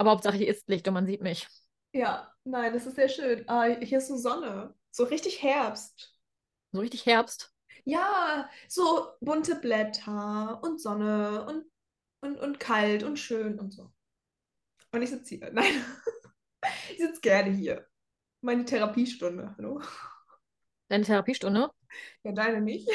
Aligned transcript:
Aber 0.00 0.12
Hauptsache 0.12 0.38
hier 0.38 0.48
ist 0.48 0.66
Licht 0.66 0.88
und 0.88 0.94
man 0.94 1.04
sieht 1.04 1.20
mich. 1.20 1.46
Ja, 1.92 2.32
nein, 2.44 2.72
das 2.72 2.86
ist 2.86 2.96
sehr 2.96 3.10
schön. 3.10 3.46
Ah, 3.46 3.64
hier 3.64 3.98
ist 3.98 4.08
so 4.08 4.16
Sonne. 4.16 4.74
So 4.90 5.04
richtig 5.04 5.42
Herbst. 5.42 6.18
So 6.72 6.80
richtig 6.80 7.04
Herbst. 7.04 7.54
Ja, 7.84 8.48
so 8.66 9.10
bunte 9.20 9.56
Blätter 9.56 10.58
und 10.62 10.80
Sonne 10.80 11.44
und, 11.44 11.66
und, 12.22 12.38
und 12.38 12.58
kalt 12.58 13.02
und 13.02 13.18
schön 13.18 13.58
und 13.58 13.74
so. 13.74 13.92
Und 14.90 15.02
ich 15.02 15.10
sitze 15.10 15.34
hier. 15.34 15.50
Nein, 15.52 15.84
ich 16.90 16.96
sitze 16.96 17.20
gerne 17.20 17.50
hier. 17.50 17.86
Meine 18.40 18.64
Therapiestunde. 18.64 19.54
Hallo? 19.58 19.82
Deine 20.88 21.04
Therapiestunde? 21.04 21.70
Ja, 22.22 22.32
deine 22.32 22.62
nicht. 22.62 22.88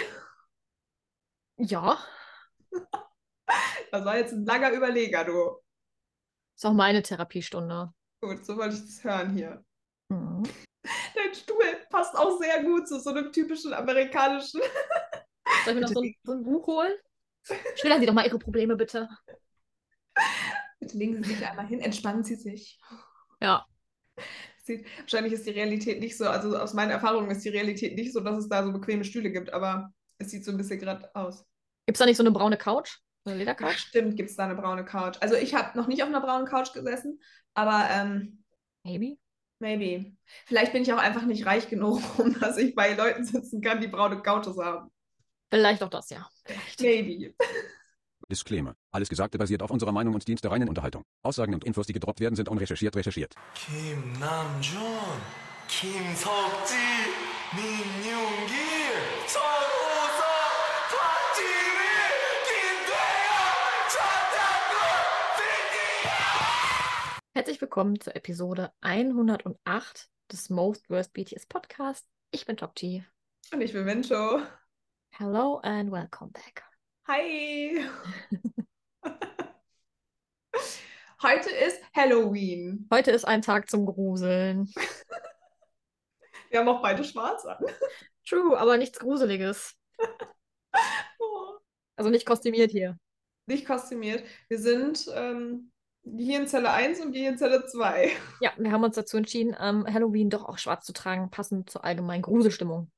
Ja. 1.57 2.03
Das 3.91 4.03
war 4.03 4.17
jetzt 4.17 4.33
ein 4.33 4.43
langer 4.43 4.71
Überleger, 4.71 5.23
du. 5.23 5.61
Ist 6.55 6.65
auch 6.65 6.73
meine 6.73 7.03
Therapiestunde. 7.03 7.93
Gut, 8.21 8.45
so 8.45 8.55
wollte 8.57 8.75
ich 8.75 8.81
das 8.81 9.03
hören 9.03 9.33
hier. 9.35 9.63
Mhm. 10.09 10.43
Dein 11.15 11.33
Stuhl 11.33 11.63
passt 11.89 12.15
auch 12.15 12.39
sehr 12.39 12.63
gut 12.63 12.87
zu 12.87 12.99
so 12.99 13.09
einem 13.09 13.31
typischen 13.31 13.73
amerikanischen. 13.73 14.61
Soll 15.65 15.73
ich 15.73 15.75
mir 15.75 15.81
noch 15.81 15.89
so 15.89 16.01
ein, 16.01 16.15
so 16.23 16.31
ein 16.31 16.43
Buch 16.43 16.65
holen? 16.67 16.93
Schildern 17.75 17.99
Sie 17.99 18.05
doch 18.05 18.13
mal 18.13 18.25
Ihre 18.25 18.39
Probleme, 18.39 18.75
bitte. 18.75 19.09
Bitte 20.79 20.97
legen 20.97 21.21
Sie 21.21 21.33
sich 21.33 21.45
einmal 21.45 21.67
hin, 21.67 21.81
entspannen 21.81 22.23
Sie 22.23 22.35
sich. 22.35 22.79
Ja. 23.41 23.65
Sieht, 24.63 24.87
wahrscheinlich 24.99 25.33
ist 25.33 25.45
die 25.45 25.51
Realität 25.51 25.99
nicht 25.99 26.17
so, 26.17 26.27
also 26.27 26.57
aus 26.57 26.73
meinen 26.73 26.91
Erfahrungen 26.91 27.29
ist 27.29 27.43
die 27.43 27.49
Realität 27.49 27.95
nicht 27.95 28.13
so, 28.13 28.21
dass 28.21 28.37
es 28.37 28.49
da 28.49 28.63
so 28.63 28.71
bequeme 28.71 29.03
Stühle 29.03 29.31
gibt, 29.31 29.53
aber 29.53 29.93
es 30.17 30.31
sieht 30.31 30.45
so 30.45 30.51
ein 30.51 30.57
bisschen 30.57 30.79
gerade 30.79 31.13
aus. 31.15 31.45
Gibt 31.85 31.97
es 31.97 31.99
da 31.99 32.05
nicht 32.05 32.17
so 32.17 32.23
eine 32.23 32.31
braune 32.31 32.57
Couch? 32.57 32.99
Eine 33.25 33.37
Ledercouch? 33.37 33.77
Stimmt, 33.77 34.15
gibt 34.15 34.29
es 34.29 34.35
da 34.35 34.45
eine 34.45 34.55
braune 34.55 34.85
Couch. 34.85 35.17
Also 35.19 35.35
ich 35.35 35.55
habe 35.55 35.77
noch 35.77 35.87
nicht 35.87 36.03
auf 36.03 36.09
einer 36.09 36.21
braunen 36.21 36.47
Couch 36.47 36.73
gesessen, 36.73 37.19
aber 37.53 37.87
ähm, 37.91 38.43
maybe. 38.83 39.17
Maybe. 39.59 40.11
Vielleicht 40.45 40.73
bin 40.73 40.83
ich 40.83 40.93
auch 40.93 40.97
einfach 40.97 41.23
nicht 41.23 41.45
reich 41.45 41.69
genug, 41.69 42.01
um 42.19 42.37
dass 42.39 42.57
ich 42.57 42.75
bei 42.75 42.93
Leuten 42.93 43.25
sitzen 43.25 43.61
kann, 43.61 43.81
die 43.81 43.87
braune 43.87 44.21
Couches 44.21 44.57
haben. 44.57 44.91
Vielleicht 45.49 45.81
auch 45.81 45.89
das, 45.89 46.09
ja. 46.09 46.27
Vielleicht. 46.43 46.81
Maybe. 46.81 47.33
Disclaimer. 48.29 48.75
Alles 48.91 49.09
Gesagte 49.09 49.37
basiert 49.37 49.61
auf 49.61 49.69
unserer 49.69 49.91
Meinung 49.91 50.13
und 50.15 50.27
Dienst 50.27 50.43
der 50.43 50.51
reinen 50.51 50.67
Unterhaltung. 50.67 51.03
Aussagen 51.21 51.53
und 51.53 51.63
Infos, 51.63 51.85
die 51.85 51.93
gedroppt 51.93 52.19
werden, 52.19 52.35
sind 52.35 52.49
unrecherchiert 52.49 52.95
recherchiert. 52.95 53.35
Kim 53.53 54.13
Namjoon, 54.19 55.21
Kim 55.67 56.15
Seokji, 56.15 56.75
Min 57.53 58.03
Yoongi, 58.03 59.54
Herzlich 67.37 67.59
willkommen 67.59 67.99
zur 67.99 68.15
Episode 68.15 68.71
108 68.79 70.09
des 70.31 70.49
Most 70.49 70.89
Worst 70.89 71.11
BTS 71.11 71.47
Podcast. 71.47 72.07
Ich 72.31 72.45
bin 72.45 72.55
Top 72.55 72.75
G. 72.75 73.03
Und 73.51 73.59
ich 73.59 73.73
bin 73.73 73.83
Mincho. 73.83 74.39
Hello 75.09 75.57
and 75.57 75.91
welcome 75.91 76.31
back. 76.31 76.63
Hi. 77.09 77.89
Heute 81.21 81.49
ist 81.49 81.81
Halloween. 81.93 82.87
Heute 82.89 83.11
ist 83.11 83.25
ein 83.25 83.41
Tag 83.41 83.69
zum 83.69 83.85
Gruseln. 83.85 84.73
Wir 86.49 86.61
haben 86.61 86.69
auch 86.69 86.81
beide 86.81 87.03
schwarz 87.03 87.43
an. 87.43 87.65
True, 88.25 88.57
aber 88.57 88.77
nichts 88.77 88.97
Gruseliges. 88.97 89.75
Oh. 91.19 91.57
Also 91.97 92.09
nicht 92.09 92.25
kostümiert 92.25 92.71
hier. 92.71 92.97
Nicht 93.45 93.65
kostümiert. 93.65 94.25
Wir 94.47 94.59
sind 94.59 95.09
ähm, 95.13 95.73
hier 96.17 96.39
in 96.39 96.47
Zelle 96.47 96.71
1 96.71 96.99
und 97.01 97.13
hier 97.13 97.29
in 97.29 97.37
Zelle 97.37 97.65
2. 97.65 98.11
Ja, 98.41 98.51
wir 98.57 98.71
haben 98.71 98.83
uns 98.83 98.95
dazu 98.95 99.17
entschieden, 99.17 99.55
ähm, 99.59 99.85
Halloween 99.91 100.29
doch 100.29 100.45
auch 100.45 100.57
schwarz 100.57 100.85
zu 100.85 100.93
tragen, 100.93 101.29
passend 101.31 101.69
zur 101.69 101.83
allgemeinen 101.83 102.21
Gruselstimmung. 102.21 102.91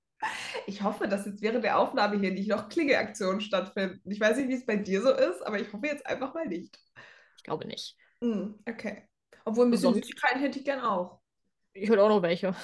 Ich 0.65 0.81
hoffe, 0.83 1.07
dass 1.07 1.25
jetzt 1.25 1.41
während 1.41 1.63
der 1.63 1.77
Aufnahme 1.77 2.19
hier 2.19 2.31
nicht 2.31 2.49
noch 2.49 2.69
Klingeaktionen 2.69 3.39
stattfinden. 3.39 4.01
Ich 4.09 4.19
weiß 4.19 4.37
nicht, 4.37 4.49
wie 4.49 4.55
es 4.55 4.65
bei 4.65 4.75
dir 4.75 5.01
so 5.01 5.11
ist, 5.11 5.45
aber 5.45 5.59
ich 5.59 5.71
hoffe 5.71 5.85
jetzt 5.85 6.05
einfach 6.05 6.33
mal 6.33 6.47
nicht. 6.47 6.77
Ich 7.37 7.43
glaube 7.43 7.67
nicht. 7.67 7.95
Hm, 8.21 8.55
okay. 8.67 9.07
Obwohl 9.45 9.65
ein 9.65 9.71
bisschen 9.71 9.93
Sonst- 9.93 9.97
Süßigkeiten 10.05 10.41
hätte 10.41 10.59
ich 10.59 10.65
gern 10.65 10.81
auch. 10.81 11.19
Ich 11.73 11.87
höre 11.89 12.03
auch 12.03 12.09
noch 12.09 12.21
welche. 12.21 12.55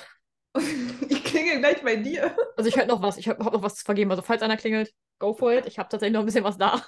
Ich 1.09 1.23
klingel 1.23 1.59
gleich 1.59 1.81
bei 1.81 1.95
dir. 1.95 2.35
Also 2.57 2.69
ich 2.69 2.75
höre 2.78 2.85
noch 2.85 3.01
was. 3.01 3.18
Ich 3.18 3.28
habe 3.28 3.44
noch 3.44 3.62
was 3.63 3.75
zu 3.75 3.85
vergeben. 3.85 4.12
Also 4.12 4.22
falls 4.22 4.41
einer 4.44 4.56
klingelt, 4.57 4.94
go 5.19 5.34
for 5.34 5.51
it. 5.51 5.66
Ich 5.66 5.79
habe 5.79 5.89
tatsächlich 5.89 6.13
noch 6.13 6.19
ein 6.22 6.25
bisschen 6.28 6.44
was 6.44 6.57
da. 6.59 6.81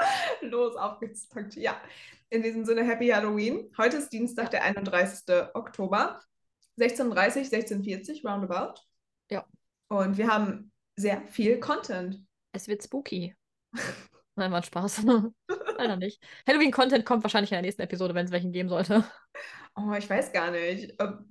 Los, 0.40 0.76
aufgezockt. 0.76 1.56
Ja, 1.56 1.80
in 2.28 2.42
diesem 2.42 2.64
Sinne, 2.64 2.84
Happy 2.84 3.08
Halloween. 3.08 3.70
Heute 3.76 3.98
ist 3.98 4.10
Dienstag, 4.12 4.50
der 4.50 4.62
31. 4.64 5.22
Oktober. 5.54 6.20
16.30 6.78 7.50
16.40 7.50 8.26
roundabout. 8.26 8.80
Ja. 9.30 9.44
Und 9.88 10.16
wir 10.16 10.28
haben 10.28 10.72
sehr 10.96 11.22
viel 11.22 11.60
Content. 11.60 12.20
Es 12.52 12.68
wird 12.68 12.82
spooky. 12.82 13.34
Nein, 14.36 14.52
war 14.52 14.62
Spaß. 14.62 15.04
Leider 15.76 15.96
nicht. 15.96 16.22
Halloween-Content 16.46 17.04
kommt 17.04 17.24
wahrscheinlich 17.24 17.50
in 17.50 17.56
der 17.56 17.62
nächsten 17.62 17.82
Episode, 17.82 18.14
wenn 18.14 18.26
es 18.26 18.32
welchen 18.32 18.52
geben 18.52 18.68
sollte. 18.68 19.04
Oh, 19.76 19.92
ich 19.92 20.08
weiß 20.08 20.32
gar 20.32 20.50
nicht. 20.50 20.94
Ähm, 20.98 21.30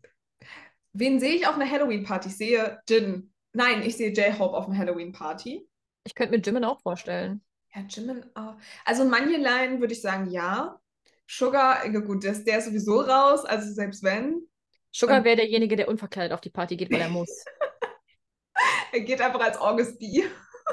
Wen 0.94 1.20
sehe 1.20 1.36
ich 1.36 1.48
auf 1.48 1.56
einer 1.56 1.70
Halloween-Party? 1.70 2.30
Ich 2.30 2.38
sehe 2.38 2.80
Jin. 2.90 3.32
Nein, 3.54 3.84
ich 3.84 3.96
sehe 3.98 4.12
J-Hope 4.12 4.56
auf 4.56 4.68
einer 4.68 4.78
Halloween-Party. 4.78 5.68
Ich 6.04 6.16
könnte 6.16 6.36
mir 6.36 6.42
Jimin 6.42 6.64
auch 6.64 6.82
vorstellen. 6.82 7.42
Ja, 7.76 7.82
Jimin 7.88 8.26
auch. 8.36 8.56
Also 8.86 9.04
Line 9.04 9.80
würde 9.80 9.94
ich 9.94 10.02
sagen, 10.02 10.30
ja. 10.30 10.80
Sugar, 11.28 11.86
ja 11.86 12.00
gut, 12.00 12.24
der, 12.24 12.32
ist- 12.32 12.46
der 12.46 12.58
ist 12.58 12.66
sowieso 12.66 13.02
raus, 13.02 13.46
also 13.46 13.72
selbst 13.72 14.04
wenn. 14.04 14.42
Sugar 14.92 15.24
wäre 15.24 15.36
derjenige, 15.36 15.76
der 15.76 15.88
unverkleidet 15.88 16.34
auf 16.34 16.42
die 16.42 16.50
Party 16.50 16.76
geht, 16.76 16.92
weil 16.92 17.02
er 17.02 17.10
muss. 17.10 17.30
Er 18.92 19.02
geht 19.02 19.22
einfach 19.22 19.40
als 19.40 19.58
Augusti. 19.58 20.26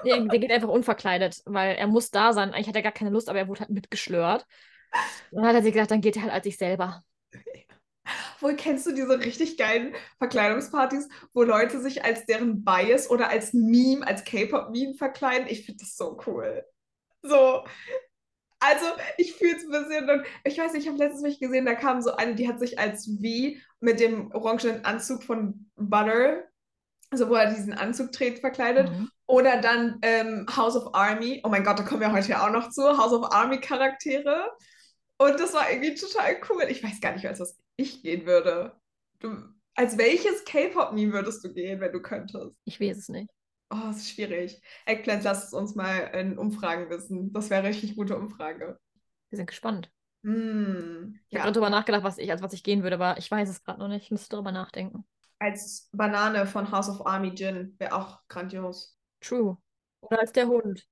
Der, 0.04 0.20
der 0.20 0.38
geht 0.38 0.50
einfach 0.50 0.68
unverkleidet, 0.68 1.42
weil 1.44 1.76
er 1.76 1.86
muss 1.86 2.10
da 2.10 2.32
sein. 2.32 2.52
Eigentlich 2.52 2.68
hat 2.68 2.76
er 2.76 2.82
gar 2.82 2.92
keine 2.92 3.10
Lust, 3.10 3.28
aber 3.28 3.38
er 3.38 3.48
wurde 3.48 3.60
halt 3.60 3.70
mitgeschlört. 3.70 4.44
Und 5.30 5.38
dann 5.42 5.46
hat 5.46 5.54
er 5.54 5.62
sich 5.62 5.72
gedacht, 5.72 5.90
dann 5.90 6.00
geht 6.00 6.16
er 6.16 6.22
halt 6.22 6.32
als 6.32 6.44
sich 6.44 6.56
selber. 6.58 7.04
Wohl 8.40 8.54
kennst 8.56 8.86
du 8.86 8.92
diese 8.92 9.18
richtig 9.18 9.56
geilen 9.56 9.94
Verkleidungspartys, 10.18 11.08
wo 11.32 11.42
Leute 11.42 11.80
sich 11.80 12.04
als 12.04 12.26
deren 12.26 12.64
Bias 12.64 13.10
oder 13.10 13.28
als 13.30 13.52
Meme, 13.52 14.06
als 14.06 14.24
K-Pop-Meme 14.24 14.94
verkleiden? 14.94 15.48
Ich 15.48 15.64
finde 15.64 15.80
das 15.84 15.96
so 15.96 16.18
cool. 16.26 16.64
So. 17.28 17.64
Also, 18.58 18.86
ich 19.18 19.34
fühle 19.34 19.56
es 19.56 19.64
ein 19.64 19.70
bisschen 19.70 20.10
und 20.10 20.26
ich 20.44 20.58
weiß 20.58 20.72
nicht, 20.72 20.84
ich 20.84 20.88
habe 20.88 20.98
letztens 20.98 21.22
mich 21.22 21.40
gesehen, 21.40 21.66
da 21.66 21.74
kam 21.74 22.00
so 22.00 22.16
eine, 22.16 22.34
die 22.34 22.48
hat 22.48 22.58
sich 22.58 22.78
als 22.78 23.06
V 23.06 23.58
mit 23.80 24.00
dem 24.00 24.32
orangenen 24.32 24.84
Anzug 24.84 25.22
von 25.22 25.70
Butter, 25.76 26.44
also 27.10 27.28
wo 27.28 27.34
er 27.34 27.52
diesen 27.52 27.74
Anzug 27.74 28.12
trägt, 28.12 28.40
verkleidet. 28.40 28.90
Mhm. 28.90 29.10
Oder 29.26 29.60
dann 29.60 29.98
ähm, 30.02 30.46
House 30.56 30.76
of 30.76 30.94
Army. 30.94 31.42
Oh 31.44 31.48
mein 31.48 31.64
Gott, 31.64 31.78
da 31.78 31.82
kommen 31.82 32.00
wir 32.00 32.12
heute 32.12 32.28
ja 32.28 32.46
auch 32.46 32.50
noch 32.50 32.70
zu. 32.70 32.82
House 32.82 33.12
of 33.12 33.32
Army 33.32 33.60
Charaktere. 33.60 34.50
Und 35.18 35.40
das 35.40 35.52
war 35.54 35.70
irgendwie 35.70 35.94
total 35.94 36.36
cool. 36.48 36.64
Ich 36.68 36.82
weiß 36.82 37.00
gar 37.00 37.12
nicht, 37.12 37.26
als 37.26 37.40
was 37.40 37.58
ich 37.76 38.02
gehen 38.02 38.26
würde. 38.26 38.78
Du, 39.18 39.36
als 39.74 39.98
welches 39.98 40.44
K-Pop-Meme 40.44 41.12
würdest 41.12 41.44
du 41.44 41.52
gehen, 41.52 41.80
wenn 41.80 41.92
du 41.92 42.00
könntest? 42.00 42.54
Ich 42.64 42.80
weiß 42.80 42.96
es 42.96 43.08
nicht. 43.08 43.30
Oh, 43.70 43.76
das 43.88 43.98
ist 43.98 44.10
schwierig. 44.10 44.60
Eggplant, 44.86 45.24
lass 45.24 45.44
es 45.48 45.52
uns 45.52 45.74
mal 45.74 45.98
in 46.14 46.38
Umfragen 46.38 46.88
wissen. 46.90 47.32
Das 47.32 47.50
wäre 47.50 47.64
richtig 47.64 47.96
gute 47.96 48.16
Umfrage. 48.16 48.78
Wir 49.30 49.36
sind 49.36 49.46
gespannt. 49.46 49.90
Hm, 50.24 51.20
Ich 51.28 51.36
habe 51.36 51.42
ja, 51.42 51.44
gerade 51.44 51.52
drüber 51.54 51.70
nachgedacht, 51.70 52.02
was 52.04 52.18
ich, 52.18 52.30
als 52.32 52.42
was 52.42 52.52
ich 52.52 52.62
gehen 52.64 52.82
würde, 52.82 52.96
aber 52.96 53.16
ich 53.18 53.30
weiß 53.30 53.48
es 53.48 53.62
gerade 53.64 53.78
noch 53.80 53.88
nicht. 53.88 54.04
Ich 54.04 54.10
müsste 54.10 54.34
drüber 54.36 54.50
nachdenken. 54.52 55.06
als 55.38 55.88
Banane 55.92 56.46
von 56.46 56.70
House 56.70 56.88
of 56.90 57.06
Army 57.06 57.28
Jin 57.34 57.74
wäre 57.78 57.94
auch 57.94 58.20
grandios. 58.28 58.98
True. 59.20 59.58
Oder 60.00 60.20
als 60.20 60.32
der 60.32 60.46
Hund. 60.48 60.86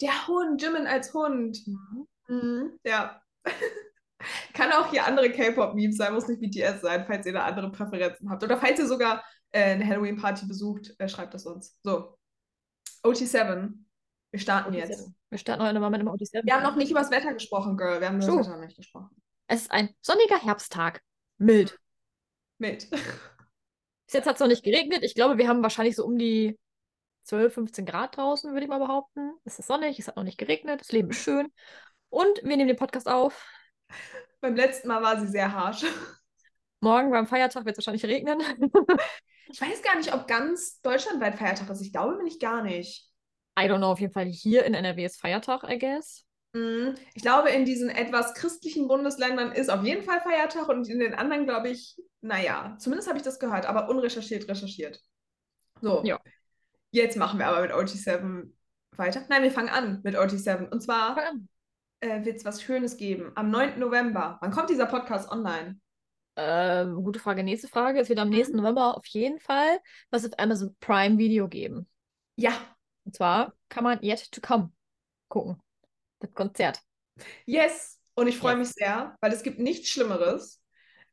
Der 0.00 0.26
Hund, 0.26 0.60
Jimin 0.62 0.86
als 0.86 1.12
Hund. 1.14 1.58
Mhm. 1.66 2.06
Mhm, 2.28 2.78
ja. 2.84 3.20
Kann 4.54 4.72
auch 4.72 4.90
hier 4.90 5.06
andere 5.06 5.30
K-Pop-Memes 5.32 5.96
sein, 5.96 6.14
muss 6.14 6.28
nicht 6.28 6.40
BTS 6.40 6.80
sein, 6.82 7.04
falls 7.06 7.26
ihr 7.26 7.32
da 7.32 7.44
andere 7.44 7.70
Präferenzen 7.72 8.30
habt. 8.30 8.42
Oder 8.44 8.56
falls 8.58 8.78
ihr 8.78 8.86
sogar 8.86 9.24
eine 9.52 9.86
Halloween-Party 9.86 10.46
besucht, 10.46 10.94
äh, 10.98 11.08
schreibt 11.08 11.34
das 11.34 11.46
uns. 11.46 11.78
So. 11.82 12.16
OT7. 13.04 13.72
Wir 14.30 14.40
starten 14.40 14.72
jetzt. 14.72 15.10
Wir 15.28 15.38
starten 15.38 15.62
heute 15.62 15.78
mal 15.80 15.90
mit 15.90 16.00
einem 16.00 16.08
OT7. 16.08 16.44
Wir 16.44 16.54
haben 16.54 16.62
noch 16.62 16.76
nicht 16.76 16.90
über 16.90 17.00
das 17.00 17.10
Wetter 17.10 17.34
gesprochen, 17.34 17.76
Girl. 17.76 18.00
Wir 18.00 18.08
haben 18.08 18.16
über 18.16 18.26
das 18.26 18.36
Wetter 18.46 18.56
noch 18.56 18.64
nicht 18.64 18.76
gesprochen. 18.76 19.10
Es 19.46 19.62
ist 19.62 19.70
ein 19.70 19.90
sonniger 20.00 20.38
Herbsttag. 20.42 21.02
Mild. 21.38 21.78
Mit. 22.58 22.88
Bis 24.06 24.14
jetzt 24.14 24.26
hat 24.26 24.36
es 24.36 24.40
noch 24.40 24.48
nicht 24.48 24.64
geregnet. 24.64 25.02
Ich 25.02 25.14
glaube, 25.14 25.38
wir 25.38 25.48
haben 25.48 25.62
wahrscheinlich 25.62 25.96
so 25.96 26.04
um 26.04 26.16
die 26.16 26.58
12, 27.24 27.54
15 27.54 27.86
Grad 27.86 28.16
draußen, 28.16 28.52
würde 28.52 28.64
ich 28.64 28.68
mal 28.68 28.78
behaupten. 28.78 29.32
Es 29.44 29.58
ist 29.58 29.66
sonnig, 29.66 29.98
es 29.98 30.08
hat 30.08 30.16
noch 30.16 30.24
nicht 30.24 30.38
geregnet, 30.38 30.80
das 30.80 30.92
Leben 30.92 31.10
ist 31.10 31.22
schön. 31.22 31.52
Und 32.08 32.42
wir 32.42 32.56
nehmen 32.56 32.68
den 32.68 32.76
Podcast 32.76 33.08
auf. 33.08 33.46
Beim 34.40 34.56
letzten 34.56 34.88
Mal 34.88 35.02
war 35.02 35.20
sie 35.20 35.28
sehr 35.28 35.52
harsch. 35.52 35.84
Morgen 36.80 37.10
beim 37.10 37.26
Feiertag 37.26 37.64
wird 37.64 37.78
es 37.78 37.86
wahrscheinlich 37.86 38.04
regnen. 38.04 38.40
Ich 39.50 39.60
weiß 39.60 39.82
gar 39.82 39.96
nicht, 39.96 40.14
ob 40.14 40.26
ganz 40.26 40.80
deutschlandweit 40.82 41.36
Feiertag 41.36 41.68
ist. 41.70 41.80
Ich 41.82 41.92
glaube 41.92 42.16
nämlich 42.16 42.38
gar 42.38 42.62
nicht. 42.62 43.08
I 43.58 43.64
don't 43.64 43.78
know, 43.78 43.92
auf 43.92 44.00
jeden 44.00 44.12
Fall 44.12 44.24
hier 44.26 44.64
in 44.64 44.74
NRW 44.74 45.04
ist 45.04 45.20
Feiertag, 45.20 45.64
I 45.68 45.78
guess. 45.78 46.24
Mm, 46.54 46.94
Ich 47.14 47.22
glaube, 47.22 47.50
in 47.50 47.64
diesen 47.64 47.90
etwas 47.90 48.34
christlichen 48.34 48.88
Bundesländern 48.88 49.52
ist 49.52 49.70
auf 49.70 49.84
jeden 49.84 50.02
Fall 50.02 50.20
Feiertag 50.20 50.68
und 50.68 50.88
in 50.88 51.00
den 51.00 51.14
anderen, 51.14 51.44
glaube 51.44 51.68
ich, 51.68 51.96
naja, 52.22 52.76
zumindest 52.78 53.08
habe 53.08 53.18
ich 53.18 53.24
das 53.24 53.38
gehört, 53.38 53.66
aber 53.66 53.88
unrecherchiert 53.88 54.48
recherchiert. 54.48 55.00
So, 55.80 56.02
Ja. 56.04 56.20
jetzt 56.92 57.16
machen 57.16 57.38
wir 57.38 57.46
aber 57.46 57.60
mit 57.62 57.72
OT7 57.72 58.54
weiter. 58.96 59.24
Nein, 59.28 59.42
wir 59.42 59.50
fangen 59.50 59.68
an 59.70 60.00
mit 60.04 60.16
OT7. 60.16 60.68
Und 60.68 60.82
zwar 60.82 61.18
äh, 62.00 62.24
wird 62.24 62.36
es 62.38 62.44
was 62.44 62.62
Schönes 62.62 62.96
geben. 62.96 63.32
Am 63.34 63.50
9. 63.50 63.78
November. 63.78 64.38
Wann 64.40 64.50
kommt 64.50 64.70
dieser 64.70 64.86
Podcast 64.86 65.30
online? 65.30 65.80
Ähm, 66.36 67.02
gute 67.04 67.18
Frage. 67.20 67.42
Nächste 67.42 67.68
Frage. 67.68 68.00
Es 68.00 68.08
wird 68.08 68.18
am 68.18 68.30
nächsten 68.30 68.56
November 68.56 68.96
auf 68.96 69.06
jeden 69.06 69.38
Fall 69.38 69.78
was 70.10 70.24
auf 70.24 70.32
Amazon 70.38 70.74
Prime 70.80 71.18
Video 71.18 71.48
geben. 71.48 71.88
Ja, 72.36 72.52
Und 73.04 73.14
zwar 73.14 73.52
kann 73.68 73.84
man 73.84 74.02
Yet 74.02 74.32
to 74.32 74.40
Come 74.40 74.72
gucken. 75.28 75.60
Das 76.20 76.32
Konzert. 76.34 76.80
yes. 77.46 77.98
Und 78.14 78.28
ich 78.28 78.36
freue 78.38 78.58
Yes. 78.58 78.68
mich 78.68 78.74
sehr, 78.76 79.16
weil 79.20 79.32
es 79.32 79.42
gibt 79.42 79.58
nichts 79.58 79.88
Schlimmeres, 79.88 80.60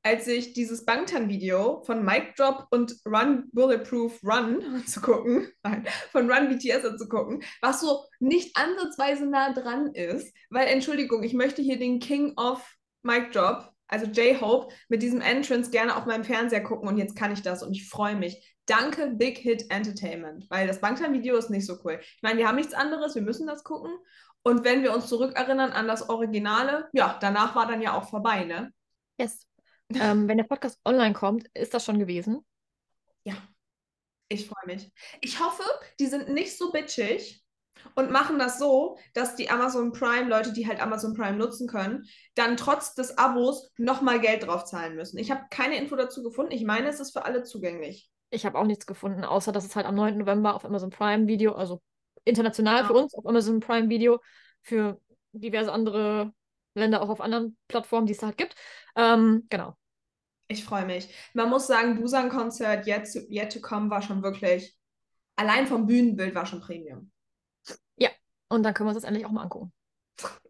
als 0.03 0.25
sich 0.25 0.53
dieses 0.53 0.85
Bangtan-Video 0.85 1.81
von 1.83 2.03
Mic 2.05 2.33
Drop 2.37 2.67
und 2.71 2.95
Run 3.05 3.49
Bulletproof 3.53 4.19
Run 4.23 4.83
zu 4.85 5.01
gucken, 5.01 5.49
nein, 5.63 5.87
von 6.11 6.29
Run 6.31 6.49
BTS 6.49 6.85
anzugucken, 6.85 7.43
was 7.61 7.81
so 7.81 8.03
nicht 8.19 8.55
ansatzweise 8.57 9.25
nah 9.25 9.53
dran 9.53 9.93
ist, 9.93 10.33
weil, 10.49 10.67
Entschuldigung, 10.67 11.23
ich 11.23 11.33
möchte 11.33 11.61
hier 11.61 11.79
den 11.79 11.99
King 11.99 12.37
of 12.37 12.69
Mic 13.01 13.31
Drop, 13.31 13.73
also 13.89 14.05
J-Hope, 14.05 14.73
mit 14.87 15.01
diesem 15.01 15.19
Entrance 15.19 15.71
gerne 15.71 15.95
auf 15.95 16.05
meinem 16.05 16.23
Fernseher 16.23 16.63
gucken 16.63 16.87
und 16.87 16.97
jetzt 16.97 17.15
kann 17.15 17.31
ich 17.31 17.41
das 17.41 17.63
und 17.63 17.73
ich 17.73 17.89
freue 17.89 18.15
mich. 18.15 18.55
Danke, 18.65 19.07
Big 19.15 19.39
Hit 19.39 19.71
Entertainment, 19.71 20.45
weil 20.49 20.67
das 20.67 20.79
Bangtan-Video 20.79 21.35
ist 21.35 21.49
nicht 21.49 21.65
so 21.65 21.77
cool. 21.83 21.99
Ich 22.01 22.21
meine, 22.21 22.37
wir 22.37 22.47
haben 22.47 22.55
nichts 22.55 22.73
anderes, 22.73 23.15
wir 23.15 23.23
müssen 23.23 23.47
das 23.47 23.63
gucken. 23.63 23.91
Und 24.43 24.63
wenn 24.63 24.83
wir 24.83 24.93
uns 24.93 25.07
zurückerinnern 25.07 25.71
an 25.71 25.87
das 25.87 26.07
Originale, 26.09 26.87
ja, 26.93 27.17
danach 27.19 27.55
war 27.55 27.67
dann 27.67 27.81
ja 27.81 27.97
auch 27.97 28.09
vorbei, 28.09 28.45
ne? 28.45 28.71
Yes. 29.19 29.45
ähm, 29.93 30.27
wenn 30.27 30.37
der 30.37 30.45
Podcast 30.45 30.79
online 30.85 31.13
kommt, 31.13 31.47
ist 31.53 31.73
das 31.73 31.83
schon 31.83 31.99
gewesen. 31.99 32.45
Ja, 33.23 33.35
ich 34.29 34.47
freue 34.47 34.65
mich. 34.67 34.91
Ich 35.21 35.39
hoffe, 35.39 35.63
die 35.99 36.07
sind 36.07 36.29
nicht 36.29 36.57
so 36.57 36.71
bitchig 36.71 37.43
und 37.95 38.11
machen 38.11 38.39
das 38.39 38.59
so, 38.59 38.97
dass 39.13 39.35
die 39.35 39.49
Amazon 39.49 39.91
Prime, 39.91 40.29
Leute, 40.29 40.53
die 40.53 40.67
halt 40.67 40.81
Amazon 40.81 41.13
Prime 41.13 41.37
nutzen 41.37 41.67
können, 41.67 42.05
dann 42.35 42.57
trotz 42.57 42.95
des 42.95 43.17
Abos 43.17 43.69
nochmal 43.77 44.19
Geld 44.19 44.45
drauf 44.47 44.65
zahlen 44.65 44.95
müssen. 44.95 45.17
Ich 45.17 45.31
habe 45.31 45.43
keine 45.49 45.77
Info 45.77 45.95
dazu 45.95 46.23
gefunden. 46.23 46.51
Ich 46.51 46.63
meine, 46.65 46.87
es 46.89 46.99
ist 46.99 47.11
für 47.11 47.25
alle 47.25 47.43
zugänglich. 47.43 48.09
Ich 48.31 48.45
habe 48.45 48.57
auch 48.57 48.65
nichts 48.65 48.85
gefunden, 48.85 49.23
außer 49.23 49.51
dass 49.51 49.65
es 49.65 49.75
halt 49.75 49.85
am 49.85 49.95
9. 49.95 50.17
November 50.17 50.55
auf 50.55 50.65
Amazon 50.65 50.91
Prime 50.91 51.27
Video, 51.27 51.53
also 51.53 51.81
international 52.25 52.81
Ja. 52.81 52.87
für 52.87 52.93
uns 52.93 53.13
auf 53.15 53.25
Amazon 53.25 53.59
Prime 53.59 53.89
Video, 53.89 54.21
für 54.61 54.99
diverse 55.31 55.71
andere 55.71 56.33
Länder 56.75 57.01
auch 57.01 57.09
auf 57.09 57.21
anderen 57.21 57.57
Plattformen, 57.67 58.05
die 58.05 58.13
es 58.13 58.19
da 58.19 58.27
halt 58.27 58.37
gibt. 58.37 58.55
Ähm, 58.95 59.47
genau. 59.49 59.75
Ich 60.47 60.63
freue 60.63 60.85
mich. 60.85 61.13
Man 61.33 61.49
muss 61.49 61.67
sagen, 61.67 61.99
Busan-Konzert 61.99 62.87
Yet 62.87 63.11
to, 63.11 63.19
Yet 63.29 63.53
to 63.53 63.59
Come 63.61 63.89
war 63.89 64.01
schon 64.01 64.23
wirklich, 64.23 64.75
allein 65.35 65.67
vom 65.67 65.85
Bühnenbild 65.85 66.33
war 66.35 66.45
schon 66.45 66.61
Premium. 66.61 67.11
Und 68.49 68.63
dann 68.63 68.73
können 68.73 68.87
wir 68.87 68.91
uns 68.91 69.01
das 69.01 69.07
endlich 69.07 69.25
auch 69.25 69.31
mal 69.31 69.43
angucken. 69.43 69.71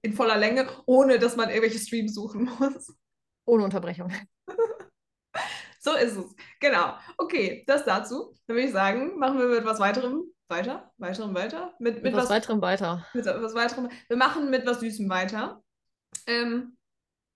In 0.02 0.14
voller 0.14 0.38
Länge, 0.38 0.68
ohne 0.86 1.20
dass 1.20 1.36
man 1.36 1.50
irgendwelche 1.50 1.80
Streams 1.80 2.16
suchen 2.16 2.50
muss. 2.60 2.96
Ohne 3.46 3.64
Unterbrechung. 3.64 4.12
So 5.82 5.94
ist 5.96 6.18
es. 6.18 6.36
Genau. 6.60 6.96
Okay, 7.18 7.64
das 7.66 7.86
dazu. 7.86 8.36
Dann 8.48 8.58
würde 8.58 8.68
ich 8.68 8.74
sagen, 8.74 9.18
machen 9.18 9.40
wir 9.40 9.48
mit 9.48 9.64
was 9.64 9.80
weiterem 9.80 10.24
weiter. 10.50 10.92
Weiterem 10.98 11.34
weiter. 11.34 11.74
Mit, 11.80 11.96
mit 11.96 12.04
Mit 12.04 12.14
was 12.16 12.30
weiterem 12.30 12.62
weiter. 12.62 13.06
mit 13.14 13.26
was 13.26 13.56
weiterem. 13.56 13.90
Wir 14.10 14.18
machen 14.18 14.50
mit 14.50 14.66
was 14.66 14.82
Süßem 14.82 15.10
weiter. 15.10 15.64
Ähm, 16.28 16.78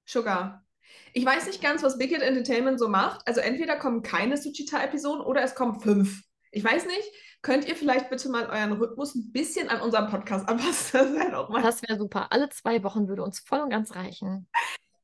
Sugar. 0.05 0.65
Ich 1.13 1.25
weiß 1.25 1.47
nicht 1.47 1.61
ganz, 1.61 1.83
was 1.83 1.97
Big 1.97 2.09
Hit 2.09 2.21
Entertainment 2.21 2.79
so 2.79 2.89
macht. 2.89 3.25
Also 3.27 3.39
entweder 3.39 3.77
kommen 3.77 4.01
keine 4.03 4.35
Suchita-Episoden 4.35 5.21
oder 5.21 5.41
es 5.41 5.55
kommen 5.55 5.79
fünf. 5.79 6.23
Ich 6.55 6.63
weiß 6.63 6.85
nicht. 6.85 7.11
Könnt 7.41 7.67
ihr 7.67 7.75
vielleicht 7.75 8.09
bitte 8.09 8.29
mal 8.29 8.45
euren 8.45 8.73
Rhythmus 8.73 9.15
ein 9.15 9.31
bisschen 9.31 9.69
an 9.69 9.81
unseren 9.81 10.09
Podcast 10.09 10.47
anpassen? 10.47 11.17
Das 11.25 11.31
wäre 11.31 11.49
mal. 11.49 11.97
Super. 11.97 12.31
Alle 12.31 12.49
zwei 12.49 12.83
Wochen 12.83 13.07
würde 13.07 13.23
uns 13.23 13.39
voll 13.39 13.59
und 13.59 13.69
ganz 13.71 13.95
reichen. 13.95 14.47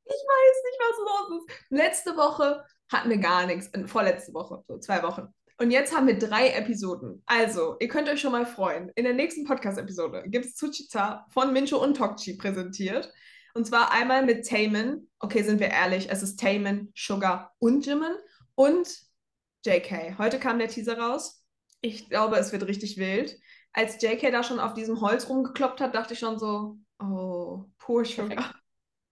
Ich 0.05 0.11
weiß 0.13 0.63
nicht, 0.65 0.79
was 0.79 0.97
los 0.99 1.41
ist. 1.41 1.55
Letzte 1.69 2.15
Woche 2.15 2.63
hatten 2.91 3.09
wir 3.09 3.17
gar 3.17 3.45
nichts. 3.47 3.67
äh, 3.73 3.87
Vorletzte 3.87 4.33
Woche, 4.33 4.63
so 4.67 4.77
zwei 4.77 5.01
Wochen. 5.03 5.27
Und 5.57 5.71
jetzt 5.71 5.95
haben 5.95 6.07
wir 6.07 6.17
drei 6.17 6.49
Episoden. 6.51 7.21
Also, 7.25 7.75
ihr 7.79 7.89
könnt 7.89 8.07
euch 8.07 8.21
schon 8.21 8.31
mal 8.31 8.45
freuen. 8.45 8.89
In 8.95 9.03
der 9.03 9.13
nächsten 9.13 9.43
Podcast-Episode 9.43 10.23
gibt 10.27 10.45
es 10.45 10.55
Tsuchita 10.55 11.25
von 11.31 11.51
Mincho 11.51 11.83
und 11.83 11.97
Tokchi 11.97 12.37
präsentiert. 12.37 13.11
Und 13.55 13.65
zwar 13.65 13.91
einmal 13.91 14.23
mit 14.23 14.47
Taemin. 14.47 15.09
Okay, 15.19 15.41
sind 15.41 15.59
wir 15.59 15.67
ehrlich, 15.69 16.09
es 16.11 16.21
ist 16.23 16.39
Taemin, 16.39 16.93
Sugar 16.95 17.53
und 17.59 17.85
Jimin. 17.85 18.13
Und 18.55 18.87
JK. 19.65 20.17
Heute 20.17 20.39
kam 20.39 20.59
der 20.59 20.69
Teaser 20.69 20.97
raus. 20.97 21.38
Ich 21.81 22.09
glaube, 22.09 22.37
es 22.37 22.51
wird 22.51 22.67
richtig 22.67 22.97
wild. 22.97 23.37
Als 23.73 24.01
JK 24.01 24.31
da 24.31 24.43
schon 24.43 24.59
auf 24.59 24.73
diesem 24.73 24.99
Holz 25.01 25.29
rumgekloppt 25.29 25.79
hat, 25.79 25.95
dachte 25.95 26.13
ich 26.13 26.19
schon 26.19 26.39
so, 26.39 26.77
oh, 26.99 27.65
poor 27.77 28.03
Sugar. 28.03 28.53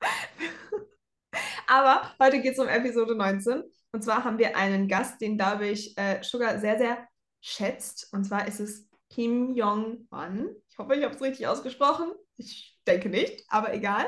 Aber 1.67 2.13
heute 2.21 2.41
geht 2.41 2.53
es 2.53 2.59
um 2.59 2.67
Episode 2.67 3.15
19. 3.15 3.63
Und 3.91 4.03
zwar 4.03 4.23
haben 4.23 4.37
wir 4.37 4.57
einen 4.57 4.87
Gast, 4.87 5.21
den, 5.21 5.37
glaube 5.37 5.67
ich, 5.67 5.97
äh, 5.97 6.21
Sugar 6.23 6.59
sehr, 6.59 6.77
sehr 6.77 7.07
schätzt. 7.41 8.09
Und 8.11 8.25
zwar 8.25 8.47
ist 8.47 8.59
es 8.59 8.87
Kim 9.09 9.55
Jong-un. 9.55 10.55
Ich 10.69 10.77
hoffe, 10.77 10.95
ich 10.95 11.03
habe 11.03 11.15
es 11.15 11.21
richtig 11.21 11.47
ausgesprochen. 11.47 12.11
Ich 12.37 12.77
denke 12.85 13.09
nicht, 13.09 13.45
aber 13.49 13.73
egal. 13.73 14.05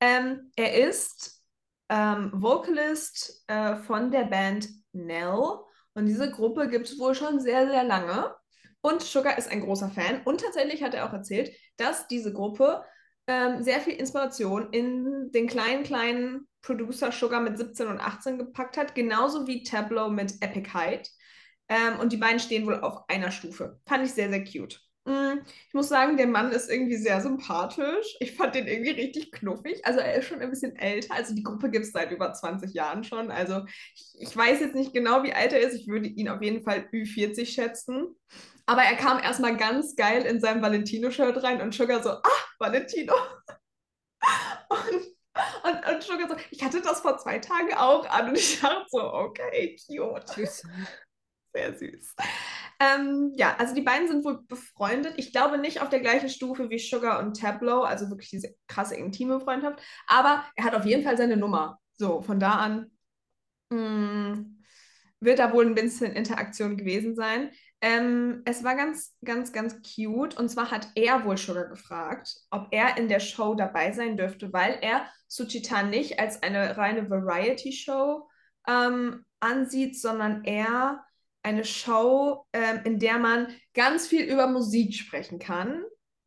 Ähm, 0.00 0.50
er 0.56 0.88
ist 0.88 1.42
ähm, 1.88 2.30
Vocalist 2.34 3.44
äh, 3.48 3.76
von 3.76 4.10
der 4.10 4.24
Band 4.24 4.68
Nell. 4.92 5.60
Und 5.94 6.06
diese 6.06 6.30
Gruppe 6.30 6.68
gibt 6.68 6.86
es 6.86 6.98
wohl 6.98 7.14
schon 7.14 7.40
sehr, 7.40 7.68
sehr 7.68 7.84
lange. 7.84 8.34
Und 8.80 9.02
Sugar 9.02 9.36
ist 9.36 9.50
ein 9.50 9.60
großer 9.60 9.90
Fan. 9.90 10.22
Und 10.24 10.40
tatsächlich 10.40 10.82
hat 10.82 10.94
er 10.94 11.08
auch 11.08 11.12
erzählt, 11.12 11.52
dass 11.76 12.06
diese 12.08 12.32
Gruppe 12.32 12.82
ähm, 13.26 13.62
sehr 13.62 13.80
viel 13.80 13.94
Inspiration 13.94 14.72
in 14.72 15.30
den 15.32 15.46
kleinen, 15.46 15.82
kleinen 15.82 16.48
Producer 16.62 17.12
Sugar 17.12 17.40
mit 17.40 17.58
17 17.58 17.86
und 17.86 18.00
18 18.00 18.38
gepackt 18.38 18.76
hat, 18.76 18.94
genauso 18.94 19.46
wie 19.46 19.62
Tableau 19.62 20.10
mit 20.10 20.34
Epic 20.40 20.70
Height. 20.72 21.10
Ähm, 21.68 21.98
und 22.00 22.12
die 22.12 22.16
beiden 22.16 22.40
stehen 22.40 22.66
wohl 22.66 22.80
auf 22.80 23.08
einer 23.08 23.30
Stufe. 23.30 23.80
Fand 23.86 24.04
ich 24.04 24.12
sehr, 24.12 24.30
sehr 24.30 24.44
cute. 24.44 24.80
Mm, 25.04 25.38
Ich 25.68 25.74
muss 25.74 25.88
sagen, 25.88 26.16
der 26.16 26.26
Mann 26.26 26.52
ist 26.52 26.70
irgendwie 26.70 26.96
sehr 26.96 27.20
sympathisch. 27.20 28.16
Ich 28.20 28.36
fand 28.36 28.54
den 28.54 28.66
irgendwie 28.66 28.90
richtig 28.90 29.32
knuffig. 29.32 29.84
Also 29.86 30.00
er 30.00 30.14
ist 30.16 30.26
schon 30.26 30.40
ein 30.40 30.50
bisschen 30.50 30.76
älter. 30.76 31.14
Also 31.14 31.34
die 31.34 31.42
Gruppe 31.42 31.70
gibt 31.70 31.86
es 31.86 31.92
seit 31.92 32.10
über 32.12 32.32
20 32.32 32.74
Jahren 32.74 33.02
schon. 33.04 33.30
Also 33.30 33.64
ich, 33.94 34.12
ich 34.20 34.36
weiß 34.36 34.60
jetzt 34.60 34.74
nicht 34.74 34.92
genau, 34.92 35.22
wie 35.22 35.32
alt 35.32 35.52
er 35.52 35.60
ist. 35.60 35.74
Ich 35.74 35.88
würde 35.88 36.08
ihn 36.08 36.28
auf 36.28 36.42
jeden 36.42 36.62
Fall 36.62 36.86
Ü40 36.92 37.54
schätzen. 37.54 38.14
Aber 38.66 38.82
er 38.82 38.96
kam 38.96 39.18
erstmal 39.18 39.56
ganz 39.56 39.96
geil 39.96 40.22
in 40.22 40.40
seinem 40.40 40.62
Valentino-Shirt 40.62 41.42
rein 41.42 41.60
und 41.60 41.74
Sugar 41.74 42.02
so, 42.02 42.10
ah, 42.10 42.22
Valentino. 42.58 43.14
Und, 44.68 45.06
und, 45.64 45.86
und 45.94 46.02
Sugar 46.02 46.28
so, 46.28 46.36
ich 46.50 46.62
hatte 46.62 46.80
das 46.82 47.00
vor 47.00 47.18
zwei 47.18 47.38
Tagen 47.38 47.74
auch 47.74 48.08
an 48.08 48.28
und 48.30 48.38
ich 48.38 48.60
dachte 48.60 48.84
so, 48.88 49.02
okay, 49.12 49.76
cute. 49.86 50.28
Süß. 50.28 50.62
Sehr 51.54 51.76
süß. 51.78 52.14
Ähm, 52.80 53.32
ja, 53.36 53.56
also 53.58 53.74
die 53.74 53.82
beiden 53.82 54.08
sind 54.08 54.24
wohl 54.24 54.42
befreundet. 54.48 55.14
Ich 55.18 55.32
glaube 55.32 55.58
nicht 55.58 55.82
auf 55.82 55.90
der 55.90 56.00
gleichen 56.00 56.30
Stufe 56.30 56.70
wie 56.70 56.78
Sugar 56.78 57.20
und 57.20 57.38
Tableau, 57.38 57.82
also 57.82 58.08
wirklich 58.08 58.30
diese 58.30 58.54
krasse 58.68 58.96
intime 58.96 59.38
Freundschaft. 59.38 59.80
Aber 60.06 60.44
er 60.56 60.64
hat 60.64 60.74
auf 60.74 60.86
jeden 60.86 61.04
Fall 61.04 61.18
seine 61.18 61.36
Nummer. 61.36 61.78
So, 61.98 62.22
von 62.22 62.40
da 62.40 62.52
an 62.52 62.90
mh, 63.70 64.44
wird 65.20 65.38
da 65.38 65.52
wohl 65.52 65.66
ein 65.66 65.74
bisschen 65.74 66.12
Interaktion 66.12 66.76
gewesen 66.76 67.14
sein. 67.14 67.50
Ähm, 67.82 68.42
es 68.46 68.64
war 68.64 68.76
ganz, 68.76 69.14
ganz, 69.24 69.52
ganz 69.52 69.76
cute. 69.82 70.36
Und 70.38 70.48
zwar 70.48 70.70
hat 70.70 70.88
er 70.94 71.24
wohl 71.24 71.36
Sugar 71.36 71.66
gefragt, 71.68 72.34
ob 72.50 72.68
er 72.70 72.96
in 72.96 73.08
der 73.08 73.20
Show 73.20 73.54
dabei 73.54 73.92
sein 73.92 74.16
dürfte, 74.16 74.52
weil 74.52 74.78
er 74.82 75.06
Suchita 75.28 75.82
nicht 75.82 76.18
als 76.18 76.42
eine 76.42 76.76
reine 76.76 77.08
Variety-Show 77.10 78.28
ähm, 78.68 79.24
ansieht, 79.40 80.00
sondern 80.00 80.44
eher 80.44 81.04
eine 81.42 81.64
Show, 81.64 82.46
ähm, 82.52 82.80
in 82.84 82.98
der 82.98 83.18
man 83.18 83.48
ganz 83.74 84.06
viel 84.06 84.24
über 84.24 84.46
Musik 84.46 84.94
sprechen 84.94 85.38
kann. 85.38 85.82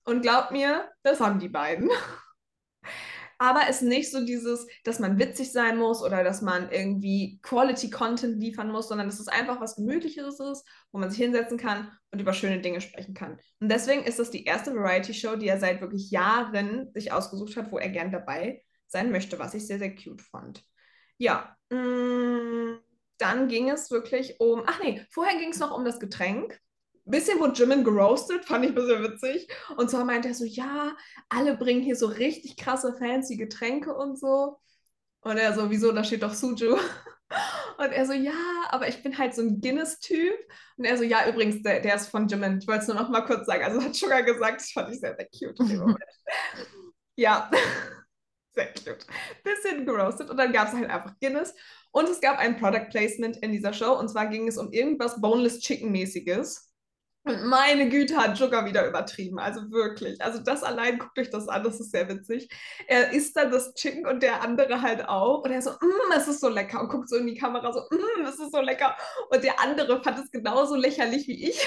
Und 0.06 0.22
glaubt 0.22 0.52
mir, 0.52 0.90
das 1.04 1.20
haben 1.20 1.40
die 1.40 1.50
beiden. 1.50 1.90
Aber 3.38 3.62
es 3.68 3.82
ist 3.82 3.88
nicht 3.88 4.12
so 4.12 4.26
dieses, 4.26 4.68
dass 4.84 5.00
man 5.00 5.20
witzig 5.20 5.52
sein 5.52 5.78
muss 5.78 6.02
oder 6.02 6.24
dass 6.24 6.42
man 6.42 6.72
irgendwie 6.72 7.40
Quality-Content 7.42 8.40
liefern 8.40 8.72
muss, 8.72 8.88
sondern 8.88 9.08
dass 9.08 9.20
es 9.20 9.28
einfach 9.28 9.60
was 9.60 9.76
Gemütlicheres 9.76 10.40
ist, 10.40 10.66
wo 10.92 11.00
man 11.00 11.10
sich 11.10 11.20
hinsetzen 11.20 11.58
kann 11.58 11.92
und 12.12 12.22
über 12.22 12.32
schöne 12.34 12.62
Dinge 12.62 12.80
sprechen 12.80 13.14
kann. 13.14 13.40
Und 13.60 13.70
deswegen 13.70 14.04
ist 14.04 14.20
das 14.20 14.32
die 14.32 14.46
erste 14.46 14.74
Variety-Show, 14.74 15.36
die 15.36 15.48
er 15.48 15.60
seit 15.60 15.82
wirklich 15.82 16.10
Jahren 16.12 16.90
sich 16.94 17.12
ausgesucht 17.12 17.58
hat, 17.58 17.72
wo 17.72 17.80
er 17.80 17.90
gern 17.90 18.12
dabei 18.12 18.64
sein 18.88 19.12
möchte, 19.12 19.40
was 19.40 19.54
ich 19.54 19.68
sehr, 19.68 19.80
sehr 19.80 19.94
cute 19.94 20.22
fand. 20.22 20.64
Ja, 21.18 21.58
mh, 21.70 22.80
dann 23.24 23.48
ging 23.48 23.70
es 23.70 23.90
wirklich 23.90 24.40
um, 24.40 24.64
ach 24.66 24.82
nee, 24.84 25.06
vorher 25.10 25.40
ging 25.40 25.52
es 25.52 25.60
noch 25.60 25.76
um 25.76 25.86
das 25.86 26.00
Getränk. 26.00 26.60
bisschen 27.06 27.40
wurde 27.40 27.54
Jimin 27.54 27.86
geroastet, 27.86 28.44
fand 28.44 28.66
ich 28.66 28.72
ein 28.72 28.76
bisschen 28.76 29.02
witzig. 29.02 29.48
Und 29.78 29.90
zwar 29.90 30.04
meinte 30.04 30.28
er 30.28 30.34
so, 30.34 30.44
ja, 30.44 30.94
alle 31.30 31.56
bringen 31.56 31.82
hier 31.82 31.96
so 31.96 32.08
richtig 32.08 32.58
krasse 32.58 32.94
fancy 33.00 33.38
Getränke 33.38 33.96
und 33.96 34.20
so. 34.20 34.60
Und 35.22 35.38
er 35.38 35.54
so, 35.54 35.70
wieso, 35.70 35.94
da 35.94 36.04
steht 36.04 36.22
doch 36.22 36.34
Suju. 36.34 36.78
Und 37.80 37.92
er 37.92 38.06
so, 38.06 38.14
ja, 38.14 38.34
aber 38.70 38.88
ich 38.88 39.02
bin 39.02 39.18
halt 39.18 39.34
so 39.34 39.42
ein 39.42 39.60
Guinness-Typ. 39.60 40.36
Und 40.78 40.86
er 40.86 40.98
so, 40.98 41.04
ja, 41.04 41.28
übrigens, 41.28 41.64
der, 41.64 41.80
der 41.80 41.96
ist 41.96 42.10
von 42.10 42.28
Jimin. 42.28 42.60
Ich 42.60 42.68
wollte 42.68 42.82
es 42.82 42.88
nur 42.88 42.98
noch 42.98 43.10
mal 43.10 43.22
kurz 43.22 43.48
sagen. 43.48 43.64
Also 43.64 43.82
hat 43.82 43.96
Sugar 43.96 44.22
gesagt, 44.22 44.62
das 44.62 44.72
fand 44.72 44.94
ich 44.94 45.00
sehr, 45.00 45.16
sehr 45.16 45.26
cute 45.26 45.60
in 45.62 45.70
dem 45.70 45.80
Moment. 45.80 46.04
ja, 47.16 47.50
sehr 48.54 48.74
cute. 48.74 49.06
Bisschen 49.44 49.86
geroastet. 49.86 50.30
Und 50.30 50.38
dann 50.38 50.54
gab 50.54 50.68
es 50.68 50.74
halt 50.74 50.90
einfach 50.90 51.18
Guinness. 51.20 51.54
Und 51.92 52.10
es 52.10 52.22
gab 52.22 52.40
ein 52.40 52.58
Product 52.58 52.90
Placement 52.90 53.38
in 53.38 53.52
dieser 53.52 53.74
Show. 53.74 53.94
Und 53.94 54.10
zwar 54.10 54.28
ging 54.28 54.48
es 54.48 54.58
um 54.58 54.72
irgendwas 54.72 55.20
Boneless 55.20 55.60
Chicken-mäßiges. 55.60 56.70
Und 57.26 57.46
meine 57.46 57.88
Güte 57.88 58.18
hat 58.18 58.36
Sugar 58.36 58.66
wieder 58.66 58.86
übertrieben. 58.88 59.40
Also 59.40 59.72
wirklich. 59.72 60.22
Also 60.22 60.40
das 60.40 60.62
allein, 60.62 61.00
guckt 61.00 61.18
euch 61.18 61.30
das 61.30 61.48
an, 61.48 61.64
das 61.64 61.80
ist 61.80 61.92
sehr 61.92 62.10
witzig. 62.10 62.50
Er 62.88 63.12
isst 63.12 63.38
dann 63.38 63.50
das 63.50 63.74
Chicken 63.76 64.06
und 64.06 64.22
der 64.22 64.42
andere 64.42 64.82
halt 64.82 65.08
auch. 65.08 65.44
Und 65.44 65.52
er 65.52 65.62
so, 65.62 65.72
mm, 65.72 66.12
es 66.18 66.28
ist 66.28 66.42
so 66.42 66.50
lecker. 66.50 66.82
Und 66.82 66.90
guckt 66.90 67.10
so 67.10 67.16
in 67.16 67.28
die 67.28 67.38
Kamera 67.38 67.72
so, 67.72 67.80
mm, 67.80 68.26
es 68.26 68.40
ist 68.40 68.52
so 68.52 68.62
lecker. 68.62 68.96
Und 69.30 69.44
der 69.44 69.62
andere 69.62 70.04
fand 70.04 70.20
es 70.20 70.32
genauso 70.32 70.76
lächerlich 70.76 71.28
wie 71.28 71.50
ich. 71.50 71.66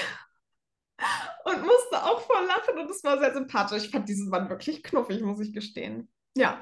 Und 1.45 1.61
musste 1.61 2.03
auch 2.03 2.21
voll 2.21 2.45
lachen. 2.45 2.77
Und 2.77 2.91
es 2.91 3.03
war 3.03 3.17
sehr 3.17 3.33
sympathisch. 3.33 3.85
Ich 3.85 3.91
fand 3.91 4.07
diesen 4.07 4.29
Mann 4.29 4.49
wirklich 4.49 4.83
knuffig, 4.83 5.21
muss 5.21 5.39
ich 5.39 5.53
gestehen. 5.53 6.07
Ja, 6.37 6.59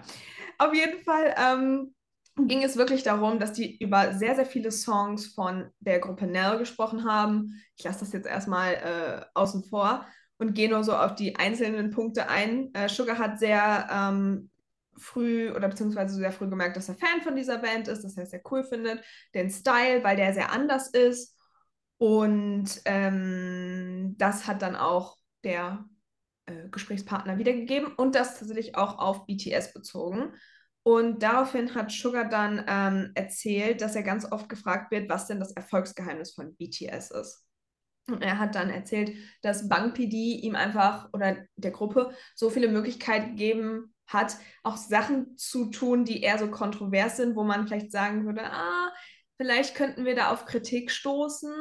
auf 0.58 0.74
jeden 0.74 1.04
Fall 1.04 1.36
ähm, 1.38 1.94
ging 2.38 2.64
es 2.64 2.78
wirklich 2.78 3.04
darum, 3.04 3.40
dass 3.40 3.52
die 3.54 3.78
über 3.78 4.14
sehr, 4.14 4.36
sehr 4.36 4.46
viele 4.46 4.72
Songs 4.72 5.28
von 5.28 5.70
der 5.80 6.00
Gruppe 6.00 6.28
Nell 6.28 6.58
gesprochen 6.58 7.04
haben. 7.04 7.62
Ich 7.76 7.84
lasse 7.84 8.00
das 8.00 8.14
jetzt 8.14 8.26
erstmal 8.26 8.74
äh, 8.74 9.26
außen 9.34 9.66
vor 9.66 10.06
und 10.38 10.54
gehe 10.54 10.70
nur 10.70 10.84
so 10.84 10.96
auf 10.96 11.16
die 11.16 11.36
einzelnen 11.36 11.92
Punkte 11.92 12.30
ein. 12.30 12.74
Äh, 12.74 12.88
Sugar 12.88 13.18
hat 13.18 13.38
sehr 13.40 13.88
ähm, 13.92 14.50
früh 14.98 15.52
oder 15.52 15.68
beziehungsweise 15.68 16.16
sehr 16.16 16.32
früh 16.32 16.50
gemerkt, 16.50 16.78
dass 16.78 16.88
er 16.88 16.96
Fan 16.96 17.22
von 17.22 17.36
dieser 17.36 17.58
Band 17.58 17.90
ist, 17.90 18.04
dass 18.04 18.16
er 18.16 18.24
es 18.24 18.30
sehr 18.30 18.42
cool 18.50 18.64
findet, 18.64 19.04
den 19.34 19.50
Style, 19.50 20.04
weil 20.04 20.16
der 20.16 20.34
sehr 20.34 20.54
anders 20.54 20.88
ist. 20.88 21.36
Und 21.98 22.82
ähm, 22.86 24.16
das 24.18 24.48
hat 24.48 24.62
dann 24.62 24.78
auch 24.78 25.18
der 25.44 25.86
äh, 26.46 26.70
Gesprächspartner 26.70 27.38
wiedergegeben 27.38 27.94
und 27.94 28.16
das 28.16 28.40
tatsächlich 28.40 28.76
auch 28.76 29.00
auf 29.00 29.26
BTS 29.26 29.74
bezogen. 29.74 30.34
Und 30.84 31.24
daraufhin 31.24 31.74
hat 31.74 31.92
Sugar 31.92 32.30
dann 32.30 32.64
ähm, 32.68 33.12
erzählt, 33.16 33.82
dass 33.82 33.96
er 33.96 34.04
ganz 34.04 34.32
oft 34.32 34.48
gefragt 34.50 34.92
wird, 34.92 35.10
was 35.10 35.26
denn 35.26 35.40
das 35.40 35.52
Erfolgsgeheimnis 35.54 36.34
von 36.34 36.56
BTS 36.56 37.10
ist. 37.10 37.44
Und 38.08 38.22
er 38.22 38.38
hat 38.38 38.54
dann 38.54 38.70
erzählt, 38.70 39.14
dass 39.42 39.68
Bang 39.68 39.94
PD 39.94 40.36
ihm 40.36 40.56
einfach 40.56 41.10
oder 41.12 41.38
der 41.56 41.72
Gruppe 41.72 42.14
so 42.36 42.52
viele 42.52 42.68
Möglichkeiten 42.68 43.32
gegeben 43.32 43.96
hat, 44.06 44.38
auch 44.62 44.78
Sachen 44.78 45.36
zu 45.38 45.72
tun, 45.72 46.06
die 46.06 46.22
eher 46.22 46.38
so 46.38 46.52
kontrovers 46.52 47.18
sind, 47.18 47.36
wo 47.36 47.44
man 47.44 47.68
vielleicht 47.68 47.92
sagen 47.92 48.26
würde, 48.28 48.44
ah, 48.44 48.92
vielleicht 49.38 49.74
könnten 49.74 50.06
wir 50.06 50.16
da 50.16 50.32
auf 50.32 50.46
Kritik 50.46 50.92
stoßen. 50.92 51.52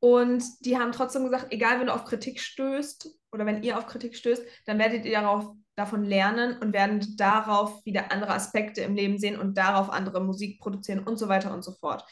Und 0.00 0.44
die 0.60 0.76
haben 0.76 0.92
trotzdem 0.92 1.24
gesagt, 1.24 1.46
egal, 1.50 1.80
wenn 1.80 1.86
du 1.86 1.94
auf 1.94 2.04
Kritik 2.04 2.38
stößt 2.40 3.08
oder 3.34 3.44
wenn 3.44 3.62
ihr 3.62 3.76
auf 3.76 3.86
Kritik 3.86 4.16
stößt, 4.16 4.42
dann 4.64 4.78
werdet 4.78 5.04
ihr 5.04 5.20
darauf 5.20 5.52
davon 5.76 6.04
lernen 6.04 6.56
und 6.58 6.72
werden 6.72 7.16
darauf 7.16 7.84
wieder 7.84 8.12
andere 8.12 8.32
Aspekte 8.32 8.82
im 8.82 8.94
Leben 8.94 9.18
sehen 9.18 9.38
und 9.38 9.58
darauf 9.58 9.90
andere 9.90 10.22
Musik 10.22 10.60
produzieren 10.60 11.00
und 11.00 11.18
so 11.18 11.28
weiter 11.28 11.52
und 11.52 11.62
so 11.62 11.72
fort. 11.72 12.04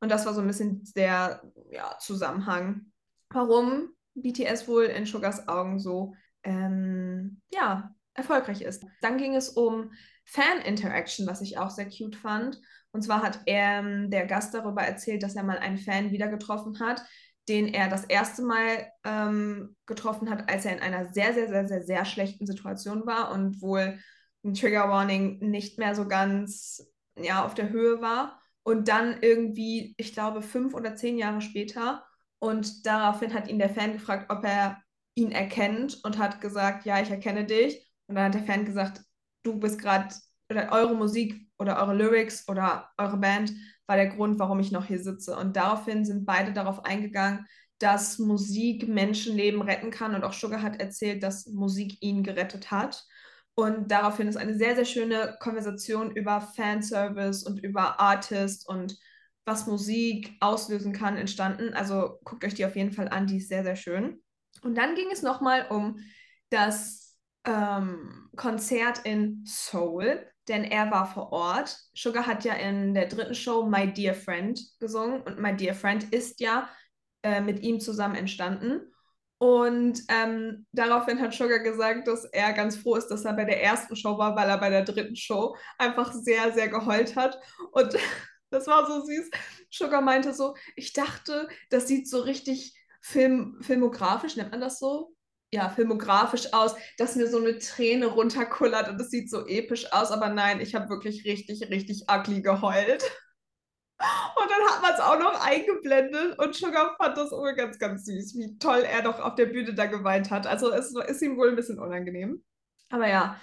Und 0.00 0.10
das 0.10 0.26
war 0.26 0.34
so 0.34 0.40
ein 0.40 0.46
bisschen 0.46 0.82
der 0.96 1.42
ja, 1.70 1.96
Zusammenhang, 2.00 2.92
warum 3.28 3.90
BTS 4.14 4.66
wohl 4.66 4.84
in 4.84 5.06
Sugars 5.06 5.46
Augen 5.46 5.78
so 5.78 6.14
ähm, 6.42 7.40
ja, 7.52 7.94
erfolgreich 8.14 8.62
ist. 8.62 8.84
Dann 9.00 9.18
ging 9.18 9.36
es 9.36 9.50
um 9.50 9.92
Fan-Interaction, 10.24 11.26
was 11.26 11.40
ich 11.42 11.58
auch 11.58 11.70
sehr 11.70 11.88
cute 11.88 12.16
fand. 12.16 12.60
Und 12.92 13.02
zwar 13.02 13.22
hat 13.22 13.40
er, 13.46 13.80
ähm, 13.80 14.10
der 14.10 14.26
Gast 14.26 14.54
darüber 14.54 14.82
erzählt, 14.82 15.22
dass 15.22 15.36
er 15.36 15.44
mal 15.44 15.58
einen 15.58 15.78
Fan 15.78 16.10
wieder 16.10 16.28
getroffen 16.28 16.78
hat, 16.80 17.02
den 17.48 17.68
er 17.74 17.88
das 17.88 18.04
erste 18.04 18.42
Mal 18.42 18.90
ähm, 19.04 19.76
getroffen 19.86 20.30
hat, 20.30 20.48
als 20.48 20.64
er 20.64 20.72
in 20.72 20.80
einer 20.80 21.12
sehr, 21.12 21.34
sehr, 21.34 21.48
sehr, 21.48 21.66
sehr, 21.66 21.82
sehr 21.82 22.04
schlechten 22.04 22.46
Situation 22.46 23.06
war 23.06 23.32
und 23.32 23.60
wohl 23.60 23.98
ein 24.44 24.54
Trigger 24.54 24.88
Warning 24.88 25.38
nicht 25.38 25.78
mehr 25.78 25.94
so 25.94 26.06
ganz 26.06 26.86
ja, 27.16 27.44
auf 27.44 27.54
der 27.54 27.70
Höhe 27.70 28.00
war. 28.00 28.40
Und 28.62 28.88
dann 28.88 29.18
irgendwie, 29.20 29.94
ich 29.96 30.12
glaube, 30.12 30.42
fünf 30.42 30.74
oder 30.74 30.94
zehn 30.94 31.18
Jahre 31.18 31.40
später. 31.40 32.04
Und 32.38 32.86
daraufhin 32.86 33.34
hat 33.34 33.48
ihn 33.48 33.58
der 33.58 33.70
Fan 33.70 33.94
gefragt, 33.94 34.30
ob 34.30 34.44
er 34.44 34.80
ihn 35.14 35.32
erkennt 35.32 36.02
und 36.04 36.18
hat 36.18 36.40
gesagt, 36.40 36.84
ja, 36.84 37.00
ich 37.00 37.10
erkenne 37.10 37.44
dich. 37.44 37.86
Und 38.06 38.14
dann 38.16 38.26
hat 38.26 38.34
der 38.34 38.44
Fan 38.44 38.64
gesagt, 38.64 39.02
du 39.42 39.58
bist 39.58 39.80
gerade, 39.80 40.14
oder 40.52 40.72
eure 40.72 40.94
Musik 40.94 41.48
oder 41.58 41.78
eure 41.80 41.94
Lyrics 41.94 42.48
oder 42.48 42.90
eure 42.98 43.16
Band 43.16 43.52
war 43.86 43.96
der 43.96 44.08
Grund, 44.08 44.38
warum 44.38 44.60
ich 44.60 44.72
noch 44.72 44.86
hier 44.86 45.02
sitze. 45.02 45.36
Und 45.36 45.56
daraufhin 45.56 46.04
sind 46.04 46.24
beide 46.24 46.52
darauf 46.52 46.84
eingegangen, 46.84 47.46
dass 47.78 48.18
Musik 48.18 48.88
Menschenleben 48.88 49.60
retten 49.60 49.90
kann. 49.90 50.14
Und 50.14 50.24
auch 50.24 50.32
Sugar 50.32 50.62
hat 50.62 50.80
erzählt, 50.80 51.22
dass 51.22 51.46
Musik 51.46 52.00
ihn 52.00 52.22
gerettet 52.22 52.70
hat. 52.70 53.04
Und 53.54 53.90
daraufhin 53.90 54.28
ist 54.28 54.36
eine 54.36 54.56
sehr, 54.56 54.76
sehr 54.76 54.84
schöne 54.84 55.36
Konversation 55.40 56.10
über 56.12 56.40
Fanservice 56.40 57.42
und 57.44 57.62
über 57.62 58.00
Artist 58.00 58.66
und 58.66 58.96
was 59.44 59.66
Musik 59.66 60.36
auslösen 60.40 60.92
kann 60.92 61.16
entstanden. 61.16 61.74
Also 61.74 62.18
guckt 62.24 62.44
euch 62.44 62.54
die 62.54 62.64
auf 62.64 62.76
jeden 62.76 62.92
Fall 62.92 63.08
an, 63.08 63.26
die 63.26 63.38
ist 63.38 63.48
sehr, 63.48 63.64
sehr 63.64 63.76
schön. 63.76 64.22
Und 64.62 64.76
dann 64.76 64.94
ging 64.94 65.10
es 65.12 65.22
nochmal 65.22 65.66
um 65.68 65.98
das 66.50 67.18
ähm, 67.44 68.30
Konzert 68.36 69.00
in 69.04 69.42
Seoul 69.44 70.31
denn 70.48 70.64
er 70.64 70.90
war 70.90 71.06
vor 71.06 71.32
Ort. 71.32 71.76
Sugar 71.94 72.26
hat 72.26 72.44
ja 72.44 72.54
in 72.54 72.94
der 72.94 73.06
dritten 73.06 73.34
Show 73.34 73.64
My 73.64 73.92
Dear 73.92 74.14
Friend 74.14 74.60
gesungen 74.80 75.22
und 75.22 75.38
My 75.38 75.54
Dear 75.54 75.74
Friend 75.74 76.12
ist 76.12 76.40
ja 76.40 76.68
äh, 77.22 77.40
mit 77.40 77.60
ihm 77.62 77.80
zusammen 77.80 78.16
entstanden. 78.16 78.92
Und 79.38 80.02
ähm, 80.08 80.66
daraufhin 80.70 81.20
hat 81.20 81.34
Sugar 81.34 81.58
gesagt, 81.58 82.06
dass 82.06 82.24
er 82.26 82.52
ganz 82.52 82.76
froh 82.76 82.94
ist, 82.94 83.08
dass 83.08 83.24
er 83.24 83.32
bei 83.32 83.44
der 83.44 83.60
ersten 83.60 83.96
Show 83.96 84.16
war, 84.16 84.36
weil 84.36 84.48
er 84.48 84.58
bei 84.58 84.70
der 84.70 84.84
dritten 84.84 85.16
Show 85.16 85.56
einfach 85.78 86.12
sehr, 86.12 86.52
sehr 86.52 86.68
geheult 86.68 87.16
hat. 87.16 87.40
Und 87.72 87.96
das 88.50 88.66
war 88.68 88.86
so 88.86 89.04
süß. 89.04 89.30
Sugar 89.70 90.00
meinte 90.00 90.32
so, 90.32 90.54
ich 90.76 90.92
dachte, 90.92 91.48
das 91.70 91.88
sieht 91.88 92.08
so 92.08 92.20
richtig 92.20 92.74
film 93.00 93.58
filmografisch, 93.62 94.36
nennt 94.36 94.52
man 94.52 94.60
das 94.60 94.78
so? 94.78 95.12
Ja, 95.52 95.68
filmografisch 95.68 96.52
aus, 96.54 96.74
dass 96.96 97.14
mir 97.14 97.28
so 97.28 97.38
eine 97.38 97.58
Träne 97.58 98.06
runterkullert 98.06 98.88
und 98.88 99.00
es 99.00 99.10
sieht 99.10 99.30
so 99.30 99.46
episch 99.46 99.92
aus, 99.92 100.10
aber 100.10 100.30
nein, 100.30 100.60
ich 100.60 100.74
habe 100.74 100.88
wirklich 100.88 101.24
richtig, 101.26 101.68
richtig 101.70 102.06
ugly 102.10 102.40
geheult. 102.40 103.04
Und 104.00 104.50
dann 104.50 104.68
hat 104.68 104.82
man 104.82 104.94
es 104.94 105.00
auch 105.00 105.18
noch 105.18 105.46
eingeblendet 105.46 106.38
und 106.38 106.54
Sugar 106.56 106.96
fand 106.96 107.16
das 107.16 107.30
immer 107.30 107.52
ganz, 107.52 107.78
ganz 107.78 108.04
süß, 108.06 108.34
wie 108.36 108.58
toll 108.58 108.80
er 108.80 109.02
doch 109.02 109.20
auf 109.20 109.36
der 109.36 109.46
Bühne 109.46 109.74
da 109.74 109.86
geweint 109.86 110.30
hat. 110.30 110.46
Also 110.46 110.72
es 110.72 110.92
ist 110.92 111.22
ihm 111.22 111.36
wohl 111.36 111.50
ein 111.50 111.56
bisschen 111.56 111.78
unangenehm. 111.78 112.42
Aber 112.90 113.08
ja, 113.08 113.40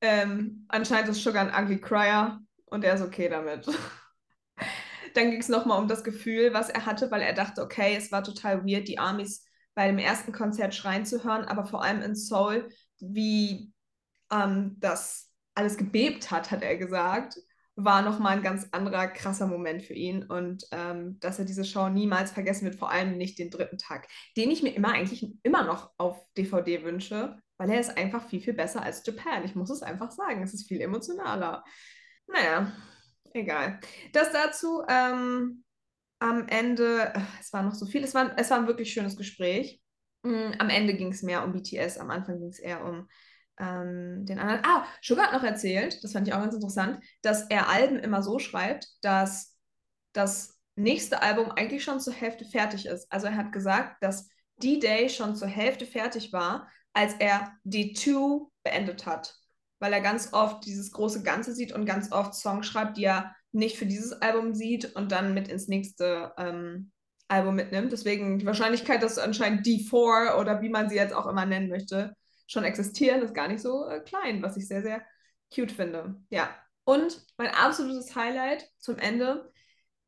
ähm, 0.00 0.64
anscheinend 0.68 1.10
ist 1.10 1.22
Sugar 1.22 1.46
ein 1.46 1.64
ugly 1.64 1.80
crier 1.80 2.40
und 2.64 2.82
er 2.82 2.94
ist 2.94 3.02
okay 3.02 3.28
damit. 3.28 3.66
dann 5.14 5.30
ging 5.30 5.40
es 5.40 5.48
nochmal 5.48 5.80
um 5.80 5.86
das 5.86 6.02
Gefühl, 6.02 6.52
was 6.52 6.70
er 6.70 6.86
hatte, 6.86 7.10
weil 7.10 7.20
er 7.20 7.34
dachte, 7.34 7.62
okay, 7.62 7.94
es 7.96 8.10
war 8.10 8.24
total 8.24 8.64
weird, 8.64 8.88
die 8.88 8.98
Amis 8.98 9.44
bei 9.74 9.86
dem 9.86 9.98
ersten 9.98 10.32
Konzert 10.32 10.74
schreien 10.74 11.06
zu 11.06 11.24
hören, 11.24 11.44
aber 11.44 11.64
vor 11.64 11.82
allem 11.82 12.02
in 12.02 12.14
Seoul, 12.14 12.68
wie 13.00 13.72
ähm, 14.30 14.76
das 14.78 15.30
alles 15.54 15.76
gebebt 15.76 16.30
hat, 16.30 16.50
hat 16.50 16.62
er 16.62 16.76
gesagt, 16.76 17.38
war 17.74 18.02
nochmal 18.02 18.36
ein 18.36 18.42
ganz 18.42 18.68
anderer 18.72 19.08
krasser 19.08 19.46
Moment 19.46 19.82
für 19.82 19.94
ihn 19.94 20.24
und 20.24 20.64
ähm, 20.72 21.18
dass 21.20 21.38
er 21.38 21.46
diese 21.46 21.64
Show 21.64 21.88
niemals 21.88 22.30
vergessen 22.30 22.64
wird, 22.64 22.76
vor 22.76 22.90
allem 22.90 23.16
nicht 23.16 23.38
den 23.38 23.50
dritten 23.50 23.78
Tag, 23.78 24.08
den 24.36 24.50
ich 24.50 24.62
mir 24.62 24.74
immer 24.74 24.92
eigentlich 24.92 25.34
immer 25.42 25.64
noch 25.64 25.90
auf 25.96 26.22
DVD 26.36 26.84
wünsche, 26.84 27.38
weil 27.56 27.70
er 27.70 27.80
ist 27.80 27.96
einfach 27.96 28.28
viel, 28.28 28.40
viel 28.42 28.54
besser 28.54 28.82
als 28.82 29.04
Japan. 29.06 29.44
Ich 29.44 29.54
muss 29.54 29.70
es 29.70 29.82
einfach 29.82 30.10
sagen, 30.10 30.42
es 30.42 30.52
ist 30.52 30.68
viel 30.68 30.80
emotionaler. 30.80 31.64
Naja, 32.26 32.72
egal. 33.32 33.80
Das 34.12 34.32
dazu. 34.32 34.82
Ähm, 34.88 35.64
am 36.22 36.46
Ende, 36.46 37.12
es 37.40 37.52
war 37.52 37.62
noch 37.62 37.74
so 37.74 37.84
viel, 37.84 38.04
es 38.04 38.14
war, 38.14 38.32
es 38.38 38.50
war 38.50 38.58
ein 38.58 38.68
wirklich 38.68 38.92
schönes 38.92 39.16
Gespräch. 39.16 39.82
Mm, 40.22 40.52
am 40.58 40.70
Ende 40.70 40.94
ging 40.94 41.12
es 41.12 41.22
mehr 41.22 41.42
um 41.44 41.52
BTS, 41.52 41.98
am 41.98 42.10
Anfang 42.10 42.38
ging 42.38 42.48
es 42.48 42.60
eher 42.60 42.84
um 42.84 43.08
ähm, 43.58 44.24
den 44.24 44.38
anderen. 44.38 44.60
Ah, 44.64 44.86
Sugar 45.02 45.26
hat 45.26 45.32
noch 45.32 45.42
erzählt, 45.42 46.02
das 46.02 46.12
fand 46.12 46.28
ich 46.28 46.34
auch 46.34 46.40
ganz 46.40 46.54
interessant, 46.54 47.02
dass 47.22 47.48
er 47.48 47.68
Alben 47.68 47.98
immer 47.98 48.22
so 48.22 48.38
schreibt, 48.38 48.86
dass 49.02 49.56
das 50.12 50.58
nächste 50.76 51.22
Album 51.22 51.50
eigentlich 51.50 51.82
schon 51.82 52.00
zur 52.00 52.14
Hälfte 52.14 52.44
fertig 52.44 52.86
ist. 52.86 53.10
Also 53.10 53.26
er 53.26 53.36
hat 53.36 53.52
gesagt, 53.52 54.02
dass 54.02 54.28
D-Day 54.62 55.08
schon 55.08 55.34
zur 55.34 55.48
Hälfte 55.48 55.86
fertig 55.86 56.32
war, 56.32 56.68
als 56.92 57.14
er 57.14 57.52
D2 57.64 58.48
beendet 58.62 59.06
hat. 59.06 59.34
Weil 59.80 59.92
er 59.92 60.00
ganz 60.00 60.32
oft 60.32 60.64
dieses 60.64 60.92
große 60.92 61.24
Ganze 61.24 61.52
sieht 61.52 61.72
und 61.72 61.84
ganz 61.84 62.12
oft 62.12 62.34
Songs 62.34 62.68
schreibt, 62.68 62.96
die 62.96 63.04
er 63.04 63.34
nicht 63.52 63.76
für 63.76 63.86
dieses 63.86 64.12
Album 64.12 64.54
sieht 64.54 64.96
und 64.96 65.12
dann 65.12 65.34
mit 65.34 65.48
ins 65.48 65.68
nächste 65.68 66.32
ähm, 66.38 66.90
Album 67.28 67.54
mitnimmt. 67.54 67.92
Deswegen 67.92 68.38
die 68.38 68.46
Wahrscheinlichkeit, 68.46 69.02
dass 69.02 69.18
anscheinend 69.18 69.66
D4 69.66 70.38
oder 70.38 70.60
wie 70.62 70.68
man 70.68 70.88
sie 70.88 70.96
jetzt 70.96 71.14
auch 71.14 71.26
immer 71.26 71.46
nennen 71.46 71.68
möchte, 71.68 72.14
schon 72.46 72.64
existieren, 72.64 73.22
ist 73.22 73.34
gar 73.34 73.48
nicht 73.48 73.60
so 73.60 73.86
äh, 73.86 74.00
klein, 74.00 74.42
was 74.42 74.56
ich 74.56 74.68
sehr, 74.68 74.82
sehr 74.82 75.02
cute 75.54 75.72
finde. 75.72 76.16
Ja. 76.30 76.54
Und 76.84 77.24
mein 77.36 77.50
absolutes 77.50 78.14
Highlight 78.16 78.68
zum 78.78 78.98
Ende, 78.98 79.50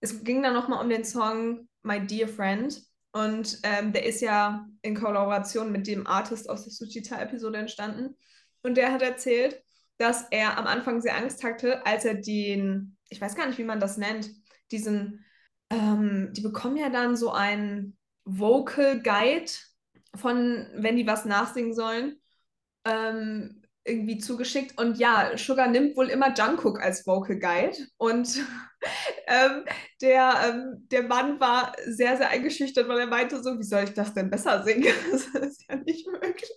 es 0.00 0.24
ging 0.24 0.42
dann 0.42 0.54
nochmal 0.54 0.82
um 0.82 0.88
den 0.88 1.04
Song 1.04 1.68
My 1.82 2.04
Dear 2.04 2.28
Friend. 2.28 2.82
Und 3.12 3.60
ähm, 3.62 3.92
der 3.92 4.06
ist 4.06 4.20
ja 4.20 4.66
in 4.82 4.96
Kollaboration 4.96 5.70
mit 5.70 5.86
dem 5.86 6.06
Artist 6.06 6.50
aus 6.50 6.64
der 6.64 6.72
Suchita-Episode 6.72 7.58
entstanden. 7.58 8.16
Und 8.62 8.76
der 8.76 8.92
hat 8.92 9.02
erzählt, 9.02 9.62
dass 9.98 10.26
er 10.30 10.58
am 10.58 10.66
Anfang 10.66 11.00
sehr 11.00 11.16
Angst 11.16 11.44
hatte, 11.44 11.86
als 11.86 12.04
er 12.04 12.14
den, 12.14 12.96
ich 13.14 13.20
weiß 13.20 13.36
gar 13.36 13.46
nicht, 13.46 13.58
wie 13.58 13.64
man 13.64 13.78
das 13.78 13.96
nennt, 13.96 14.28
diesen, 14.72 15.24
ähm, 15.70 16.30
die 16.32 16.40
bekommen 16.40 16.76
ja 16.76 16.90
dann 16.90 17.16
so 17.16 17.30
einen 17.30 17.96
Vocal 18.24 19.00
Guide 19.00 19.50
von, 20.16 20.66
wenn 20.74 20.96
die 20.96 21.06
was 21.06 21.24
nachsingen 21.24 21.74
sollen, 21.74 22.20
ähm, 22.84 23.62
irgendwie 23.84 24.18
zugeschickt. 24.18 24.78
Und 24.78 24.98
ja, 24.98 25.36
Sugar 25.36 25.68
nimmt 25.68 25.96
wohl 25.96 26.08
immer 26.08 26.34
Jungkook 26.34 26.80
als 26.80 27.06
Vocal 27.06 27.38
Guide. 27.38 27.76
Und 27.98 28.28
ähm, 29.28 29.64
der, 30.00 30.34
ähm, 30.48 30.88
der 30.90 31.04
Mann 31.04 31.38
war 31.38 31.72
sehr, 31.86 32.16
sehr 32.16 32.30
eingeschüchtert, 32.30 32.88
weil 32.88 32.98
er 32.98 33.06
meinte 33.06 33.40
so, 33.42 33.56
wie 33.58 33.64
soll 33.64 33.84
ich 33.84 33.94
das 33.94 34.12
denn 34.12 34.30
besser 34.30 34.64
singen? 34.64 34.92
Das 35.12 35.26
ist 35.26 35.64
ja 35.68 35.76
nicht 35.76 36.06
möglich. 36.08 36.50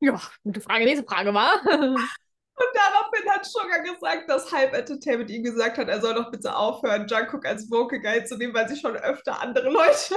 Ja, 0.00 0.20
gute 0.42 0.60
Frage, 0.60 0.84
nächste 0.84 1.06
Frage 1.06 1.32
war. 1.32 1.62
Und 2.56 2.66
daraufhin 2.72 3.30
hat 3.30 3.44
Sugar 3.44 3.80
gesagt, 3.80 4.30
dass 4.30 4.52
Hype 4.52 4.74
Entertainment 4.74 5.30
ihm 5.30 5.42
gesagt 5.42 5.76
hat, 5.76 5.88
er 5.88 6.00
soll 6.00 6.14
doch 6.14 6.30
bitte 6.30 6.54
aufhören, 6.54 7.08
Jungkook 7.08 7.44
als 7.46 7.68
Vocal 7.68 7.98
Guide 7.98 8.24
zu 8.24 8.36
nehmen, 8.36 8.54
weil 8.54 8.68
sich 8.68 8.80
schon 8.80 8.96
öfter 8.96 9.40
andere 9.40 9.70
Leute 9.70 10.14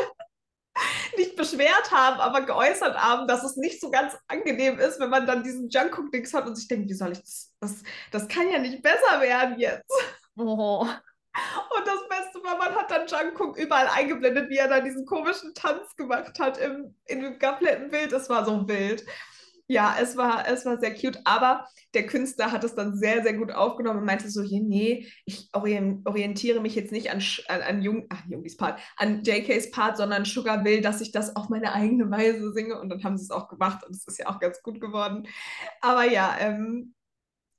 nicht 1.18 1.36
beschwert 1.36 1.92
haben, 1.92 2.20
aber 2.20 2.42
geäußert 2.42 2.96
haben, 2.96 3.28
dass 3.28 3.44
es 3.44 3.56
nicht 3.58 3.82
so 3.82 3.90
ganz 3.90 4.16
angenehm 4.28 4.78
ist, 4.78 5.00
wenn 5.00 5.10
man 5.10 5.26
dann 5.26 5.44
diesen 5.44 5.70
Jungkook-Dings 5.70 6.34
hat 6.36 6.46
und 6.46 6.56
sich 6.56 6.68
denkt, 6.68 6.90
wie 6.90 6.94
soll 6.94 7.14
ich 7.14 7.22
das, 7.22 7.54
das, 7.60 7.84
das 8.12 8.28
kann 8.28 8.52
ja 8.52 8.60
nicht 8.60 8.84
besser 8.84 9.20
werden 9.20 9.58
jetzt. 9.58 9.92
Oh. 10.36 10.88
Und 11.76 11.88
das 11.88 12.08
Beste 12.08 12.44
war, 12.44 12.58
man 12.58 12.76
hat 12.76 12.92
dann 12.92 13.08
Jungkook 13.08 13.58
überall 13.58 13.88
eingeblendet, 13.88 14.50
wie 14.50 14.58
er 14.58 14.68
da 14.68 14.80
diesen 14.80 15.08
komischen 15.08 15.56
Tanz 15.56 15.96
gemacht 15.96 16.40
hat 16.40 16.60
im, 16.60 16.96
in 17.06 17.22
dem 17.22 17.40
kompletten 17.40 17.90
Bild. 17.90 18.12
Es 18.12 18.30
war 18.30 18.46
so 18.46 18.68
wild 18.68 19.04
ja, 19.68 19.98
es 20.00 20.16
war, 20.16 20.48
es 20.48 20.66
war 20.66 20.80
sehr 20.80 20.96
cute, 20.96 21.20
aber 21.26 21.68
der 21.94 22.06
Künstler 22.06 22.52
hat 22.52 22.64
es 22.64 22.74
dann 22.74 22.98
sehr, 22.98 23.22
sehr 23.24 23.34
gut 23.34 23.52
aufgenommen 23.52 24.00
und 24.00 24.06
meinte 24.06 24.30
so, 24.30 24.42
nee, 24.42 25.08
ich 25.26 25.50
orientiere 25.54 26.62
mich 26.62 26.76
jetzt 26.76 26.94
nicht 26.94 27.12
an, 27.12 27.22
an, 27.50 27.62
an 27.62 27.82
Jung, 27.82 28.06
ach, 28.10 28.24
Jungis 28.30 28.56
Part, 28.56 28.80
an 28.96 29.24
JKs 29.24 29.72
Part, 29.72 29.98
sondern 29.98 30.24
Sugar 30.24 30.64
will, 30.64 30.82
dass 30.82 31.02
ich 31.02 31.12
das 31.12 31.36
auf 31.36 31.50
meine 31.50 31.74
eigene 31.74 32.10
Weise 32.10 32.54
singe 32.54 32.80
und 32.80 32.90
dann 32.90 33.04
haben 33.04 33.18
sie 33.18 33.26
es 33.26 33.32
auch 33.32 33.50
gemacht 33.50 33.86
und 33.86 33.94
es 33.94 34.08
ist 34.08 34.20
ja 34.20 34.28
auch 34.28 34.40
ganz 34.40 34.62
gut 34.62 34.80
geworden. 34.80 35.28
Aber 35.82 36.06
ja, 36.06 36.36
ähm, 36.40 36.94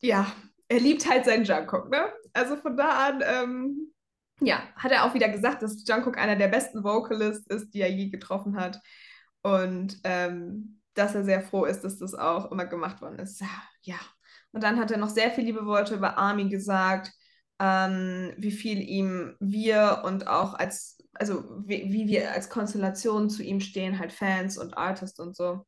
ja, 0.01 0.33
er 0.69 0.81
liebt 0.81 1.09
halt 1.09 1.27
seinen 1.27 1.45
Jungkook, 1.45 1.91
ne? 1.91 2.13
Also 2.33 2.57
von 2.57 2.77
da 2.77 3.09
an, 3.09 3.23
ähm, 3.25 3.93
ja, 4.41 4.63
hat 4.77 4.93
er 4.93 5.05
auch 5.05 5.15
wieder 5.15 5.29
gesagt, 5.29 5.63
dass 5.63 5.87
Jungkook 5.87 6.17
einer 6.17 6.37
der 6.37 6.49
besten 6.49 6.85
Vocalists 6.85 7.47
ist, 7.49 7.75
die 7.75 7.81
er 7.81 7.91
je 7.91 8.09
getroffen 8.09 8.57
hat. 8.57 8.81
Und 9.43 9.99
ähm, 10.05 10.78
dass 10.99 11.15
er 11.15 11.25
sehr 11.25 11.41
froh 11.41 11.65
ist, 11.65 11.83
dass 11.83 11.99
das 11.99 12.15
auch 12.15 12.51
immer 12.51 12.67
gemacht 12.67 13.01
worden 13.01 13.19
ist. 13.21 13.43
Ja. 13.83 13.97
Und 14.53 14.63
dann 14.65 14.79
hat 14.79 14.91
er 14.91 14.99
noch 14.99 15.11
sehr 15.11 15.31
viele 15.31 15.47
liebe 15.47 15.67
Worte 15.67 15.95
über 15.95 16.19
Army 16.19 16.49
gesagt, 16.49 17.13
ähm, 17.61 18.33
wie 18.37 18.51
viel 18.51 18.81
ihm 18.81 19.37
wir 19.41 20.03
und 20.05 20.27
auch 20.27 20.55
als, 20.55 20.99
also 21.15 21.45
wie, 21.65 21.93
wie, 21.93 22.07
wir 22.07 22.33
als 22.33 22.49
Konstellation 22.49 23.31
zu 23.31 23.43
ihm 23.43 23.61
stehen, 23.61 23.99
halt 23.99 24.13
Fans 24.13 24.59
und 24.59 24.77
Artists 24.77 25.21
und 25.21 25.37
so. 25.37 25.67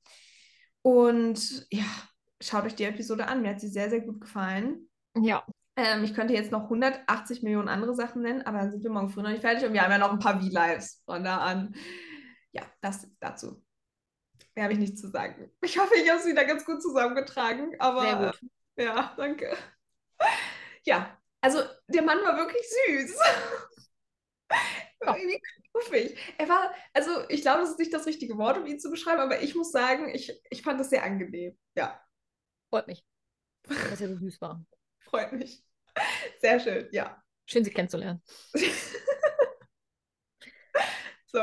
Und 0.83 1.67
ja, 1.71 1.85
schaut 2.41 2.65
euch 2.65 2.75
die 2.75 2.85
Episode 2.85 3.27
an. 3.27 3.43
Mir 3.43 3.51
hat 3.51 3.61
sie 3.61 3.69
sehr, 3.69 3.91
sehr 3.91 4.01
gut 4.01 4.21
gefallen. 4.21 4.89
Ja. 5.17 5.45
Ähm, 5.77 6.05
ich 6.05 6.15
könnte 6.15 6.35
jetzt 6.35 6.53
noch 6.53 6.65
180 6.65 7.43
Millionen 7.43 7.69
andere 7.69 7.95
Sachen 7.95 8.23
nennen, 8.23 8.43
aber 8.43 8.59
dann 8.59 8.71
sind 8.71 8.83
wir 8.83 8.91
morgen 8.91 9.11
früh 9.11 9.23
noch 9.23 9.31
nicht 9.31 9.43
fertig 9.43 9.67
und 9.67 9.73
wir 9.73 9.83
haben 9.83 9.93
ja 9.93 9.99
noch 9.99 10.13
ein 10.13 10.19
paar 10.19 10.41
V-Lives 10.41 11.03
von 11.05 11.23
da 11.23 11.39
an. 11.39 11.75
Ja, 12.53 12.63
das 12.81 13.09
dazu. 13.21 13.63
Mehr 14.61 14.65
habe 14.67 14.75
ich 14.75 14.79
nicht 14.81 14.99
zu 14.99 15.09
sagen. 15.09 15.51
Ich 15.63 15.79
hoffe, 15.79 15.95
ich 15.97 16.07
habe 16.11 16.21
es 16.21 16.27
wieder 16.27 16.45
ganz 16.45 16.67
gut 16.67 16.83
zusammengetragen. 16.83 17.75
Aber 17.79 18.03
Sehr 18.03 18.17
gut. 18.17 18.51
Äh, 18.77 18.85
ja, 18.85 19.15
danke. 19.17 19.57
Ja, 20.85 21.19
also 21.41 21.63
der 21.89 22.03
Mann 22.03 22.19
war 22.19 22.37
wirklich 22.37 22.61
süß. 22.69 23.19
Irgendwie 25.01 25.41
knuffig. 25.73 26.19
Er 26.37 26.47
war, 26.51 26.75
also 26.93 27.27
ich 27.31 27.41
glaube, 27.41 27.63
das 27.63 27.71
ist 27.71 27.79
nicht 27.79 27.95
das 27.95 28.05
richtige 28.05 28.37
Wort, 28.37 28.59
um 28.59 28.67
ihn 28.67 28.79
zu 28.79 28.91
beschreiben, 28.91 29.23
aber 29.23 29.41
ich 29.41 29.55
muss 29.55 29.73
sagen, 29.73 30.15
ich, 30.15 30.31
ich 30.51 30.61
fand 30.61 30.79
das 30.79 30.91
sehr 30.91 31.05
angenehm. 31.05 31.59
Ja. 31.75 31.99
Freut 32.69 32.87
mich, 32.87 33.03
dass 33.63 34.03
er 34.03 34.09
so 34.09 34.17
süß 34.19 34.43
war. 34.43 34.63
Freut 35.01 35.33
mich. 35.33 35.65
Sehr 36.41 36.61
schön, 36.61 36.87
ja. 36.93 37.23
Schön, 37.47 37.65
Sie 37.65 37.71
kennenzulernen. 37.71 38.23
So. 41.33 41.39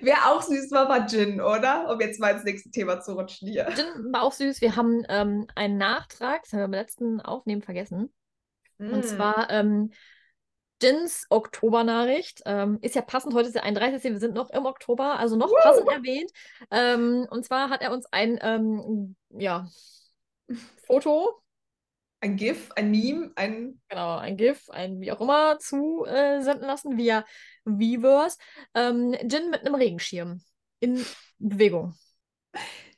Wer 0.00 0.26
auch 0.26 0.42
süß 0.42 0.70
war, 0.70 0.88
war 0.88 1.06
Jin, 1.06 1.40
oder? 1.40 1.90
Um 1.90 2.00
jetzt 2.00 2.20
mal 2.20 2.30
ins 2.30 2.44
nächste 2.44 2.70
Thema 2.70 3.00
zu 3.00 3.12
rutschen 3.12 3.48
hier. 3.48 3.68
Jin 3.76 4.12
war 4.12 4.22
auch 4.22 4.32
süß. 4.32 4.60
Wir 4.60 4.76
haben 4.76 5.04
ähm, 5.08 5.46
einen 5.54 5.76
Nachtrag, 5.76 6.42
das 6.42 6.52
haben 6.52 6.60
wir 6.60 6.68
beim 6.68 6.80
letzten 6.80 7.20
Aufnehmen 7.20 7.62
vergessen. 7.62 8.12
Mm. 8.78 8.92
Und 8.94 9.04
zwar 9.04 9.50
ähm, 9.50 9.90
Jins 10.80 11.26
Oktobernachricht. 11.28 12.42
Ähm, 12.46 12.78
ist 12.82 12.94
ja 12.94 13.02
passend, 13.02 13.34
heute 13.34 13.48
ist 13.48 13.54
der 13.54 13.64
31. 13.64 14.12
Wir 14.12 14.20
sind 14.20 14.34
noch 14.34 14.50
im 14.50 14.64
Oktober, 14.64 15.18
also 15.18 15.36
noch 15.36 15.50
Woo! 15.50 15.56
passend 15.62 15.88
erwähnt. 15.88 16.30
Ähm, 16.70 17.26
und 17.30 17.44
zwar 17.44 17.70
hat 17.70 17.82
er 17.82 17.92
uns 17.92 18.06
ein 18.12 18.38
ähm, 18.40 19.16
ja, 19.30 19.66
Foto 20.86 21.42
ein 22.20 22.36
GIF, 22.36 22.70
ein 22.74 22.90
Meme, 22.90 23.32
ein. 23.36 23.80
Genau, 23.88 24.16
ein 24.16 24.36
GIF, 24.36 24.68
ein 24.70 25.00
wie 25.00 25.12
auch 25.12 25.20
immer 25.20 25.58
zusenden 25.58 26.66
lassen 26.66 26.96
via 26.96 27.24
Weverse. 27.64 28.38
Ähm, 28.74 29.14
Jin 29.28 29.50
mit 29.50 29.60
einem 29.60 29.74
Regenschirm 29.74 30.42
in 30.80 31.04
Bewegung. 31.38 31.94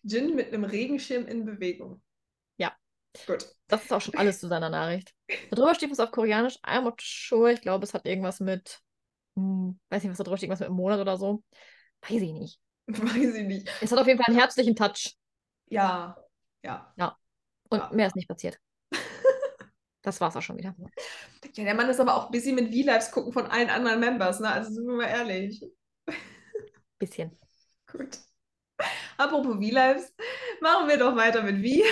Jin 0.03 0.35
mit 0.35 0.49
einem 0.49 0.65
Regenschirm 0.65 1.27
in 1.27 1.45
Bewegung. 1.45 2.03
Ja. 2.57 2.73
Gut. 3.27 3.47
Das 3.69 3.85
ist 3.85 3.93
auch 3.93 4.01
schon 4.01 4.15
alles 4.15 4.41
zu 4.41 4.49
seiner 4.49 4.71
Nachricht. 4.71 5.15
Darüber 5.51 5.75
steht 5.75 5.91
was 5.91 6.01
auf 6.01 6.11
Koreanisch. 6.11 6.59
I'm 6.63 6.83
not 6.83 7.01
sure. 7.03 7.53
Ich 7.53 7.61
glaube, 7.61 7.85
es 7.85 7.93
hat 7.93 8.07
irgendwas 8.07 8.41
mit. 8.41 8.81
Hm, 9.37 9.79
weiß 9.91 10.03
nicht, 10.03 10.11
was 10.11 10.19
da 10.19 10.25
drüber 10.25 10.37
steht, 10.37 10.45
irgendwas 10.49 10.61
mit 10.61 10.69
einem 10.69 10.77
Monat 10.77 11.01
oder 11.01 11.17
so. 11.17 11.43
Weiß 12.03 12.23
ich 12.23 12.33
nicht. 12.33 12.61
Weiß 12.87 13.35
ich 13.35 13.47
nicht. 13.47 13.71
Es 13.81 13.93
hat 13.93 13.99
auf 13.99 14.07
jeden 14.07 14.19
Fall 14.19 14.33
einen 14.33 14.41
herzlichen 14.41 14.75
Touch. 14.75 15.15
Ja. 15.67 16.17
Ja. 16.65 16.93
Ja. 16.97 17.17
Und 17.69 17.79
ja. 17.79 17.91
mehr 17.93 18.07
ist 18.07 18.17
nicht 18.17 18.29
passiert. 18.29 18.59
Das 20.03 20.21
war's 20.21 20.37
auch 20.37 20.43
schon 20.43 20.57
wieder. 20.57 20.75
Ja, 21.55 21.65
der 21.65 21.75
Mann 21.75 21.91
ist 21.91 22.01
aber 22.01 22.17
auch 22.17 22.31
busy 22.31 22.53
mit 22.53 22.73
V-Lives 22.75 23.11
gucken 23.11 23.33
von 23.33 23.47
allen 23.47 23.69
anderen 23.69 24.01
Members, 24.01 24.41
ne? 24.41 24.51
Also 24.51 24.73
sind 24.73 24.87
wir 24.87 24.97
mal 24.97 25.09
ehrlich. 25.09 25.63
Bisschen. 26.99 27.39
Gut. 27.91 28.19
Apropos 29.19 29.57
V-Lives, 29.57 30.15
machen 30.61 30.89
wir 30.89 30.97
doch 30.97 31.15
weiter 31.17 31.43
mit 31.43 31.57
V. 31.67 31.85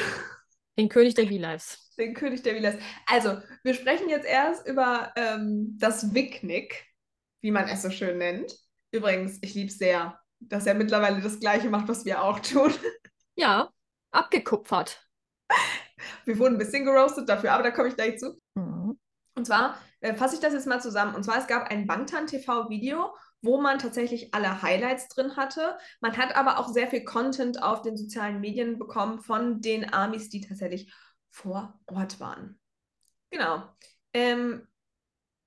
Den 0.79 0.89
König 0.89 1.15
der 1.15 1.27
V-Lives. 1.27 1.95
Den 1.99 2.15
König 2.15 2.43
der 2.43 2.55
V-Lives. 2.55 2.83
Also, 3.07 3.43
wir 3.65 3.75
sprechen 3.75 4.09
jetzt 4.09 4.27
erst 4.27 4.67
über 4.67 5.13
ähm, 5.17 5.77
das 5.79 6.15
Wicknick, 6.15 6.87
wie 7.43 7.51
man 7.51 7.69
es 7.69 7.83
so 7.83 7.91
schön 7.91 8.19
nennt. 8.19 8.57
Übrigens, 8.91 9.39
ich 9.43 9.55
liebe 9.55 9.69
es 9.69 9.79
sehr, 9.79 10.19
dass 10.41 10.67
er 10.67 10.75
mittlerweile 10.75 11.21
das 11.21 11.41
Gleiche 11.41 11.69
macht, 11.69 11.89
was 11.89 12.05
wir 12.05 12.23
auch 12.23 12.39
tun. 12.41 12.73
Ja, 13.35 13.71
abgekupfert. 14.11 15.05
Wir 16.25 16.39
wurden 16.39 16.55
ein 16.55 16.59
bisschen 16.59 16.85
geroastet 16.85 17.29
dafür, 17.29 17.53
aber 17.53 17.63
da 17.63 17.71
komme 17.71 17.89
ich 17.89 17.97
gleich 17.97 18.19
zu. 18.19 18.41
Mhm. 18.55 18.99
Und 19.35 19.47
zwar 19.47 19.79
äh, 20.01 20.15
fasse 20.15 20.35
ich 20.35 20.41
das 20.41 20.53
jetzt 20.53 20.67
mal 20.67 20.81
zusammen. 20.81 21.15
Und 21.15 21.25
zwar, 21.25 21.39
es 21.39 21.47
gab 21.47 21.71
ein 21.71 21.87
Bangtan 21.87 22.27
TV-Video, 22.27 23.15
wo 23.41 23.61
man 23.61 23.79
tatsächlich 23.79 24.35
alle 24.35 24.63
Highlights 24.63 25.09
drin 25.09 25.37
hatte. 25.37 25.79
Man 26.01 26.17
hat 26.17 26.35
aber 26.35 26.59
auch 26.59 26.69
sehr 26.69 26.89
viel 26.89 27.05
Content 27.05 27.63
auf 27.63 27.83
den 27.83 27.97
sozialen 27.97 28.41
Medien 28.41 28.79
bekommen 28.79 29.21
von 29.21 29.61
den 29.61 29.93
Amis, 29.93 30.29
die 30.29 30.41
tatsächlich 30.41 30.93
vor 31.31 31.79
Ort 31.87 32.21
waren. 32.21 32.59
Genau. 33.31 33.63
Ähm, 34.13 34.67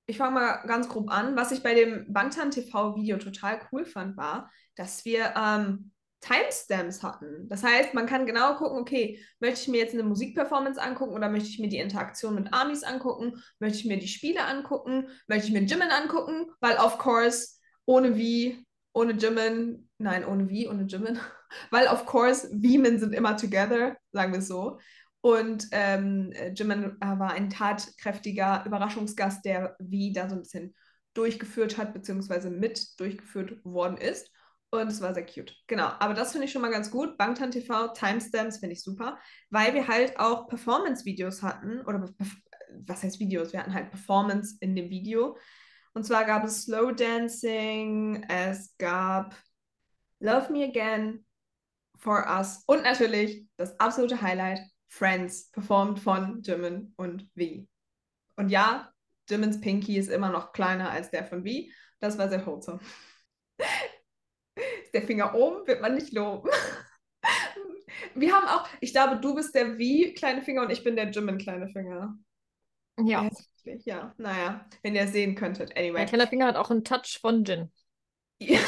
ich 0.05 0.17
fange 0.17 0.35
mal 0.35 0.63
ganz 0.67 0.89
grob 0.89 1.09
an. 1.11 1.35
Was 1.35 1.51
ich 1.51 1.63
bei 1.63 1.73
dem 1.73 2.11
Bangtan 2.11 2.51
TV-Video 2.51 3.17
total 3.17 3.59
cool 3.71 3.85
fand, 3.85 4.17
war, 4.17 4.49
dass 4.75 5.05
wir 5.05 5.33
ähm, 5.35 5.90
Timestamps 6.21 7.01
hatten. 7.03 7.49
Das 7.49 7.63
heißt, 7.63 7.93
man 7.93 8.05
kann 8.05 8.25
genau 8.25 8.55
gucken, 8.55 8.79
okay, 8.79 9.19
möchte 9.39 9.61
ich 9.61 9.67
mir 9.67 9.79
jetzt 9.79 9.93
eine 9.93 10.03
Musikperformance 10.03 10.79
angucken 10.79 11.13
oder 11.13 11.29
möchte 11.29 11.49
ich 11.49 11.59
mir 11.59 11.67
die 11.67 11.77
Interaktion 11.77 12.35
mit 12.35 12.53
Armies 12.53 12.83
angucken? 12.83 13.41
Möchte 13.59 13.79
ich 13.79 13.85
mir 13.85 13.97
die 13.97 14.07
Spiele 14.07 14.45
angucken? 14.45 15.07
Möchte 15.27 15.47
ich 15.47 15.53
mir 15.53 15.63
Jimin 15.63 15.89
angucken? 15.89 16.45
Weil, 16.59 16.77
of 16.77 16.99
course, 16.99 17.57
ohne 17.85 18.15
wie, 18.15 18.65
ohne 18.93 19.13
Jimin, 19.13 19.89
nein, 19.97 20.23
ohne 20.23 20.47
wie, 20.47 20.67
ohne 20.67 20.83
Jimin, 20.83 21.19
weil, 21.71 21.87
of 21.87 22.05
course, 22.05 22.47
Wie-Men 22.53 22.99
sind 22.99 23.13
immer 23.13 23.35
together, 23.35 23.97
sagen 24.11 24.31
wir 24.31 24.39
es 24.39 24.47
so. 24.47 24.79
Und 25.21 25.67
ähm, 25.71 26.33
Jimin 26.55 26.97
war 26.99 27.33
ein 27.33 27.49
tatkräftiger 27.49 28.63
Überraschungsgast, 28.65 29.43
der 29.45 29.75
wie 29.79 30.13
da 30.13 30.29
so 30.29 30.35
ein 30.35 30.41
bisschen 30.41 30.75
durchgeführt 31.13 31.77
hat, 31.77 31.93
beziehungsweise 31.93 32.49
mit 32.49 32.99
durchgeführt 32.99 33.63
worden 33.63 33.97
ist. 33.97 34.31
Und 34.71 34.87
es 34.87 35.01
war 35.01 35.13
sehr 35.13 35.25
cute. 35.25 35.53
Genau, 35.67 35.87
aber 35.99 36.13
das 36.13 36.31
finde 36.31 36.45
ich 36.45 36.53
schon 36.53 36.61
mal 36.61 36.71
ganz 36.71 36.89
gut. 36.89 37.17
Bangtan 37.17 37.51
TV, 37.51 37.89
Timestamps 37.89 38.59
finde 38.59 38.73
ich 38.73 38.83
super, 38.83 39.19
weil 39.49 39.73
wir 39.73 39.87
halt 39.87 40.17
auch 40.17 40.47
Performance-Videos 40.47 41.43
hatten. 41.43 41.81
Oder 41.81 42.09
was 42.87 43.03
heißt 43.03 43.19
Videos? 43.19 43.51
Wir 43.51 43.59
hatten 43.59 43.73
halt 43.73 43.89
Performance 43.89 44.55
in 44.61 44.75
dem 44.75 44.89
Video. 44.89 45.37
Und 45.93 46.05
zwar 46.05 46.23
gab 46.23 46.45
es 46.45 46.63
Slow 46.63 46.93
Dancing, 46.93 48.23
es 48.29 48.77
gab 48.77 49.35
Love 50.19 50.53
Me 50.53 50.63
Again, 50.63 51.25
For 51.97 52.25
Us 52.27 52.63
und 52.65 52.83
natürlich 52.83 53.45
das 53.57 53.77
absolute 53.79 54.21
Highlight, 54.21 54.61
Friends, 54.87 55.51
performt 55.51 55.99
von 55.99 56.41
Jimin 56.41 56.93
und 56.95 57.29
V. 57.37 57.67
Und 58.37 58.49
ja, 58.49 58.91
Jimins 59.29 59.59
Pinky 59.59 59.97
ist 59.97 60.09
immer 60.09 60.29
noch 60.29 60.53
kleiner 60.53 60.89
als 60.91 61.11
der 61.11 61.25
von 61.25 61.45
V. 61.45 61.69
Das 61.99 62.17
war 62.17 62.29
sehr 62.29 62.45
wholesome. 62.45 62.79
Ist 64.55 64.93
der 64.93 65.03
Finger 65.03 65.33
oben, 65.33 65.65
wird 65.67 65.81
man 65.81 65.95
nicht 65.95 66.13
loben. 66.13 66.49
Wir 68.15 68.33
haben 68.33 68.47
auch, 68.47 68.67
ich 68.79 68.91
glaube, 68.91 69.19
du 69.19 69.35
bist 69.35 69.53
der 69.55 69.77
V 69.77 70.13
kleine 70.15 70.41
Finger 70.41 70.63
und 70.63 70.71
ich 70.71 70.83
bin 70.83 70.95
der 70.95 71.09
Jimin 71.09 71.37
kleine 71.37 71.67
Finger. 71.69 72.15
Ja. 72.97 73.29
Ja, 73.85 74.13
naja, 74.17 74.65
wenn 74.81 74.95
ihr 74.95 75.07
sehen 75.07 75.35
könntet. 75.35 75.75
Anyway. 75.77 75.97
Der 75.97 76.05
kleine 76.05 76.27
Finger 76.27 76.47
hat 76.47 76.55
auch 76.55 76.71
einen 76.71 76.83
Touch 76.83 77.19
von 77.19 77.43
Jin. 77.43 77.71
Ja. 78.39 78.59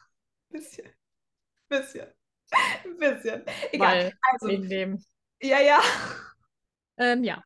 bisschen. 0.50 0.88
Bisschen. 1.68 2.08
Ein 2.84 2.96
bisschen. 2.98 3.44
Egal. 3.70 3.96
Weil, 3.96 4.12
also, 4.32 4.48
ja, 5.40 5.60
ja. 5.60 5.80
Ähm, 6.98 7.24
ja. 7.24 7.42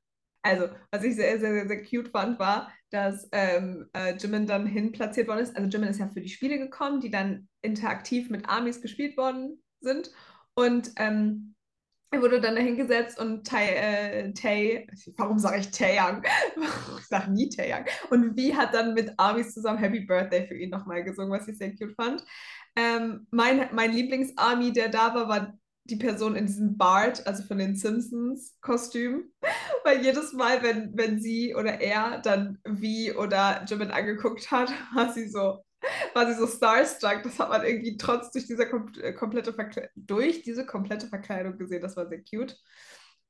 Also, 0.47 0.69
was 0.93 1.03
ich 1.03 1.17
sehr, 1.17 1.41
sehr, 1.41 1.53
sehr, 1.53 1.67
sehr 1.67 1.83
cute 1.83 2.09
fand, 2.09 2.39
war, 2.39 2.73
dass 2.91 3.29
ähm, 3.33 3.89
äh, 3.93 4.15
Jimin 4.17 4.47
dann 4.47 4.65
hinplatziert 4.65 5.27
worden 5.27 5.41
ist. 5.41 5.57
Also 5.57 5.69
Jimin 5.69 5.89
ist 5.89 5.99
ja 5.99 6.09
für 6.09 6.21
die 6.21 6.29
Spiele 6.29 6.59
gekommen, 6.59 7.01
die 7.01 7.11
dann 7.11 7.49
interaktiv 7.63 8.31
mit 8.31 8.49
Armies 8.49 8.81
gespielt 8.81 9.17
worden 9.17 9.61
sind. 9.81 10.13
Und 10.55 10.93
ähm, 10.99 11.57
er 12.13 12.23
wurde 12.23 12.41
dann 12.41 12.55
dahingesetzt 12.55 13.19
und 13.19 13.45
Tay, 13.45 13.75
äh, 13.75 14.33
Tay 14.35 14.87
warum 15.17 15.41
sage 15.41 15.59
ich 15.59 15.73
Taeyang? 15.73 16.23
ich 16.99 17.07
sage 17.07 17.33
nie 17.33 17.49
Taeyang. 17.49 17.85
Und 18.11 18.37
wie 18.37 18.55
hat 18.55 18.73
dann 18.73 18.95
mit 18.95 19.13
Armies 19.19 19.53
zusammen 19.53 19.79
Happy 19.79 20.01
Birthday 20.01 20.47
für 20.47 20.55
ihn 20.55 20.71
nochmal 20.71 21.03
gesungen, 21.03 21.33
was 21.33 21.49
ich 21.49 21.59
sehr 21.59 21.75
cute 21.75 21.95
fand. 21.97 22.25
Ähm, 22.77 23.27
mein 23.33 23.69
mein 23.73 23.93
Lieblingsarmy, 23.93 24.73
der 24.73 24.91
da 24.91 25.13
war, 25.13 25.29
war 25.29 25.59
die 25.90 25.96
Person 25.96 26.37
in 26.37 26.46
diesem 26.46 26.77
Bart, 26.77 27.27
also 27.27 27.42
von 27.42 27.59
den 27.59 27.77
Simpsons-Kostüm. 27.77 29.33
Weil 29.85 30.03
jedes 30.03 30.33
Mal, 30.33 30.62
wenn, 30.62 30.96
wenn 30.96 31.20
sie 31.20 31.55
oder 31.55 31.81
er 31.81 32.20
dann 32.20 32.59
wie 32.64 33.12
oder 33.12 33.64
Jimin 33.66 33.90
angeguckt 33.90 34.51
hat, 34.51 34.70
war 34.94 35.12
sie 35.12 35.29
so, 35.29 35.64
war 36.14 36.27
sie 36.27 36.38
so 36.38 36.46
starstruck. 36.46 37.22
Das 37.22 37.38
hat 37.38 37.51
man 37.51 37.64
irgendwie 37.64 37.96
trotz 37.96 38.31
durch 38.31 38.46
diese 38.46 38.68
kom 38.68 38.90
äh, 39.01 39.12
komplette 39.12 39.55
durch 39.94 40.42
diese 40.42 40.66
komplette 40.66 41.07
Verkleidung 41.09 41.57
gesehen. 41.59 41.83
Das 41.83 41.96
war 41.96 42.09
sehr 42.09 42.22
cute. 42.22 42.57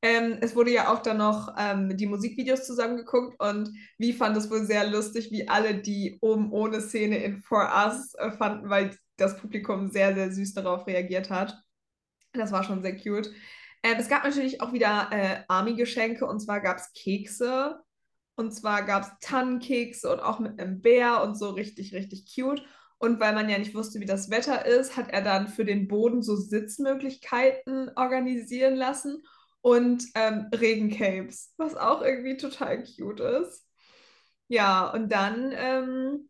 Ähm, 0.03 0.38
es 0.40 0.55
wurde 0.55 0.73
ja 0.73 0.92
auch 0.92 1.01
dann 1.01 1.16
noch 1.19 1.55
ähm, 1.59 1.97
die 1.97 2.07
Musikvideos 2.07 2.66
zusammengeguckt 2.66 3.40
und 3.40 3.71
wie 3.99 4.12
fand 4.12 4.37
es 4.37 4.51
wohl 4.51 4.64
sehr 4.64 4.88
lustig, 4.88 5.31
wie 5.31 5.49
alle 5.49 5.75
die 5.75 6.19
oben 6.21 6.53
ohne 6.53 6.81
Szene 6.81 7.16
in 7.25 7.40
For 7.40 7.71
Us 7.87 8.14
äh, 8.14 8.31
fanden, 8.31 8.69
weil 8.69 8.97
das 9.16 9.38
Publikum 9.38 9.88
sehr, 9.88 10.14
sehr 10.14 10.31
süß 10.31 10.55
darauf 10.55 10.87
reagiert 10.87 11.31
hat. 11.31 11.57
Das 12.38 12.53
war 12.53 12.64
schon 12.64 12.83
sehr 12.83 12.96
cute. 12.96 13.31
Äh, 13.83 13.96
es 13.99 14.09
gab 14.09 14.25
natürlich 14.25 14.61
auch 14.61 14.72
wieder 14.72 15.09
äh, 15.12 15.44
Army-Geschenke 15.49 16.27
und 16.27 16.40
zwar 16.40 16.61
gab 16.61 16.79
es 16.79 16.92
Kekse. 16.92 17.81
Und 18.37 18.53
zwar 18.53 18.83
gab 18.85 19.03
es 19.03 19.11
Tannenkekse 19.20 20.12
und 20.12 20.20
auch 20.20 20.38
mit 20.40 20.61
einem 20.61 20.83
Bär 20.83 21.22
und 21.22 21.37
so 21.37 21.51
richtig, 21.51 21.94
richtig 21.94 22.31
cute. 22.35 22.62
Und 22.99 23.18
weil 23.18 23.35
man 23.35 23.49
ja 23.49 23.59
nicht 23.59 23.75
wusste, 23.75 24.01
wie 24.01 24.07
das 24.07 24.31
Wetter 24.31 24.66
ist, 24.66 24.96
hat 24.96 25.11
er 25.11 25.22
dann 25.22 25.49
für 25.49 25.64
den 25.64 25.88
Boden 25.88 26.22
so 26.22 26.37
Sitzmöglichkeiten 26.37 27.90
organisieren 27.96 28.77
lassen 28.77 29.22
und 29.62 30.05
ähm, 30.14 30.49
Regencapes, 30.55 31.55
was 31.57 31.77
auch 31.77 32.03
irgendwie 32.03 32.37
total 32.37 32.85
cute 32.85 33.20
ist. 33.20 33.66
Ja, 34.49 34.90
und 34.92 35.11
dann 35.11 35.53
ähm, 35.57 36.29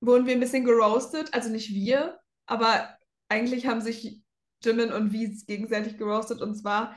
wurden 0.00 0.26
wir 0.26 0.34
ein 0.34 0.40
bisschen 0.40 0.64
geroastet, 0.64 1.32
also 1.32 1.50
nicht 1.50 1.70
wir, 1.72 2.18
aber 2.46 2.96
eigentlich 3.28 3.66
haben 3.66 3.80
sich 3.80 4.23
Jimin 4.64 4.92
und 4.92 5.12
Wies 5.12 5.46
gegenseitig 5.46 5.98
geroastet. 5.98 6.40
Und 6.40 6.54
zwar 6.56 6.96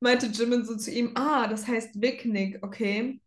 meinte 0.00 0.26
Jimin 0.26 0.64
so 0.64 0.76
zu 0.76 0.90
ihm, 0.90 1.12
ah, 1.16 1.46
das 1.48 1.66
heißt 1.66 2.00
Wicknick, 2.00 2.58
okay. 2.62 3.20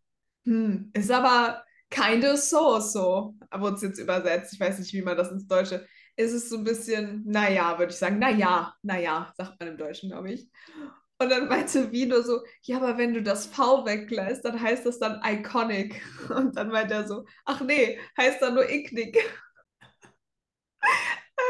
Hm, 0.44 0.90
ist 0.94 1.10
aber 1.10 1.64
kinda 1.90 2.36
so 2.36 2.80
so, 2.80 3.34
aber 3.50 3.68
uns 3.68 3.82
jetzt 3.82 3.98
übersetzt. 3.98 4.52
Ich 4.52 4.60
weiß 4.60 4.78
nicht, 4.78 4.92
wie 4.92 5.02
man 5.02 5.16
das 5.16 5.30
ins 5.32 5.46
Deutsche. 5.46 5.86
Ist 6.16 6.32
es 6.32 6.48
so 6.48 6.56
ein 6.56 6.64
bisschen, 6.64 7.22
naja, 7.26 7.78
würde 7.78 7.92
ich 7.92 7.98
sagen, 7.98 8.18
naja, 8.18 8.74
naja, 8.82 9.32
sagt 9.36 9.60
man 9.60 9.70
im 9.70 9.76
Deutschen, 9.76 10.10
glaube 10.10 10.32
ich. 10.32 10.48
Und 11.18 11.30
dann 11.30 11.48
meinte 11.48 11.92
Vino 11.92 12.20
so, 12.22 12.42
ja, 12.62 12.76
aber 12.76 12.98
wenn 12.98 13.14
du 13.14 13.22
das 13.22 13.46
V 13.46 13.86
weglässt, 13.86 14.44
dann 14.44 14.60
heißt 14.60 14.84
das 14.86 14.98
dann 14.98 15.20
Iconic. 15.24 16.02
Und 16.30 16.56
dann 16.56 16.68
meinte 16.68 16.94
er 16.94 17.08
so, 17.08 17.24
ach 17.44 17.60
nee, 17.62 17.98
heißt 18.18 18.42
dann 18.42 18.54
nur 18.54 18.68
Icknick. 18.68 19.18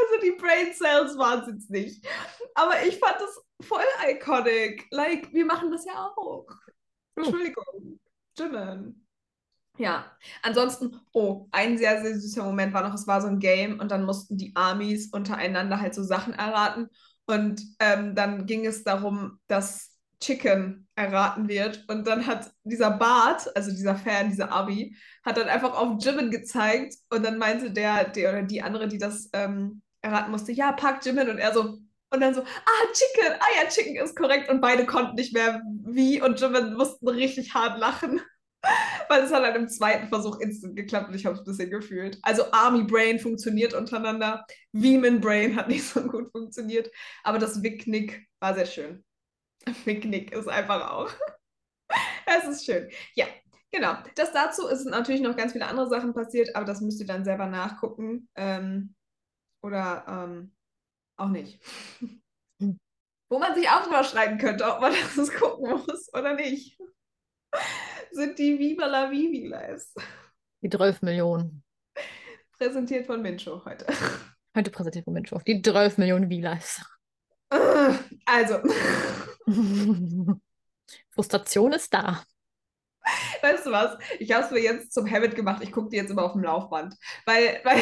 Also 0.02 0.22
die 0.22 0.32
Brain 0.32 0.72
Cells 0.72 1.16
waren 1.18 1.40
es 1.40 1.48
jetzt 1.48 1.70
nicht. 1.70 2.06
Aber 2.54 2.82
ich 2.85 2.98
fand 2.98 3.16
das 3.20 3.40
voll 3.66 3.85
iconic. 4.09 4.87
Like, 4.90 5.32
wir 5.32 5.46
machen 5.46 5.70
das 5.70 5.85
ja 5.85 6.12
auch. 6.16 6.46
Entschuldigung. 7.14 7.98
Jimin. 8.37 9.06
Ja, 9.78 10.11
ansonsten, 10.42 11.00
oh, 11.12 11.48
ein 11.50 11.76
sehr, 11.76 12.02
sehr 12.02 12.18
süßer 12.18 12.44
Moment 12.44 12.72
war 12.72 12.82
noch, 12.82 12.94
es 12.94 13.06
war 13.06 13.20
so 13.20 13.28
ein 13.28 13.38
Game 13.40 13.78
und 13.78 13.90
dann 13.90 14.04
mussten 14.04 14.38
die 14.38 14.52
Armies 14.56 15.12
untereinander 15.12 15.80
halt 15.80 15.94
so 15.94 16.02
Sachen 16.02 16.32
erraten. 16.32 16.88
Und 17.26 17.62
ähm, 17.80 18.14
dann 18.14 18.46
ging 18.46 18.64
es 18.64 18.85
darum, 18.85 19.38
dass 19.48 19.95
Chicken 20.20 20.88
erraten 20.94 21.48
wird. 21.48 21.85
Und 21.88 22.07
dann 22.07 22.26
hat 22.26 22.50
dieser 22.64 22.90
Bart, 22.90 23.55
also 23.55 23.70
dieser 23.70 23.96
Fan, 23.96 24.31
dieser 24.31 24.50
Army, 24.50 24.96
hat 25.24 25.37
dann 25.37 25.48
einfach 25.48 25.74
auf 25.74 26.02
Jimin 26.02 26.31
gezeigt 26.31 26.94
und 27.11 27.24
dann 27.24 27.38
meinte 27.38 27.70
der, 27.70 28.05
der 28.05 28.31
oder 28.31 28.42
die 28.42 28.62
andere, 28.62 28.88
die 28.88 28.98
das 28.98 29.29
ähm, 29.33 29.83
erraten 30.02 30.31
musste, 30.31 30.52
ja, 30.52 30.72
pack 30.72 31.05
Jimin 31.05 31.29
und 31.29 31.38
er 31.38 31.52
so, 31.52 31.79
und 32.11 32.20
dann 32.20 32.35
so, 32.35 32.42
ah, 32.42 32.92
Chicken, 32.92 33.33
ah 33.38 33.62
ja, 33.62 33.68
Chicken 33.68 33.96
ist 33.96 34.16
korrekt 34.16 34.48
und 34.48 34.61
beide 34.61 34.87
konnten 34.87 35.16
nicht 35.16 35.35
mehr 35.35 35.61
wie 35.85 36.20
und 36.22 36.40
Jimin 36.40 36.74
mussten 36.74 37.09
richtig 37.09 37.55
hart 37.55 37.79
lachen. 37.79 38.20
Weil 39.09 39.22
es 39.22 39.33
hat 39.33 39.44
dann 39.44 39.55
im 39.55 39.68
zweiten 39.68 40.09
Versuch 40.09 40.40
instant 40.40 40.74
geklappt 40.74 41.09
und 41.09 41.14
ich 41.14 41.24
habe 41.26 41.35
es 41.35 41.42
ein 41.42 41.44
bisschen 41.44 41.70
gefühlt. 41.70 42.18
Also 42.22 42.50
Army 42.52 42.85
Brain 42.85 43.20
funktioniert 43.20 43.74
untereinander, 43.74 44.44
Veeman 44.72 45.20
Brain 45.20 45.55
hat 45.55 45.68
nicht 45.68 45.85
so 45.85 46.02
gut 46.02 46.31
funktioniert, 46.33 46.90
aber 47.22 47.38
das 47.38 47.62
Wicknick 47.62 48.26
war 48.40 48.55
sehr 48.55 48.66
schön. 48.66 49.05
Wicknick 49.85 50.33
ist 50.33 50.48
einfach 50.48 50.90
auch. 50.90 51.11
es 52.26 52.44
ist 52.44 52.64
schön. 52.64 52.90
Ja, 53.14 53.26
genau. 53.70 53.96
Das 54.14 54.33
dazu 54.33 54.66
ist 54.68 54.85
natürlich 54.85 55.20
noch 55.20 55.37
ganz 55.37 55.52
viele 55.52 55.66
andere 55.66 55.88
Sachen 55.88 56.14
passiert, 56.14 56.55
aber 56.55 56.64
das 56.64 56.81
müsst 56.81 57.00
ihr 57.00 57.07
dann 57.07 57.24
selber 57.24 57.46
nachgucken. 57.46 58.29
Ähm, 58.35 58.94
oder 59.62 60.05
ähm, 60.09 60.55
auch 61.16 61.29
nicht. 61.29 61.61
Wo 63.29 63.38
man 63.40 63.55
sich 63.57 63.68
auch 63.68 63.87
überschreiten 63.87 64.38
könnte, 64.38 64.64
ob 64.64 64.81
man 64.81 64.92
das 65.16 65.33
gucken 65.33 65.70
muss 65.70 66.12
oder 66.14 66.35
nicht. 66.35 66.79
Sind 68.12 68.38
die 68.38 68.59
Viva 68.59 68.87
la 68.87 69.11
Vivi 69.11 69.48
Lives. 69.48 69.94
Die 70.62 70.70
12 70.70 71.02
Millionen. 71.02 71.64
Präsentiert 72.57 73.07
von 73.07 73.20
Mincho 73.20 73.64
heute. 73.64 73.87
Heute 74.57 74.70
präsentiert 74.70 75.05
von 75.05 75.12
Mincho. 75.12 75.38
Die 75.46 75.61
12 75.61 75.98
Millionen 75.98 76.31
V-Lives. 76.31 76.83
Also. 78.24 78.62
Frustration 81.11 81.72
ist 81.72 81.92
da. 81.92 82.22
Weißt 83.42 83.66
du 83.66 83.70
was? 83.70 83.98
Ich 84.18 84.32
habe 84.32 84.44
es 84.44 84.50
mir 84.50 84.61
jetzt 84.61 84.92
zum 84.92 85.11
Habit 85.11 85.37
gemacht. 85.37 85.62
Ich 85.62 85.72
gucke 85.72 85.90
die 85.90 85.96
jetzt 85.96 86.11
immer 86.11 86.24
auf 86.24 86.32
dem 86.32 86.42
Laufband. 86.42 86.96
Weil, 87.24 87.61
weil 87.64 87.80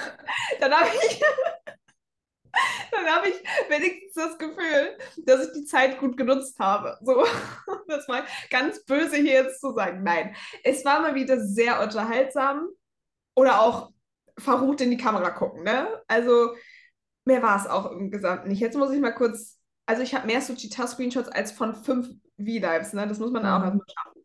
dann 0.60 0.72
habe 0.72 0.88
ich, 0.88 1.22
habe 3.06 3.28
ich 3.28 3.34
wenigstens 3.68 4.14
das 4.14 4.38
Gefühl, 4.38 4.98
dass 5.24 5.46
ich 5.46 5.52
die 5.52 5.64
Zeit 5.64 5.98
gut 5.98 6.16
genutzt 6.16 6.58
habe. 6.58 6.98
So, 7.02 7.24
das 7.86 8.08
war 8.08 8.24
ganz 8.50 8.84
böse 8.84 9.16
hier 9.16 9.44
jetzt 9.44 9.60
zu 9.60 9.72
sagen. 9.72 10.02
Nein, 10.02 10.34
es 10.64 10.84
war 10.84 11.00
mal 11.00 11.14
wieder 11.14 11.40
sehr 11.40 11.80
unterhaltsam 11.80 12.68
oder 13.34 13.60
auch 13.60 13.92
verrucht 14.38 14.80
in 14.80 14.90
die 14.90 14.96
Kamera 14.96 15.30
gucken. 15.30 15.62
Ne? 15.62 16.02
Also 16.08 16.54
mehr 17.24 17.42
war 17.42 17.60
es 17.60 17.66
auch 17.66 17.90
im 17.90 18.10
Gesamten 18.10 18.48
nicht. 18.48 18.60
Jetzt 18.60 18.76
muss 18.76 18.92
ich 18.92 19.00
mal 19.00 19.14
kurz, 19.14 19.55
also 19.86 20.02
ich 20.02 20.14
habe 20.14 20.26
mehr 20.26 20.40
Suchita-Screenshots 20.40 21.28
als 21.28 21.52
von 21.52 21.74
fünf 21.74 22.08
V-Lives. 22.38 22.92
Ne? 22.92 23.06
Das 23.06 23.18
muss 23.18 23.30
man 23.30 23.46
auch 23.46 23.60
mhm. 23.60 23.64
erstmal 23.64 23.86
schaffen. 23.88 24.22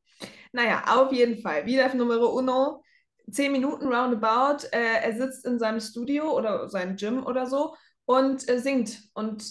Naja, 0.52 0.84
auf 0.88 1.14
jeden 1.14 1.42
Fall. 1.42 1.64
V-Live 1.64 1.94
Nummer 1.94 2.20
uno 2.34 2.84
zehn 3.32 3.52
Minuten 3.52 3.88
roundabout. 3.88 4.68
Äh, 4.72 5.02
er 5.04 5.14
sitzt 5.16 5.46
in 5.46 5.60
seinem 5.60 5.80
Studio 5.80 6.36
oder 6.36 6.68
seinem 6.68 6.96
Gym 6.96 7.26
oder 7.26 7.46
so 7.46 7.76
und 8.06 8.48
äh, 8.50 8.60
singt 8.60 9.02
und 9.14 9.46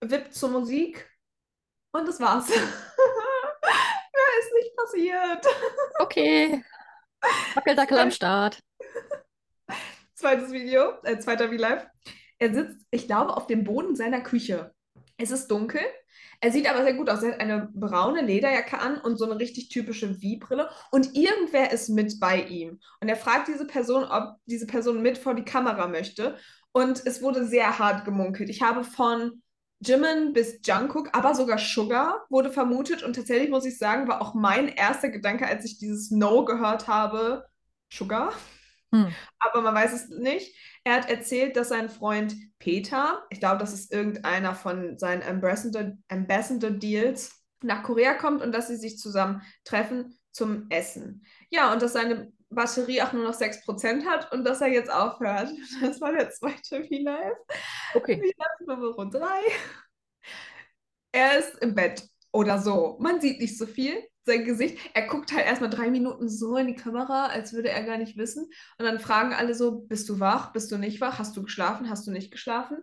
wippt 0.00 0.34
zur 0.34 0.50
Musik. 0.50 1.10
Und 1.92 2.06
das 2.06 2.20
war's. 2.20 2.48
Mehr 2.48 2.58
ist 4.40 4.52
nicht 4.54 4.76
passiert. 4.76 5.46
Okay. 6.00 6.64
Wackeldackel 7.54 7.98
am 7.98 8.10
Start. 8.10 8.60
Zweites 10.14 10.52
Video, 10.52 10.94
äh, 11.04 11.18
zweiter 11.18 11.48
V-Live. 11.48 11.86
Er 12.38 12.52
sitzt, 12.52 12.84
ich 12.90 13.06
glaube, 13.06 13.36
auf 13.36 13.46
dem 13.46 13.64
Boden 13.64 13.96
seiner 13.96 14.20
Küche. 14.20 14.74
Es 15.16 15.30
ist 15.30 15.48
dunkel. 15.50 15.80
Er 16.40 16.52
sieht 16.52 16.68
aber 16.68 16.82
sehr 16.82 16.94
gut 16.94 17.08
aus. 17.08 17.22
Er 17.22 17.32
hat 17.32 17.40
eine 17.40 17.70
braune 17.74 18.22
Lederjacke 18.22 18.78
an 18.78 18.98
und 18.98 19.16
so 19.16 19.24
eine 19.24 19.38
richtig 19.40 19.68
typische 19.70 20.14
V-Brille. 20.14 20.68
Und 20.90 21.14
irgendwer 21.14 21.72
ist 21.72 21.88
mit 21.88 22.20
bei 22.20 22.42
ihm. 22.42 22.80
Und 23.00 23.08
er 23.08 23.16
fragt 23.16 23.48
diese 23.48 23.66
Person, 23.66 24.04
ob 24.04 24.36
diese 24.44 24.66
Person 24.66 25.02
mit 25.02 25.16
vor 25.18 25.34
die 25.34 25.44
Kamera 25.44 25.88
möchte. 25.88 26.36
Und 26.72 27.04
es 27.06 27.22
wurde 27.22 27.46
sehr 27.46 27.78
hart 27.78 28.04
gemunkelt. 28.04 28.50
Ich 28.50 28.60
habe 28.60 28.84
von 28.84 29.42
Jimin 29.80 30.32
bis 30.32 30.60
Jungkook, 30.64 31.10
aber 31.12 31.34
sogar 31.34 31.58
Sugar 31.58 32.26
wurde 32.28 32.50
vermutet. 32.50 33.02
Und 33.02 33.16
tatsächlich 33.16 33.50
muss 33.50 33.64
ich 33.64 33.78
sagen, 33.78 34.08
war 34.08 34.20
auch 34.20 34.34
mein 34.34 34.68
erster 34.68 35.08
Gedanke, 35.08 35.46
als 35.46 35.64
ich 35.64 35.78
dieses 35.78 36.10
No 36.10 36.44
gehört 36.44 36.86
habe, 36.86 37.46
Sugar. 37.90 38.32
Hm. 38.92 39.08
Aber 39.38 39.62
man 39.62 39.74
weiß 39.74 39.92
es 39.92 40.08
nicht. 40.08 40.54
Er 40.86 40.94
hat 40.94 41.10
erzählt, 41.10 41.56
dass 41.56 41.70
sein 41.70 41.88
Freund 41.88 42.36
Peter, 42.60 43.26
ich 43.30 43.40
glaube, 43.40 43.58
das 43.58 43.72
ist 43.72 43.92
irgendeiner 43.92 44.54
von 44.54 44.96
seinen 44.98 45.24
Ambassador, 45.24 45.98
Ambassador 46.06 46.70
Deals, 46.70 47.42
nach 47.60 47.82
Korea 47.82 48.14
kommt 48.14 48.40
und 48.40 48.52
dass 48.52 48.68
sie 48.68 48.76
sich 48.76 48.96
zusammen 48.96 49.42
treffen 49.64 50.16
zum 50.30 50.66
Essen. 50.70 51.26
Ja, 51.50 51.72
und 51.72 51.82
dass 51.82 51.94
seine 51.94 52.32
Batterie 52.50 53.02
auch 53.02 53.12
nur 53.12 53.24
noch 53.24 53.34
6% 53.34 54.06
hat 54.06 54.30
und 54.30 54.44
dass 54.44 54.60
er 54.60 54.68
jetzt 54.68 54.92
aufhört. 54.92 55.50
Das 55.80 56.00
war 56.00 56.12
der 56.12 56.30
zweite 56.30 56.84
V-Live. 56.84 57.36
Okay. 57.94 58.18
V-Live 58.18 58.78
Nummer 58.78 59.10
3. 59.10 59.26
Er 61.10 61.38
ist 61.40 61.58
im 61.62 61.74
Bett 61.74 62.08
oder 62.30 62.60
so. 62.60 62.96
Man 63.00 63.20
sieht 63.20 63.40
nicht 63.40 63.58
so 63.58 63.66
viel. 63.66 64.06
Sein 64.26 64.44
Gesicht, 64.44 64.76
er 64.92 65.06
guckt 65.06 65.32
halt 65.32 65.46
erstmal 65.46 65.70
drei 65.70 65.88
Minuten 65.90 66.28
so 66.28 66.56
in 66.56 66.66
die 66.66 66.74
Kamera, 66.74 67.26
als 67.26 67.52
würde 67.52 67.70
er 67.70 67.84
gar 67.84 67.96
nicht 67.96 68.16
wissen. 68.16 68.44
Und 68.78 68.84
dann 68.84 68.98
fragen 68.98 69.32
alle 69.32 69.54
so: 69.54 69.80
Bist 69.80 70.08
du 70.08 70.18
wach? 70.20 70.52
Bist 70.52 70.70
du 70.72 70.78
nicht 70.78 71.00
wach? 71.00 71.18
Hast 71.18 71.36
du 71.36 71.42
geschlafen? 71.44 71.88
Hast 71.88 72.06
du 72.06 72.10
nicht 72.10 72.32
geschlafen? 72.32 72.78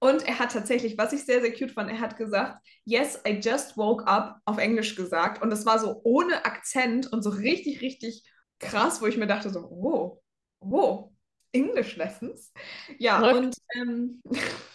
Und 0.00 0.26
er 0.28 0.38
hat 0.38 0.52
tatsächlich, 0.52 0.96
was 0.96 1.12
ich 1.12 1.24
sehr, 1.24 1.40
sehr 1.40 1.52
cute 1.52 1.72
fand, 1.72 1.90
er 1.90 2.00
hat 2.00 2.16
gesagt, 2.16 2.64
yes, 2.84 3.20
I 3.26 3.40
just 3.42 3.76
woke 3.76 4.06
up, 4.06 4.36
auf 4.44 4.58
Englisch 4.58 4.94
gesagt. 4.94 5.42
Und 5.42 5.50
das 5.50 5.66
war 5.66 5.80
so 5.80 6.00
ohne 6.04 6.44
Akzent 6.44 7.12
und 7.12 7.22
so 7.22 7.30
richtig, 7.30 7.80
richtig 7.80 8.22
krass, 8.60 9.02
wo 9.02 9.06
ich 9.06 9.16
mir 9.16 9.26
dachte 9.26 9.50
so, 9.50 9.60
oh, 9.60 10.22
oh, 10.60 11.12
English 11.52 11.96
Lessons. 11.96 12.52
Ja, 12.98 13.18
Verrückt. 13.18 13.38
und 13.38 13.56
ähm, 13.74 14.22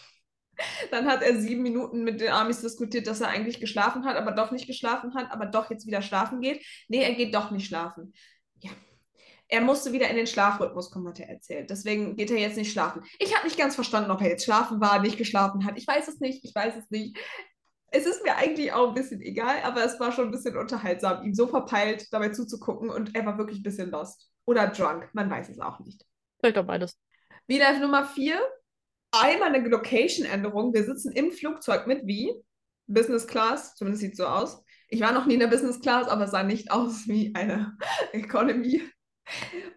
dann 0.90 1.06
hat 1.06 1.22
er 1.22 1.38
sieben 1.38 1.62
Minuten 1.62 2.04
mit 2.04 2.20
den 2.20 2.30
Amis 2.30 2.60
diskutiert, 2.60 3.06
dass 3.06 3.20
er 3.20 3.28
eigentlich 3.28 3.60
geschlafen 3.60 4.04
hat, 4.04 4.16
aber 4.16 4.32
doch 4.32 4.50
nicht 4.50 4.66
geschlafen 4.66 5.14
hat, 5.14 5.30
aber 5.30 5.46
doch 5.46 5.70
jetzt 5.70 5.86
wieder 5.86 6.02
schlafen 6.02 6.40
geht. 6.40 6.64
Nee, 6.88 7.02
er 7.02 7.14
geht 7.14 7.34
doch 7.34 7.50
nicht 7.50 7.66
schlafen. 7.66 8.12
Ja. 8.60 8.70
Er 9.48 9.60
musste 9.60 9.92
wieder 9.92 10.08
in 10.08 10.16
den 10.16 10.26
Schlafrhythmus 10.26 10.90
kommen, 10.90 11.08
hat 11.08 11.20
er 11.20 11.28
erzählt. 11.28 11.68
Deswegen 11.70 12.16
geht 12.16 12.30
er 12.30 12.38
jetzt 12.38 12.56
nicht 12.56 12.72
schlafen. 12.72 13.02
Ich 13.18 13.34
habe 13.36 13.46
nicht 13.46 13.58
ganz 13.58 13.74
verstanden, 13.74 14.10
ob 14.10 14.20
er 14.20 14.30
jetzt 14.30 14.44
schlafen 14.44 14.80
war, 14.80 15.00
nicht 15.00 15.18
geschlafen 15.18 15.64
hat. 15.64 15.76
Ich 15.76 15.86
weiß 15.86 16.08
es 16.08 16.20
nicht, 16.20 16.44
ich 16.44 16.54
weiß 16.54 16.76
es 16.76 16.90
nicht. 16.90 17.16
Es 17.90 18.06
ist 18.06 18.24
mir 18.24 18.36
eigentlich 18.36 18.72
auch 18.72 18.88
ein 18.88 18.94
bisschen 18.94 19.20
egal, 19.20 19.62
aber 19.62 19.84
es 19.84 20.00
war 20.00 20.10
schon 20.10 20.26
ein 20.26 20.30
bisschen 20.32 20.56
unterhaltsam, 20.56 21.24
ihm 21.24 21.34
so 21.34 21.46
verpeilt 21.46 22.08
dabei 22.10 22.30
zuzugucken 22.30 22.90
und 22.90 23.14
er 23.14 23.24
war 23.24 23.38
wirklich 23.38 23.60
ein 23.60 23.62
bisschen 23.62 23.90
lost. 23.90 24.30
Oder 24.46 24.66
drunk, 24.68 25.08
man 25.12 25.30
weiß 25.30 25.50
es 25.50 25.60
auch 25.60 25.78
nicht. 25.80 26.04
Vielleicht 26.40 26.58
auch 26.58 26.66
beides. 26.66 26.98
Wieder 27.46 27.78
Nummer 27.78 28.04
vier. 28.04 28.40
Einmal 29.22 29.54
eine 29.54 29.68
Location-Änderung. 29.68 30.74
Wir 30.74 30.84
sitzen 30.84 31.12
im 31.12 31.32
Flugzeug 31.32 31.86
mit 31.86 32.06
wie? 32.06 32.32
Business 32.86 33.26
Class, 33.26 33.74
zumindest 33.76 34.02
sieht 34.02 34.12
es 34.12 34.18
so 34.18 34.26
aus. 34.26 34.62
Ich 34.88 35.00
war 35.00 35.12
noch 35.12 35.26
nie 35.26 35.34
in 35.34 35.40
der 35.40 35.46
Business 35.46 35.80
Class, 35.80 36.08
aber 36.08 36.24
es 36.24 36.30
sah 36.30 36.42
nicht 36.42 36.70
aus 36.70 37.06
wie 37.08 37.34
eine 37.34 37.76
Economy. 38.12 38.82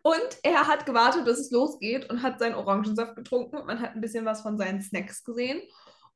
Und 0.04 0.38
er 0.44 0.68
hat 0.68 0.86
gewartet, 0.86 1.26
bis 1.26 1.40
es 1.40 1.52
losgeht 1.52 2.10
und 2.10 2.22
hat 2.22 2.40
seinen 2.40 2.56
Orangensaft 2.56 3.16
getrunken. 3.16 3.66
Man 3.66 3.80
hat 3.80 3.96
ein 3.96 4.02
bisschen 4.02 4.26
was 4.26 4.42
von 4.42 4.58
seinen 4.58 4.82
Snacks 4.82 5.24
gesehen. 5.24 5.62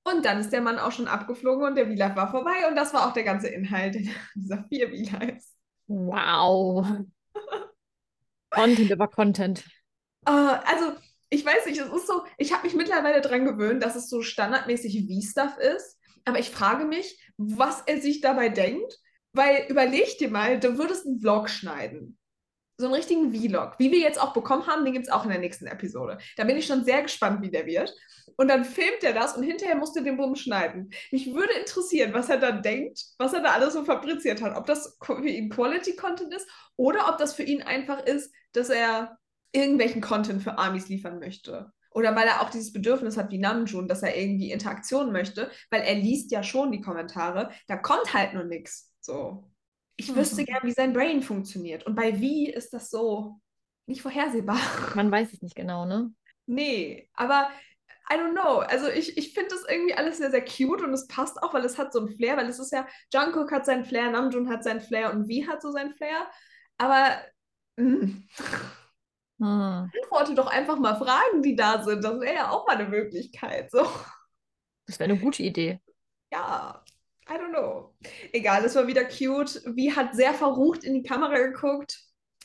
Und 0.03 0.25
dann 0.25 0.39
ist 0.39 0.51
der 0.51 0.61
Mann 0.61 0.79
auch 0.79 0.91
schon 0.91 1.07
abgeflogen 1.07 1.65
und 1.65 1.75
der 1.75 1.87
V-Live 1.87 2.15
war 2.15 2.31
vorbei. 2.31 2.67
Und 2.67 2.75
das 2.75 2.93
war 2.93 3.07
auch 3.07 3.13
der 3.13 3.23
ganze 3.23 3.47
Inhalt 3.47 3.95
dieser 4.35 4.65
vier 4.67 4.89
V-Lives. 4.89 5.55
Wow. 5.87 6.85
Content 8.49 8.91
über 8.91 9.07
Content. 9.07 9.63
Äh, 10.25 10.31
also, 10.31 10.97
ich 11.31 11.45
weiß 11.45 11.65
nicht, 11.65 11.79
es 11.79 11.87
ist 11.91 12.07
so, 12.07 12.25
ich 12.37 12.53
habe 12.53 12.63
mich 12.63 12.75
mittlerweile 12.75 13.21
daran 13.21 13.45
gewöhnt, 13.45 13.81
dass 13.81 13.95
es 13.95 14.09
so 14.09 14.21
standardmäßig 14.21 15.07
V-Stuff 15.07 15.57
ist. 15.57 15.97
Aber 16.25 16.39
ich 16.39 16.51
frage 16.51 16.85
mich, 16.85 17.19
was 17.37 17.81
er 17.85 17.99
sich 18.01 18.19
dabei 18.21 18.49
denkt. 18.49 18.99
Weil 19.33 19.65
überleg 19.69 20.17
dir 20.17 20.29
mal, 20.29 20.59
du 20.59 20.77
würdest 20.77 21.07
einen 21.07 21.21
Vlog 21.21 21.49
schneiden. 21.49 22.19
So 22.77 22.87
einen 22.87 22.95
richtigen 22.95 23.33
Vlog. 23.33 23.75
Wie 23.79 23.91
wir 23.91 23.99
jetzt 23.99 24.19
auch 24.19 24.33
bekommen 24.33 24.67
haben, 24.67 24.83
den 24.83 24.93
gibt 24.93 25.07
es 25.07 25.11
auch 25.11 25.23
in 25.23 25.29
der 25.29 25.39
nächsten 25.39 25.67
Episode. 25.67 26.17
Da 26.35 26.43
bin 26.43 26.57
ich 26.57 26.65
schon 26.65 26.83
sehr 26.83 27.01
gespannt, 27.01 27.41
wie 27.41 27.49
der 27.49 27.65
wird. 27.65 27.95
Und 28.35 28.49
dann 28.49 28.65
filmt 28.65 29.03
er 29.03 29.13
das 29.13 29.37
und 29.37 29.43
hinterher 29.43 29.75
musst 29.75 29.95
du 29.95 30.01
den 30.01 30.17
Bumm 30.17 30.35
schneiden. 30.35 30.91
Mich 31.11 31.33
würde 31.33 31.53
interessieren, 31.53 32.13
was 32.13 32.29
er 32.29 32.37
da 32.39 32.51
denkt, 32.51 32.99
was 33.17 33.31
er 33.31 33.41
da 33.41 33.51
alles 33.51 33.73
so 33.73 33.85
fabriziert 33.85 34.41
hat. 34.41 34.57
Ob 34.57 34.65
das 34.65 34.97
für 35.01 35.25
ihn 35.25 35.49
Quality-Content 35.49 36.33
ist 36.33 36.47
oder 36.75 37.07
ob 37.07 37.17
das 37.19 37.33
für 37.33 37.43
ihn 37.43 37.61
einfach 37.61 38.03
ist, 38.03 38.33
dass 38.51 38.69
er 38.69 39.17
irgendwelchen 39.51 40.01
Content 40.01 40.41
für 40.43 40.57
Amis 40.57 40.87
liefern 40.89 41.19
möchte. 41.19 41.71
Oder 41.91 42.15
weil 42.15 42.27
er 42.27 42.41
auch 42.41 42.49
dieses 42.49 42.71
Bedürfnis 42.71 43.17
hat 43.17 43.31
wie 43.31 43.37
Namjoon, 43.37 43.87
dass 43.87 44.01
er 44.03 44.17
irgendwie 44.17 44.51
Interaktion 44.51 45.11
möchte, 45.11 45.51
weil 45.69 45.81
er 45.81 45.95
liest 45.95 46.31
ja 46.31 46.41
schon 46.43 46.71
die 46.71 46.81
Kommentare. 46.81 47.51
Da 47.67 47.75
kommt 47.77 48.13
halt 48.13 48.33
nur 48.33 48.45
nichts. 48.45 48.93
So. 49.01 49.51
Ich 49.97 50.15
wüsste 50.15 50.43
Mhm. 50.43 50.45
gern, 50.45 50.63
wie 50.63 50.71
sein 50.71 50.93
Brain 50.93 51.21
funktioniert. 51.21 51.85
Und 51.85 51.95
bei 51.95 52.19
wie 52.19 52.49
ist 52.49 52.73
das 52.73 52.89
so 52.89 53.39
nicht 53.87 54.01
vorhersehbar. 54.01 54.57
Man 54.95 55.11
weiß 55.11 55.33
es 55.33 55.41
nicht 55.41 55.55
genau, 55.55 55.85
ne? 55.85 56.13
Nee, 56.45 57.09
aber 57.13 57.49
I 58.11 58.15
don't 58.15 58.33
know. 58.33 58.59
Also 58.59 58.87
ich, 58.89 59.17
ich 59.17 59.33
finde 59.33 59.49
das 59.51 59.63
irgendwie 59.69 59.93
alles 59.93 60.17
sehr, 60.17 60.31
sehr 60.31 60.43
cute 60.43 60.81
und 60.83 60.93
es 60.93 61.07
passt 61.07 61.41
auch, 61.41 61.53
weil 61.53 61.63
es 61.65 61.77
hat 61.77 61.93
so 61.93 61.99
einen 61.99 62.15
Flair, 62.15 62.37
weil 62.37 62.47
es 62.49 62.59
ist 62.59 62.71
ja, 62.71 62.87
Jungkook 63.13 63.51
hat 63.51 63.65
seinen 63.65 63.85
Flair, 63.85 64.11
Namjoon 64.11 64.49
hat 64.49 64.63
seinen 64.63 64.81
Flair 64.81 65.13
und 65.13 65.27
V 65.31 65.47
hat 65.49 65.61
so 65.61 65.71
seinen 65.71 65.93
Flair. 65.95 66.29
Aber 66.77 67.17
mm, 67.77 68.23
Hm. 69.41 69.91
antworte 70.03 70.35
doch 70.35 70.47
einfach 70.47 70.77
mal 70.77 70.95
Fragen, 70.97 71.41
die 71.41 71.55
da 71.55 71.83
sind. 71.83 72.03
Das 72.03 72.19
wäre 72.19 72.35
ja 72.35 72.49
auch 72.51 72.67
mal 72.67 72.77
eine 72.77 72.87
Möglichkeit. 72.89 73.71
So, 73.71 73.87
Das 74.85 74.99
wäre 74.99 75.09
eine 75.11 75.19
gute 75.19 75.43
Idee. 75.43 75.79
ja, 76.31 76.83
I 77.29 77.33
don't 77.33 77.49
know. 77.51 77.95
Egal, 78.33 78.65
es 78.65 78.75
war 78.75 78.87
wieder 78.87 79.05
cute. 79.05 79.49
V 79.63 79.95
hat 79.95 80.15
sehr 80.15 80.33
verrucht 80.33 80.83
in 80.83 80.93
die 80.95 81.03
Kamera 81.03 81.37
geguckt. 81.37 81.97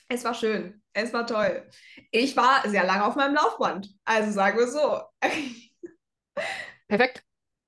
Es 0.09 0.25
war 0.25 0.35
schön. 0.35 0.83
Es 0.93 1.13
war 1.13 1.27
toll. 1.27 1.69
Ich 2.13 2.37
war 2.37 2.69
sehr 2.69 2.85
lange 2.85 3.05
auf 3.05 3.17
meinem 3.17 3.35
Laufband. 3.35 3.89
Also 4.05 4.31
sagen 4.33 4.59
wir 4.59 4.69
so. 4.69 5.03
Perfekt. 6.89 7.26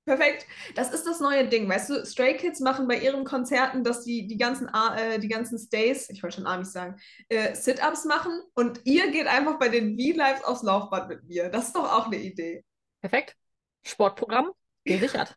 Perfekt. 0.08 0.46
Das 0.74 0.90
ist 0.90 1.06
das 1.06 1.20
neue 1.20 1.46
Ding. 1.46 1.68
Weißt 1.68 1.90
du, 1.90 2.06
Stray 2.06 2.34
Kids 2.38 2.60
machen 2.60 2.88
bei 2.88 2.98
ihren 2.98 3.24
Konzerten, 3.24 3.84
dass 3.84 4.04
die 4.04 4.26
die 4.26 4.38
ganzen, 4.38 4.66
äh, 4.68 5.18
die 5.18 5.28
ganzen 5.28 5.58
Stays, 5.58 6.08
ich 6.08 6.22
wollte 6.22 6.36
schon 6.36 6.46
Amis 6.46 6.72
sagen, 6.72 6.98
äh, 7.28 7.54
Sit-Ups 7.54 8.06
machen 8.06 8.40
und 8.54 8.80
ihr 8.84 9.10
geht 9.10 9.26
einfach 9.26 9.58
bei 9.58 9.68
den 9.68 9.98
V-Lives 9.98 10.44
aufs 10.44 10.62
Laufband 10.62 11.10
mit 11.10 11.24
mir. 11.24 11.50
Das 11.50 11.66
ist 11.66 11.76
doch 11.76 11.92
auch 11.92 12.06
eine 12.06 12.16
Idee. 12.16 12.64
Perfekt. 13.02 13.36
Sportprogramm 13.84 14.50
gesichert. 14.84 15.36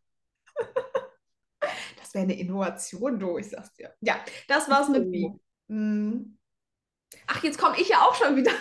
Das 1.98 2.16
wäre 2.16 2.24
eine 2.24 2.38
Innovation, 2.38 3.20
du, 3.20 3.38
ich 3.38 3.50
sag's 3.50 3.72
dir. 3.74 3.94
Ja, 4.02 4.20
das 4.50 4.68
war's 4.68 4.90
mit 4.90 5.08
Oh. 5.08 5.30
V. 5.30 5.40
Hm. 5.70 6.38
Ach, 7.28 7.42
jetzt 7.44 7.58
komme 7.58 7.80
ich 7.80 7.88
ja 7.88 8.02
auch 8.02 8.16
schon 8.16 8.36
wieder. 8.36 8.52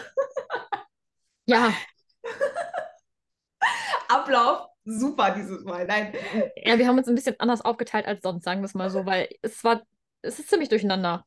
Ja, 1.47 1.75
Ablauf. 4.09 4.70
Super 4.85 5.35
dieses 5.37 5.63
Mal. 5.65 5.87
Nein. 5.87 6.13
ja, 6.57 6.79
wir 6.79 6.87
haben 6.87 6.99
uns 6.99 7.09
ein 7.09 7.15
bisschen 7.15 7.39
anders 7.39 7.61
aufgeteilt 7.61 8.07
als 8.07 8.23
sonst, 8.23 8.45
sagen 8.45 8.61
wir 8.61 8.67
es 8.67 8.75
mal 8.75 8.91
so, 8.91 9.07
weil 9.07 9.29
es 9.43 9.63
war, 9.63 9.83
es 10.23 10.39
ist 10.39 10.49
ziemlich 10.51 10.69
durcheinander. 10.69 11.25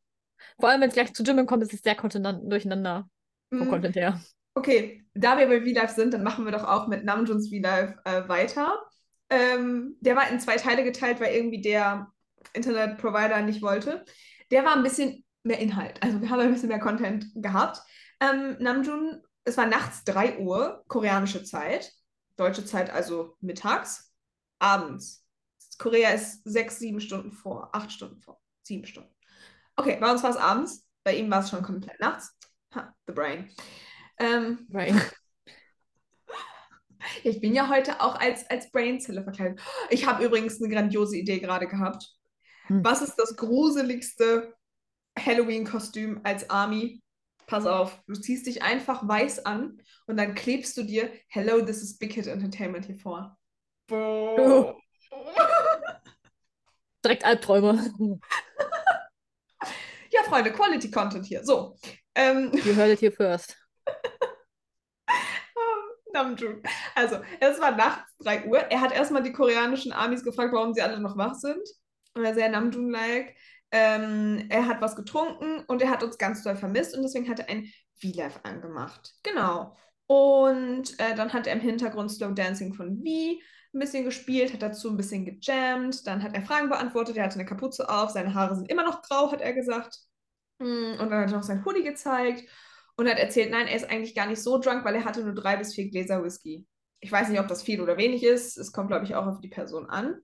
Vor 0.60 0.70
allem, 0.70 0.82
wenn 0.82 0.90
es 0.90 0.96
gleich 0.96 1.14
zu 1.14 1.24
Jimin 1.24 1.46
kommt, 1.46 1.64
ist 1.64 1.74
es 1.74 1.82
sehr 1.82 1.96
durcheinander 1.96 3.08
vom 3.50 3.62
Hm. 3.62 3.70
Content 3.70 3.96
her. 3.96 4.22
Okay, 4.56 5.06
da 5.14 5.38
wir 5.38 5.48
bei 5.48 5.62
V-Live 5.62 5.92
sind, 5.92 6.14
dann 6.14 6.24
machen 6.24 6.46
wir 6.46 6.52
doch 6.52 6.64
auch 6.64 6.88
mit 6.88 7.04
Namjoons 7.04 7.50
V-Live 7.50 7.96
äh, 8.06 8.28
weiter. 8.28 8.80
Ähm, 9.30 9.98
der 10.02 10.16
war 10.16 10.30
in 10.30 10.40
zwei 10.40 10.58
Teile 10.58 10.84
geteilt, 10.84 11.20
weil 11.20 11.34
irgendwie 11.34 11.62
der 11.62 12.12
Internetprovider 12.54 13.42
nicht 13.42 13.62
wollte. 13.62 14.06
Der 14.52 14.64
war 14.64 14.76
ein 14.76 14.84
bisschen 14.84 15.26
mehr 15.44 15.60
Inhalt. 15.60 16.02
Also 16.02 16.22
wir 16.22 16.30
haben 16.30 16.40
ein 16.40 16.54
bisschen 16.54 16.70
mehr 16.70 16.80
Content 16.80 17.26
gehabt. 17.36 17.82
Ähm, 18.20 18.58
Namjoon, 18.60 19.22
es 19.44 19.58
war 19.58 19.66
nachts 19.66 20.04
3 20.06 20.40
Uhr, 20.40 20.84
koreanische 20.88 21.44
Zeit. 21.44 21.92
Deutsche 22.36 22.66
Zeit 22.66 22.90
also 22.90 23.38
mittags. 23.42 24.12
Abends. 24.60 25.26
Korea 25.78 26.12
ist 26.12 26.42
sechs, 26.46 26.80
sieben 26.80 27.02
Stunden 27.02 27.32
vor, 27.32 27.70
acht 27.74 27.92
Stunden 27.92 28.22
vor, 28.22 28.40
sieben 28.64 28.86
Stunden. 28.86 29.14
Okay, 29.76 29.98
bei 30.00 30.12
uns 30.12 30.24
war 30.24 30.30
es 30.30 30.38
abends. 30.38 30.88
Bei 31.04 31.16
ihm 31.16 31.30
war 31.30 31.42
es 31.42 31.50
schon 31.50 31.64
komplett 31.64 32.00
nachts. 32.00 32.32
Ha, 32.74 32.96
the 33.08 33.14
brain. 33.14 33.52
Ähm, 34.20 34.68
Right. 34.72 34.94
ich 37.24 37.42
bin 37.42 37.54
ja 37.54 37.70
heute 37.70 38.00
auch 38.02 38.16
als, 38.16 38.50
als 38.50 38.72
Brainzelle 38.72 39.24
verkleidet. 39.24 39.62
Ich 39.90 40.06
habe 40.06 40.24
übrigens 40.24 40.62
eine 40.62 40.74
grandiose 40.74 41.18
Idee 41.18 41.40
gerade 41.40 41.68
gehabt. 41.68 42.16
Hm. 42.68 42.84
Was 42.84 43.02
ist 43.02 43.16
das 43.16 43.36
gruseligste 43.36 44.56
Halloween-Kostüm 45.20 46.22
als 46.24 46.50
Army? 46.50 47.03
Pass 47.48 47.66
auf, 47.66 48.02
du 48.08 48.14
ziehst 48.14 48.48
dich 48.48 48.64
einfach 48.64 49.08
weiß 49.08 49.46
an 49.46 49.82
und 50.08 50.18
dann 50.18 50.36
klebst 50.36 50.78
du 50.78 50.84
dir 50.84 51.12
Hello, 51.28 51.62
this 51.62 51.82
is 51.82 51.98
Big 51.98 52.14
Hit 52.14 52.28
Entertainment 52.28 52.86
hier 52.86 52.98
vor. 52.98 53.38
Boah. 53.88 54.76
Direkt 57.04 57.26
Albträume. 57.26 57.94
Ja, 60.10 60.24
Freunde, 60.24 60.52
Quality 60.54 60.92
Content 60.92 61.26
hier. 61.26 61.44
So. 61.44 61.76
Ähm, 62.16 62.52
You 62.64 62.76
heard 62.76 62.92
it 62.92 63.02
here 63.02 63.12
first. 63.12 63.58
Namjoon. 66.14 66.62
Also, 66.94 67.18
es 67.40 67.60
war 67.60 67.72
nachts 67.72 68.16
3 68.20 68.46
Uhr. 68.46 68.60
Er 68.60 68.80
hat 68.80 68.94
erstmal 68.94 69.24
die 69.24 69.34
koreanischen 69.34 69.92
Amis 69.92 70.24
gefragt, 70.24 70.54
warum 70.54 70.74
sie 70.74 70.84
alle 70.84 71.00
noch 71.00 71.18
wach 71.18 71.34
sind. 71.34 71.68
Und 72.14 72.24
er 72.24 72.36
sehr 72.36 72.50
Namjoon-like. 72.50 73.36
Ähm, 73.74 74.46
er 74.50 74.68
hat 74.68 74.82
was 74.82 74.96
getrunken 74.96 75.64
und 75.68 75.82
er 75.82 75.90
hat 75.90 76.04
uns 76.04 76.20
ganz 76.20 76.44
doll 76.44 76.56
vermisst 76.56 76.96
und 76.96 77.02
deswegen 77.02 77.28
hat 77.28 77.40
er 77.40 77.50
ein 77.50 77.66
V-Live 78.00 78.40
angemacht. 78.44 79.16
Genau. 79.24 79.76
Und 80.06 81.00
äh, 81.00 81.16
dann 81.16 81.34
hat 81.34 81.48
er 81.48 81.54
im 81.54 81.60
Hintergrund 81.60 82.12
Slow 82.12 82.34
Dancing 82.36 82.76
von 82.76 82.98
V 82.98 83.04
ein 83.04 83.80
bisschen 83.80 84.04
gespielt, 84.06 84.54
hat 84.54 84.62
dazu 84.62 84.92
ein 84.92 84.98
bisschen 84.98 85.26
gejammt, 85.26 86.06
dann 86.06 86.22
hat 86.22 86.36
er 86.36 86.44
Fragen 86.44 86.70
beantwortet, 86.70 87.18
er 87.18 87.24
hatte 87.24 87.36
eine 87.40 87.48
Kapuze 87.48 87.90
auf, 87.90 88.12
seine 88.12 88.36
Haare 88.36 88.56
sind 88.56 88.70
immer 88.70 88.84
noch 88.84 89.02
grau, 89.02 89.32
hat 89.32 89.42
er 89.42 89.54
gesagt. 89.54 89.98
Mm, 90.60 91.00
Und 91.00 91.10
dann 91.10 91.14
hat 91.24 91.32
er 91.32 91.38
noch 91.38 91.44
sein 91.44 91.66
Hoodie 91.66 91.84
gezeigt 91.84 92.48
und 92.96 93.10
hat 93.10 93.18
erzählt, 93.18 93.50
nein, 93.50 93.66
er 93.66 93.76
ist 93.76 93.90
eigentlich 93.90 94.14
gar 94.14 94.28
nicht 94.28 94.44
so 94.44 94.60
drunk, 94.60 94.86
weil 94.86 94.94
er 94.94 95.06
hatte 95.06 95.24
nur 95.24 95.34
drei 95.34 95.58
bis 95.58 95.74
vier 95.74 95.90
Gläser 95.90 96.24
Whisky. 96.24 96.68
Ich 97.00 97.12
weiß 97.12 97.30
nicht, 97.30 97.40
ob 97.40 97.48
das 97.48 97.64
viel 97.64 97.82
oder 97.82 97.98
wenig 97.98 98.24
ist. 98.24 98.56
Es 98.58 98.72
kommt, 98.72 98.90
glaube 98.90 99.06
ich, 99.06 99.16
auch 99.16 99.26
auf 99.26 99.40
die 99.42 99.50
Person 99.50 99.90
an. 99.90 100.22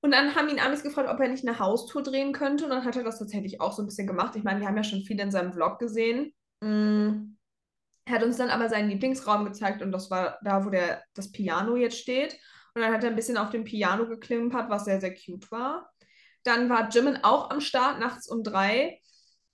Und 0.00 0.12
dann 0.12 0.34
haben 0.34 0.48
ihn 0.48 0.60
Amis 0.60 0.82
gefragt, 0.82 1.08
ob 1.08 1.18
er 1.18 1.28
nicht 1.28 1.46
eine 1.46 1.58
Haustour 1.58 2.02
drehen 2.02 2.32
könnte. 2.32 2.64
Und 2.64 2.70
dann 2.70 2.84
hat 2.84 2.96
er 2.96 3.02
das 3.02 3.18
tatsächlich 3.18 3.60
auch 3.60 3.72
so 3.72 3.82
ein 3.82 3.86
bisschen 3.86 4.06
gemacht. 4.06 4.36
Ich 4.36 4.44
meine, 4.44 4.60
wir 4.60 4.68
haben 4.68 4.76
ja 4.76 4.84
schon 4.84 5.02
viel 5.02 5.18
in 5.18 5.30
seinem 5.30 5.52
Vlog 5.52 5.78
gesehen. 5.78 6.32
Mm. 6.60 7.36
Er 8.04 8.14
hat 8.14 8.22
uns 8.22 8.38
dann 8.38 8.48
aber 8.48 8.70
seinen 8.70 8.88
Lieblingsraum 8.88 9.44
gezeigt 9.44 9.82
und 9.82 9.92
das 9.92 10.10
war 10.10 10.38
da, 10.42 10.64
wo 10.64 10.70
der, 10.70 11.02
das 11.12 11.30
Piano 11.30 11.76
jetzt 11.76 11.98
steht. 11.98 12.38
Und 12.74 12.80
dann 12.80 12.92
hat 12.92 13.04
er 13.04 13.10
ein 13.10 13.16
bisschen 13.16 13.36
auf 13.36 13.50
dem 13.50 13.64
Piano 13.64 14.06
geklimpert, 14.06 14.70
was 14.70 14.86
sehr, 14.86 15.00
sehr 15.00 15.14
cute 15.14 15.50
war. 15.50 15.90
Dann 16.42 16.70
war 16.70 16.88
Jimin 16.88 17.18
auch 17.22 17.50
am 17.50 17.60
Start 17.60 17.98
nachts 17.98 18.28
um 18.28 18.42
drei 18.42 18.98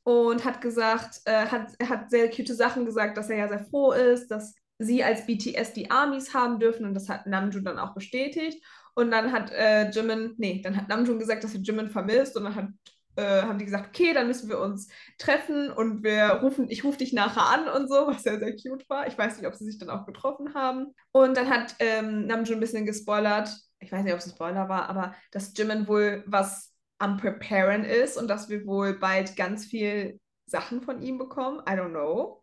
und 0.04 0.44
hat 0.44 0.60
gesagt, 0.60 1.22
äh, 1.24 1.46
hat, 1.46 1.72
hat 1.82 2.10
sehr 2.10 2.30
cute 2.30 2.54
Sachen 2.54 2.84
gesagt, 2.84 3.16
dass 3.16 3.30
er 3.30 3.38
ja 3.38 3.48
sehr 3.48 3.64
froh 3.64 3.92
ist, 3.92 4.28
dass 4.28 4.54
sie 4.78 5.02
als 5.02 5.26
BTS 5.26 5.72
die 5.72 5.90
Armies 5.90 6.34
haben 6.34 6.60
dürfen 6.60 6.84
und 6.86 6.94
das 6.94 7.08
hat 7.08 7.26
Namjoon 7.26 7.64
dann 7.64 7.78
auch 7.78 7.94
bestätigt. 7.94 8.64
Und 8.94 9.10
dann 9.10 9.32
hat 9.32 9.50
äh, 9.52 9.90
Jimin, 9.90 10.34
nee, 10.38 10.60
dann 10.62 10.76
hat 10.76 10.88
Namjoon 10.88 11.18
gesagt, 11.18 11.44
dass 11.44 11.54
er 11.54 11.60
Jimin 11.60 11.90
vermisst 11.90 12.36
und 12.36 12.44
dann 12.44 12.54
hat, 12.54 12.68
äh, 13.16 13.42
haben 13.42 13.58
die 13.58 13.64
gesagt, 13.64 13.88
okay, 13.88 14.12
dann 14.12 14.28
müssen 14.28 14.48
wir 14.48 14.60
uns 14.60 14.88
treffen 15.18 15.70
und 15.70 16.04
wir 16.04 16.40
rufen, 16.42 16.70
ich 16.70 16.84
rufe 16.84 16.98
dich 16.98 17.12
nachher 17.12 17.46
an 17.46 17.68
und 17.68 17.88
so, 17.88 18.06
was 18.06 18.22
sehr, 18.22 18.38
sehr 18.38 18.52
cute 18.52 18.88
war. 18.88 19.06
Ich 19.06 19.18
weiß 19.18 19.36
nicht, 19.36 19.46
ob 19.46 19.54
sie 19.54 19.64
sich 19.64 19.78
dann 19.78 19.90
auch 19.90 20.06
getroffen 20.06 20.54
haben. 20.54 20.94
Und 21.12 21.36
dann 21.36 21.50
hat 21.50 21.74
ähm, 21.80 22.26
Namjoon 22.26 22.58
ein 22.58 22.60
bisschen 22.60 22.86
gespoilert, 22.86 23.50
ich 23.80 23.92
weiß 23.92 24.02
nicht, 24.04 24.12
ob 24.12 24.20
es 24.20 24.26
ein 24.26 24.34
Spoiler 24.34 24.68
war, 24.68 24.88
aber 24.88 25.14
dass 25.30 25.52
Jimin 25.56 25.88
wohl 25.88 26.22
was 26.26 26.72
am 26.98 27.16
Preparen 27.18 27.84
ist 27.84 28.16
und 28.16 28.28
dass 28.28 28.48
wir 28.48 28.66
wohl 28.66 28.98
bald 28.98 29.36
ganz 29.36 29.66
viel 29.66 30.20
Sachen 30.46 30.82
von 30.82 31.02
ihm 31.02 31.18
bekommen. 31.18 31.60
I 31.60 31.72
don't 31.72 31.90
know. 31.90 32.40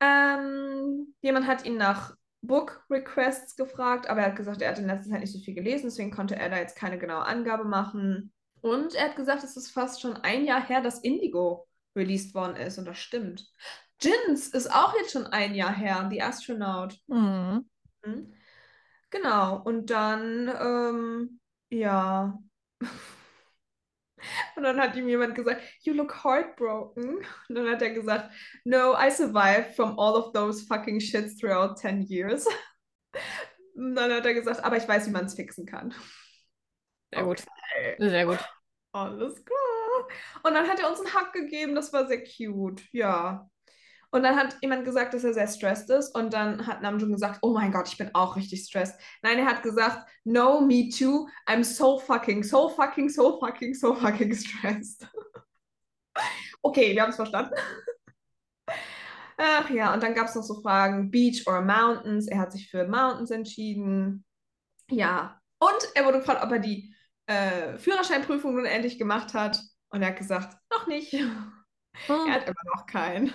Ähm, 0.00 1.14
jemand 1.20 1.46
hat 1.46 1.64
ihn 1.64 1.76
nach 1.76 2.14
Book 2.46 2.84
Requests 2.90 3.56
gefragt, 3.56 4.08
aber 4.08 4.20
er 4.20 4.26
hat 4.28 4.36
gesagt, 4.36 4.62
er 4.62 4.70
hat 4.70 4.78
in 4.78 4.86
letzter 4.86 5.10
Zeit 5.10 5.20
nicht 5.20 5.32
so 5.32 5.38
viel 5.38 5.54
gelesen, 5.54 5.86
deswegen 5.86 6.10
konnte 6.10 6.36
er 6.36 6.50
da 6.50 6.58
jetzt 6.58 6.76
keine 6.76 6.98
genaue 6.98 7.24
Angabe 7.26 7.64
machen. 7.64 8.32
Und 8.60 8.94
er 8.94 9.08
hat 9.08 9.16
gesagt, 9.16 9.44
es 9.44 9.56
ist 9.56 9.70
fast 9.70 10.00
schon 10.00 10.16
ein 10.16 10.44
Jahr 10.44 10.66
her, 10.66 10.80
dass 10.80 11.00
Indigo 11.00 11.66
released 11.96 12.34
worden 12.34 12.56
ist 12.56 12.78
und 12.78 12.86
das 12.86 12.98
stimmt. 12.98 13.46
Jins 14.00 14.48
ist 14.48 14.72
auch 14.72 14.94
jetzt 14.96 15.12
schon 15.12 15.26
ein 15.26 15.54
Jahr 15.54 15.74
her, 15.74 16.08
The 16.10 16.22
Astronaut. 16.22 16.98
Mhm. 17.06 17.68
Mhm. 18.04 18.32
Genau, 19.10 19.62
und 19.62 19.90
dann, 19.90 20.48
ähm, 20.60 21.40
ja. 21.70 22.38
Und 24.56 24.62
dann 24.62 24.80
hat 24.80 24.96
ihm 24.96 25.08
jemand 25.08 25.34
gesagt, 25.34 25.62
You 25.80 25.94
look 25.94 26.24
heartbroken. 26.24 27.18
Und 27.48 27.54
dann 27.54 27.68
hat 27.68 27.82
er 27.82 27.90
gesagt, 27.90 28.30
No, 28.64 28.94
I 28.94 29.10
survived 29.10 29.74
from 29.74 29.98
all 29.98 30.14
of 30.14 30.32
those 30.32 30.64
fucking 30.66 31.00
shits 31.00 31.36
throughout 31.36 31.76
10 31.76 32.02
years. 32.02 32.46
Und 33.74 33.96
dann 33.96 34.12
hat 34.12 34.24
er 34.24 34.34
gesagt, 34.34 34.62
aber 34.62 34.76
ich 34.76 34.86
weiß, 34.86 35.06
wie 35.06 35.12
man 35.12 35.26
es 35.26 35.34
fixen 35.34 35.66
kann. 35.66 35.94
Sehr 37.12 37.24
gut. 37.24 37.44
Okay. 37.72 37.96
Sehr 37.98 38.26
gut. 38.26 38.38
Alles 38.92 39.44
klar. 39.44 40.08
Und 40.42 40.54
dann 40.54 40.68
hat 40.68 40.80
er 40.80 40.90
uns 40.90 41.00
einen 41.00 41.14
Hack 41.14 41.32
gegeben, 41.32 41.74
das 41.74 41.92
war 41.92 42.06
sehr 42.06 42.22
cute, 42.22 42.82
ja. 42.92 43.48
Und 44.14 44.22
dann 44.22 44.36
hat 44.36 44.56
jemand 44.62 44.84
gesagt, 44.84 45.12
dass 45.12 45.24
er 45.24 45.34
sehr 45.34 45.48
stressed 45.48 45.90
ist. 45.90 46.14
Und 46.14 46.32
dann 46.32 46.68
hat 46.68 46.82
Namjoon 46.82 47.10
gesagt, 47.10 47.40
oh 47.42 47.52
mein 47.52 47.72
Gott, 47.72 47.88
ich 47.88 47.98
bin 47.98 48.14
auch 48.14 48.36
richtig 48.36 48.62
stressed. 48.62 48.94
Nein, 49.22 49.40
er 49.40 49.46
hat 49.46 49.64
gesagt, 49.64 50.08
no, 50.22 50.60
me 50.60 50.88
too. 50.88 51.28
I'm 51.48 51.64
so 51.64 51.98
fucking, 51.98 52.44
so 52.44 52.68
fucking, 52.68 53.08
so 53.08 53.40
fucking, 53.40 53.74
so 53.74 53.92
fucking 53.92 54.32
stressed. 54.32 55.08
okay, 56.62 56.94
wir 56.94 57.02
haben 57.02 57.10
es 57.10 57.16
verstanden. 57.16 57.56
Ach 59.36 59.68
ja, 59.70 59.92
und 59.92 60.00
dann 60.00 60.14
gab 60.14 60.28
es 60.28 60.36
noch 60.36 60.44
so 60.44 60.62
Fragen, 60.62 61.10
Beach 61.10 61.42
or 61.48 61.62
Mountains. 61.62 62.28
Er 62.28 62.38
hat 62.38 62.52
sich 62.52 62.70
für 62.70 62.86
Mountains 62.86 63.32
entschieden. 63.32 64.24
Ja, 64.92 65.40
und 65.58 65.88
er 65.96 66.04
wurde 66.04 66.18
gefragt, 66.18 66.44
ob 66.44 66.52
er 66.52 66.60
die 66.60 66.94
äh, 67.26 67.78
Führerscheinprüfung 67.78 68.54
nun 68.54 68.64
endlich 68.64 68.96
gemacht 68.96 69.34
hat. 69.34 69.60
Und 69.88 70.02
er 70.02 70.10
hat 70.10 70.18
gesagt, 70.18 70.56
noch 70.72 70.86
nicht. 70.86 71.12
Oh. 72.08 72.26
Er 72.26 72.34
hat 72.34 72.48
immer 72.48 72.74
noch 72.74 72.86
keinen. 72.86 73.32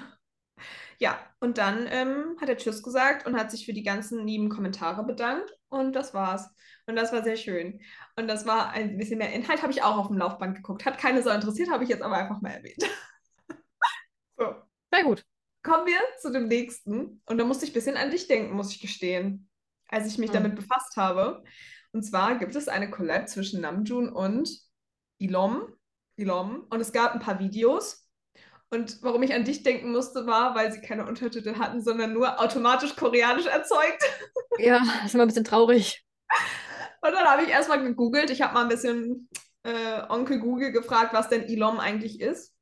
Ja, 1.01 1.17
und 1.39 1.57
dann 1.57 1.87
ähm, 1.89 2.35
hat 2.41 2.49
er 2.49 2.57
Tschüss 2.57 2.83
gesagt 2.83 3.25
und 3.25 3.37
hat 3.37 3.51
sich 3.51 3.65
für 3.65 3.73
die 3.73 3.83
ganzen 3.83 4.27
lieben 4.27 4.49
Kommentare 4.49 5.03
bedankt. 5.05 5.49
Und 5.69 5.93
das 5.93 6.13
war's. 6.13 6.49
Und 6.87 6.95
das 6.97 7.13
war 7.13 7.23
sehr 7.23 7.37
schön. 7.37 7.79
Und 8.17 8.27
das 8.27 8.45
war 8.45 8.71
ein 8.71 8.97
bisschen 8.97 9.19
mehr 9.19 9.31
Inhalt, 9.31 9.61
habe 9.61 9.71
ich 9.71 9.81
auch 9.83 9.97
auf 9.97 10.07
dem 10.07 10.17
Laufband 10.17 10.55
geguckt. 10.57 10.85
Hat 10.85 10.97
keine 10.97 11.23
so 11.23 11.29
interessiert, 11.29 11.69
habe 11.69 11.83
ich 11.83 11.89
jetzt 11.89 12.01
aber 12.03 12.17
einfach 12.17 12.41
mal 12.41 12.49
erwähnt. 12.51 12.83
so, 14.37 14.55
Sehr 14.93 15.03
gut. 15.03 15.23
kommen 15.63 15.85
wir 15.87 15.99
zu 16.21 16.31
dem 16.31 16.47
nächsten. 16.47 17.21
Und 17.25 17.37
da 17.37 17.45
musste 17.45 17.65
ich 17.65 17.71
ein 17.71 17.75
bisschen 17.75 17.97
an 17.97 18.11
dich 18.11 18.27
denken, 18.27 18.55
muss 18.55 18.71
ich 18.73 18.81
gestehen, 18.81 19.49
als 19.87 20.07
ich 20.07 20.17
mich 20.17 20.29
Hm. 20.29 20.33
damit 20.33 20.55
befasst 20.55 20.97
habe. 20.97 21.43
Und 21.91 22.03
zwar 22.03 22.37
gibt 22.37 22.55
es 22.55 22.67
eine 22.67 22.89
Collab 22.91 23.29
zwischen 23.29 23.61
Namjoon 23.61 24.09
und 24.09 24.49
Ilom. 25.17 25.73
Ilom. 26.17 26.67
Und 26.69 26.81
es 26.81 26.91
gab 26.91 27.13
ein 27.13 27.19
paar 27.19 27.39
Videos. 27.39 28.08
Und 28.71 29.01
warum 29.01 29.23
ich 29.23 29.33
an 29.33 29.45
dich 29.45 29.63
denken 29.63 29.91
musste, 29.91 30.27
war, 30.27 30.53
weil 30.53 30.71
sie 30.71 30.81
keine 30.81 31.07
Untertitel 31.07 31.55
hatten, 31.55 31.81
sondern 31.81 32.13
nur 32.13 32.39
automatisch 32.39 32.95
koreanisch 32.95 33.47
erzeugt. 33.47 34.03
Ja, 34.57 34.79
das 34.79 35.05
ist 35.05 35.13
immer 35.13 35.23
ein 35.23 35.29
bisschen 35.29 35.45
traurig. 35.45 36.03
Und 37.01 37.13
dann 37.13 37.23
habe 37.23 37.43
ich 37.43 37.49
erstmal 37.49 37.81
gegoogelt. 37.81 38.29
Ich 38.29 38.41
habe 38.41 38.53
mal 38.53 38.63
ein 38.63 38.67
bisschen 38.67 39.29
äh, 39.63 40.01
Onkel 40.09 40.39
Google 40.39 40.73
gefragt, 40.73 41.13
was 41.13 41.29
denn 41.29 41.47
Ilom 41.47 41.79
eigentlich 41.79 42.19
ist. 42.19 42.53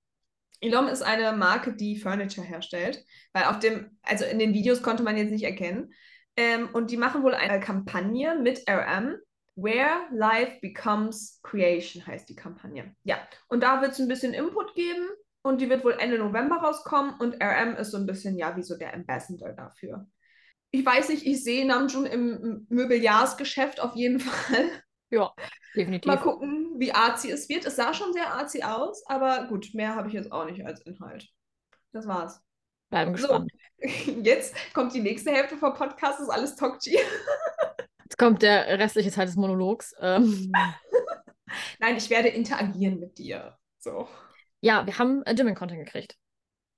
Ilom 0.59 0.87
ist 0.87 1.01
eine 1.01 1.31
Marke, 1.35 1.73
die 1.73 1.97
Furniture 1.97 2.45
herstellt, 2.45 3.03
weil 3.33 3.45
auf 3.45 3.57
dem, 3.57 3.97
also 4.03 4.25
in 4.25 4.37
den 4.37 4.53
Videos 4.53 4.83
konnte 4.83 5.01
man 5.01 5.17
jetzt 5.17 5.31
nicht 5.31 5.43
erkennen. 5.43 5.91
Ähm, 6.35 6.69
und 6.71 6.91
die 6.91 6.97
machen 6.97 7.23
wohl 7.23 7.33
eine 7.33 7.59
Kampagne 7.59 8.37
mit 8.39 8.69
RM. 8.69 9.17
Where 9.55 10.01
Life 10.11 10.59
Becomes 10.61 11.39
Creation 11.41 12.05
heißt 12.05 12.29
die 12.29 12.35
Kampagne. 12.35 12.95
Ja, 13.03 13.17
und 13.47 13.63
da 13.63 13.81
wird 13.81 13.93
es 13.93 13.99
ein 13.99 14.07
bisschen 14.07 14.35
Input 14.35 14.75
geben 14.75 15.07
und 15.41 15.61
die 15.61 15.69
wird 15.69 15.83
wohl 15.83 15.95
Ende 15.99 16.17
November 16.17 16.57
rauskommen 16.57 17.15
und 17.19 17.41
RM 17.41 17.75
ist 17.75 17.91
so 17.91 17.97
ein 17.97 18.05
bisschen, 18.05 18.37
ja, 18.37 18.55
wie 18.55 18.63
so 18.63 18.77
der 18.77 18.93
Ambassador 18.93 19.53
dafür. 19.53 20.07
Ich 20.71 20.85
weiß 20.85 21.09
nicht, 21.09 21.25
ich 21.25 21.43
sehe 21.43 21.65
Namjoon 21.65 22.05
im 22.05 22.65
Möbeljahrsgeschäft 22.69 23.79
auf 23.79 23.95
jeden 23.95 24.19
Fall. 24.19 24.69
Ja, 25.09 25.33
definitiv. 25.75 26.05
Mal 26.07 26.17
gucken, 26.17 26.75
wie 26.77 26.91
arzi 26.91 27.31
es 27.31 27.47
wird. 27.47 27.65
Es 27.65 27.77
sah 27.77 27.93
schon 27.93 28.11
sehr 28.13 28.33
arzi 28.33 28.63
aus, 28.63 29.05
aber 29.07 29.47
gut, 29.47 29.69
mehr 29.73 29.95
habe 29.95 30.09
ich 30.09 30.13
jetzt 30.13 30.31
auch 30.31 30.45
nicht 30.45 30.65
als 30.65 30.81
Inhalt. 30.81 31.27
Das 31.93 32.07
war's. 32.07 32.41
Bleiben 32.89 33.15
So, 33.15 33.27
gespannt. 33.27 33.51
jetzt 34.23 34.55
kommt 34.73 34.93
die 34.93 35.01
nächste 35.01 35.31
Hälfte 35.31 35.57
vom 35.57 35.73
Podcast, 35.73 36.19
ist 36.19 36.29
alles 36.29 36.55
Tokchi. 36.55 36.97
Jetzt 38.03 38.17
kommt 38.17 38.41
der 38.41 38.79
restliche 38.79 39.11
Teil 39.11 39.25
des 39.25 39.35
Monologs. 39.35 39.93
Ähm, 39.99 40.51
Nein, 41.79 41.97
ich 41.97 42.09
werde 42.09 42.29
interagieren 42.29 42.99
mit 42.99 43.17
dir. 43.17 43.57
So. 43.79 44.07
Ja, 44.61 44.85
wir 44.85 44.97
haben 44.97 45.23
äh, 45.23 45.33
Jimin-Content 45.33 45.85
gekriegt. 45.85 46.15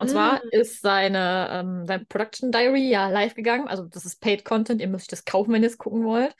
Und 0.02 0.10
zwar 0.10 0.42
ist 0.54 0.82
seine, 0.82 1.50
ähm, 1.52 1.86
sein 1.86 2.06
Production 2.08 2.54
Diary 2.54 2.90
ja 2.90 3.10
live 3.10 3.36
gegangen. 3.36 3.68
Also 3.68 3.84
das 3.84 4.06
ist 4.06 4.22
Paid 4.22 4.46
Content, 4.46 4.80
ihr 4.80 4.88
müsst 4.88 5.06
euch 5.06 5.10
das 5.10 5.26
kaufen, 5.26 5.52
wenn 5.52 5.62
ihr 5.62 5.68
es 5.68 5.78
gucken 5.78 6.06
wollt. 6.06 6.34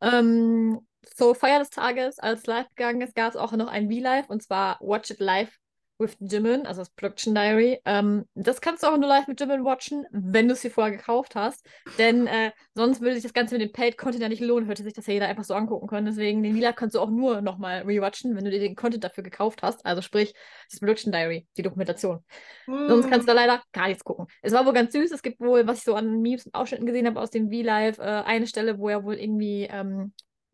Ähm, 0.00 0.80
zur 1.14 1.36
Feier 1.36 1.60
des 1.60 1.70
Tages, 1.70 2.18
als 2.18 2.46
live 2.46 2.68
gegangen 2.74 3.00
ist, 3.00 3.14
gab 3.14 3.30
es 3.30 3.36
auch 3.36 3.52
noch 3.52 3.68
ein 3.68 3.88
V-Live 3.88 4.28
und 4.28 4.42
zwar 4.42 4.78
Watch 4.80 5.10
It 5.10 5.20
Live 5.20 5.56
with 5.98 6.16
Jimin, 6.20 6.66
also 6.66 6.80
das 6.80 6.90
Production 6.90 7.34
Diary. 7.34 7.80
Ähm, 7.84 8.24
das 8.34 8.60
kannst 8.60 8.82
du 8.82 8.86
auch 8.86 8.96
nur 8.96 9.08
live 9.08 9.26
mit 9.26 9.40
Jimin 9.40 9.64
watchen, 9.64 10.04
wenn 10.10 10.46
du 10.46 10.54
es 10.54 10.60
dir 10.60 10.70
vorher 10.70 10.96
gekauft 10.96 11.34
hast. 11.34 11.66
Denn 11.98 12.26
äh, 12.26 12.52
sonst 12.74 13.00
würde 13.00 13.14
sich 13.14 13.24
das 13.24 13.32
Ganze 13.32 13.58
mit 13.58 13.62
dem 13.62 13.72
Paid-Content 13.72 14.22
ja 14.22 14.28
nicht 14.28 14.40
lohnen, 14.40 14.68
hätte 14.68 14.82
sich 14.82 14.92
das 14.92 15.06
ja 15.06 15.14
jeder 15.14 15.26
einfach 15.26 15.44
so 15.44 15.54
angucken 15.54 15.88
können. 15.88 16.06
Deswegen, 16.06 16.42
den 16.42 16.56
Vlog 16.56 16.76
kannst 16.76 16.94
du 16.94 17.00
auch 17.00 17.10
nur 17.10 17.40
nochmal 17.40 17.82
rewatchen, 17.82 18.36
wenn 18.36 18.44
du 18.44 18.50
dir 18.50 18.60
den 18.60 18.76
Content 18.76 19.02
dafür 19.02 19.24
gekauft 19.24 19.62
hast. 19.62 19.84
Also 19.84 20.02
sprich, 20.02 20.34
das 20.70 20.80
Production 20.80 21.12
Diary, 21.12 21.46
die 21.56 21.62
Dokumentation. 21.62 22.24
Sonst 22.66 23.08
kannst 23.10 23.28
du 23.28 23.32
da 23.32 23.40
leider 23.40 23.62
gar 23.72 23.88
nichts 23.88 24.04
gucken. 24.04 24.26
Es 24.42 24.52
war 24.52 24.66
wohl 24.66 24.72
ganz 24.72 24.92
süß. 24.92 25.10
Es 25.10 25.22
gibt 25.22 25.40
wohl, 25.40 25.66
was 25.66 25.78
ich 25.78 25.84
so 25.84 25.94
an 25.94 26.20
Memes 26.20 26.46
und 26.46 26.54
Ausschnitten 26.54 26.86
gesehen 26.86 27.06
habe 27.06 27.20
aus 27.20 27.30
dem 27.30 27.50
V-Live, 27.50 27.98
äh, 27.98 28.02
eine 28.02 28.46
Stelle, 28.46 28.78
wo 28.78 28.88
er 28.88 29.04
wohl 29.04 29.14
irgendwie 29.14 29.68
ähm, 29.70 30.12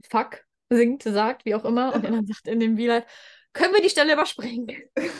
Fuck 0.08 0.44
singt, 0.70 1.02
sagt, 1.02 1.44
wie 1.44 1.54
auch 1.54 1.64
immer. 1.64 1.94
Und 1.94 2.04
er 2.04 2.10
dann 2.12 2.26
sagt 2.26 2.48
in 2.48 2.60
dem 2.60 2.76
V-Live, 2.76 3.04
können 3.54 3.72
wir 3.72 3.80
die 3.82 3.88
Stelle 3.90 4.12
überspringen? 4.12 4.68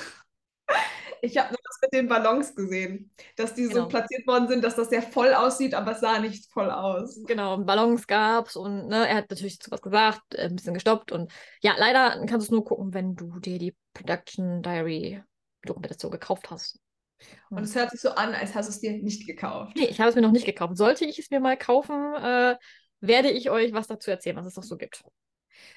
Ich 1.21 1.39
habe 1.39 1.49
nur 1.49 1.59
das 1.65 1.79
mit 1.81 1.93
den 1.95 2.07
Ballons 2.07 2.55
gesehen, 2.55 3.11
dass 3.37 3.55
die 3.55 3.63
Genau. 3.63 3.75
so 3.75 3.89
platziert 3.89 4.27
worden 4.27 4.47
sind, 4.47 4.63
dass 4.63 4.77
das 4.77 4.91
sehr 4.91 5.01
voll 5.01 5.33
aussieht, 5.33 5.73
aber 5.73 5.93
es 5.93 6.01
sah 6.01 6.19
nicht 6.19 6.53
voll 6.53 6.71
aus. 6.71 7.19
Genau, 7.27 7.57
Ballons 7.57 8.07
gab's 8.07 8.57
und 8.57 8.89
ne, 8.89 9.09
er 9.09 9.17
hat 9.17 9.31
natürlich 9.31 9.59
zu 9.59 9.71
was 9.71 9.81
gesagt, 9.81 10.35
äh, 10.35 10.43
ein 10.43 10.57
bisschen 10.57 10.75
gestoppt 10.75 11.13
und 11.13 11.33
ja, 11.63 11.75
leider 11.79 12.11
kannst 12.27 12.33
du 12.33 12.39
es 12.41 12.51
nur 12.51 12.65
gucken, 12.65 12.93
wenn 12.93 13.17
du 13.17 13.39
dir 13.41 13.59
die 13.59 13.75
Production 13.95 14.61
Diary 14.63 15.23
Dokumentation 15.65 16.11
gekauft 16.13 16.51
hast. 16.51 16.79
Und 17.49 17.65
es 17.65 17.75
hört 17.75 17.91
sich 17.91 18.03
so 18.03 18.11
an, 18.11 18.35
als 18.35 18.55
hast 18.55 18.67
du 18.67 18.71
es 18.73 18.81
dir 18.81 18.93
nicht 18.93 19.27
gekauft. 19.27 19.73
Nee, 19.77 19.87
ich 19.87 20.01
habe 20.01 20.11
es 20.11 20.17
mir 20.17 20.21
noch 20.21 20.33
nicht 20.33 20.45
gekauft. 20.45 20.77
Sollte 20.77 21.07
ich 21.07 21.19
es 21.19 21.31
mir 21.31 21.41
mal 21.41 21.57
kaufen, 21.57 22.15
äh, 22.17 22.57
werde 23.01 23.31
ich 23.31 23.49
euch 23.49 23.73
was 23.73 23.87
dazu 23.87 24.11
erzählen, 24.11 24.37
was 24.37 24.45
es 24.47 24.57
noch 24.57 24.63
so 24.63 24.77
gibt. 24.77 25.03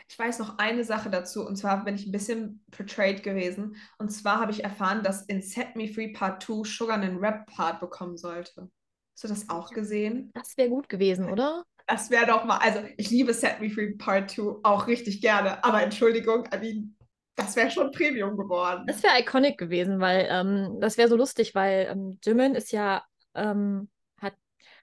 Ich 0.10 0.18
weiß 0.18 0.40
noch 0.40 0.58
eine 0.58 0.84
Sache 0.84 1.10
dazu, 1.10 1.46
und 1.46 1.56
zwar 1.56 1.84
bin 1.84 1.96
ich 1.96 2.06
ein 2.06 2.12
bisschen 2.12 2.64
portrayed 2.72 3.24
gewesen. 3.24 3.76
Und 3.98 4.10
zwar 4.10 4.40
habe 4.40 4.52
ich 4.52 4.64
erfahren, 4.64 5.04
dass 5.04 5.26
in 5.26 5.42
Set 5.42 5.76
Me 5.76 5.88
Free 5.88 6.14
Part 6.14 6.44
2 6.44 6.64
Sugar 6.64 6.98
einen 6.98 7.18
Rap-Part 7.18 7.80
bekommen 7.80 8.18
sollte. 8.18 8.70
Hast 9.14 9.24
du 9.24 9.28
das 9.28 9.50
auch 9.50 9.72
gesehen? 9.72 10.32
Das 10.34 10.58
wäre 10.58 10.70
gut 10.70 10.90
gewesen, 10.90 11.30
oder? 11.30 11.64
Das 11.88 12.10
wäre 12.12 12.26
doch 12.26 12.44
mal, 12.44 12.58
also 12.58 12.80
ich 12.98 13.10
liebe 13.10 13.34
Set 13.34 13.62
Me 13.62 13.70
Free 13.70 13.96
Part 13.96 14.32
2 14.32 14.60
auch 14.64 14.88
richtig 14.88 15.22
gerne, 15.22 15.64
aber 15.64 15.82
Entschuldigung, 15.82 16.48
I 16.54 16.58
mean, 16.60 16.98
das 17.38 17.56
wäre 17.56 17.72
schon 17.72 17.92
Premium 17.92 18.36
geworden. 18.36 18.84
Das 18.88 19.04
wäre 19.04 19.20
iconic 19.20 19.58
gewesen, 19.58 20.00
weil 20.00 20.28
ähm, 20.30 20.80
das 20.82 20.98
wäre 20.98 21.08
so 21.08 21.16
lustig, 21.16 21.56
weil 21.56 21.88
ähm, 21.90 22.20
Jimin 22.26 22.56
ist 22.56 22.72
ja, 22.72 23.06
ähm, 23.36 23.90
hat, 24.20 24.34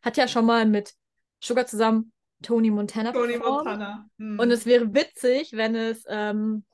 hat 0.02 0.16
ja 0.16 0.28
schon 0.28 0.46
mal 0.46 0.64
mit 0.64 0.94
Sugar 1.42 1.66
zusammen 1.66 2.12
Tony 2.42 2.70
Montana 2.70 3.12
Tony. 3.12 3.38
Montana. 3.38 4.08
Hm. 4.18 4.38
Und 4.38 4.50
es 4.50 4.66
wäre 4.66 4.92
witzig, 4.94 5.52
wenn 5.52 5.74
es 5.74 6.04
ähm, 6.08 6.64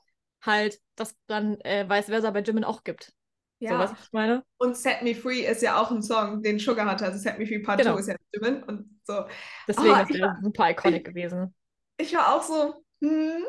halt 0.41 0.79
das 0.95 1.15
dann 1.27 1.59
äh, 1.61 1.87
vice 1.89 2.07
versa 2.07 2.31
bei 2.31 2.41
Jimin 2.41 2.63
auch 2.63 2.83
gibt. 2.83 3.13
So, 3.59 3.67
ja. 3.67 3.79
was 3.79 3.91
ich 3.91 4.11
meine? 4.11 4.43
Und 4.57 4.75
Set 4.75 5.03
Me 5.03 5.13
Free 5.13 5.45
ist 5.45 5.61
ja 5.61 5.79
auch 5.79 5.91
ein 5.91 6.01
Song, 6.01 6.41
den 6.41 6.57
Sugar 6.59 6.85
hatte. 6.89 7.05
Also 7.05 7.19
Set 7.19 7.37
Me 7.37 7.45
Free 7.45 7.59
Part 7.59 7.79
Genau. 7.79 7.93
2 7.93 7.99
ist 7.99 8.07
ja 8.07 8.15
Jimin 8.33 8.63
und 8.63 8.99
so. 9.03 9.25
Deswegen, 9.67 9.91
Ah, 9.91 9.99
das 10.03 10.09
wäre 10.09 10.37
super 10.41 10.69
iconic 10.71 11.05
gewesen. 11.05 11.53
Ich 11.97 12.13
war 12.15 12.35
auch 12.35 12.41
so, 12.41 12.83
hm, 13.01 13.43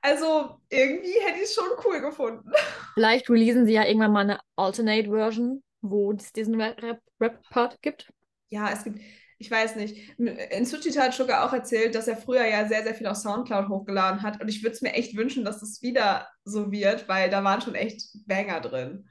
also 0.00 0.60
irgendwie 0.70 1.18
hätte 1.24 1.38
ich 1.38 1.44
es 1.44 1.54
schon 1.54 1.68
cool 1.84 2.00
gefunden. 2.00 2.50
Vielleicht 2.94 3.28
releasen 3.28 3.66
sie 3.66 3.72
ja 3.72 3.84
irgendwann 3.84 4.12
mal 4.12 4.20
eine 4.20 4.40
Alternate-Version, 4.56 5.62
wo 5.80 6.12
es 6.12 6.32
diesen 6.32 6.60
Rap- 6.60 7.00
Rap-Part 7.20 7.82
gibt. 7.82 8.12
Ja, 8.50 8.70
es 8.70 8.84
gibt, 8.84 9.00
ich 9.42 9.50
weiß 9.50 9.74
nicht. 9.74 10.16
In 10.18 10.64
Suchita 10.64 11.02
hat 11.02 11.14
Sugar 11.14 11.44
auch 11.44 11.52
erzählt, 11.52 11.96
dass 11.96 12.06
er 12.06 12.16
früher 12.16 12.46
ja 12.46 12.68
sehr, 12.68 12.84
sehr 12.84 12.94
viel 12.94 13.08
auf 13.08 13.16
Soundcloud 13.16 13.68
hochgeladen 13.68 14.22
hat. 14.22 14.40
Und 14.40 14.46
ich 14.46 14.62
würde 14.62 14.76
es 14.76 14.82
mir 14.82 14.92
echt 14.92 15.16
wünschen, 15.16 15.44
dass 15.44 15.62
es 15.62 15.82
wieder 15.82 16.28
so 16.44 16.70
wird, 16.70 17.08
weil 17.08 17.28
da 17.28 17.42
waren 17.42 17.60
schon 17.60 17.74
echt 17.74 18.04
Banger 18.24 18.60
drin. 18.60 19.08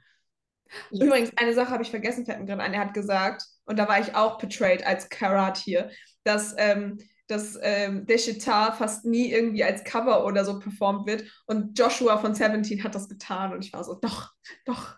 Ja. 0.90 1.04
Übrigens, 1.04 1.32
eine 1.36 1.52
Sache 1.52 1.70
habe 1.70 1.82
ich 1.82 1.90
vergessen, 1.90 2.24
fällt 2.24 2.40
mir 2.40 2.46
gerade 2.46 2.62
ein. 2.62 2.72
Er 2.72 2.80
hat 2.80 2.94
gesagt, 2.94 3.44
und 3.66 3.78
da 3.78 3.86
war 3.88 4.00
ich 4.00 4.14
auch 4.14 4.38
portrayed 4.38 4.86
als 4.86 5.10
Karat 5.10 5.58
hier, 5.58 5.90
dass, 6.24 6.54
ähm, 6.56 6.96
dass 7.28 7.58
ähm, 7.60 8.06
Deshitar 8.06 8.72
fast 8.74 9.04
nie 9.04 9.30
irgendwie 9.30 9.64
als 9.64 9.84
Cover 9.84 10.24
oder 10.24 10.46
so 10.46 10.58
performt 10.60 11.06
wird. 11.06 11.24
Und 11.44 11.78
Joshua 11.78 12.16
von 12.16 12.34
Seventeen 12.34 12.82
hat 12.82 12.94
das 12.94 13.10
getan. 13.10 13.52
Und 13.52 13.66
ich 13.66 13.74
war 13.74 13.84
so, 13.84 13.96
doch, 14.00 14.32
doch. 14.64 14.96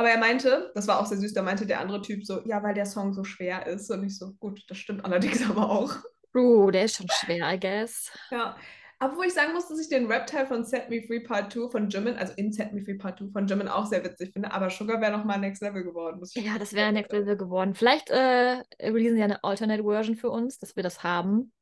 Aber 0.00 0.08
er 0.08 0.18
meinte, 0.18 0.72
das 0.74 0.88
war 0.88 0.98
auch 0.98 1.04
sehr 1.04 1.18
süß, 1.18 1.34
da 1.34 1.42
meinte 1.42 1.66
der 1.66 1.78
andere 1.78 2.00
Typ 2.00 2.24
so, 2.24 2.40
ja, 2.46 2.62
weil 2.62 2.72
der 2.72 2.86
Song 2.86 3.12
so 3.12 3.22
schwer 3.22 3.66
ist. 3.66 3.90
Und 3.90 4.02
ich 4.02 4.16
so, 4.16 4.32
gut, 4.40 4.64
das 4.68 4.78
stimmt 4.78 5.04
allerdings 5.04 5.42
aber 5.50 5.68
auch. 5.68 5.94
True, 6.32 6.72
der 6.72 6.86
ist 6.86 6.96
schon 6.96 7.08
schwer, 7.10 7.52
I 7.52 7.60
guess. 7.60 8.10
Ja. 8.30 8.56
Aber 8.98 9.18
wo 9.18 9.22
ich 9.22 9.34
sagen 9.34 9.52
muss, 9.52 9.68
dass 9.68 9.78
ich 9.78 9.90
den 9.90 10.06
Rap-Teil 10.06 10.46
von 10.46 10.64
Set 10.64 10.88
Me 10.88 11.02
Free 11.02 11.20
Part 11.20 11.52
2 11.52 11.68
von 11.68 11.90
Jimin, 11.90 12.16
also 12.16 12.32
in 12.38 12.50
Set 12.50 12.72
Me 12.72 12.80
Free 12.80 12.94
Part 12.94 13.18
2 13.18 13.26
von 13.30 13.46
Jimin 13.46 13.68
auch 13.68 13.84
sehr 13.84 14.02
witzig 14.02 14.32
finde, 14.32 14.50
aber 14.52 14.70
Sugar 14.70 15.02
wäre 15.02 15.12
nochmal 15.12 15.38
Next 15.38 15.60
Level 15.60 15.84
geworden. 15.84 16.22
Ja, 16.32 16.58
das 16.58 16.72
wäre 16.72 16.92
Next 16.92 17.12
Level 17.12 17.36
geworden. 17.36 17.74
Vielleicht 17.74 18.08
äh, 18.08 18.62
releasen 18.80 19.16
sie 19.16 19.20
ja 19.20 19.26
eine 19.26 19.44
Alternate-Version 19.44 20.16
für 20.16 20.30
uns, 20.30 20.58
dass 20.58 20.76
wir 20.76 20.82
das 20.82 21.02
haben. 21.02 21.52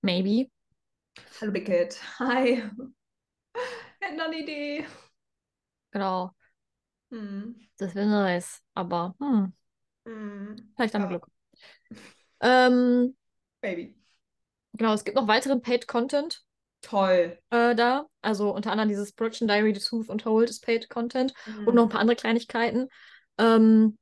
Maybe. 0.00 0.50
Hallo 1.38 1.52
Big 1.52 1.66
Kid. 1.66 2.00
Hi. 2.18 2.62
Hätten 4.00 4.20
eine 4.20 4.38
Idee. 4.38 4.86
Genau. 5.90 6.32
Hm. 7.14 7.54
Das 7.78 7.94
wäre 7.94 8.06
nice. 8.06 8.62
Aber, 8.74 9.14
hm, 9.20 9.52
Hm. 10.06 10.72
vielleicht 10.76 10.94
haben 10.94 11.02
wir. 11.02 11.08
Glück. 11.20 11.26
Ähm, 12.40 13.16
Baby. 13.60 13.96
genau, 14.74 14.92
es 14.92 15.04
gibt 15.04 15.16
noch 15.16 15.28
weiteren 15.28 15.62
Paid-Content 15.62 16.42
Toll. 16.82 17.38
äh, 17.50 17.74
da. 17.74 18.06
Also 18.20 18.54
unter 18.54 18.70
anderem 18.72 18.88
dieses 18.88 19.12
Production 19.12 19.48
Diary, 19.48 19.74
The 19.74 19.80
Tooth 19.80 20.08
und 20.08 20.24
Hold 20.24 20.50
ist 20.50 20.64
Paid-Content. 20.64 21.32
und 21.64 21.74
noch 21.74 21.84
ein 21.84 21.88
paar 21.88 22.00
andere 22.00 22.16
Kleinigkeiten. 22.16 22.88
Ähm, 23.38 23.96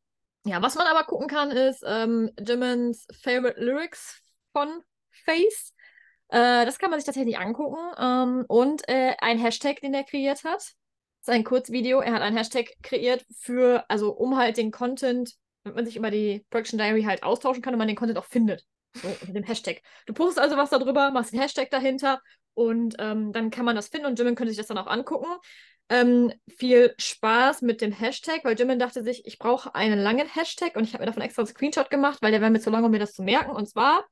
ja, 0.45 0.61
was 0.61 0.75
man 0.75 0.87
aber 0.89 1.05
gucken 1.05 1.29
kann, 1.29 1.51
ist 1.53 1.85
ähm, 1.87 2.31
Jimins 2.41 3.07
Favorite 3.23 3.61
Lyrics 3.61 4.21
von 4.53 4.83
Face. 5.25 5.73
Äh, 6.29 6.65
das 6.67 6.79
kann 6.79 6.91
man 6.91 6.99
sich 6.99 7.07
tatsächlich 7.07 7.39
angucken. 7.39 7.79
Ähm, 7.99 8.45
und 8.49 8.89
äh, 8.89 9.15
ein 9.21 9.39
Hashtag, 9.39 9.81
den 9.81 9.95
er 9.95 10.03
kreiert 10.05 10.43
hat. 10.43 10.73
Das 11.25 11.33
ist 11.33 11.39
ein 11.39 11.45
Kurzvideo. 11.45 12.01
Er 12.01 12.15
hat 12.15 12.23
einen 12.23 12.37
Hashtag 12.37 12.67
kreiert 12.83 13.25
für, 13.39 13.85
also 13.89 14.11
um 14.11 14.37
halt 14.37 14.57
den 14.57 14.73
Content, 14.73 15.35
damit 15.63 15.77
man 15.77 15.87
sich 15.87 15.97
über 15.97 16.11
die 16.11 16.45
Production 16.51 16.79
Diary 16.79 17.05
halt 17.05 17.23
austauschen 17.23 17.63
kann 17.63 17.75
und 17.75 17.79
man 17.79 17.87
den 17.87 17.97
Content 17.97 18.19
auch 18.19 18.25
findet. 18.25 18.65
So, 18.95 19.07
unter 19.09 19.33
dem 19.33 19.45
Hashtag. 19.45 19.83
Du 20.07 20.15
postest 20.15 20.41
also 20.41 20.57
was 20.57 20.71
darüber, 20.71 21.13
machst 21.13 21.33
den 21.33 21.41
Hashtag 21.41 21.71
dahinter 21.71 22.21
und 22.55 22.97
ähm, 22.99 23.33
dann 23.33 23.51
kann 23.51 23.65
man 23.65 23.77
das 23.77 23.87
finden 23.87 24.07
und 24.07 24.19
Jimin 24.19 24.35
könnte 24.35 24.51
sich 24.51 24.59
das 24.59 24.67
dann 24.67 24.79
auch 24.79 24.89
angucken. 24.89 25.29
Ähm, 25.89 26.33
viel 26.49 26.93
Spaß 26.99 27.63
mit 27.63 27.81
dem 27.81 27.93
Hashtag, 27.93 28.45
weil 28.45 28.59
Jimin 28.59 28.81
dachte 28.81 29.05
sich, 29.05 29.25
ich 29.25 29.39
brauche 29.39 29.77
einen 29.77 30.01
langen 30.01 30.27
Hashtag 30.27 30.75
und 30.75 30.83
ich 30.83 30.93
habe 30.93 31.03
mir 31.03 31.07
davon 31.07 31.23
extra 31.23 31.43
einen 31.43 31.49
Screenshot 31.49 31.89
gemacht, 31.89 32.19
weil 32.21 32.33
der 32.33 32.41
wäre 32.41 32.51
mir 32.51 32.61
zu 32.61 32.71
lang, 32.71 32.83
um 32.83 32.91
mir 32.91 32.99
das 32.99 33.13
zu 33.13 33.23
merken. 33.23 33.53
Und 33.53 33.69
zwar 33.69 34.05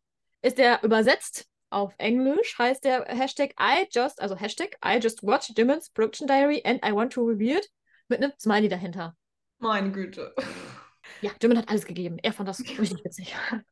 ist 0.43 0.59
der 0.59 0.85
übersetzt 0.85 1.50
auf 1.71 1.95
Englisch, 1.99 2.59
heißt 2.59 2.85
der 2.85 3.05
Hashtag 3.07 3.55
I 3.61 3.87
just, 3.91 4.21
also 4.21 4.37
Hashtag 4.37 4.77
I 4.85 4.99
just 5.01 5.23
watched 5.23 5.57
Jimin's 5.57 5.89
Production 5.91 6.27
Diary 6.27 6.63
and 6.65 6.85
I 6.85 6.93
want 6.93 7.13
to 7.13 7.23
review 7.23 7.57
it 7.57 7.71
mit 8.09 8.23
einem 8.23 8.33
Smiley 8.39 8.69
dahinter. 8.69 9.17
Meine 9.59 9.93
Güte. 9.93 10.35
Ja, 11.23 11.31
Jimin 11.41 11.59
hat 11.59 11.69
alles 11.69 11.85
gegeben. 11.87 12.19
Er 12.23 12.33
fand 12.33 12.49
das 12.49 12.61
richtig 12.61 13.05
witzig. 13.05 13.35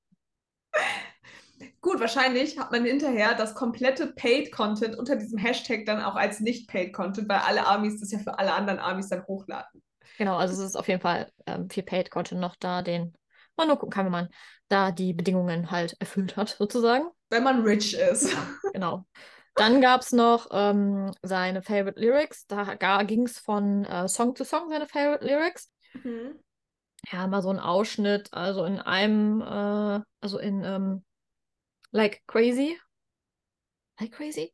Gut, 1.81 2.01
wahrscheinlich 2.01 2.59
hat 2.59 2.73
man 2.73 2.85
hinterher 2.85 3.35
das 3.35 3.55
komplette 3.55 4.09
Paid-Content 4.09 4.97
unter 4.97 5.17
diesem 5.17 5.39
Hashtag 5.39 5.87
dann 5.87 6.03
auch 6.03 6.15
als 6.15 6.41
Nicht-Paid-Content, 6.41 7.29
weil 7.29 7.39
alle 7.39 7.67
Armies 7.67 8.01
das 8.01 8.13
ja 8.13 8.19
für 8.19 8.39
alle 8.39 8.53
anderen 8.53 8.79
Armies 8.79 9.09
dann 9.09 9.27
hochladen. 9.27 9.83
Genau, 10.19 10.37
also 10.37 10.55
es 10.55 10.71
ist 10.71 10.77
auf 10.77 10.89
jeden 10.89 11.01
Fall 11.01 11.31
ähm, 11.47 11.71
viel 11.71 11.85
Paid-Content 11.85 12.41
noch 12.41 12.57
da, 12.57 12.83
den 12.83 13.15
man 13.57 13.69
nur 13.69 13.77
gucken 13.77 13.93
kann, 13.93 14.07
wenn 14.07 14.13
man 14.13 14.29
da 14.69 14.91
die 14.93 15.15
Bedingungen 15.15 15.71
halt 15.71 15.97
erfüllt 16.01 16.37
hat, 16.37 16.51
sozusagen. 16.51 17.09
Wenn 17.31 17.43
man 17.43 17.63
rich 17.63 17.95
ist. 17.95 18.35
Genau. 18.73 19.05
Dann 19.55 19.81
gab 19.81 20.03
es 20.03 20.13
noch 20.13 20.49
ähm, 20.53 21.13
seine 21.23 21.63
Favorite 21.63 22.01
Lyrics. 22.01 22.47
Da 22.47 23.03
ging 23.03 23.25
es 23.25 23.39
von 23.39 23.85
äh, 23.85 24.09
Song 24.09 24.37
zu 24.37 24.45
Song, 24.45 24.71
seine 24.71 24.87
Favorite 24.87 25.25
Lyrics. 25.25 25.71
Mhm. 25.95 26.39
Ja, 27.13 27.27
mal 27.27 27.43
so 27.43 27.51
ein 27.51 27.59
Ausschnitt, 27.59 28.33
also 28.33 28.65
in 28.65 28.79
einem, 28.79 29.41
äh, 29.41 30.01
also 30.21 30.39
in 30.39 30.63
ähm, 30.65 31.05
Like 31.91 32.23
Crazy. 32.27 32.79
Like 34.01 34.13
Crazy? 34.13 34.53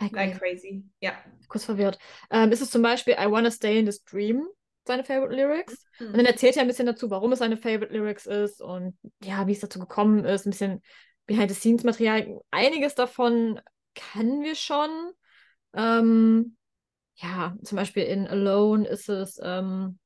Like 0.00 0.12
Like 0.12 0.38
Crazy. 0.38 0.84
Ja. 1.00 1.14
Kurz 1.48 1.64
verwirrt. 1.64 1.98
Ähm, 2.30 2.52
ist 2.52 2.60
es 2.60 2.70
zum 2.70 2.82
Beispiel 2.82 3.14
I 3.14 3.30
Wanna 3.30 3.50
Stay 3.50 3.78
in 3.78 3.86
This 3.86 4.04
Dream, 4.04 4.46
seine 4.86 5.04
Favorite 5.04 5.34
Lyrics. 5.34 5.86
Und 5.98 6.08
Mhm. 6.08 6.16
dann 6.18 6.26
erzählt 6.26 6.56
er 6.56 6.62
ein 6.62 6.68
bisschen 6.68 6.86
dazu, 6.86 7.10
warum 7.10 7.32
es 7.32 7.38
seine 7.38 7.56
Favorite 7.56 7.92
Lyrics 7.92 8.26
ist 8.26 8.60
und 8.60 8.96
ja, 9.22 9.46
wie 9.46 9.52
es 9.52 9.60
dazu 9.60 9.78
gekommen 9.78 10.24
ist, 10.24 10.46
ein 10.46 10.50
bisschen 10.50 10.82
Behind-the-Scenes-Material. 11.26 12.40
Einiges 12.50 12.94
davon 12.94 13.60
kennen 13.94 14.42
wir 14.42 14.54
schon. 14.54 14.90
Ähm, 15.74 16.56
ja, 17.16 17.56
zum 17.62 17.76
Beispiel 17.76 18.04
in 18.04 18.26
Alone 18.26 18.86
ist 18.88 19.08
es 19.08 19.40
ähm, 19.42 19.98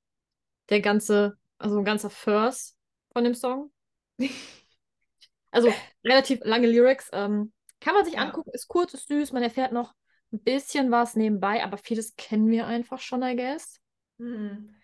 der 0.70 0.80
ganze, 0.80 1.38
also 1.58 1.78
ein 1.78 1.84
ganzer 1.84 2.10
Verse 2.10 2.74
von 3.12 3.24
dem 3.24 3.34
Song. 3.34 3.72
Also 5.50 5.72
relativ 6.04 6.40
lange 6.44 6.66
Lyrics. 6.66 7.08
Ähm, 7.12 7.52
kann 7.80 7.94
man 7.94 8.04
sich 8.04 8.14
Ja. 8.14 8.24
angucken, 8.24 8.50
ist 8.52 8.68
kurz, 8.68 8.94
ist 8.94 9.08
süß, 9.08 9.32
man 9.32 9.42
erfährt 9.42 9.72
noch 9.72 9.94
ein 10.32 10.40
bisschen 10.40 10.90
was 10.90 11.16
nebenbei, 11.16 11.64
aber 11.64 11.78
vieles 11.78 12.16
kennen 12.16 12.50
wir 12.50 12.66
einfach 12.66 13.00
schon, 13.00 13.22
I 13.22 13.34
guess. 13.34 13.80
Hm. 14.18 14.74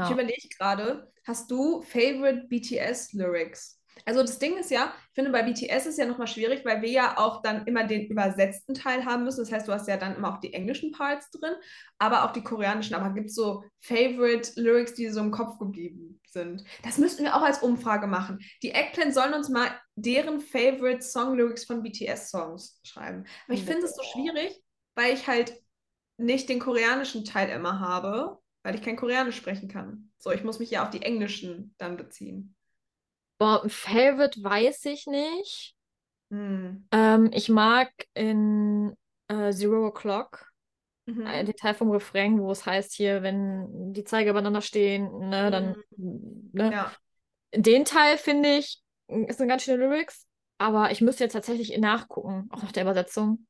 Ich 0.00 0.10
Ja. 0.10 0.12
überlege 0.12 0.48
gerade, 0.56 1.12
hast 1.26 1.50
du 1.50 1.82
Favorite 1.82 2.46
BTS 2.48 3.12
Lyrics? 3.14 3.80
Also 4.04 4.22
das 4.22 4.38
Ding 4.38 4.56
ist 4.56 4.70
ja, 4.70 4.92
ich 5.08 5.14
finde 5.14 5.30
bei 5.30 5.42
BTS 5.42 5.86
ist 5.86 5.98
ja 5.98 6.06
nochmal 6.06 6.26
schwierig, 6.26 6.64
weil 6.64 6.82
wir 6.82 6.90
ja 6.90 7.18
auch 7.18 7.42
dann 7.42 7.66
immer 7.66 7.84
den 7.84 8.06
übersetzten 8.06 8.74
Teil 8.74 9.04
haben 9.04 9.24
müssen. 9.24 9.40
Das 9.40 9.52
heißt, 9.52 9.68
du 9.68 9.72
hast 9.72 9.88
ja 9.88 9.96
dann 9.96 10.16
immer 10.16 10.34
auch 10.34 10.40
die 10.40 10.52
englischen 10.52 10.92
Parts 10.92 11.30
drin, 11.30 11.54
aber 11.98 12.24
auch 12.24 12.32
die 12.32 12.42
koreanischen. 12.42 12.94
Aber 12.96 13.14
gibt 13.14 13.28
es 13.28 13.34
so 13.34 13.64
Favorite 13.80 14.60
Lyrics, 14.60 14.94
die 14.94 15.08
so 15.08 15.20
im 15.20 15.30
Kopf 15.30 15.58
geblieben 15.58 16.20
sind? 16.26 16.64
Das 16.82 16.98
müssten 16.98 17.24
wir 17.24 17.36
auch 17.36 17.42
als 17.42 17.62
Umfrage 17.62 18.06
machen. 18.06 18.38
Die 18.62 18.72
Eggplant 18.72 19.14
sollen 19.14 19.34
uns 19.34 19.48
mal 19.48 19.70
deren 19.94 20.40
Favorite 20.40 21.02
Song 21.02 21.36
Lyrics 21.36 21.64
von 21.64 21.82
BTS 21.82 22.30
Songs 22.30 22.80
schreiben. 22.84 23.24
Aber 23.46 23.54
ich 23.54 23.64
finde 23.64 23.86
es 23.86 23.94
so 23.94 24.02
schwierig, 24.02 24.60
weil 24.94 25.14
ich 25.14 25.26
halt 25.26 25.54
nicht 26.16 26.48
den 26.48 26.58
koreanischen 26.58 27.24
Teil 27.24 27.50
immer 27.50 27.80
habe, 27.80 28.38
weil 28.62 28.74
ich 28.74 28.82
kein 28.82 28.96
Koreanisch 28.96 29.36
sprechen 29.36 29.68
kann. 29.68 30.10
So, 30.18 30.30
ich 30.30 30.44
muss 30.44 30.58
mich 30.58 30.70
ja 30.70 30.84
auf 30.84 30.90
die 30.90 31.02
englischen 31.02 31.74
dann 31.78 31.96
beziehen. 31.96 32.54
Boah, 33.38 33.62
ein 33.62 33.70
Favorite 33.70 34.42
weiß 34.42 34.84
ich 34.86 35.06
nicht. 35.06 35.74
Hm. 36.30 36.84
Ähm, 36.92 37.30
ich 37.32 37.48
mag 37.48 37.90
in 38.14 38.94
äh, 39.28 39.52
Zero 39.52 39.88
O'Clock 39.88 40.52
Mhm. 41.06 41.26
äh, 41.26 41.44
den 41.44 41.56
Teil 41.56 41.74
vom 41.74 41.90
Refrain, 41.90 42.38
wo 42.38 42.52
es 42.52 42.64
heißt 42.64 42.92
hier, 42.92 43.22
wenn 43.22 43.92
die 43.92 44.04
Zeiger 44.04 44.30
übereinander 44.30 44.60
stehen, 44.60 45.10
ne, 45.30 45.50
dann, 45.50 45.76
ne. 45.96 46.70
Ja. 46.72 46.92
Den 47.54 47.84
Teil 47.84 48.18
finde 48.18 48.56
ich, 48.56 48.82
ist 49.08 49.40
eine 49.40 49.48
ganz 49.48 49.64
schöne 49.64 49.84
Lyrics, 49.84 50.26
aber 50.58 50.90
ich 50.90 51.00
müsste 51.00 51.24
jetzt 51.24 51.32
tatsächlich 51.32 51.76
nachgucken, 51.78 52.48
auch 52.52 52.62
nach 52.62 52.72
der 52.72 52.84
Übersetzung. 52.84 53.46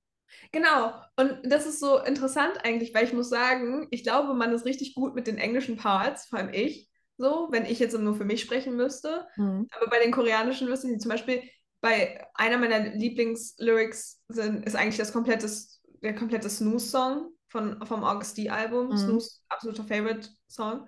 Genau. 0.50 0.94
Und 1.16 1.40
das 1.44 1.66
ist 1.66 1.78
so 1.78 1.98
interessant 1.98 2.64
eigentlich, 2.64 2.94
weil 2.94 3.04
ich 3.04 3.12
muss 3.12 3.28
sagen, 3.28 3.86
ich 3.90 4.02
glaube, 4.02 4.34
man 4.34 4.52
ist 4.52 4.64
richtig 4.64 4.94
gut 4.94 5.14
mit 5.14 5.26
den 5.26 5.38
englischen 5.38 5.76
Parts, 5.76 6.26
vor 6.26 6.38
allem 6.38 6.52
ich, 6.52 6.88
so, 7.16 7.48
wenn 7.50 7.66
ich 7.66 7.78
jetzt 7.78 7.98
nur 7.98 8.14
für 8.14 8.24
mich 8.24 8.40
sprechen 8.40 8.76
müsste. 8.76 9.26
Hm. 9.34 9.68
Aber 9.72 9.88
bei 9.88 10.00
den 10.00 10.12
koreanischen 10.12 10.72
ich 10.72 10.84
nicht. 10.84 11.02
Zum 11.02 11.10
Beispiel 11.10 11.42
bei 11.80 12.24
einer 12.34 12.58
meiner 12.58 12.94
Lieblingslyrics 12.94 14.22
sind, 14.28 14.64
ist 14.64 14.76
eigentlich 14.76 14.98
das 14.98 15.12
komplette, 15.12 15.50
der 16.02 16.14
komplette 16.14 16.48
Snooze-Song 16.48 17.32
von, 17.48 17.84
vom 17.86 18.04
August 18.04 18.38
D-Album. 18.38 18.88
Mhm. 18.88 18.96
Snooze, 18.96 19.40
absoluter 19.48 19.84
Favorite-Song. 19.84 20.86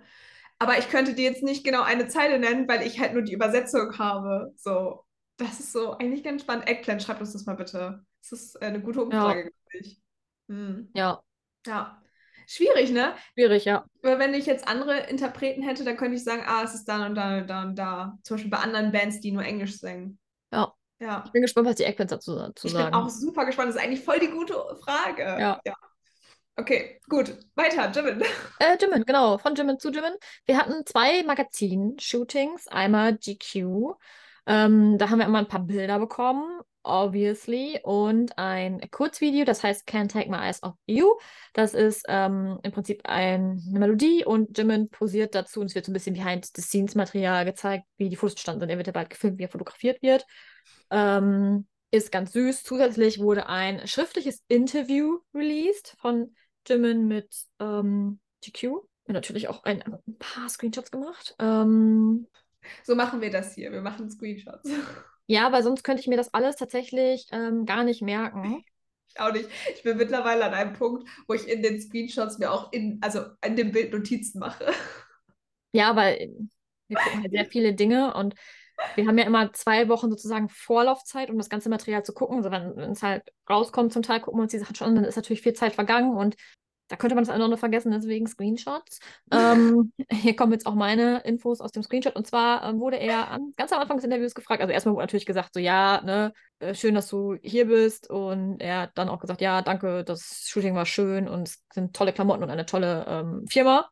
Aber 0.59 0.79
ich 0.79 0.89
könnte 0.89 1.15
dir 1.15 1.25
jetzt 1.25 1.43
nicht 1.43 1.65
genau 1.65 1.83
eine 1.83 2.09
Zeile 2.09 2.39
nennen, 2.39 2.69
weil 2.69 2.87
ich 2.87 3.01
halt 3.01 3.13
nur 3.13 3.23
die 3.23 3.33
Übersetzung 3.35 3.99
habe. 3.99 4.53
So, 4.57 5.05
das 5.37 5.61
ist 5.61 5.73
so 5.73 5.93
eigentlich 5.93 6.23
ganz 6.23 6.43
spannend. 6.43 6.69
Eggplant, 6.69 7.03
schreibt 7.03 7.21
uns 7.21 7.33
das 7.33 7.45
mal 7.45 7.57
bitte. 7.57 8.05
Das 8.23 8.33
ist 8.33 8.63
eine 8.63 8.81
gute 8.81 9.03
Umfrage, 9.03 9.43
glaube 9.43 9.87
ich. 9.87 10.01
Hm. 10.49 10.89
Ja, 10.95 11.23
Ja. 11.67 12.04
Schwierig, 12.47 12.91
ne? 12.91 13.15
schwierig, 13.35 13.65
ja. 13.65 13.85
Weil 14.03 14.19
wenn 14.19 14.35
ich 14.35 14.47
jetzt 14.47 14.67
andere 14.69 15.01
Interpreten 15.09 15.63
hätte, 15.63 15.85
dann 15.85 15.97
könnte 15.97 16.17
ich 16.17 16.25
sagen, 16.25 16.43
ah, 16.47 16.63
es 16.63 16.75
ist 16.75 16.85
da 16.87 17.07
und 17.07 17.15
da 17.15 17.39
und 17.39 17.49
da 17.49 17.63
und 17.63 17.77
da. 17.77 18.19
Zum 18.23 18.37
Beispiel 18.37 18.51
bei 18.51 18.59
anderen 18.59 18.93
Bands, 18.93 19.21
die 19.21 19.33
nur 19.33 19.45
Englisch 19.45 19.79
singen. 19.79 20.19
Ja. 20.53 20.73
Ja. 21.01 21.23
Ich 21.27 21.33
bin 21.33 21.43
gespannt, 21.43 21.67
was 21.67 21.77
die 21.77 21.85
Eggplants 21.85 22.13
dazu, 22.13 22.35
dazu 22.37 22.67
Ich 22.67 22.73
bin 22.73 22.83
sagen. 22.83 22.95
auch 22.95 23.09
super 23.09 23.45
gespannt. 23.45 23.69
Das 23.69 23.77
ist 23.77 23.83
eigentlich 23.83 24.05
voll 24.05 24.21
die 24.21 24.31
gute 24.31 24.55
Frage. 24.83 25.23
Ja. 25.23 25.61
Okay, 26.57 27.01
gut. 27.09 27.37
Weiter, 27.57 27.91
Jimin. 27.91 28.23
Äh, 28.61 28.77
Jimin, 28.81 29.05
genau, 29.05 29.39
von 29.39 29.55
Jimin 29.55 29.79
zu 29.79 29.91
Jimin. 29.91 30.15
Wir 30.47 30.57
hatten 30.57 30.87
zwei 30.87 31.25
Magazin-Shootings, 31.25 32.69
einmal 32.69 33.17
GQ. 33.17 33.97
Ähm, 34.47 34.99
da 34.99 35.11
haben 35.11 35.19
wir 35.19 35.27
immer 35.27 35.39
ein 35.39 35.49
paar 35.49 35.61
Bilder 35.61 35.99
bekommen, 35.99 36.61
obviously, 36.85 37.81
und 37.83 38.39
ein 38.39 38.81
Kurzvideo, 38.91 39.45
das 39.45 39.63
heißt 39.63 39.89
Can't 39.89 40.09
Take 40.13 40.31
My 40.31 40.39
Eyes 40.39 40.63
Off 40.63 40.75
You. 40.87 41.15
Das 41.53 41.75
ist 41.75 42.05
ähm, 42.09 42.59
im 42.63 42.73
Prinzip 42.73 43.03
ein, 43.05 43.63
eine 43.69 43.79
Melodie 43.79 44.25
und 44.25 44.57
Jimin 44.57 44.89
posiert 44.89 45.35
dazu 45.35 45.61
und 45.61 45.67
es 45.67 45.75
wird 45.75 45.87
so 45.87 45.91
ein 45.91 45.95
bisschen 45.95 46.15
Behind-the-Scenes-Material 46.15 47.45
gezeigt, 47.45 47.87
wie 47.97 48.09
die 48.09 48.17
Fotos 48.17 48.35
entstanden 48.35 48.61
sind. 48.61 48.71
Er 48.71 48.77
wird 48.77 48.87
ja 48.87 48.93
bald 48.93 49.11
gefilmt, 49.11 49.39
wie 49.39 49.45
er 49.45 49.49
fotografiert 49.49 50.03
wird. 50.03 50.27
Ähm, 50.91 51.67
ist 51.91 52.11
ganz 52.11 52.33
süß. 52.33 52.65
Zusätzlich 52.65 53.21
wurde 53.21 53.49
ein 53.49 53.87
schriftliches 53.87 54.43
Interview 54.49 55.21
released 55.33 55.97
von 55.99 56.35
Jimin 56.67 57.07
mit 57.07 57.35
ähm, 57.61 58.21
GQ. 58.45 58.65
Und 59.07 59.13
natürlich 59.15 59.49
auch 59.49 59.65
ein, 59.65 59.83
ein 59.83 60.19
paar 60.19 60.49
Screenshots 60.49 60.91
gemacht. 60.91 61.35
Ähm, 61.39 62.27
So 62.83 62.95
machen 62.95 63.21
wir 63.21 63.31
das 63.31 63.55
hier. 63.55 63.71
Wir 63.73 63.83
machen 63.83 64.11
Screenshots. 64.11 64.69
ja, 65.27 65.53
weil 65.53 65.63
sonst 65.63 65.83
könnte 65.85 66.01
ich 66.01 66.09
mir 66.09 66.17
das 66.17 66.33
alles 66.35 66.57
tatsächlich 66.57 67.27
ähm, 67.33 67.67
gar 67.67 67.85
nicht 67.85 68.03
merken. 68.03 68.65
Ich 69.09 69.21
auch 69.21 69.33
nicht. 69.33 69.49
Ich 69.75 69.83
bin 69.83 69.97
mittlerweile 69.97 70.45
an 70.45 70.55
einem 70.55 70.73
Punkt, 70.73 71.09
wo 71.27 71.35
ich 71.35 71.49
in 71.49 71.63
den 71.63 71.81
Screenshots 71.81 72.39
mir 72.39 72.51
auch 72.51 72.73
in, 72.73 72.99
also 73.01 73.21
in 73.45 73.57
dem 73.57 73.73
Bild 73.73 73.93
Notizen 73.93 74.39
mache. 74.39 74.73
Ja, 75.73 75.97
weil 75.97 76.31
wir 76.89 76.97
gucken 76.99 77.23
halt 77.23 77.33
sehr 77.33 77.47
viele 77.47 77.75
Dinge 77.75 78.15
und 78.15 78.35
wir 78.97 79.07
haben 79.07 79.19
ja 79.19 79.25
immer 79.25 79.53
zwei 79.53 79.89
Wochen 79.89 80.11
sozusagen 80.11 80.49
Vorlaufzeit, 80.49 81.31
um 81.31 81.39
das 81.39 81.49
ganze 81.49 81.69
Material 81.69 82.05
zu 82.05 82.13
gucken. 82.13 82.39
Also 82.39 82.51
wenn 82.51 82.77
wenn 82.77 82.91
es 82.91 83.03
halt 83.03 83.23
rauskommt, 83.49 83.93
zum 83.93 84.03
Teil 84.03 84.21
gucken 84.21 84.39
wir 84.39 84.43
uns 84.43 84.53
die 84.53 84.59
Sachen 84.59 84.75
schon 84.75 84.89
an, 84.89 84.95
dann 84.97 85.05
ist 85.05 85.17
natürlich 85.17 85.43
viel 85.43 85.55
Zeit 85.55 85.75
vergangen 85.75 86.17
und 86.17 86.37
da 86.95 86.99
könnte 86.99 87.17
man 87.17 87.25
das 87.25 87.35
andere 87.35 87.51
noch 87.51 87.59
vergessen, 87.59 87.91
deswegen 87.91 88.29
Screenshots. 88.29 89.01
Ähm, 89.33 89.93
hier 90.13 90.37
kommen 90.37 90.53
jetzt 90.53 90.65
auch 90.65 90.77
meine 90.77 91.23
Infos 91.25 91.61
aus 91.61 91.73
dem 91.73 91.83
Screenshot. 91.83 92.15
Und 92.15 92.25
zwar 92.25 92.69
ähm, 92.69 92.79
wurde 92.79 92.99
er 92.99 93.33
an, 93.33 93.53
ganz 93.57 93.73
am 93.73 93.81
Anfang 93.81 93.97
des 93.97 94.05
Interviews 94.05 94.37
gefragt, 94.37 94.61
also 94.61 94.73
erstmal 94.73 94.95
wurde 94.95 95.03
natürlich 95.03 95.27
gesagt, 95.27 95.55
so 95.55 95.59
ja, 95.59 96.01
ne, 96.05 96.33
äh, 96.61 96.73
schön, 96.73 96.95
dass 96.95 97.09
du 97.09 97.35
hier 97.43 97.67
bist. 97.67 98.09
Und 98.09 98.61
er 98.61 98.83
hat 98.83 98.93
dann 98.95 99.09
auch 99.09 99.19
gesagt, 99.19 99.41
ja, 99.41 99.61
danke, 99.61 100.05
das 100.05 100.45
Shooting 100.47 100.77
war 100.77 100.87
schön 100.87 101.29
und 101.29 101.49
es 101.49 101.65
sind 101.73 101.97
tolle 101.97 102.13
Klamotten 102.13 102.45
und 102.45 102.51
eine 102.51 102.65
tolle 102.65 103.05
ähm, 103.09 103.45
Firma, 103.49 103.91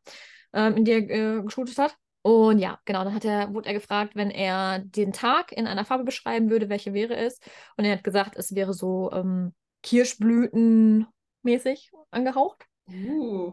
ähm, 0.53 0.77
in 0.77 0.85
die 0.85 0.93
er 0.93 1.39
äh, 1.39 1.43
geshootet 1.43 1.79
hat. 1.79 1.97
Und 2.23 2.61
ja, 2.61 2.79
genau, 2.85 3.03
dann 3.03 3.15
hat 3.15 3.25
er, 3.25 3.53
wurde 3.53 3.67
er 3.67 3.75
gefragt, 3.75 4.15
wenn 4.15 4.31
er 4.31 4.79
den 4.79 5.13
Tag 5.13 5.51
in 5.51 5.67
einer 5.67 5.85
Farbe 5.85 6.05
beschreiben 6.05 6.51
würde, 6.51 6.69
welche 6.69 6.95
wäre 6.95 7.17
es? 7.17 7.41
Und 7.77 7.85
er 7.85 7.97
hat 7.97 8.05
gesagt, 8.05 8.37
es 8.37 8.55
wäre 8.55 8.75
so 8.75 9.11
ähm, 9.11 9.55
Kirschblütenmäßig 9.83 11.91
angehaucht. 12.13 12.69
Uh, 12.89 13.53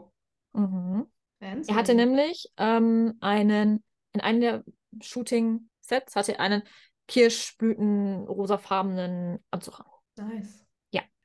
Mhm. 0.53 1.07
Er 1.39 1.75
hatte 1.75 1.93
nämlich 1.93 2.51
ähm, 2.57 3.15
einen, 3.21 3.84
in 4.13 4.21
einem 4.21 4.41
der 4.41 4.63
Shooting-Sets 5.01 6.15
hatte 6.15 6.34
er 6.34 6.39
einen 6.41 6.63
Kirschblüten-rosafarbenen 7.07 9.43
Anzug 9.51 9.80
an. 9.80 9.86
Nice. 10.17 10.65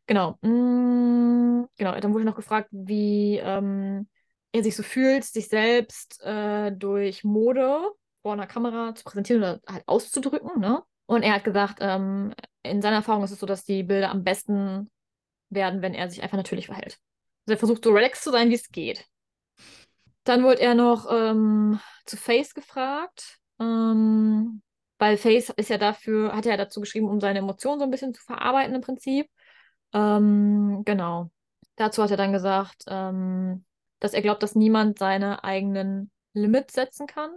Genau. 0.07 0.39
Mm, 0.43 1.67
genau, 1.77 1.99
dann 1.99 2.13
wurde 2.13 2.25
noch 2.25 2.37
gefragt, 2.37 2.69
wie 2.73 3.39
ähm, 3.39 4.09
er 4.53 4.63
sich 4.63 4.77
so 4.77 4.83
fühlt, 4.83 5.25
sich 5.25 5.49
selbst 5.49 6.23
äh, 6.23 6.73
durch 6.73 7.25
Mode 7.25 7.91
vor 8.23 8.35
einer 8.35 8.47
Kamera 8.47 8.95
zu 8.95 9.05
präsentieren 9.05 9.43
oder 9.43 9.61
halt 9.67 9.85
auszudrücken, 9.87 10.61
ne? 10.61 10.83
Und 11.07 11.23
er 11.23 11.35
hat 11.35 11.45
gesagt, 11.45 11.79
ähm, 11.81 12.35
in 12.63 12.81
seiner 12.81 12.97
Erfahrung 12.97 13.25
ist 13.25 13.31
es 13.31 13.41
so, 13.41 13.47
dass 13.47 13.65
die 13.65 13.83
Bilder 13.83 14.11
am 14.11 14.25
besten 14.25 14.91
werden, 15.51 15.83
wenn 15.83 15.95
er 15.95 16.09
sich 16.09 16.23
einfach 16.23 16.37
natürlich 16.37 16.67
verhält. 16.67 16.99
Also 17.47 17.55
er 17.55 17.59
versucht 17.59 17.85
so 17.85 17.93
relaxed 17.93 18.23
zu 18.25 18.31
sein, 18.31 18.51
wie 18.51 18.55
es 18.55 18.71
geht. 18.71 19.07
Dann 20.25 20.43
wurde 20.43 20.61
er 20.61 20.75
noch 20.75 21.07
ähm, 21.11 21.79
zu 22.07 22.17
Face 22.17 22.55
gefragt, 22.55 23.39
ähm, 23.61 24.63
weil 24.99 25.19
Face 25.19 25.51
ist 25.51 25.69
ja 25.69 25.77
dafür, 25.77 26.35
hat 26.35 26.47
er 26.47 26.53
ja 26.53 26.57
dazu 26.57 26.81
geschrieben, 26.81 27.09
um 27.09 27.21
seine 27.21 27.41
Emotionen 27.41 27.79
so 27.79 27.85
ein 27.85 27.91
bisschen 27.91 28.15
zu 28.15 28.23
verarbeiten 28.23 28.75
im 28.75 28.81
Prinzip. 28.81 29.29
Ähm, 29.93 30.83
genau. 30.87 31.31
Dazu 31.77 32.03
hat 32.03 32.11
er 32.11 32.17
dann 32.17 32.33
gesagt, 32.33 32.85
ähm, 32.87 33.65
dass 34.01 34.15
er 34.15 34.23
glaubt, 34.23 34.43
dass 34.43 34.55
niemand 34.55 34.99
seine 34.99 35.45
eigenen 35.45 36.11
Limits 36.33 36.75
setzen 36.75 37.07
kann. 37.07 37.31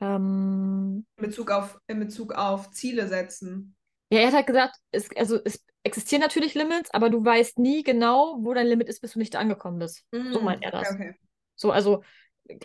Ähm, 0.00 1.06
In 1.16 1.24
Bezug 1.26 1.50
auf, 1.50 1.78
in 1.86 1.98
Bezug 1.98 2.32
auf 2.32 2.70
Ziele 2.70 3.06
setzen. 3.06 3.76
Ja, 4.10 4.20
er 4.20 4.26
hat 4.28 4.34
halt 4.34 4.46
gesagt, 4.46 4.76
es, 4.90 5.08
also 5.16 5.38
es 5.44 5.64
existieren 5.82 6.20
natürlich 6.20 6.54
Limits, 6.54 6.90
aber 6.92 7.10
du 7.10 7.24
weißt 7.24 7.58
nie 7.58 7.82
genau, 7.82 8.36
wo 8.40 8.52
dein 8.52 8.66
Limit 8.66 8.88
ist, 8.88 9.00
bis 9.00 9.12
du 9.12 9.18
nicht 9.18 9.36
angekommen 9.36 9.78
bist. 9.78 10.04
So 10.12 10.40
meint 10.40 10.62
er 10.62 10.72
das. 10.72 10.90
Mm, 10.90 10.94
Okay. 10.94 11.14
So, 11.56 11.70
also 11.72 12.02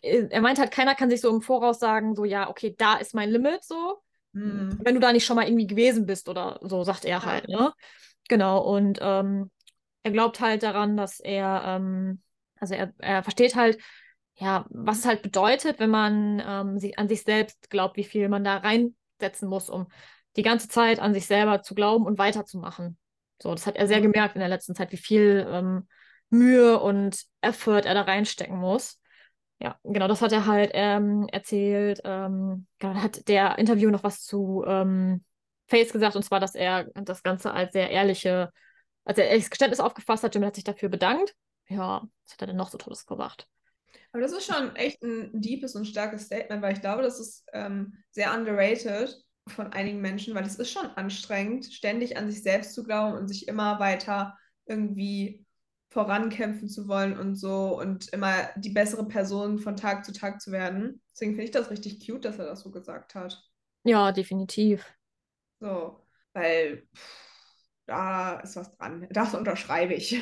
äh, 0.01 0.27
er 0.29 0.41
meint 0.41 0.57
halt, 0.59 0.71
keiner 0.71 0.95
kann 0.95 1.09
sich 1.09 1.21
so 1.21 1.29
im 1.29 1.41
Voraus 1.41 1.79
sagen, 1.79 2.15
so, 2.15 2.25
ja, 2.25 2.49
okay, 2.49 2.75
da 2.77 2.95
ist 2.95 3.13
mein 3.13 3.29
Limit, 3.29 3.63
so. 3.63 4.01
Mm. 4.33 4.71
wenn 4.83 4.95
du 4.95 4.99
da 4.99 5.13
nicht 5.13 5.25
schon 5.25 5.37
mal 5.37 5.47
irgendwie 5.47 5.67
gewesen 5.67 6.05
bist 6.05 6.27
oder 6.27 6.59
so, 6.61 6.83
sagt 6.83 7.05
er 7.05 7.19
Ja. 7.19 7.25
halt, 7.25 7.47
ne? 7.47 7.71
Genau, 8.27 8.59
und 8.61 8.99
ähm, 9.01 9.51
er 10.03 10.11
glaubt 10.11 10.39
halt 10.39 10.63
daran, 10.63 10.97
dass 10.97 11.19
er, 11.19 11.63
ähm, 11.65 12.21
also 12.59 12.73
er, 12.73 12.93
er 12.97 13.23
versteht 13.23 13.55
halt, 13.55 13.79
ja, 14.35 14.65
was 14.69 14.99
es 14.99 15.05
halt 15.05 15.21
bedeutet, 15.21 15.79
wenn 15.79 15.89
man 15.89 16.43
ähm, 16.45 16.79
sich, 16.79 16.99
an 16.99 17.07
sich 17.07 17.23
selbst 17.23 17.69
glaubt, 17.69 17.95
wie 17.97 18.03
viel 18.03 18.27
man 18.27 18.43
da 18.43 18.57
reinsetzen 18.57 19.47
muss, 19.47 19.69
um 19.69 19.87
die 20.36 20.41
ganze 20.41 20.67
Zeit 20.67 20.99
an 20.99 21.13
sich 21.13 21.25
selber 21.25 21.61
zu 21.61 21.75
glauben 21.75 22.05
und 22.05 22.17
weiterzumachen. 22.17 22.97
So, 23.41 23.53
das 23.53 23.67
hat 23.67 23.75
er 23.75 23.88
sehr 23.88 24.01
gemerkt 24.01 24.36
in 24.36 24.39
der 24.39 24.49
letzten 24.49 24.75
Zeit, 24.75 24.91
wie 24.91 24.97
viel 24.97 25.45
ähm, 25.49 25.88
Mühe 26.29 26.79
und 26.79 27.23
Effort 27.41 27.81
er 27.86 27.93
da 27.93 28.01
reinstecken 28.01 28.57
muss. 28.57 28.99
Ja, 29.59 29.79
genau, 29.83 30.07
das 30.07 30.21
hat 30.21 30.31
er 30.31 30.45
halt 30.45 30.71
ähm, 30.73 31.27
erzählt. 31.31 32.01
Ähm, 32.03 32.67
genau, 32.79 32.95
hat 32.95 33.27
der 33.27 33.57
Interview 33.57 33.89
noch 33.89 34.03
was 34.03 34.21
zu 34.21 34.63
ähm, 34.67 35.23
Face 35.67 35.93
gesagt, 35.93 36.15
und 36.15 36.23
zwar, 36.23 36.39
dass 36.39 36.55
er 36.55 36.86
das 36.93 37.23
Ganze 37.23 37.51
als 37.51 37.73
sehr 37.73 37.89
ehrliche, 37.89 38.51
als 39.05 39.17
er 39.17 39.27
ehrliches 39.27 39.49
Geständnis 39.49 39.79
aufgefasst 39.79 40.23
hat. 40.23 40.33
Jimmy 40.33 40.45
hat 40.45 40.55
sich 40.55 40.63
dafür 40.63 40.89
bedankt. 40.89 41.36
Ja, 41.67 42.03
was 42.23 42.33
hat 42.33 42.41
er 42.41 42.47
denn 42.47 42.57
noch 42.57 42.69
so 42.69 42.77
Tolles 42.77 43.05
gemacht? 43.05 43.47
Aber 44.11 44.21
das 44.21 44.33
ist 44.33 44.45
schon 44.45 44.75
echt 44.75 45.01
ein 45.01 45.41
deepes 45.41 45.75
und 45.75 45.86
starkes 45.86 46.25
Statement, 46.25 46.61
weil 46.61 46.73
ich 46.73 46.81
glaube, 46.81 47.01
das 47.01 47.19
ist 47.19 47.43
ähm, 47.53 47.97
sehr 48.11 48.33
underrated 48.33 49.24
von 49.47 49.71
einigen 49.73 50.01
Menschen, 50.01 50.33
weil 50.35 50.45
es 50.45 50.55
ist 50.55 50.71
schon 50.71 50.85
anstrengend, 50.87 51.65
ständig 51.73 52.17
an 52.17 52.29
sich 52.31 52.41
selbst 52.43 52.73
zu 52.73 52.83
glauben 52.83 53.17
und 53.17 53.27
sich 53.27 53.47
immer 53.47 53.79
weiter 53.79 54.37
irgendwie 54.65 55.45
vorankämpfen 55.89 56.67
zu 56.67 56.87
wollen 56.87 57.17
und 57.17 57.35
so 57.35 57.79
und 57.79 58.09
immer 58.11 58.49
die 58.57 58.71
bessere 58.71 59.07
Person 59.07 59.59
von 59.59 59.77
Tag 59.77 60.03
zu 60.05 60.11
Tag 60.13 60.41
zu 60.41 60.51
werden. 60.51 61.01
Deswegen 61.13 61.31
finde 61.33 61.45
ich 61.45 61.51
das 61.51 61.69
richtig 61.69 62.05
cute, 62.05 62.25
dass 62.25 62.39
er 62.39 62.45
das 62.45 62.61
so 62.61 62.71
gesagt 62.71 63.15
hat. 63.15 63.41
Ja, 63.83 64.11
definitiv. 64.11 64.83
So, 65.59 66.05
weil 66.33 66.87
pff, 66.95 67.55
da 67.85 68.39
ist 68.39 68.55
was 68.55 68.75
dran. 68.77 69.07
Das 69.11 69.33
unterschreibe 69.35 69.93
ich. 69.93 70.21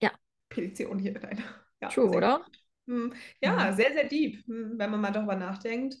Ja. 0.00 0.12
Petition 0.48 0.98
hier. 0.98 1.12
Nein. 1.20 1.42
Ja, 1.80 1.94
True, 1.94 2.08
oder? 2.16 2.44
Hm, 2.86 3.14
Ja, 3.40 3.72
Mhm. 3.72 3.74
sehr, 3.74 3.92
sehr 3.92 4.08
deep, 4.08 4.46
hm, 4.46 4.78
wenn 4.78 4.90
man 4.90 5.00
mal 5.00 5.12
darüber 5.12 5.36
nachdenkt. 5.36 5.96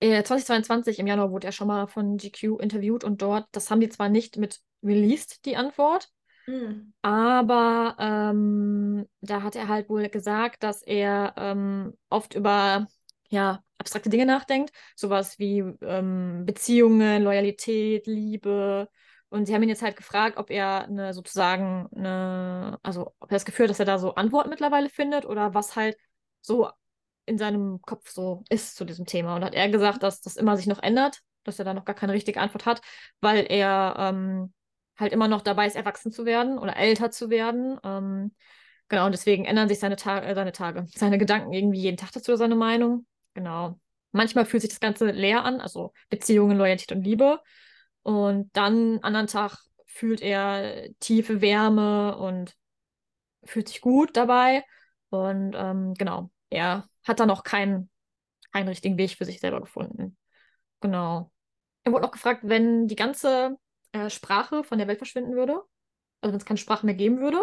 Äh, 0.00 0.22
2022 0.22 0.98
im 0.98 1.06
Januar 1.06 1.30
wurde 1.30 1.46
er 1.48 1.52
schon 1.52 1.68
mal 1.68 1.86
von 1.86 2.16
GQ 2.16 2.58
interviewt 2.60 3.04
und 3.04 3.22
dort, 3.22 3.46
das 3.52 3.70
haben 3.70 3.80
die 3.80 3.88
zwar 3.88 4.08
nicht 4.08 4.36
mit 4.36 4.60
released, 4.82 5.44
die 5.44 5.56
Antwort, 5.56 6.08
Hm. 6.46 6.92
aber 7.02 7.96
ähm, 7.98 9.08
da 9.20 9.42
hat 9.42 9.56
er 9.56 9.68
halt 9.68 9.88
wohl 9.88 10.08
gesagt, 10.08 10.62
dass 10.62 10.82
er 10.82 11.34
ähm, 11.36 11.94
oft 12.10 12.34
über 12.34 12.86
ja, 13.30 13.62
abstrakte 13.78 14.10
Dinge 14.10 14.26
nachdenkt, 14.26 14.72
sowas 14.96 15.38
wie 15.38 15.58
ähm, 15.82 16.44
Beziehungen, 16.46 17.22
Loyalität, 17.22 18.06
Liebe. 18.06 18.88
Und 19.30 19.46
sie 19.46 19.54
haben 19.54 19.62
ihn 19.62 19.68
jetzt 19.68 19.82
halt 19.82 19.96
gefragt, 19.96 20.38
ob 20.38 20.50
er 20.50 20.84
eine 20.84 21.12
sozusagen 21.14 21.88
eine, 21.94 22.78
also 22.82 23.12
ob 23.20 23.30
er 23.30 23.36
das 23.36 23.44
Gefühl 23.44 23.64
hat, 23.64 23.70
dass 23.70 23.78
er 23.80 23.84
da 23.86 23.98
so 23.98 24.14
Antworten 24.14 24.48
mittlerweile 24.50 24.88
findet 24.88 25.26
oder 25.26 25.54
was 25.54 25.76
halt 25.76 25.96
so 26.40 26.70
in 27.28 27.38
seinem 27.38 27.80
Kopf 27.82 28.10
so 28.10 28.42
ist 28.48 28.76
zu 28.76 28.84
diesem 28.84 29.06
Thema. 29.06 29.36
Und 29.36 29.44
hat 29.44 29.54
er 29.54 29.68
gesagt, 29.68 30.02
dass 30.02 30.20
das 30.20 30.36
immer 30.36 30.56
sich 30.56 30.66
noch 30.66 30.82
ändert, 30.82 31.20
dass 31.44 31.58
er 31.58 31.64
da 31.64 31.74
noch 31.74 31.84
gar 31.84 31.94
keine 31.94 32.12
richtige 32.12 32.40
Antwort 32.40 32.66
hat, 32.66 32.80
weil 33.20 33.46
er 33.48 33.94
ähm, 33.98 34.52
halt 34.96 35.12
immer 35.12 35.28
noch 35.28 35.42
dabei 35.42 35.66
ist, 35.66 35.76
erwachsen 35.76 36.12
zu 36.12 36.24
werden 36.24 36.58
oder 36.58 36.76
älter 36.76 37.10
zu 37.10 37.30
werden. 37.30 37.78
Ähm, 37.84 38.34
genau, 38.88 39.06
und 39.06 39.12
deswegen 39.12 39.44
ändern 39.44 39.68
sich 39.68 39.78
seine, 39.78 39.96
Ta 39.96 40.20
äh, 40.20 40.34
seine 40.34 40.52
Tage, 40.52 40.86
seine 40.94 41.18
Gedanken 41.18 41.52
irgendwie 41.52 41.80
jeden 41.80 41.96
Tag 41.96 42.12
dazu, 42.12 42.32
oder 42.32 42.38
seine 42.38 42.56
Meinung. 42.56 43.06
Genau. 43.34 43.78
Manchmal 44.12 44.46
fühlt 44.46 44.62
sich 44.62 44.70
das 44.70 44.80
Ganze 44.80 45.10
leer 45.10 45.44
an, 45.44 45.60
also 45.60 45.92
Beziehungen, 46.08 46.56
Loyalität 46.56 46.92
und 46.92 47.02
Liebe. 47.04 47.40
Und 48.02 48.50
dann, 48.54 48.98
anderen 49.02 49.26
Tag, 49.26 49.58
fühlt 49.86 50.22
er 50.22 50.88
tiefe 51.00 51.40
Wärme 51.40 52.16
und 52.16 52.54
fühlt 53.44 53.68
sich 53.68 53.80
gut 53.80 54.16
dabei. 54.16 54.64
Und 55.10 55.54
ähm, 55.56 55.94
genau, 55.94 56.30
er 56.50 56.88
hat 57.08 57.20
da 57.20 57.26
noch 57.26 57.42
keinen, 57.42 57.90
keinen 58.52 58.68
richtigen 58.68 58.98
Weg 58.98 59.10
für 59.12 59.24
sich 59.24 59.40
selber 59.40 59.60
gefunden. 59.60 60.16
Genau. 60.80 61.32
Er 61.84 61.92
wurde 61.92 62.06
auch 62.06 62.12
gefragt, 62.12 62.42
wenn 62.44 62.86
die 62.86 62.96
ganze 62.96 63.56
äh, 63.92 64.10
Sprache 64.10 64.62
von 64.62 64.78
der 64.78 64.86
Welt 64.86 64.98
verschwinden 64.98 65.34
würde, 65.34 65.62
also 66.20 66.32
wenn 66.32 66.38
es 66.38 66.44
keine 66.44 66.58
Sprache 66.58 66.86
mehr 66.86 66.94
geben 66.94 67.20
würde, 67.20 67.42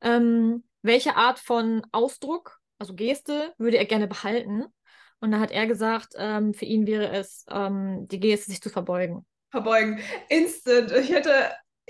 ähm, 0.00 0.64
welche 0.82 1.16
Art 1.16 1.38
von 1.38 1.82
Ausdruck, 1.92 2.58
also 2.78 2.94
Geste, 2.94 3.54
würde 3.58 3.78
er 3.78 3.84
gerne 3.84 4.06
behalten? 4.06 4.64
Und 5.20 5.32
da 5.32 5.40
hat 5.40 5.50
er 5.50 5.66
gesagt, 5.66 6.14
ähm, 6.16 6.54
für 6.54 6.64
ihn 6.64 6.86
wäre 6.86 7.10
es 7.10 7.44
ähm, 7.50 8.06
die 8.08 8.20
Geste, 8.20 8.50
sich 8.50 8.60
zu 8.60 8.70
verbeugen. 8.70 9.26
Verbeugen. 9.50 9.98
Instant. 10.28 10.92
Ich 10.92 11.10
hätte, 11.10 11.32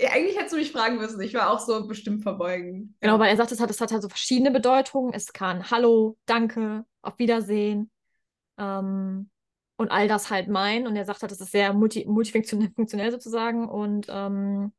eigentlich 0.07 0.37
hättest 0.37 0.53
du 0.53 0.57
mich 0.57 0.71
fragen 0.71 0.97
müssen. 0.97 1.19
Ich 1.21 1.33
war 1.33 1.51
auch 1.51 1.59
so 1.59 1.85
bestimmt 1.87 2.23
verbeugen. 2.23 2.95
Genau, 3.01 3.19
weil 3.19 3.29
er 3.29 3.37
sagt, 3.37 3.51
es 3.51 3.59
hat, 3.59 3.69
es 3.69 3.81
hat 3.81 3.91
halt 3.91 4.01
so 4.01 4.09
verschiedene 4.09 4.51
Bedeutungen. 4.51 5.13
Es 5.13 5.33
kann 5.33 5.69
Hallo, 5.69 6.17
Danke, 6.25 6.85
auf 7.01 7.19
Wiedersehen 7.19 7.91
ähm, 8.57 9.29
und 9.77 9.91
all 9.91 10.07
das 10.07 10.29
halt 10.29 10.47
meinen. 10.47 10.87
Und 10.87 10.95
er 10.95 11.05
sagt 11.05 11.21
halt, 11.21 11.31
das 11.31 11.41
ist 11.41 11.51
sehr 11.51 11.73
multi 11.73 12.05
multifunktionell 12.05 12.71
funktionell 12.71 13.11
sozusagen. 13.11 13.67
Und 13.67 14.07
ähm, 14.09 14.73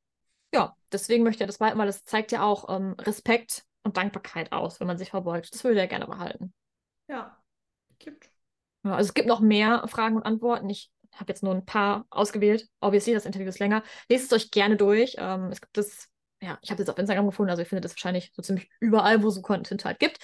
ja, 0.54 0.74
deswegen 0.90 1.24
möchte 1.24 1.44
er 1.44 1.46
das 1.46 1.58
behalten, 1.58 1.78
weil 1.78 1.88
es 1.88 2.04
zeigt 2.04 2.32
ja 2.32 2.42
auch 2.42 2.74
ähm, 2.74 2.94
Respekt 2.98 3.64
und 3.82 3.96
Dankbarkeit 3.96 4.52
aus, 4.52 4.80
wenn 4.80 4.86
man 4.86 4.98
sich 4.98 5.10
verbeugt. 5.10 5.52
Das 5.52 5.64
würde 5.64 5.80
er 5.80 5.86
gerne 5.86 6.06
behalten. 6.06 6.52
Ja. 7.08 7.36
Gibt. 7.98 8.30
Ja, 8.84 8.92
also 8.92 9.08
es 9.08 9.14
gibt 9.14 9.28
noch 9.28 9.40
mehr 9.40 9.86
Fragen 9.88 10.16
und 10.16 10.22
Antworten. 10.22 10.70
Ich 10.70 10.90
habe 11.14 11.30
jetzt 11.30 11.42
nur 11.42 11.54
ein 11.54 11.64
paar 11.64 12.06
ausgewählt. 12.10 12.68
Obviously, 12.80 13.12
das 13.14 13.26
Interview 13.26 13.48
ist 13.48 13.58
länger. 13.58 13.82
Lest 14.08 14.26
es 14.26 14.32
euch 14.32 14.50
gerne 14.50 14.76
durch. 14.76 15.16
Ähm, 15.18 15.50
es 15.52 15.60
gibt 15.60 15.76
es, 15.78 16.08
ja, 16.40 16.58
ich 16.62 16.70
habe 16.70 16.82
es 16.82 16.88
auf 16.88 16.98
Instagram 16.98 17.26
gefunden, 17.26 17.50
also 17.50 17.62
ihr 17.62 17.66
findet 17.66 17.84
es 17.84 17.92
wahrscheinlich 17.92 18.32
so 18.34 18.42
ziemlich 18.42 18.68
überall, 18.80 19.22
wo 19.22 19.28
es 19.28 19.34
so 19.34 19.42
Content 19.42 19.84
halt 19.84 19.98
gibt. 19.98 20.18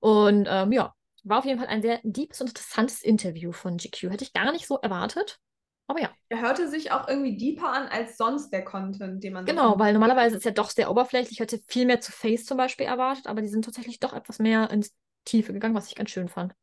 Und 0.00 0.46
ähm, 0.50 0.72
ja, 0.72 0.94
war 1.24 1.38
auf 1.38 1.44
jeden 1.44 1.58
Fall 1.58 1.68
ein 1.68 1.82
sehr 1.82 2.00
deepes 2.02 2.40
und 2.40 2.48
interessantes 2.48 3.02
Interview 3.02 3.52
von 3.52 3.76
GQ. 3.76 4.10
Hätte 4.10 4.24
ich 4.24 4.32
gar 4.32 4.50
nicht 4.52 4.66
so 4.66 4.78
erwartet. 4.78 5.38
Aber 5.86 6.00
ja, 6.00 6.10
Er 6.28 6.40
hörte 6.40 6.68
sich 6.68 6.90
auch 6.92 7.08
irgendwie 7.08 7.36
deeper 7.36 7.70
an 7.72 7.88
als 7.88 8.16
sonst 8.16 8.50
der 8.50 8.64
Content, 8.64 9.22
den 9.22 9.32
man 9.32 9.44
so 9.46 9.52
genau, 9.52 9.78
weil 9.78 9.92
normalerweise 9.92 10.36
ist 10.36 10.44
ja 10.44 10.50
doch 10.50 10.70
sehr 10.70 10.90
oberflächlich. 10.90 11.32
Ich 11.32 11.40
hätte 11.40 11.60
viel 11.68 11.86
mehr 11.86 12.00
zu 12.00 12.12
Face 12.12 12.44
zum 12.44 12.56
Beispiel 12.56 12.86
erwartet, 12.86 13.26
aber 13.26 13.42
die 13.42 13.48
sind 13.48 13.64
tatsächlich 13.64 14.00
doch 14.00 14.12
etwas 14.12 14.38
mehr 14.38 14.70
ins 14.70 14.94
Tiefe 15.24 15.52
gegangen, 15.52 15.74
was 15.74 15.88
ich 15.88 15.94
ganz 15.94 16.10
schön 16.10 16.28
fand. 16.28 16.54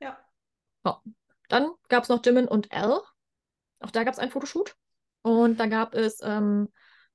Ja. 0.00 0.18
Ja. 0.84 1.00
Dann 1.48 1.70
gab 1.88 2.02
es 2.02 2.08
noch 2.08 2.24
Jimin 2.24 2.46
und 2.48 2.70
Elle. 2.72 3.00
Auch 3.80 3.90
da 3.90 4.04
gab 4.04 4.14
es 4.14 4.18
einen 4.18 4.30
Fotoshoot. 4.30 4.76
Und 5.22 5.58
da 5.58 5.66
gab 5.66 5.94
es 5.94 6.20
ähm, 6.22 6.68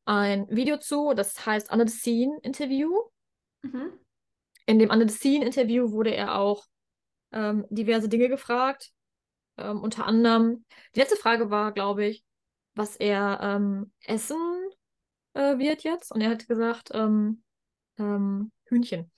ein 0.06 0.48
Video 0.50 0.78
zu, 0.78 1.14
das 1.14 1.46
heißt 1.46 1.72
Under 1.72 1.88
the 1.88 1.98
Scene 1.98 2.38
Interview. 2.42 2.92
Mhm. 3.62 4.00
In 4.66 4.80
dem 4.80 4.90
Under 4.90 5.08
the 5.08 5.16
Scene 5.16 5.46
Interview 5.46 5.92
wurde 5.92 6.14
er 6.14 6.36
auch 6.36 6.66
ähm, 7.32 7.66
diverse 7.70 8.10
Dinge 8.10 8.30
gefragt. 8.30 8.92
Ähm, 9.58 9.82
unter 9.82 10.06
anderem, 10.06 10.66
die 10.96 11.00
letzte 11.00 11.16
Frage 11.16 11.50
war, 11.50 11.72
glaube 11.72 12.06
ich, 12.06 12.24
was 12.76 12.96
er 12.96 13.40
ähm, 13.42 13.92
essen 14.06 14.38
äh, 15.34 15.58
wird 15.58 15.84
jetzt. 15.84 16.12
Und 16.12 16.22
er 16.22 16.30
hat 16.30 16.48
gesagt, 16.48 16.90
ähm, 16.94 17.44
ähm, 17.98 18.52
Hühnchen. 18.66 19.12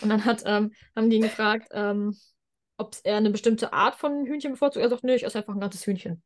Und 0.00 0.10
dann 0.10 0.24
hat, 0.24 0.44
haben 0.44 0.70
die 0.94 1.16
ihn 1.16 1.22
gefragt, 1.22 1.72
ob 1.72 2.96
er 3.02 3.16
eine 3.16 3.30
bestimmte 3.30 3.72
Art 3.72 3.96
von 3.96 4.26
Hühnchen 4.26 4.52
bevorzugt. 4.52 4.84
Er 4.84 4.90
sagt, 4.90 5.02
nee, 5.02 5.16
ich 5.16 5.24
esse 5.24 5.38
einfach 5.38 5.54
ein 5.54 5.60
ganzes 5.60 5.84
Hühnchen. 5.86 6.22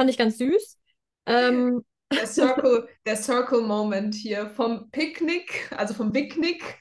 Fand 0.00 0.08
ich 0.08 0.16
ganz 0.16 0.38
süß. 0.38 0.78
Ähm, 1.26 1.84
Der 2.10 2.26
Circle, 2.26 2.88
der 3.04 3.16
Circle 3.16 3.60
Moment 3.60 4.14
hier 4.14 4.48
vom 4.48 4.90
Picknick, 4.90 5.70
also 5.76 5.92
vom 5.92 6.10
Picknick, 6.10 6.78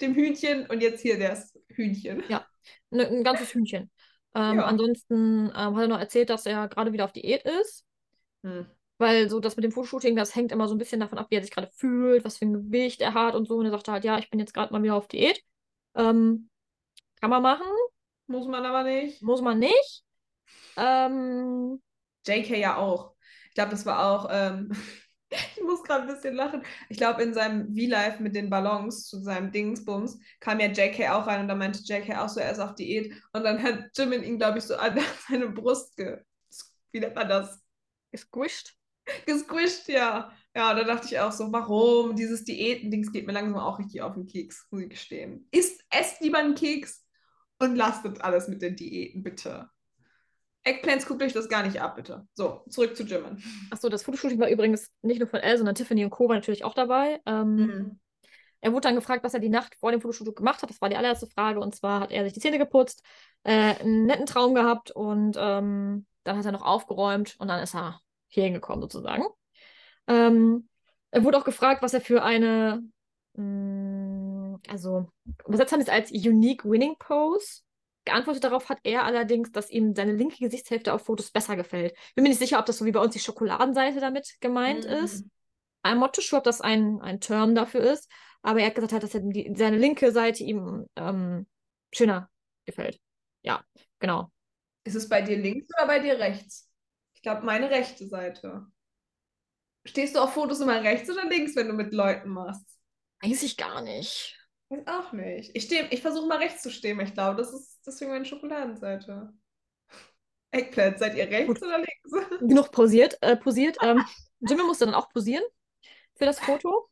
dem 0.00 0.14
Hühnchen 0.14 0.66
und 0.66 0.80
jetzt 0.80 1.00
hier 1.00 1.18
das 1.18 1.52
Hühnchen. 1.68 2.22
Ja. 2.28 2.46
ne, 2.90 3.08
ein 3.08 3.24
ganzes 3.24 3.52
Hühnchen. 3.52 3.90
Ähm, 4.36 4.58
Ja. 4.58 4.66
Ansonsten 4.66 5.46
ähm, 5.46 5.76
hat 5.76 5.82
er 5.82 5.88
noch 5.88 5.98
erzählt, 5.98 6.30
dass 6.30 6.46
er 6.46 6.68
gerade 6.68 6.92
wieder 6.92 7.06
auf 7.06 7.12
Diät 7.12 7.42
ist. 7.42 7.84
Hm. 8.44 8.66
Weil 8.98 9.28
so 9.28 9.40
das 9.40 9.56
mit 9.56 9.64
dem 9.64 9.72
Fotoshooting, 9.72 10.14
das 10.14 10.36
hängt 10.36 10.52
immer 10.52 10.68
so 10.68 10.76
ein 10.76 10.78
bisschen 10.78 11.00
davon 11.00 11.18
ab, 11.18 11.26
wie 11.30 11.34
er 11.34 11.42
sich 11.42 11.50
gerade 11.50 11.70
fühlt, 11.74 12.24
was 12.24 12.38
für 12.38 12.44
ein 12.46 12.52
Gewicht 12.52 13.00
er 13.00 13.14
hat 13.14 13.34
und 13.34 13.48
so. 13.48 13.56
Und 13.56 13.64
er 13.64 13.72
sagte 13.72 13.90
halt, 13.90 14.04
ja, 14.04 14.16
ich 14.18 14.30
bin 14.30 14.38
jetzt 14.38 14.54
gerade 14.54 14.72
mal 14.72 14.80
wieder 14.82 14.94
auf 14.94 15.08
Diät. 15.08 15.42
Ähm, 15.96 16.48
kann 17.20 17.30
man 17.30 17.42
machen, 17.42 17.66
Muss 18.28 18.46
man 18.46 18.64
aber 18.64 18.84
nicht. 18.84 19.20
muss 19.22 19.42
man 19.42 19.58
nicht. 19.58 20.04
Ähm, 20.76 21.82
JK 22.26 22.56
ja 22.58 22.76
auch. 22.76 23.14
Ich 23.48 23.54
glaube, 23.54 23.70
das 23.70 23.86
war 23.86 24.06
auch, 24.06 24.28
ähm, 24.30 24.72
ich 25.30 25.62
muss 25.62 25.82
gerade 25.82 26.02
ein 26.02 26.14
bisschen 26.14 26.34
lachen. 26.34 26.62
Ich 26.88 26.96
glaube, 26.96 27.22
in 27.22 27.34
seinem 27.34 27.74
V-Live 27.74 28.20
mit 28.20 28.34
den 28.34 28.50
Ballons 28.50 29.06
zu 29.06 29.20
seinem 29.22 29.52
Dingsbums 29.52 30.18
kam 30.40 30.60
ja 30.60 30.66
JK 30.66 31.10
auch 31.10 31.26
rein 31.26 31.42
und 31.42 31.48
da 31.48 31.54
meinte 31.54 31.80
JK 31.82 32.16
auch 32.18 32.28
so, 32.28 32.40
er 32.40 32.52
ist 32.52 32.60
auf 32.60 32.74
Diät. 32.74 33.12
Und 33.32 33.44
dann 33.44 33.62
hat 33.62 33.90
Jimin 33.96 34.22
ihn, 34.22 34.38
glaube 34.38 34.58
ich, 34.58 34.64
so 34.64 34.76
an 34.76 34.98
seine 35.28 35.48
Brust 35.48 35.96
ge 35.96 36.18
wie 36.92 37.00
nennt 37.00 37.14
man 37.14 37.28
das? 37.28 37.60
gesquished. 38.10 38.74
Gesquisht, 39.26 39.88
ja. 39.88 40.32
Ja, 40.54 40.74
da 40.74 40.84
dachte 40.84 41.06
ich 41.06 41.18
auch 41.20 41.32
so, 41.32 41.52
warum? 41.52 42.16
Dieses 42.16 42.44
Diäten-Dings 42.44 43.12
geht 43.12 43.26
mir 43.26 43.32
langsam 43.32 43.58
auch 43.58 43.78
richtig 43.78 44.02
auf 44.02 44.14
den 44.14 44.26
Keks, 44.26 44.66
muss 44.70 44.82
ich 44.82 44.90
gestehen. 44.90 45.46
Isst, 45.52 45.84
esst 45.90 46.20
lieber 46.20 46.38
einen 46.38 46.54
Keks 46.54 47.04
und 47.60 47.76
lasst 47.76 48.04
das 48.04 48.20
alles 48.20 48.48
mit 48.48 48.62
den 48.62 48.76
Diäten, 48.76 49.22
bitte. 49.22 49.70
Eggplants, 50.64 51.06
guckt 51.06 51.22
euch 51.22 51.32
das 51.32 51.48
gar 51.48 51.62
nicht 51.62 51.80
ab, 51.80 51.96
bitte. 51.96 52.26
So, 52.34 52.62
zurück 52.68 52.96
zu 52.96 53.04
Jimin. 53.04 53.42
Achso, 53.70 53.88
das 53.88 54.02
Fotoshooting 54.02 54.38
war 54.38 54.48
übrigens 54.48 54.92
nicht 55.02 55.18
nur 55.18 55.28
von 55.28 55.40
Elle, 55.40 55.56
sondern 55.56 55.74
Tiffany 55.74 56.04
und 56.04 56.10
Co. 56.10 56.28
war 56.28 56.36
natürlich 56.36 56.64
auch 56.64 56.74
dabei. 56.74 57.20
Ähm, 57.26 57.56
Mhm. 57.56 58.00
Er 58.62 58.72
wurde 58.72 58.82
dann 58.82 58.94
gefragt, 58.94 59.24
was 59.24 59.32
er 59.32 59.40
die 59.40 59.48
Nacht 59.48 59.74
vor 59.76 59.90
dem 59.90 60.02
Fotoshooting 60.02 60.34
gemacht 60.34 60.60
hat. 60.62 60.68
Das 60.68 60.82
war 60.82 60.90
die 60.90 60.96
allererste 60.96 61.26
Frage. 61.26 61.60
Und 61.60 61.74
zwar 61.74 62.00
hat 62.00 62.10
er 62.10 62.24
sich 62.24 62.34
die 62.34 62.40
Zähne 62.40 62.58
geputzt, 62.58 63.02
äh, 63.42 63.74
einen 63.76 64.04
netten 64.04 64.26
Traum 64.26 64.54
gehabt 64.54 64.90
und 64.90 65.34
ähm, 65.38 66.04
dann 66.24 66.36
hat 66.36 66.44
er 66.44 66.52
noch 66.52 66.60
aufgeräumt 66.66 67.36
und 67.38 67.48
dann 67.48 67.62
ist 67.62 67.74
er 67.74 68.00
hier 68.28 68.44
hingekommen 68.44 68.82
sozusagen. 68.82 69.24
Ähm, 70.06 70.68
er 71.10 71.24
wurde 71.24 71.38
auch 71.38 71.44
gefragt, 71.44 71.80
was 71.80 71.94
er 71.94 72.02
für 72.02 72.22
eine, 72.22 72.82
mh, 73.34 74.58
also 74.68 75.08
übersetzt 75.46 75.72
haben 75.72 75.80
sie 75.80 75.88
es 75.88 75.92
als 75.92 76.10
Unique 76.10 76.64
Winning 76.66 76.96
Pose. 76.98 77.62
Geantwortet 78.04 78.44
darauf 78.44 78.68
hat 78.68 78.78
er 78.84 79.04
allerdings, 79.04 79.52
dass 79.52 79.70
ihm 79.70 79.94
seine 79.94 80.12
linke 80.12 80.38
Gesichtshälfte 80.38 80.92
auf 80.94 81.04
Fotos 81.04 81.30
besser 81.30 81.56
gefällt. 81.56 81.94
Bin 82.14 82.22
mir 82.22 82.30
nicht 82.30 82.38
sicher, 82.38 82.58
ob 82.58 82.66
das 82.66 82.78
so 82.78 82.84
wie 82.84 82.92
bei 82.92 83.00
uns 83.00 83.12
die 83.12 83.18
Schokoladenseite 83.20 84.00
damit 84.00 84.36
gemeint 84.40 84.84
Mhm. 84.86 85.04
ist. 85.04 85.24
I'm 85.84 85.96
not 85.98 86.14
too 86.14 86.22
sure, 86.22 86.38
ob 86.38 86.44
das 86.44 86.60
ein, 86.60 87.00
ein 87.02 87.20
Term 87.20 87.54
dafür 87.54 87.82
ist. 87.82 88.10
Aber 88.42 88.60
er 88.60 88.66
hat 88.66 88.74
gesagt, 88.74 88.92
halt, 88.92 89.02
dass 89.02 89.14
er 89.14 89.20
die, 89.20 89.52
seine 89.56 89.76
linke 89.78 90.12
Seite 90.12 90.44
ihm 90.44 90.86
ähm, 90.96 91.46
schöner 91.92 92.30
gefällt. 92.64 93.00
Ja, 93.42 93.64
genau. 93.98 94.30
Ist 94.84 94.96
es 94.96 95.08
bei 95.08 95.22
dir 95.22 95.36
links 95.36 95.68
oder 95.76 95.86
bei 95.86 95.98
dir 95.98 96.18
rechts? 96.18 96.70
Ich 97.14 97.22
glaube, 97.22 97.44
meine 97.44 97.70
rechte 97.70 98.06
Seite. 98.06 98.66
Stehst 99.84 100.14
du 100.16 100.20
auf 100.20 100.32
Fotos 100.34 100.60
immer 100.60 100.82
rechts 100.82 101.10
oder 101.10 101.28
links, 101.28 101.54
wenn 101.56 101.68
du 101.68 101.74
mit 101.74 101.92
Leuten 101.92 102.30
machst? 102.30 102.78
Weiß 103.22 103.42
ich 103.42 103.56
gar 103.56 103.82
nicht. 103.82 104.39
Weiß 104.70 104.86
auch 104.86 105.12
nicht. 105.12 105.50
Ich, 105.54 105.64
steh- 105.64 105.88
ich 105.90 106.00
versuche 106.00 106.26
mal 106.26 106.38
rechts 106.38 106.62
zu 106.62 106.70
stehen, 106.70 107.00
ich 107.00 107.12
glaube, 107.12 107.36
das 107.36 107.52
ist 107.52 107.80
deswegen 107.86 108.12
meine 108.12 108.24
Schokoladenseite. 108.24 109.32
Eggplant, 110.52 110.98
seid 110.98 111.16
ihr 111.16 111.28
rechts 111.28 111.48
Gut. 111.48 111.62
oder 111.62 111.78
links? 111.78 112.28
Genug 112.40 112.70
pausiert, 112.72 113.18
äh, 113.20 113.36
posiert. 113.36 113.76
Ähm, 113.82 114.04
Jimmy 114.40 114.62
musste 114.62 114.86
dann 114.86 114.94
auch 114.94 115.10
posieren 115.10 115.44
für 116.16 116.26
das 116.26 116.38
Foto. 116.40 116.88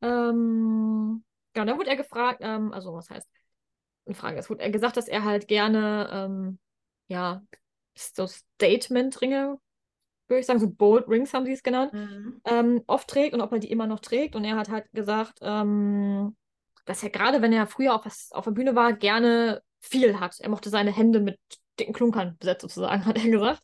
Ähm, 0.00 1.24
genau, 1.52 1.66
dann 1.66 1.78
wurde 1.78 1.90
er 1.90 1.96
gefragt, 1.96 2.40
ähm, 2.42 2.72
also 2.72 2.94
was 2.94 3.10
heißt 3.10 3.28
eine 4.06 4.14
Frage, 4.14 4.38
es 4.38 4.50
wurde 4.50 4.62
er 4.62 4.70
gesagt, 4.70 4.96
dass 4.96 5.08
er 5.08 5.24
halt 5.24 5.48
gerne, 5.48 6.08
ähm, 6.12 6.58
ja, 7.08 7.42
so 7.96 8.26
Statement-Ringe, 8.26 9.58
würde 10.28 10.40
ich 10.40 10.46
sagen, 10.46 10.60
so 10.60 10.70
Bold 10.70 11.08
Rings 11.08 11.34
haben 11.34 11.46
sie 11.46 11.52
es 11.52 11.62
genannt, 11.62 11.92
Mhm. 11.92 12.40
ähm, 12.44 12.82
oft 12.86 13.08
trägt 13.08 13.34
und 13.34 13.40
ob 13.40 13.52
er 13.52 13.58
die 13.60 13.70
immer 13.70 13.86
noch 13.86 14.00
trägt. 14.00 14.36
Und 14.36 14.44
er 14.44 14.56
hat 14.56 14.70
halt 14.70 14.90
gesagt, 14.92 15.38
ähm, 15.42 16.36
dass 16.88 17.02
er 17.02 17.10
gerade, 17.10 17.42
wenn 17.42 17.52
er 17.52 17.66
früher 17.66 17.94
auf, 17.94 18.04
was, 18.06 18.30
auf 18.32 18.44
der 18.44 18.52
Bühne 18.52 18.74
war, 18.74 18.92
gerne 18.94 19.62
viel 19.80 20.18
hat. 20.20 20.40
Er 20.40 20.48
mochte 20.48 20.70
seine 20.70 20.92
Hände 20.92 21.20
mit 21.20 21.38
dicken 21.78 21.92
Klunkern 21.92 22.36
besetzt, 22.38 22.62
sozusagen, 22.62 23.04
hat 23.06 23.16
er 23.18 23.30
gesagt. 23.30 23.62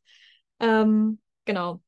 Ähm, 0.60 1.20
genau. 1.44 1.82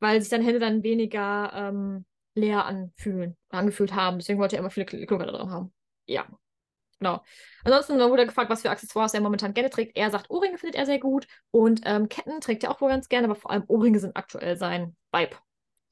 Weil 0.00 0.20
sich 0.20 0.30
seine 0.30 0.44
Hände 0.44 0.60
dann 0.60 0.82
weniger 0.82 1.52
ähm, 1.54 2.06
leer 2.34 2.64
anfühlen, 2.66 3.36
angefühlt 3.50 3.94
haben. 3.94 4.18
Deswegen 4.18 4.38
wollte 4.38 4.56
er 4.56 4.60
immer 4.60 4.70
viele 4.70 4.86
Kl- 4.86 5.06
Klunker 5.06 5.26
da 5.26 5.32
drin 5.32 5.50
haben. 5.50 5.72
Ja. 6.06 6.26
Genau. 7.00 7.22
Ansonsten 7.64 7.98
wurde 8.00 8.22
er 8.22 8.26
gefragt, 8.26 8.50
was 8.50 8.62
für 8.62 8.70
Accessoires 8.70 9.14
er 9.14 9.20
momentan 9.20 9.54
gerne 9.54 9.70
trägt. 9.70 9.96
Er 9.96 10.10
sagt, 10.10 10.30
Ohrringe 10.30 10.58
findet 10.58 10.76
er 10.76 10.86
sehr 10.86 10.98
gut 10.98 11.28
und 11.52 11.82
ähm, 11.84 12.08
Ketten 12.08 12.40
trägt 12.40 12.64
er 12.64 12.72
auch 12.72 12.80
wohl 12.80 12.88
ganz 12.88 13.08
gerne, 13.08 13.26
aber 13.26 13.36
vor 13.36 13.52
allem 13.52 13.64
Ohrringe 13.68 14.00
sind 14.00 14.16
aktuell 14.16 14.56
sein 14.56 14.96
Vibe. 15.12 15.36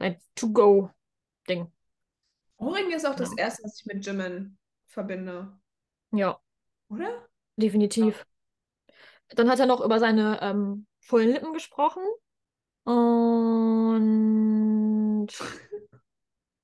Sein 0.00 0.18
To-Go-Ding. 0.34 1.70
Ohrring 2.56 2.90
ist 2.90 3.06
auch 3.06 3.14
das 3.14 3.30
Ja. 3.36 3.44
erste, 3.44 3.62
was 3.64 3.78
ich 3.80 3.86
mit 3.86 4.04
Jimin 4.04 4.58
verbinde. 4.96 5.52
Ja, 6.10 6.40
Oder? 6.88 7.28
definitiv. 7.56 8.26
Dann 9.28 9.50
hat 9.50 9.60
er 9.60 9.66
noch 9.66 9.84
über 9.84 9.98
seine 9.98 10.40
ähm, 10.40 10.86
vollen 11.00 11.32
Lippen 11.32 11.52
gesprochen. 11.52 12.02
Und 12.84 15.28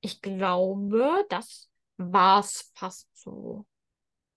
ich 0.00 0.22
glaube, 0.22 1.26
das 1.28 1.68
war's 1.98 2.72
fast 2.74 3.06
so. 3.12 3.66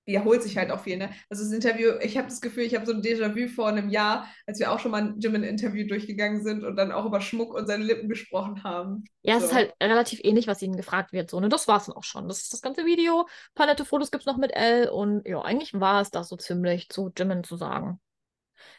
Wiederholt 0.06 0.44
sich 0.44 0.58
halt 0.58 0.72
auch 0.72 0.82
viel, 0.82 0.98
ne? 0.98 1.10
Also 1.30 1.44
das 1.44 1.52
Interview, 1.52 1.94
ich 2.02 2.18
habe 2.18 2.28
das 2.28 2.42
Gefühl, 2.42 2.64
ich 2.64 2.76
habe 2.76 2.86
so 2.86 2.94
ein 2.94 3.02
Déjà-vu 3.02 3.48
vor 3.50 3.68
einem 3.68 3.90
Jahr, 3.90 4.28
als 4.46 4.60
wir 4.60 4.72
auch 4.72 4.80
schon 4.80 4.92
mal 4.92 5.02
ein 5.02 5.20
Jimin-Interview 5.20 5.88
durchgegangen 5.88 6.44
sind 6.44 6.64
und 6.64 6.76
dann 6.76 6.92
auch 6.92 7.06
über 7.06 7.22
Schmuck 7.22 7.54
und 7.54 7.68
seine 7.68 7.84
Lippen 7.84 8.10
gesprochen 8.10 8.64
haben. 8.64 9.04
Ja, 9.24 9.38
es 9.38 9.46
ist 9.46 9.50
So. 9.50 9.56
halt 9.56 9.74
relativ 9.82 10.20
ähnlich, 10.24 10.48
was 10.48 10.62
ihnen 10.62 10.78
gefragt 10.78 11.12
wird. 11.12 11.32
So, 11.32 11.40
ne? 11.40 11.50
Das 11.50 11.68
war's 11.68 11.88
dann 11.88 11.96
auch 11.96 12.04
schon. 12.04 12.28
Das 12.28 12.42
ist 12.44 12.54
das 12.54 12.62
ganze 12.62 12.86
Video. 12.86 13.22
Ein 13.22 13.26
paar 13.56 13.66
nette 13.66 13.84
Fotos 13.86 14.12
gibt's 14.12 14.28
noch 14.28 14.38
mit 14.38 14.52
Elle. 14.56 14.92
Und 14.94 15.28
ja, 15.28 15.42
eigentlich 15.42 15.74
war 15.74 16.02
es 16.02 16.12
das 16.12 16.30
so 16.30 16.38
ziemlich 16.38 16.90
zu 16.90 17.12
Jimin 17.18 17.44
zu 17.44 17.58
sagen. 17.58 18.00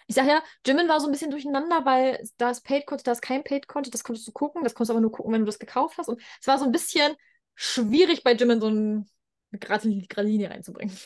Ich 0.07 0.15
sag 0.17 0.27
ja, 0.27 0.43
Jimin 0.67 0.89
war 0.89 1.01
so 1.01 1.07
ein 1.07 1.13
bisschen 1.13 1.31
durcheinander, 1.31 1.85
weil 1.85 2.23
da 2.39 2.51
ist 2.51 2.65
Paid 2.65 2.87
Content, 2.87 3.07
da 3.07 3.13
ist 3.13 3.23
kein 3.23 3.45
Paid 3.45 3.69
Content. 3.69 3.95
Das 3.95 4.05
konntest 4.05 4.27
du 4.29 4.33
gucken. 4.33 4.63
Das 4.65 4.75
konntest 4.75 4.91
du 4.91 4.95
aber 4.95 5.01
nur 5.01 5.13
gucken, 5.13 5.33
wenn 5.33 5.41
du 5.43 5.47
das 5.47 5.59
gekauft 5.59 5.99
hast. 5.99 6.09
Und 6.09 6.21
es 6.41 6.47
war 6.47 6.59
so 6.59 6.65
ein 6.65 6.73
bisschen 6.73 7.15
schwierig 7.55 8.23
bei 8.25 8.35
Jimin 8.35 8.61
so 8.61 8.69
ein, 8.69 9.09
eine 9.53 9.59
gerade 9.61 9.91
gerade 10.09 10.29
Linie 10.29 10.51
reinzubringen. 10.51 10.97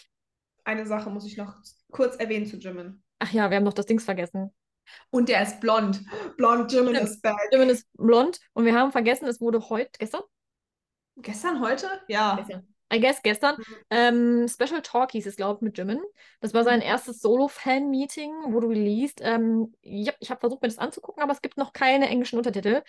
Eine 0.64 0.86
Sache 0.86 1.10
muss 1.10 1.26
ich 1.26 1.36
noch 1.36 1.54
kurz 1.90 2.16
erwähnen 2.16 2.46
zu 2.46 2.56
Jimin. 2.56 3.02
Ach 3.18 3.32
ja, 3.32 3.50
wir 3.50 3.56
haben 3.56 3.64
noch 3.64 3.72
das 3.72 3.86
Dings 3.86 4.04
vergessen. 4.04 4.54
Und 5.10 5.28
der 5.28 5.42
ist 5.42 5.60
blond. 5.60 6.00
Blond, 6.36 6.72
Jimin 6.72 6.94
Stimmt. 6.96 7.10
ist 7.10 7.22
back. 7.22 7.36
Jimin 7.52 7.68
ist 7.70 7.86
blond 7.94 8.40
und 8.54 8.64
wir 8.64 8.74
haben 8.74 8.92
vergessen, 8.92 9.26
es 9.26 9.40
wurde 9.40 9.68
heute, 9.68 9.90
gestern? 9.98 10.22
Gestern, 11.16 11.60
heute? 11.60 11.88
Ja. 12.08 12.36
Gestern. 12.36 12.66
I 12.92 12.98
guess 13.00 13.22
gestern. 13.22 13.56
Mhm. 13.56 13.64
Ähm, 13.90 14.48
Special 14.48 14.82
Talk 14.82 15.12
hieß 15.12 15.26
es, 15.26 15.36
glaube 15.36 15.58
ich, 15.58 15.62
mit 15.62 15.78
Jimin. 15.78 16.00
Das 16.40 16.54
war 16.54 16.64
sein 16.64 16.80
Mhm. 16.80 16.86
erstes 16.86 17.20
Solo-Fan-Meeting, 17.20 18.32
wo 18.48 18.58
du 18.58 18.70
liest. 18.70 19.20
Ähm, 19.22 19.72
ja, 19.82 20.12
ich 20.18 20.30
habe 20.30 20.40
versucht, 20.40 20.62
mir 20.62 20.68
das 20.68 20.78
anzugucken, 20.78 21.22
aber 21.22 21.32
es 21.32 21.40
gibt 21.42 21.56
noch 21.56 21.72
keine 21.72 22.08
englischen 22.08 22.36
Untertitel. 22.38 22.82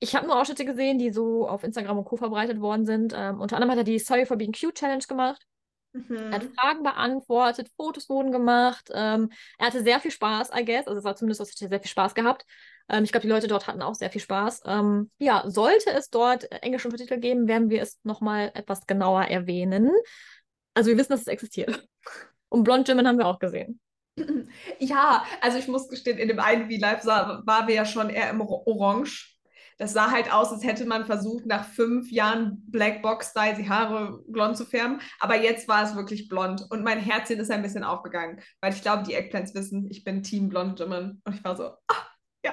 Ich 0.00 0.16
habe 0.16 0.26
nur 0.26 0.40
Ausschnitte 0.40 0.64
gesehen, 0.64 0.98
die 0.98 1.12
so 1.12 1.46
auf 1.48 1.62
Instagram 1.62 1.98
und 1.98 2.04
Co. 2.06 2.16
verbreitet 2.16 2.60
worden 2.60 2.84
sind. 2.86 3.12
Ähm, 3.16 3.40
unter 3.40 3.54
anderem 3.56 3.70
hat 3.70 3.78
er 3.78 3.84
die 3.84 4.00
Sorry 4.00 4.26
for 4.26 4.36
Being 4.36 4.52
Cute 4.52 4.74
Challenge 4.74 5.04
gemacht. 5.06 5.46
Er 5.94 6.32
hat 6.32 6.42
Mhm. 6.44 6.54
Fragen 6.54 6.82
beantwortet, 6.82 7.70
Fotos 7.76 8.08
wurden 8.08 8.32
gemacht. 8.32 8.90
Ähm, 8.92 9.30
er 9.58 9.66
hatte 9.68 9.82
sehr 9.82 10.00
viel 10.00 10.10
Spaß, 10.10 10.50
I 10.58 10.64
guess. 10.64 10.86
Also 10.88 10.98
es 10.98 11.04
war 11.04 11.14
zumindest, 11.14 11.40
was 11.40 11.50
ich 11.50 11.56
sehr 11.56 11.70
viel 11.70 11.88
Spaß 11.90 12.14
gehabt. 12.14 12.44
Ähm, 12.88 13.04
ich 13.04 13.12
glaube, 13.12 13.22
die 13.26 13.32
Leute 13.32 13.46
dort 13.46 13.66
hatten 13.68 13.80
auch 13.80 13.94
sehr 13.94 14.10
viel 14.10 14.20
Spaß. 14.20 14.62
Ähm, 14.66 15.10
ja, 15.18 15.44
sollte 15.46 15.90
es 15.92 16.10
dort 16.10 16.50
englische 16.62 16.88
Untertitel 16.88 17.18
geben, 17.20 17.46
werden 17.46 17.70
wir 17.70 17.80
es 17.80 18.00
nochmal 18.02 18.50
etwas 18.54 18.86
genauer 18.86 19.22
erwähnen. 19.26 19.90
Also 20.74 20.90
wir 20.90 20.98
wissen, 20.98 21.12
dass 21.12 21.20
es 21.22 21.26
existiert. 21.28 21.86
Und 22.48 22.64
Blond 22.64 22.88
Jimin 22.88 23.06
haben 23.06 23.18
wir 23.18 23.26
auch 23.26 23.38
gesehen. 23.38 23.80
Ja, 24.78 25.24
also 25.40 25.58
ich 25.58 25.66
muss 25.66 25.88
gestehen, 25.88 26.18
in 26.18 26.28
dem 26.28 26.38
einen 26.38 26.70
V-Live 26.70 27.02
sah- 27.02 27.42
waren 27.44 27.66
wir 27.66 27.74
ja 27.74 27.84
schon 27.84 28.10
eher 28.10 28.30
im 28.30 28.40
Or- 28.40 28.64
Orange. 28.66 29.33
Das 29.78 29.92
sah 29.92 30.10
halt 30.10 30.32
aus, 30.32 30.52
als 30.52 30.64
hätte 30.64 30.86
man 30.86 31.04
versucht, 31.06 31.46
nach 31.46 31.64
fünf 31.66 32.10
Jahren 32.10 32.62
Black 32.68 33.02
Box-Style 33.02 33.56
die 33.56 33.68
Haare 33.68 34.22
blond 34.28 34.56
zu 34.56 34.64
färben. 34.64 35.00
Aber 35.20 35.36
jetzt 35.40 35.68
war 35.68 35.82
es 35.84 35.96
wirklich 35.96 36.28
blond. 36.28 36.62
Und 36.70 36.84
mein 36.84 36.98
Herzchen 37.00 37.40
ist 37.40 37.50
ein 37.50 37.62
bisschen 37.62 37.84
aufgegangen, 37.84 38.40
weil 38.60 38.72
ich 38.72 38.82
glaube, 38.82 39.02
die 39.04 39.14
Eggplants 39.14 39.54
wissen, 39.54 39.88
ich 39.90 40.04
bin 40.04 40.22
Team 40.22 40.48
Blond 40.48 40.78
Jimin. 40.78 41.20
Und 41.24 41.34
ich 41.34 41.44
war 41.44 41.56
so, 41.56 41.64
ah, 41.88 42.06
ja. 42.44 42.52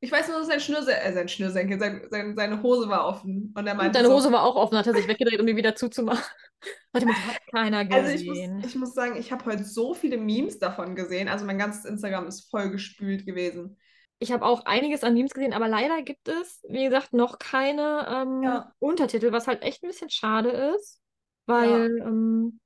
Ich 0.00 0.12
weiß 0.12 0.28
nur, 0.28 0.38
dass 0.38 0.48
sein 0.48 0.60
Schnürsenkel, 0.60 1.02
äh, 1.02 1.12
sein 1.14 1.28
Schnürsenkel, 1.28 1.78
sein, 1.80 2.06
sein, 2.10 2.36
seine 2.36 2.62
Hose 2.62 2.88
war 2.88 3.06
offen. 3.06 3.52
Und 3.56 3.66
er 3.66 3.76
Und 3.78 3.78
meinte 3.78 3.98
deine 3.98 4.08
so, 4.08 4.14
Hose 4.14 4.30
war 4.32 4.42
auch 4.42 4.56
offen, 4.56 4.76
hat 4.76 4.86
er 4.86 4.94
sich 4.94 5.08
weggedreht, 5.08 5.40
um 5.40 5.46
die 5.46 5.56
wieder 5.56 5.74
zuzumachen. 5.74 6.22
Warte 6.92 7.06
mal, 7.06 7.14
hat 7.16 7.40
keiner 7.50 7.78
Also 7.90 8.10
ich 8.10 8.26
gesehen. 8.26 8.56
muss, 8.56 8.66
ich 8.66 8.74
muss 8.76 8.94
sagen, 8.94 9.16
ich 9.16 9.32
habe 9.32 9.44
heute 9.46 9.64
so 9.64 9.94
viele 9.94 10.18
Memes 10.18 10.58
davon 10.58 10.94
gesehen. 10.94 11.28
Also 11.28 11.44
mein 11.46 11.58
ganzes 11.58 11.84
Instagram 11.84 12.26
ist 12.26 12.50
voll 12.50 12.70
gespült 12.70 13.26
gewesen. 13.26 13.78
Ich 14.24 14.32
habe 14.32 14.44
auch 14.44 14.64
einiges 14.66 15.04
an 15.04 15.14
Memes 15.14 15.34
gesehen, 15.34 15.52
aber 15.52 15.68
leider 15.68 16.02
gibt 16.02 16.28
es, 16.28 16.62
wie 16.68 16.84
gesagt, 16.84 17.12
noch 17.12 17.38
keine 17.38 18.06
ähm, 18.08 18.42
Ja. 18.42 18.72
Untertitel, 18.78 19.32
was 19.32 19.46
halt 19.46 19.62
echt 19.62 19.82
ein 19.82 19.88
bisschen 19.88 20.10
schade 20.10 20.50
ist, 20.76 21.00
weil 21.46 21.90
ähm, 22.00 22.60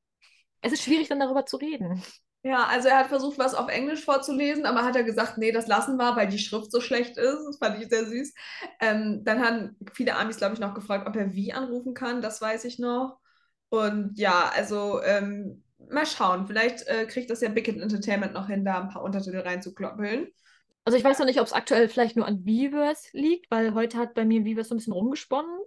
es 0.62 0.72
ist 0.72 0.82
schwierig, 0.84 1.08
dann 1.08 1.20
darüber 1.20 1.46
zu 1.46 1.56
reden. 1.58 2.02
Ja, 2.42 2.66
also 2.68 2.88
er 2.88 2.98
hat 2.98 3.08
versucht, 3.08 3.38
was 3.38 3.54
auf 3.54 3.68
Englisch 3.68 4.04
vorzulesen, 4.04 4.64
aber 4.64 4.84
hat 4.84 4.96
er 4.96 5.02
gesagt, 5.02 5.38
nee, 5.38 5.50
das 5.52 5.66
lassen 5.66 5.96
wir, 5.96 6.16
weil 6.16 6.28
die 6.28 6.38
Schrift 6.38 6.70
so 6.70 6.80
schlecht 6.80 7.18
ist. 7.18 7.44
Das 7.46 7.58
fand 7.58 7.82
ich 7.82 7.88
sehr 7.88 8.06
süß. 8.06 8.32
Ähm, 8.80 9.22
dann 9.24 9.42
haben 9.44 9.76
viele 9.92 10.14
Amis, 10.16 10.36
glaube 10.38 10.54
ich, 10.54 10.60
noch 10.60 10.72
gefragt, 10.74 11.06
ob 11.08 11.16
er 11.16 11.34
wie 11.34 11.52
anrufen 11.52 11.94
kann. 11.94 12.22
Das 12.22 12.40
weiß 12.40 12.64
ich 12.64 12.78
noch. 12.78 13.18
Und 13.70 14.18
ja, 14.18 14.50
also 14.54 15.02
ähm, 15.02 15.64
mal 15.90 16.06
schauen. 16.06 16.46
Vielleicht 16.46 16.86
äh, 16.86 17.06
kriegt 17.06 17.28
das 17.30 17.40
ja 17.40 17.48
Big 17.50 17.68
Entertainment 17.68 18.32
noch 18.34 18.46
hin, 18.46 18.64
da 18.64 18.80
ein 18.82 18.88
paar 18.88 19.02
Untertitel 19.02 19.40
reinzukloppeln. 19.40 20.28
Also 20.88 20.96
ich 20.96 21.04
weiß 21.04 21.18
noch 21.18 21.26
nicht, 21.26 21.38
ob 21.38 21.46
es 21.46 21.52
aktuell 21.52 21.86
vielleicht 21.86 22.16
nur 22.16 22.26
an 22.26 22.46
Weverse 22.46 23.10
liegt, 23.12 23.50
weil 23.50 23.74
heute 23.74 23.98
hat 23.98 24.14
bei 24.14 24.24
mir 24.24 24.46
Weverse 24.46 24.70
so 24.70 24.74
ein 24.74 24.78
bisschen 24.78 24.94
rumgesponnen. 24.94 25.60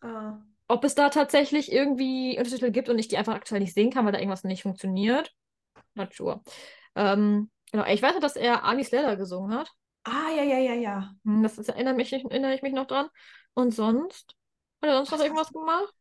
Ah. 0.00 0.42
Ob 0.66 0.82
es 0.82 0.96
da 0.96 1.10
tatsächlich 1.10 1.70
irgendwie 1.70 2.36
Untertitel 2.36 2.72
gibt 2.72 2.88
und 2.88 2.98
ich 2.98 3.06
die 3.06 3.16
einfach 3.16 3.36
aktuell 3.36 3.60
nicht 3.60 3.72
sehen 3.72 3.92
kann, 3.92 4.04
weil 4.04 4.10
da 4.10 4.18
irgendwas 4.18 4.42
nicht 4.42 4.64
funktioniert. 4.64 5.32
Not 5.94 6.12
sure. 6.12 6.42
Ähm, 6.96 7.52
genau, 7.70 7.86
ich 7.86 8.02
weiß 8.02 8.14
noch, 8.14 8.20
dass 8.20 8.34
er 8.34 8.64
Amis 8.64 8.90
Leather 8.90 9.14
gesungen 9.14 9.56
hat. 9.56 9.70
Ah, 10.02 10.32
ja, 10.36 10.42
ja, 10.42 10.58
ja, 10.58 10.74
ja. 10.74 11.14
Hm, 11.24 11.44
Das 11.44 11.56
ist, 11.56 11.68
erinnere, 11.68 11.94
mich, 11.94 12.12
erinnere 12.12 12.56
ich 12.56 12.62
mich 12.62 12.72
noch 12.72 12.88
dran. 12.88 13.06
Und 13.54 13.72
sonst? 13.72 14.34
Hat 14.82 14.90
er 14.90 14.96
sonst 14.96 15.12
noch 15.12 15.18
Was 15.18 15.24
irgendwas 15.24 15.52
gemacht? 15.52 15.94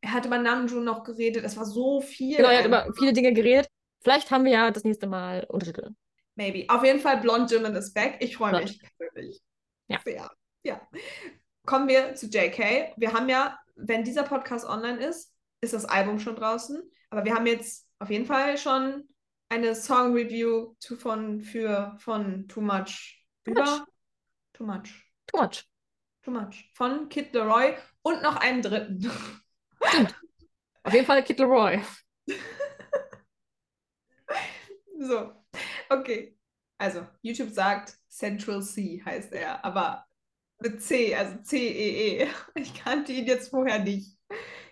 Er 0.00 0.12
hat 0.14 0.24
über 0.24 0.38
Namjoon 0.38 0.84
noch 0.84 1.04
geredet. 1.04 1.44
Es 1.44 1.58
war 1.58 1.66
so 1.66 2.00
viel. 2.00 2.38
Genau, 2.38 2.48
er 2.48 2.60
hat 2.60 2.66
über 2.66 2.86
viele 2.96 3.12
Dinge 3.12 3.34
geredet. 3.34 3.68
Vielleicht 4.02 4.30
haben 4.30 4.46
wir 4.46 4.52
ja 4.52 4.70
das 4.70 4.84
nächste 4.84 5.06
Mal 5.06 5.44
Untertitel. 5.50 5.90
Maybe. 6.36 6.66
Auf 6.68 6.84
jeden 6.84 7.00
Fall, 7.00 7.18
Blond 7.20 7.50
Jimin 7.50 7.74
ist 7.74 7.94
back. 7.94 8.18
Ich 8.20 8.36
freue 8.36 8.60
mich 8.62 8.80
persönlich. 8.98 9.40
Ja. 9.88 10.00
Sehr. 10.04 10.30
Ja. 10.62 10.80
Kommen 11.64 11.88
wir 11.88 12.14
zu 12.14 12.26
JK. 12.26 12.92
Wir 12.96 13.12
haben 13.12 13.28
ja, 13.28 13.58
wenn 13.74 14.04
dieser 14.04 14.22
Podcast 14.22 14.66
online 14.66 14.98
ist, 15.04 15.34
ist 15.60 15.72
das 15.72 15.84
Album 15.86 16.18
schon 16.18 16.36
draußen. 16.36 16.82
Aber 17.10 17.24
wir 17.24 17.34
haben 17.34 17.46
jetzt 17.46 17.88
auf 17.98 18.10
jeden 18.10 18.26
Fall 18.26 18.58
schon 18.58 19.08
eine 19.48 19.74
Song-Review 19.74 20.74
zu- 20.78 20.96
von, 20.96 21.40
für, 21.40 21.96
von 21.98 22.46
Too 22.48 22.60
Much 22.60 23.24
Too 23.44 23.52
über. 23.52 23.64
Much. 23.64 23.86
Too 24.52 24.64
Much. 24.64 25.12
Too 25.26 25.36
much. 25.40 25.64
Too 26.22 26.30
Much. 26.32 26.70
Von 26.74 27.08
Kid 27.08 27.32
Leroy 27.32 27.74
und 28.02 28.22
noch 28.22 28.36
einen 28.36 28.60
dritten. 28.62 29.10
Auf 30.82 30.92
jeden 30.92 31.06
Fall 31.06 31.22
Kid 31.24 31.38
Leroy. 31.38 31.80
So, 34.98 35.32
okay. 35.90 36.36
Also, 36.78 37.06
YouTube 37.22 37.50
sagt 37.50 37.96
Central 38.08 38.62
C 38.62 39.02
heißt 39.04 39.32
er, 39.32 39.64
aber 39.64 40.04
mit 40.58 40.82
C, 40.82 41.14
also 41.14 41.36
C-E-E. 41.42 42.24
-E. 42.24 42.28
Ich 42.54 42.74
kannte 42.74 43.12
ihn 43.12 43.26
jetzt 43.26 43.50
vorher 43.50 43.78
nicht. 43.78 44.16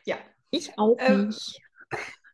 Ja. 0.04 0.18
Ich 0.50 0.78
auch 0.78 0.96
Ähm, 0.98 1.28
nicht. 1.28 1.60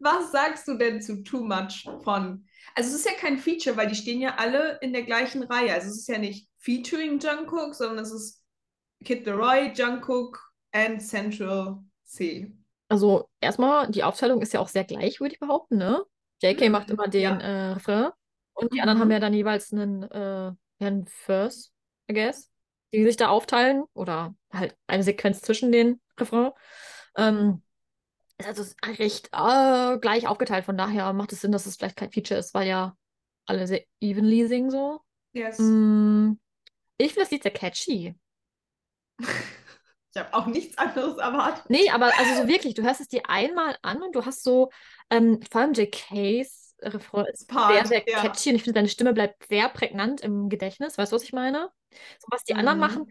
Was 0.00 0.32
sagst 0.32 0.66
du 0.66 0.76
denn 0.76 1.00
zu 1.00 1.22
Too 1.22 1.44
Much 1.44 1.88
von? 2.02 2.46
Also 2.74 2.90
es 2.90 2.96
ist 2.96 3.06
ja 3.06 3.12
kein 3.12 3.38
Feature, 3.38 3.76
weil 3.76 3.88
die 3.88 3.94
stehen 3.94 4.20
ja 4.20 4.36
alle 4.36 4.78
in 4.80 4.92
der 4.92 5.02
gleichen 5.02 5.42
Reihe. 5.42 5.72
Also 5.72 5.88
es 5.88 5.98
ist 5.98 6.08
ja 6.08 6.18
nicht 6.18 6.48
featuring 6.58 7.18
Jungkook, 7.20 7.74
sondern 7.74 7.98
es 8.00 8.12
ist 8.12 8.42
Kid 9.04 9.26
Leroy, 9.26 9.72
Jungkook 9.74 10.52
and 10.72 11.02
Central 11.02 11.82
C. 12.04 12.52
Also 12.88 13.28
erstmal, 13.40 13.90
die 13.90 14.02
Aufteilung 14.04 14.42
ist 14.42 14.52
ja 14.52 14.60
auch 14.60 14.68
sehr 14.68 14.84
gleich, 14.84 15.20
würde 15.20 15.34
ich 15.34 15.40
behaupten, 15.40 15.78
ne? 15.78 16.04
JK 16.42 16.68
Mhm, 16.68 16.72
macht 16.72 16.90
immer 16.90 17.08
den 17.08 17.22
ja. 17.22 17.38
äh, 17.40 17.72
Refrain 17.72 18.10
und 18.54 18.72
die 18.72 18.80
anderen 18.80 18.98
Mhm. 18.98 19.02
haben 19.02 19.10
ja 19.10 19.20
dann 19.20 19.34
jeweils 19.34 19.72
einen, 19.72 20.02
äh, 20.04 20.52
einen 20.80 21.06
Verse, 21.06 21.70
I 22.10 22.14
guess, 22.14 22.50
die 22.92 23.04
sich 23.04 23.16
da 23.16 23.28
aufteilen 23.28 23.84
oder 23.94 24.34
halt 24.52 24.76
eine 24.86 25.02
Sequenz 25.02 25.40
zwischen 25.40 25.72
den 25.72 26.00
Refrain. 26.18 26.50
Ähm, 27.16 27.62
ist 28.38 28.46
also 28.48 28.64
recht 28.98 29.28
äh, 29.32 29.98
gleich 29.98 30.26
aufgeteilt, 30.26 30.64
von 30.64 30.76
daher 30.76 31.12
macht 31.12 31.32
es 31.32 31.40
Sinn, 31.42 31.52
dass 31.52 31.66
es 31.66 31.76
vielleicht 31.76 31.96
kein 31.96 32.10
Feature 32.10 32.40
ist, 32.40 32.54
weil 32.54 32.68
ja 32.68 32.96
alle 33.46 33.66
sehr 33.66 33.84
evenly 34.00 34.46
singen 34.46 34.70
so. 34.70 35.00
Yes. 35.34 35.58
Mm, 35.58 36.34
ich 36.98 37.08
finde 37.12 37.22
das 37.24 37.30
Lied 37.30 37.42
sehr 37.42 37.52
catchy. 37.52 38.14
Ich 40.14 40.20
habe 40.20 40.34
auch 40.34 40.46
nichts 40.46 40.76
anderes 40.76 41.16
erwartet. 41.18 41.64
Nee, 41.68 41.88
aber 41.90 42.18
also 42.18 42.42
so 42.42 42.48
wirklich, 42.48 42.74
du 42.74 42.82
hörst 42.82 43.00
es 43.00 43.08
dir 43.08 43.22
einmal 43.28 43.76
an 43.82 44.02
und 44.02 44.14
du 44.14 44.24
hast 44.24 44.42
so, 44.42 44.70
ähm, 45.10 45.40
vor 45.50 45.62
allem 45.62 45.72
JKs 45.72 46.74
Refrain 46.82 47.26
ist 47.26 47.48
Part, 47.48 47.74
sehr, 47.74 47.86
sehr 47.86 48.10
ja. 48.10 48.20
catchy 48.20 48.50
und 48.50 48.56
ich 48.56 48.62
finde, 48.64 48.74
deine 48.78 48.88
Stimme 48.88 49.12
bleibt 49.12 49.46
sehr 49.46 49.68
prägnant 49.68 50.20
im 50.20 50.48
Gedächtnis. 50.48 50.98
Weißt 50.98 51.12
du, 51.12 51.16
was 51.16 51.22
ich 51.22 51.32
meine? 51.32 51.70
So, 52.18 52.26
was 52.30 52.44
die 52.44 52.54
anderen 52.54 52.78
Mhm. 52.78 52.84
machen, 52.84 53.06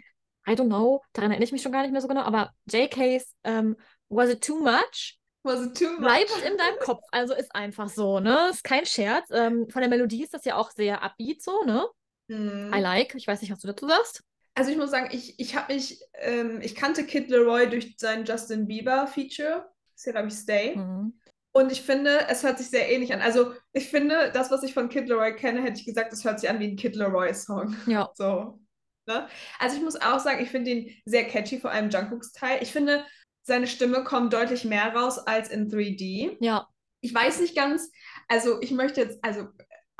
I 0.47 0.51
don't 0.51 0.67
know, 0.67 1.01
daran 1.13 1.31
erinnere 1.31 1.45
ich 1.45 1.51
mich 1.51 1.61
schon 1.61 1.71
gar 1.71 1.81
nicht 1.83 1.91
mehr 1.91 2.01
so 2.01 2.07
genau, 2.07 2.21
aber 2.21 2.51
JKs 2.69 3.35
ähm, 3.43 3.77
Was 4.09 4.29
It 4.29 4.43
Too 4.43 4.59
Much 4.59 5.19
Was 5.43 5.61
it 5.65 5.75
too 5.77 5.89
much? 5.93 6.01
bleibt 6.01 6.31
in 6.45 6.57
deinem 6.57 6.77
Kopf. 6.79 7.03
Also 7.11 7.33
ist 7.33 7.53
einfach 7.55 7.89
so, 7.89 8.19
ne? 8.19 8.49
Ist 8.49 8.63
kein 8.63 8.85
Scherz. 8.85 9.29
Ähm, 9.31 9.67
von 9.69 9.81
der 9.81 9.89
Melodie 9.89 10.23
ist 10.23 10.33
das 10.33 10.45
ja 10.45 10.55
auch 10.55 10.71
sehr 10.71 11.01
upbeat 11.03 11.41
so, 11.41 11.63
ne? 11.63 11.87
Mhm. 12.27 12.73
I 12.75 12.79
like. 12.79 13.15
Ich 13.15 13.27
weiß 13.27 13.41
nicht, 13.41 13.51
was 13.51 13.59
du 13.59 13.67
dazu 13.67 13.87
sagst. 13.87 14.23
Also 14.53 14.71
ich 14.71 14.77
muss 14.77 14.91
sagen, 14.91 15.09
ich, 15.11 15.39
ich 15.39 15.55
habe 15.55 15.73
mich, 15.73 16.01
ähm, 16.15 16.59
ich 16.61 16.75
kannte 16.75 17.05
Kid 17.05 17.29
Leroy 17.29 17.69
durch 17.69 17.95
sein 17.97 18.25
Justin 18.25 18.67
Bieber 18.67 19.07
Feature. 19.07 19.69
Ist 19.95 20.05
ja, 20.05 20.11
glaube 20.11 20.27
ich, 20.27 20.33
Stay. 20.33 20.75
Mhm. 20.75 21.13
Und 21.53 21.71
ich 21.71 21.81
finde, 21.81 22.27
es 22.29 22.43
hört 22.43 22.57
sich 22.57 22.69
sehr 22.69 22.89
ähnlich 22.89 23.13
an. 23.13 23.21
Also 23.21 23.53
ich 23.73 23.89
finde, 23.89 24.31
das, 24.33 24.51
was 24.51 24.63
ich 24.63 24.73
von 24.73 24.89
Kid 24.89 25.07
Leroy 25.09 25.35
kenne, 25.35 25.61
hätte 25.61 25.79
ich 25.79 25.85
gesagt, 25.85 26.13
es 26.13 26.23
hört 26.23 26.39
sich 26.39 26.49
an 26.49 26.59
wie 26.59 26.67
ein 26.67 26.77
Kid 26.77 26.95
Leroy-Song. 26.95 27.75
Ja. 27.87 28.09
So. 28.17 28.59
Ne? 29.07 29.27
Also 29.59 29.77
ich 29.77 29.83
muss 29.83 29.99
auch 29.99 30.19
sagen, 30.19 30.43
ich 30.43 30.49
finde 30.49 30.71
ihn 30.71 31.01
sehr 31.05 31.25
catchy, 31.25 31.59
vor 31.59 31.71
allem 31.71 31.89
Jungkooks 31.89 32.33
Teil. 32.33 32.59
Ich 32.61 32.71
finde, 32.71 33.03
seine 33.43 33.67
Stimme 33.67 34.03
kommt 34.03 34.31
deutlich 34.33 34.63
mehr 34.63 34.93
raus 34.93 35.17
als 35.17 35.49
in 35.49 35.69
3D. 35.69 36.37
Ja. 36.39 36.67
Ich 37.01 37.13
weiß 37.13 37.41
nicht 37.41 37.55
ganz, 37.55 37.91
also 38.27 38.61
ich 38.61 38.71
möchte 38.71 39.01
jetzt, 39.01 39.17
also, 39.23 39.47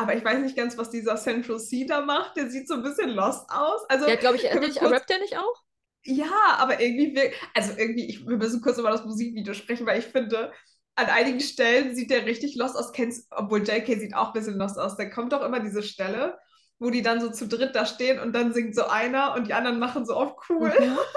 aber 0.02 0.16
ich 0.16 0.24
weiß 0.26 0.39
nicht 0.39 0.56
ganz, 0.58 0.78
was 0.78 0.89
dieser 0.89 1.16
Central 1.16 1.60
C 1.60 1.86
da 1.86 2.02
macht. 2.02 2.36
Der 2.38 2.49
sieht 2.49 2.68
so 2.68 2.76
ein 2.76 2.84
bisschen 2.84 3.10
lost 3.12 3.49
aus. 3.49 3.82
Also, 3.89 4.06
Der 4.06 4.18
glaube 4.18 4.38
ich, 4.38 4.43
nicht, 4.43 4.80
kurz- 4.80 4.91
rappt 4.91 5.10
der 5.10 5.20
nicht 5.20 5.38
auch? 5.38 5.62
ja, 6.04 6.56
aber 6.58 6.80
irgendwie, 6.80 7.16
wir- 7.16 7.32
also 7.54 7.74
irgendwie, 7.78 8.10
ich, 8.10 8.28
wir 8.28 8.38
müssen 8.38 8.62
kurz 8.62 8.78
über 8.78 8.89
das 8.91 9.06
Musikvideo 9.06 9.54
sprechen, 9.54 9.86
weil 9.86 9.99
ich 9.99 10.06
finde, 10.08 10.52
an 10.95 11.06
einigen 11.08 11.39
Stellen 11.39 11.95
sieht 11.95 12.10
der 12.12 12.26
richtig 12.26 12.56
lost 12.56 12.76
aus. 12.76 12.91
Kennst, 12.91 13.28
obwohl 13.32 13.64
JK 13.68 13.99
sieht 13.99 14.14
auch 14.16 14.28
ein 14.28 14.34
bisschen 14.34 14.58
lost 14.58 14.78
aus. 14.78 14.97
Da 14.97 15.06
kommt 15.06 15.32
doch 15.34 15.41
immer 15.43 15.60
diese 15.60 15.84
Stelle, 15.84 16.38
wo 16.80 16.89
die 16.89 17.02
dann 17.02 17.22
so 17.22 17.30
zu 17.32 17.47
dritt 17.47 17.76
da 17.76 17.86
stehen 17.86 18.20
und 18.20 18.34
dann 18.34 18.54
singt 18.54 18.76
so 18.76 18.86
einer 18.88 19.36
und 19.36 19.47
die 19.47 19.54
anderen 19.54 19.80
machen 19.80 20.06
so 20.06 20.16
auf 20.16 20.36
cool. 20.49 20.70
Mhm. 20.80 20.97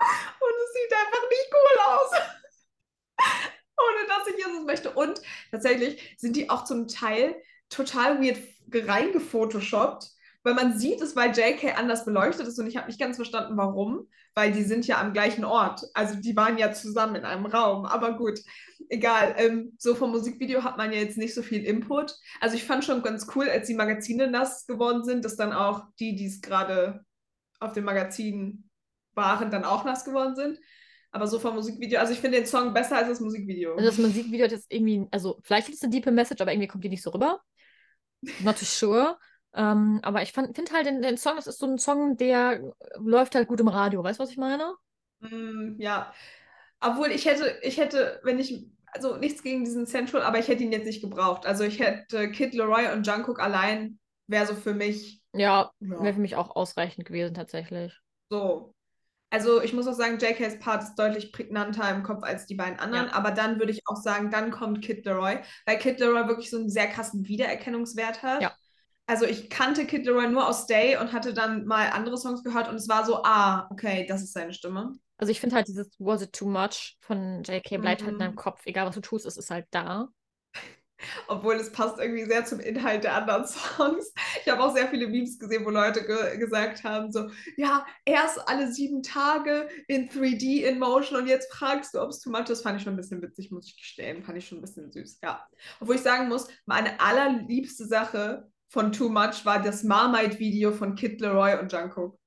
Und 0.00 0.54
es 0.64 0.72
sieht 0.74 0.92
einfach 0.92 1.28
nicht 1.30 1.50
cool 1.52 1.78
aus. 1.86 2.10
Ohne 3.78 4.06
dass 4.08 4.26
ich 4.28 4.36
Jesus 4.36 4.63
möchte. 4.74 4.90
Und 4.90 5.20
tatsächlich 5.50 6.14
sind 6.18 6.36
die 6.36 6.50
auch 6.50 6.64
zum 6.64 6.88
Teil 6.88 7.36
total 7.68 8.20
weird 8.20 8.38
reingefotoshoppt, 8.72 10.10
weil 10.42 10.54
man 10.54 10.78
sieht 10.78 11.00
es, 11.00 11.16
weil 11.16 11.36
JK 11.36 11.78
anders 11.78 12.04
beleuchtet 12.04 12.46
ist 12.46 12.58
und 12.58 12.66
ich 12.66 12.76
habe 12.76 12.88
nicht 12.88 13.00
ganz 13.00 13.16
verstanden, 13.16 13.56
warum, 13.56 14.08
weil 14.34 14.52
die 14.52 14.62
sind 14.62 14.86
ja 14.86 15.00
am 15.00 15.12
gleichen 15.12 15.44
Ort. 15.44 15.82
Also 15.94 16.16
die 16.16 16.36
waren 16.36 16.58
ja 16.58 16.72
zusammen 16.72 17.14
in 17.16 17.24
einem 17.24 17.46
Raum. 17.46 17.86
Aber 17.86 18.16
gut, 18.16 18.40
egal. 18.88 19.34
Ähm, 19.38 19.72
so 19.78 19.94
vom 19.94 20.10
Musikvideo 20.10 20.62
hat 20.62 20.76
man 20.76 20.92
ja 20.92 20.98
jetzt 20.98 21.16
nicht 21.16 21.34
so 21.34 21.42
viel 21.42 21.64
Input. 21.64 22.16
Also 22.40 22.56
ich 22.56 22.64
fand 22.64 22.84
schon 22.84 23.02
ganz 23.02 23.26
cool, 23.34 23.48
als 23.48 23.68
die 23.68 23.74
Magazine 23.74 24.30
nass 24.30 24.66
geworden 24.66 25.04
sind, 25.04 25.24
dass 25.24 25.36
dann 25.36 25.52
auch 25.52 25.84
die, 25.98 26.14
die 26.14 26.26
es 26.26 26.42
gerade 26.42 27.04
auf 27.60 27.72
dem 27.72 27.84
Magazin 27.84 28.68
waren, 29.14 29.50
dann 29.50 29.64
auch 29.64 29.84
nass 29.84 30.04
geworden 30.04 30.34
sind. 30.34 30.58
Aber 31.14 31.26
so 31.28 31.38
vom 31.38 31.54
Musikvideo, 31.54 32.00
also 32.00 32.12
ich 32.12 32.18
finde 32.18 32.38
den 32.38 32.46
Song 32.46 32.74
besser 32.74 32.96
als 32.96 33.08
das 33.08 33.20
Musikvideo. 33.20 33.76
Also 33.76 33.90
das 33.90 33.98
Musikvideo 33.98 34.44
hat 34.44 34.52
jetzt 34.52 34.72
irgendwie, 34.72 35.06
also 35.10 35.38
vielleicht 35.42 35.68
ist 35.68 35.76
es 35.76 35.82
eine 35.82 35.92
deepe 35.92 36.10
Message, 36.10 36.40
aber 36.42 36.52
irgendwie 36.52 36.68
kommt 36.68 36.84
die 36.84 36.88
nicht 36.88 37.02
so 37.02 37.10
rüber. 37.10 37.40
Not 38.38 38.56
too 38.58 38.64
sure. 38.64 39.16
Ähm, 39.56 40.00
aber 40.02 40.22
ich 40.22 40.32
finde 40.32 40.52
halt 40.72 40.86
den, 40.86 41.00
den 41.00 41.16
Song, 41.16 41.36
das 41.36 41.46
ist 41.46 41.60
so 41.60 41.66
ein 41.66 41.78
Song, 41.78 42.16
der 42.16 42.60
läuft 42.96 43.36
halt 43.36 43.46
gut 43.46 43.60
im 43.60 43.68
Radio. 43.68 44.02
Weißt 44.02 44.18
du, 44.18 44.24
was 44.24 44.30
ich 44.30 44.36
meine? 44.36 44.74
Mm, 45.20 45.76
ja. 45.78 46.12
Obwohl 46.80 47.10
ich 47.12 47.24
hätte, 47.26 47.58
ich 47.62 47.78
hätte, 47.78 48.20
wenn 48.24 48.38
ich, 48.38 48.66
also 48.92 49.16
nichts 49.16 49.42
gegen 49.42 49.64
diesen 49.64 49.86
Central, 49.86 50.22
aber 50.22 50.38
ich 50.38 50.48
hätte 50.48 50.64
ihn 50.64 50.72
jetzt 50.72 50.86
nicht 50.86 51.00
gebraucht. 51.02 51.46
Also 51.46 51.64
ich 51.64 51.80
hätte 51.80 52.30
Kid 52.30 52.54
Leroy 52.54 52.92
und 52.92 53.06
Jungkook 53.06 53.40
allein 53.40 53.98
wäre 54.26 54.46
so 54.46 54.54
für 54.54 54.74
mich 54.74 55.22
Ja, 55.32 55.70
Ja. 55.80 55.96
wäre 56.02 56.14
für 56.14 56.20
mich 56.20 56.36
auch 56.36 56.56
ausreichend 56.56 57.06
gewesen, 57.06 57.34
tatsächlich. 57.34 58.00
so. 58.30 58.73
Also 59.34 59.60
ich 59.60 59.72
muss 59.72 59.88
auch 59.88 59.94
sagen, 59.94 60.18
JKs 60.20 60.60
Part 60.60 60.84
ist 60.84 60.94
deutlich 60.94 61.32
prägnanter 61.32 61.90
im 61.90 62.04
Kopf 62.04 62.22
als 62.22 62.46
die 62.46 62.54
beiden 62.54 62.78
anderen, 62.78 63.06
Ja. 63.08 63.14
aber 63.14 63.32
dann 63.32 63.58
würde 63.58 63.72
ich 63.72 63.80
auch 63.86 63.96
sagen, 64.00 64.30
dann 64.30 64.52
kommt 64.52 64.80
Kid 64.80 65.04
Leroy, 65.04 65.38
weil 65.66 65.78
Kid 65.78 65.98
Leroy 65.98 66.28
wirklich 66.28 66.50
so 66.50 66.58
einen 66.58 66.70
sehr 66.70 66.86
krassen 66.86 67.26
Wiedererkennungswert 67.26 68.22
hat. 68.22 68.42
Ja. 68.42 68.52
Also 69.06 69.24
ich 69.26 69.50
kannte 69.50 69.86
Kid 69.86 70.06
Leroy 70.06 70.28
nur 70.28 70.46
aus 70.48 70.62
Stay 70.62 70.96
und 70.98 71.12
hatte 71.12 71.34
dann 71.34 71.64
mal 71.66 71.90
andere 71.90 72.16
Songs 72.16 72.44
gehört 72.44 72.68
und 72.68 72.76
es 72.76 72.88
war 72.88 73.04
so, 73.04 73.24
ah, 73.24 73.66
okay, 73.72 74.06
das 74.08 74.22
ist 74.22 74.34
seine 74.34 74.52
Stimme. 74.52 74.92
Also 75.18 75.32
ich 75.32 75.40
finde 75.40 75.56
halt 75.56 75.66
dieses 75.66 75.90
Was 75.98 76.22
It 76.22 76.32
Too 76.32 76.46
Much 76.48 76.96
von 77.00 77.42
JK 77.42 77.78
bleibt 77.80 78.02
halt 78.02 78.10
in 78.10 78.14
Mhm. 78.14 78.18
deinem 78.20 78.36
Kopf. 78.36 78.60
Egal, 78.66 78.86
was 78.86 78.94
du 78.94 79.00
tust, 79.00 79.26
es 79.26 79.36
ist 79.36 79.50
halt 79.50 79.66
da. 79.72 80.10
Obwohl 81.28 81.54
es 81.56 81.72
passt 81.72 81.98
irgendwie 81.98 82.24
sehr 82.24 82.44
zum 82.44 82.60
Inhalt 82.60 83.04
der 83.04 83.14
anderen 83.14 83.46
Songs. 83.46 84.12
Ich 84.44 84.50
habe 84.50 84.62
auch 84.62 84.74
sehr 84.74 84.88
viele 84.88 85.06
Memes 85.08 85.38
gesehen, 85.38 85.64
wo 85.64 85.70
Leute 85.70 86.04
ge 86.04 86.36
gesagt 86.38 86.84
haben, 86.84 87.10
so, 87.12 87.28
ja, 87.56 87.86
erst 88.04 88.48
alle 88.48 88.72
sieben 88.72 89.02
Tage 89.02 89.68
in 89.88 90.08
3D 90.08 90.64
in 90.64 90.78
Motion 90.78 91.18
und 91.22 91.26
jetzt 91.28 91.52
fragst 91.52 91.94
du, 91.94 92.00
ob 92.00 92.10
es 92.10 92.20
too 92.20 92.30
much 92.30 92.48
ist. 92.50 92.62
Fand 92.62 92.78
ich 92.78 92.84
schon 92.84 92.94
ein 92.94 92.98
bisschen 92.98 93.22
witzig, 93.22 93.50
muss 93.50 93.66
ich 93.68 93.76
gestehen. 93.76 94.22
Fand 94.22 94.38
ich 94.38 94.46
schon 94.46 94.58
ein 94.58 94.62
bisschen 94.62 94.90
süß, 94.90 95.18
ja. 95.22 95.46
Obwohl 95.80 95.96
ich 95.96 96.02
sagen 96.02 96.28
muss, 96.28 96.48
meine 96.66 97.00
allerliebste 97.00 97.86
Sache 97.86 98.48
von 98.68 98.92
Too 98.92 99.08
Much 99.08 99.44
war 99.44 99.62
das 99.62 99.84
Marmite-Video 99.84 100.72
von 100.72 100.94
Kid 100.94 101.20
Leroy 101.20 101.58
und 101.60 101.72
Jungkook. 101.72 102.18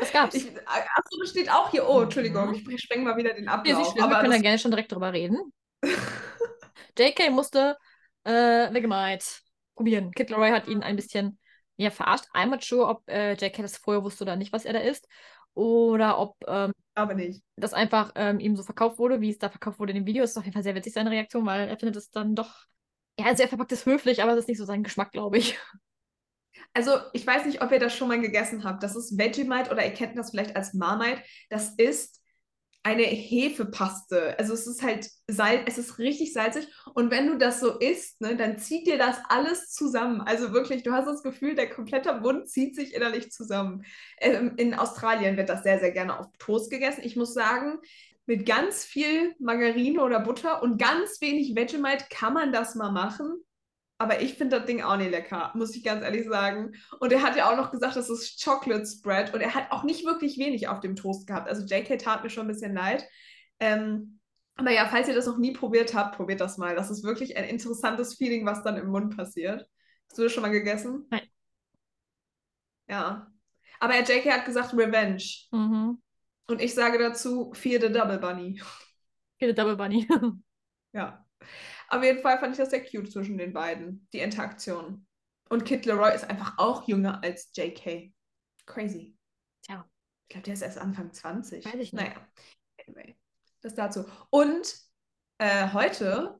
Das 0.00 0.12
gab's. 0.12 0.34
Ich, 0.36 0.46
achso, 0.64 1.18
das 1.20 1.30
steht 1.30 1.50
auch 1.50 1.70
hier. 1.72 1.84
Oh, 1.88 1.96
Mhm. 1.98 2.02
Entschuldigung, 2.04 2.54
ich 2.54 2.80
spreng 2.80 3.02
mal 3.02 3.16
wieder 3.16 3.34
den 3.34 3.46
Nee, 3.46 3.50
Ablauf. 3.50 3.84
schlimm, 3.90 3.96
wir 3.96 4.04
aber 4.04 4.20
können 4.20 4.30
da 4.30 4.38
gerne 4.38 4.58
schon 4.58 4.70
direkt 4.70 4.92
drüber 4.92 5.12
reden. 5.12 5.52
JK 6.96 7.30
musste 7.30 7.76
äh, 8.24 8.72
Vegemite 8.72 9.24
probieren. 9.74 10.12
Kid 10.12 10.30
Leroy 10.30 10.50
hat 10.50 10.68
ihn 10.68 10.82
ein 10.82 10.96
bisschen 10.96 11.38
ja, 11.76 11.90
verarscht. 11.90 12.26
I'm 12.34 12.50
not 12.50 12.64
sure, 12.64 12.86
ob 12.88 13.08
äh, 13.08 13.32
JK 13.34 13.62
das 13.62 13.76
vorher 13.76 14.02
wusste 14.02 14.24
oder 14.24 14.36
nicht, 14.36 14.52
was 14.52 14.64
er 14.64 14.72
da 14.72 14.80
isst. 14.80 15.08
Oder 15.54 16.18
ob 16.18 16.36
ähm, 16.46 16.72
aber 16.94 17.14
nicht. 17.14 17.42
das 17.56 17.72
einfach 17.72 18.12
ähm, 18.14 18.38
ihm 18.38 18.56
so 18.56 18.62
verkauft 18.62 18.98
wurde, 18.98 19.20
wie 19.20 19.30
es 19.30 19.38
da 19.38 19.48
verkauft 19.48 19.78
wurde 19.78 19.92
in 19.92 19.98
dem 19.98 20.06
Video. 20.06 20.22
Das 20.22 20.30
ist 20.30 20.36
auf 20.36 20.44
jeden 20.44 20.54
Fall 20.54 20.62
sehr 20.62 20.74
witzig, 20.74 20.92
seine 20.92 21.10
Reaktion, 21.10 21.46
weil 21.46 21.68
er 21.68 21.78
findet 21.78 21.96
es 21.96 22.10
dann 22.10 22.34
doch. 22.34 22.64
Ja, 23.18 23.26
also 23.26 23.42
er 23.42 23.48
verpackt 23.48 23.72
es 23.72 23.86
höflich, 23.86 24.22
aber 24.22 24.32
es 24.32 24.40
ist 24.40 24.48
nicht 24.48 24.58
so 24.58 24.64
sein 24.64 24.84
Geschmack, 24.84 25.10
glaube 25.10 25.38
ich. 25.38 25.58
Also, 26.74 26.92
ich 27.12 27.26
weiß 27.26 27.46
nicht, 27.46 27.62
ob 27.62 27.72
ihr 27.72 27.80
das 27.80 27.94
schon 27.96 28.08
mal 28.08 28.20
gegessen 28.20 28.62
habt. 28.62 28.82
Das 28.82 28.94
ist 28.94 29.16
Vegemite 29.18 29.70
oder 29.70 29.84
ihr 29.84 29.94
kennt 29.94 30.16
das 30.16 30.30
vielleicht 30.30 30.54
als 30.54 30.74
Marmite. 30.74 31.22
Das 31.50 31.70
ist 31.76 32.17
eine 32.82 33.02
Hefepaste. 33.02 34.38
Also 34.38 34.54
es 34.54 34.66
ist 34.66 34.82
halt 34.82 35.08
Salz, 35.26 35.62
es 35.66 35.78
ist 35.78 35.98
richtig 35.98 36.32
salzig. 36.32 36.68
Und 36.94 37.10
wenn 37.10 37.26
du 37.26 37.36
das 37.36 37.60
so 37.60 37.78
isst, 37.78 38.20
ne, 38.20 38.36
dann 38.36 38.58
zieht 38.58 38.86
dir 38.86 38.96
das 38.96 39.18
alles 39.28 39.70
zusammen. 39.70 40.20
Also 40.22 40.52
wirklich, 40.52 40.84
du 40.84 40.92
hast 40.92 41.06
das 41.06 41.22
Gefühl, 41.22 41.54
der 41.54 41.68
komplette 41.68 42.14
Mund 42.20 42.48
zieht 42.48 42.74
sich 42.74 42.94
innerlich 42.94 43.30
zusammen. 43.30 43.84
Ähm, 44.20 44.54
in 44.56 44.74
Australien 44.74 45.36
wird 45.36 45.48
das 45.48 45.62
sehr, 45.64 45.80
sehr 45.80 45.92
gerne 45.92 46.18
auf 46.18 46.26
Toast 46.38 46.70
gegessen. 46.70 47.02
Ich 47.04 47.16
muss 47.16 47.34
sagen, 47.34 47.78
mit 48.26 48.46
ganz 48.46 48.84
viel 48.84 49.34
Margarine 49.38 50.02
oder 50.02 50.20
Butter 50.20 50.62
und 50.62 50.78
ganz 50.78 51.20
wenig 51.20 51.56
Vegemite 51.56 52.06
kann 52.10 52.34
man 52.34 52.52
das 52.52 52.74
mal 52.74 52.92
machen. 52.92 53.42
Aber 54.00 54.20
ich 54.22 54.34
finde 54.34 54.58
das 54.58 54.66
Ding 54.66 54.80
auch 54.80 54.96
nicht 54.96 55.10
lecker, 55.10 55.50
muss 55.54 55.74
ich 55.74 55.82
ganz 55.82 56.04
ehrlich 56.04 56.28
sagen. 56.28 56.72
Und 57.00 57.12
er 57.12 57.22
hat 57.22 57.36
ja 57.36 57.50
auch 57.50 57.56
noch 57.56 57.72
gesagt, 57.72 57.96
das 57.96 58.08
ist 58.08 58.42
Chocolate 58.42 58.86
Spread. 58.86 59.34
Und 59.34 59.40
er 59.40 59.54
hat 59.54 59.72
auch 59.72 59.82
nicht 59.82 60.06
wirklich 60.06 60.38
wenig 60.38 60.68
auf 60.68 60.78
dem 60.78 60.94
Toast 60.94 61.26
gehabt. 61.26 61.48
Also 61.48 61.66
JK 61.66 61.98
tat 61.98 62.22
mir 62.22 62.30
schon 62.30 62.44
ein 62.46 62.52
bisschen 62.52 62.74
leid. 62.74 63.04
Ähm, 63.58 64.20
aber 64.54 64.70
ja, 64.70 64.86
falls 64.86 65.08
ihr 65.08 65.14
das 65.14 65.26
noch 65.26 65.38
nie 65.38 65.52
probiert 65.52 65.94
habt, 65.94 66.16
probiert 66.16 66.40
das 66.40 66.58
mal. 66.58 66.76
Das 66.76 66.90
ist 66.90 67.02
wirklich 67.02 67.36
ein 67.36 67.44
interessantes 67.44 68.14
Feeling, 68.14 68.46
was 68.46 68.62
dann 68.62 68.76
im 68.76 68.88
Mund 68.88 69.16
passiert. 69.16 69.68
Hast 70.08 70.18
du 70.18 70.22
das 70.22 70.32
schon 70.32 70.42
mal 70.42 70.50
gegessen? 70.50 71.06
Nein. 71.10 71.28
Ja. 72.88 73.32
Aber 73.80 73.94
er, 73.94 74.02
JK 74.02 74.30
hat 74.32 74.44
gesagt 74.46 74.74
Revenge. 74.74 75.24
Mhm. 75.50 76.00
Und 76.46 76.62
ich 76.62 76.74
sage 76.74 76.98
dazu 76.98 77.52
Fear 77.52 77.80
the 77.80 77.92
Double 77.92 78.18
Bunny. 78.18 78.60
Viele 79.38 79.54
Double 79.54 79.76
Bunny. 79.76 80.08
Ja. 80.94 81.22
Auf 81.88 82.02
jeden 82.02 82.20
Fall 82.20 82.38
fand 82.38 82.52
ich 82.52 82.58
das 82.58 82.70
sehr 82.70 82.84
cute 82.84 83.10
zwischen 83.10 83.38
den 83.38 83.52
beiden, 83.52 84.06
die 84.12 84.20
Interaktion. 84.20 85.06
Und 85.48 85.64
Kid 85.64 85.86
Leroy 85.86 86.14
ist 86.14 86.28
einfach 86.28 86.58
auch 86.58 86.86
jünger 86.86 87.22
als 87.22 87.50
JK. 87.54 88.12
Crazy. 88.66 89.16
Tja. 89.62 89.88
Ich 90.24 90.28
glaube, 90.28 90.44
der 90.44 90.54
ist 90.54 90.62
erst 90.62 90.78
Anfang 90.78 91.12
20. 91.12 91.64
Weiß 91.64 91.74
ich 91.74 91.92
nicht. 91.92 91.94
Naja, 91.94 92.28
anyway, 92.86 93.16
das 93.62 93.74
dazu. 93.74 94.04
Und 94.28 94.76
äh, 95.38 95.72
heute, 95.72 96.38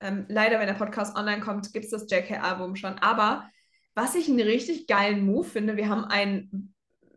ähm, 0.00 0.26
leider, 0.28 0.58
wenn 0.60 0.66
der 0.66 0.74
Podcast 0.74 1.16
online 1.16 1.40
kommt, 1.40 1.72
gibt 1.72 1.86
es 1.86 1.90
das 1.90 2.10
JK-Album 2.10 2.76
schon. 2.76 2.98
Aber 2.98 3.48
was 3.94 4.14
ich 4.14 4.28
einen 4.28 4.40
richtig 4.40 4.86
geilen 4.86 5.24
Move 5.24 5.48
finde, 5.48 5.78
wir 5.78 5.88
haben 5.88 6.04
ein 6.04 6.74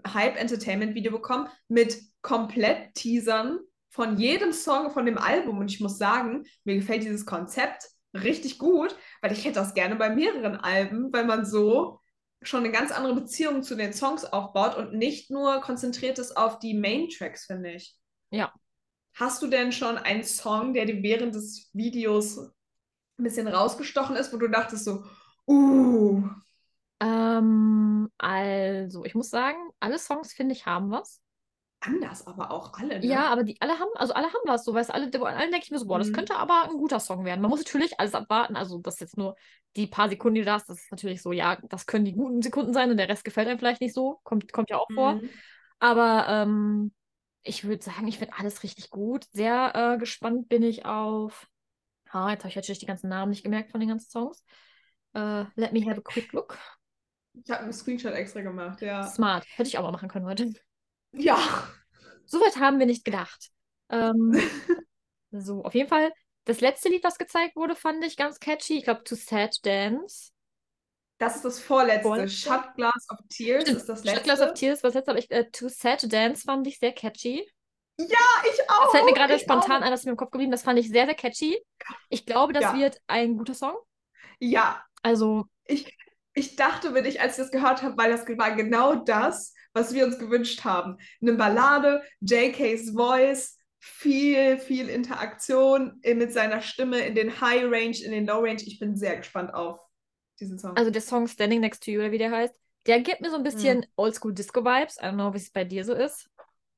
Hype-Entertainment-Video 0.07 1.11
bekommen 1.11 1.49
mit 1.67 2.01
komplett 2.21 2.93
Teasern 2.95 3.59
von 3.93 4.17
jedem 4.17 4.53
Song 4.53 4.89
von 4.89 5.05
dem 5.05 5.19
Album. 5.19 5.59
Und 5.59 5.69
ich 5.69 5.79
muss 5.79 5.99
sagen, 5.99 6.45
mir 6.63 6.75
gefällt 6.75 7.03
dieses 7.03 7.27
Konzept 7.27 7.87
richtig 8.15 8.57
gut, 8.57 8.95
weil 9.21 9.31
ich 9.31 9.45
hätte 9.45 9.59
das 9.59 9.75
gerne 9.75 9.95
bei 9.95 10.09
mehreren 10.09 10.55
Alben, 10.55 11.13
weil 11.13 11.25
man 11.25 11.45
so 11.45 11.99
schon 12.41 12.61
eine 12.61 12.71
ganz 12.71 12.91
andere 12.91 13.13
Beziehung 13.13 13.61
zu 13.61 13.75
den 13.75 13.93
Songs 13.93 14.25
aufbaut 14.25 14.75
und 14.77 14.93
nicht 14.93 15.29
nur 15.29 15.61
konzentriert 15.61 16.17
ist 16.17 16.35
auf 16.35 16.57
die 16.57 16.73
Main-Tracks, 16.73 17.45
finde 17.45 17.73
ich. 17.73 17.95
Ja. 18.31 18.51
Hast 19.13 19.43
du 19.43 19.47
denn 19.47 19.71
schon 19.71 19.99
einen 19.99 20.23
Song, 20.23 20.73
der 20.73 20.85
dir 20.85 21.03
während 21.03 21.35
des 21.35 21.69
Videos 21.73 22.39
ein 22.39 23.23
bisschen 23.23 23.47
rausgestochen 23.47 24.15
ist, 24.15 24.33
wo 24.33 24.37
du 24.37 24.47
dachtest 24.47 24.85
so, 24.85 25.03
uh, 25.47 26.23
Ähm, 26.99 28.09
also, 28.17 29.05
ich 29.05 29.13
muss 29.13 29.29
sagen, 29.29 29.57
alle 29.79 29.99
Songs, 29.99 30.33
finde 30.33 30.55
ich, 30.55 30.65
haben 30.65 30.89
was. 30.89 31.22
Anders 31.85 32.25
aber 32.27 32.51
auch 32.51 32.73
alle, 32.73 32.99
ne? 32.99 33.05
Ja, 33.05 33.27
aber 33.27 33.43
die 33.43 33.59
alle 33.59 33.79
haben, 33.79 33.89
also 33.95 34.13
alle 34.13 34.27
haben 34.27 34.41
was, 34.45 34.63
so, 34.63 34.73
weißt 34.73 34.91
alle, 34.91 35.11
allen 35.13 35.51
denke 35.51 35.65
ich 35.65 35.71
mir 35.71 35.79
so, 35.79 35.87
boah, 35.87 35.99
das 35.99 36.09
Mhm. 36.09 36.13
könnte 36.13 36.35
aber 36.35 36.63
ein 36.63 36.77
guter 36.77 36.99
Song 36.99 37.25
werden. 37.25 37.41
Man 37.41 37.49
muss 37.49 37.63
natürlich 37.63 37.99
alles 37.99 38.15
abwarten, 38.15 38.55
also 38.55 38.79
das 38.79 38.95
ist 38.95 39.01
jetzt 39.01 39.17
nur 39.17 39.35
die 39.75 39.87
paar 39.87 40.09
Sekunden, 40.09 40.35
die 40.35 40.41
du 40.41 40.45
da 40.45 40.53
hast, 40.53 40.69
das 40.69 40.79
ist 40.79 40.91
natürlich 40.91 41.21
so, 41.21 41.31
ja, 41.31 41.57
das 41.69 41.85
können 41.85 42.05
die 42.05 42.13
guten 42.13 42.41
Sekunden 42.41 42.73
sein 42.73 42.89
und 42.91 42.97
der 42.97 43.09
Rest 43.09 43.25
gefällt 43.25 43.47
einem 43.47 43.59
vielleicht 43.59 43.81
nicht 43.81 43.93
so, 43.93 44.19
kommt, 44.23 44.51
kommt 44.53 44.69
ja 44.69 44.77
auch 44.77 44.91
vor. 44.93 45.15
Mhm. 45.15 45.29
Aber 45.79 46.25
ähm, 46.29 46.93
ich 47.43 47.65
würde 47.65 47.83
sagen, 47.83 48.07
ich 48.07 48.19
finde 48.19 48.35
alles 48.37 48.63
richtig 48.63 48.89
gut. 48.89 49.25
Sehr 49.33 49.73
äh, 49.75 49.97
gespannt 49.97 50.47
bin 50.47 50.63
ich 50.63 50.85
auf. 50.85 51.47
Ah, 52.09 52.29
jetzt 52.31 52.41
habe 52.41 52.49
ich 52.49 52.55
natürlich 52.55 52.79
die 52.79 52.85
ganzen 52.85 53.09
Namen 53.09 53.31
nicht 53.31 53.43
gemerkt 53.43 53.71
von 53.71 53.79
den 53.79 53.89
ganzen 53.89 54.09
Songs. 54.09 54.43
Äh, 55.13 55.45
Let 55.55 55.73
me 55.73 55.83
have 55.85 55.97
a 55.97 56.01
quick 56.01 56.31
look. 56.31 56.57
Ich 57.33 57.49
habe 57.51 57.63
einen 57.63 57.73
Screenshot 57.73 58.13
extra 58.13 58.41
gemacht, 58.41 58.81
ja. 58.81 59.03
Smart. 59.07 59.45
Hätte 59.55 59.67
ich 59.67 59.77
auch 59.77 59.83
mal 59.83 59.91
machen 59.91 60.07
können 60.09 60.25
heute. 60.25 60.53
Ja. 61.13 61.67
Soweit 62.25 62.57
haben 62.57 62.79
wir 62.79 62.85
nicht 62.85 63.05
gedacht. 63.05 63.49
Ähm, 63.89 64.33
so, 65.31 65.63
auf 65.63 65.73
jeden 65.73 65.89
Fall. 65.89 66.11
Das 66.45 66.59
letzte 66.59 66.89
Lied, 66.89 67.03
was 67.03 67.17
gezeigt 67.17 67.55
wurde, 67.55 67.75
fand 67.75 68.03
ich 68.03 68.17
ganz 68.17 68.39
catchy. 68.39 68.77
Ich 68.77 68.83
glaube, 68.83 69.03
To 69.03 69.15
Sad 69.15 69.65
Dance. 69.65 70.31
Das 71.19 71.37
ist 71.37 71.45
das 71.45 71.59
vorletzte. 71.59 72.03
Vorletzte? 72.03 72.37
Shut 72.37 72.75
Glass 72.75 73.07
of 73.09 73.19
Tears 73.29 73.69
ist 73.69 73.85
das 73.87 74.03
letzte. 74.03 74.17
Shut 74.19 74.23
Glass 74.25 74.41
of 74.41 74.53
Tears, 74.53 74.83
was 74.83 74.93
jetzt, 74.93 75.07
aber 75.07 75.19
ich, 75.19 75.31
äh, 75.31 75.49
To 75.51 75.69
Sad 75.69 76.11
Dance 76.11 76.43
fand 76.43 76.67
ich 76.67 76.79
sehr 76.79 76.91
catchy. 76.91 77.47
Ja, 77.99 78.07
ich 78.51 78.69
auch. 78.69 78.83
Das 78.83 78.91
fällt 78.91 79.05
mir 79.05 79.13
gerade 79.13 79.39
spontan 79.39 79.81
auch. 79.81 79.85
ein, 79.85 79.91
das 79.91 80.01
ist 80.01 80.05
mir 80.05 80.11
im 80.11 80.17
Kopf 80.17 80.31
geblieben. 80.31 80.51
Das 80.51 80.63
fand 80.63 80.79
ich 80.79 80.89
sehr, 80.89 81.05
sehr 81.05 81.15
catchy. 81.15 81.57
Ich 82.09 82.25
glaube, 82.25 82.51
das 82.51 82.63
Ja. 82.63 82.75
wird 82.75 82.99
ein 83.07 83.37
guter 83.37 83.53
Song. 83.53 83.75
Ja, 84.39 84.83
Also, 85.03 85.45
ich, 85.65 85.95
ich 86.33 86.55
dachte 86.55 86.89
mir 86.89 87.03
nicht, 87.03 87.21
als 87.21 87.33
ich 87.33 87.43
das 87.43 87.51
gehört 87.51 87.83
habe, 87.83 87.95
weil 87.97 88.11
das 88.11 88.27
war 88.37 88.55
genau 88.55 88.95
das, 88.95 89.53
was 89.73 89.93
wir 89.93 90.05
uns 90.05 90.17
gewünscht 90.19 90.63
haben. 90.63 90.97
Eine 91.21 91.33
Ballade, 91.33 92.03
JKs 92.21 92.91
Voice, 92.95 93.57
viel, 93.79 94.57
viel 94.57 94.87
Interaktion 94.89 95.99
mit 96.03 96.31
seiner 96.31 96.61
Stimme 96.61 96.99
in 96.99 97.15
den 97.15 97.41
High 97.41 97.63
Range, 97.65 97.97
in 98.03 98.11
den 98.11 98.25
Low 98.25 98.39
Range. 98.39 98.61
Ich 98.65 98.79
bin 98.79 98.95
sehr 98.95 99.17
gespannt 99.17 99.53
auf 99.53 99.79
diesen 100.39 100.57
Song. 100.57 100.75
also 100.77 100.89
der 100.89 101.01
Song 101.01 101.27
Standing 101.27 101.59
Next 101.59 101.83
to 101.83 101.91
You, 101.91 101.99
oder 102.01 102.11
wie 102.11 102.17
der 102.17 102.31
heißt, 102.31 102.55
der 102.85 103.01
gibt 103.01 103.21
mir 103.21 103.29
so 103.29 103.37
ein 103.37 103.43
bisschen 103.43 103.79
Mhm. 103.79 103.85
Oldschool-Disco-Vibes. 103.97 104.97
I 104.97 105.05
don't 105.05 105.13
know, 105.13 105.33
wie 105.33 105.37
es 105.37 105.51
bei 105.51 105.63
dir 105.63 105.83
so 105.85 105.93
ist. 105.93 106.29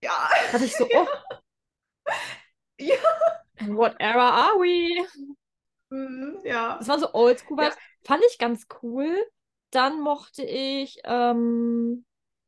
ja, 0.01 0.11
dachte 0.51 0.65
ich 0.65 0.75
so, 0.75 0.87
oh, 0.93 1.07
ja, 2.79 2.95
what 3.67 3.95
era 3.99 4.29
are 4.47 4.59
we? 4.59 5.05
mm, 5.89 6.45
ja. 6.45 6.77
Das 6.77 6.87
waren 6.87 6.99
so 6.99 7.13
Oldschool-Vibes. 7.13 7.75
Fand 8.03 8.23
ich 8.29 8.37
ganz 8.37 8.67
cool. 8.83 9.15
Dann 9.71 9.99
mochte 10.01 10.43
ich, 10.43 10.99
ähm, 11.05 12.05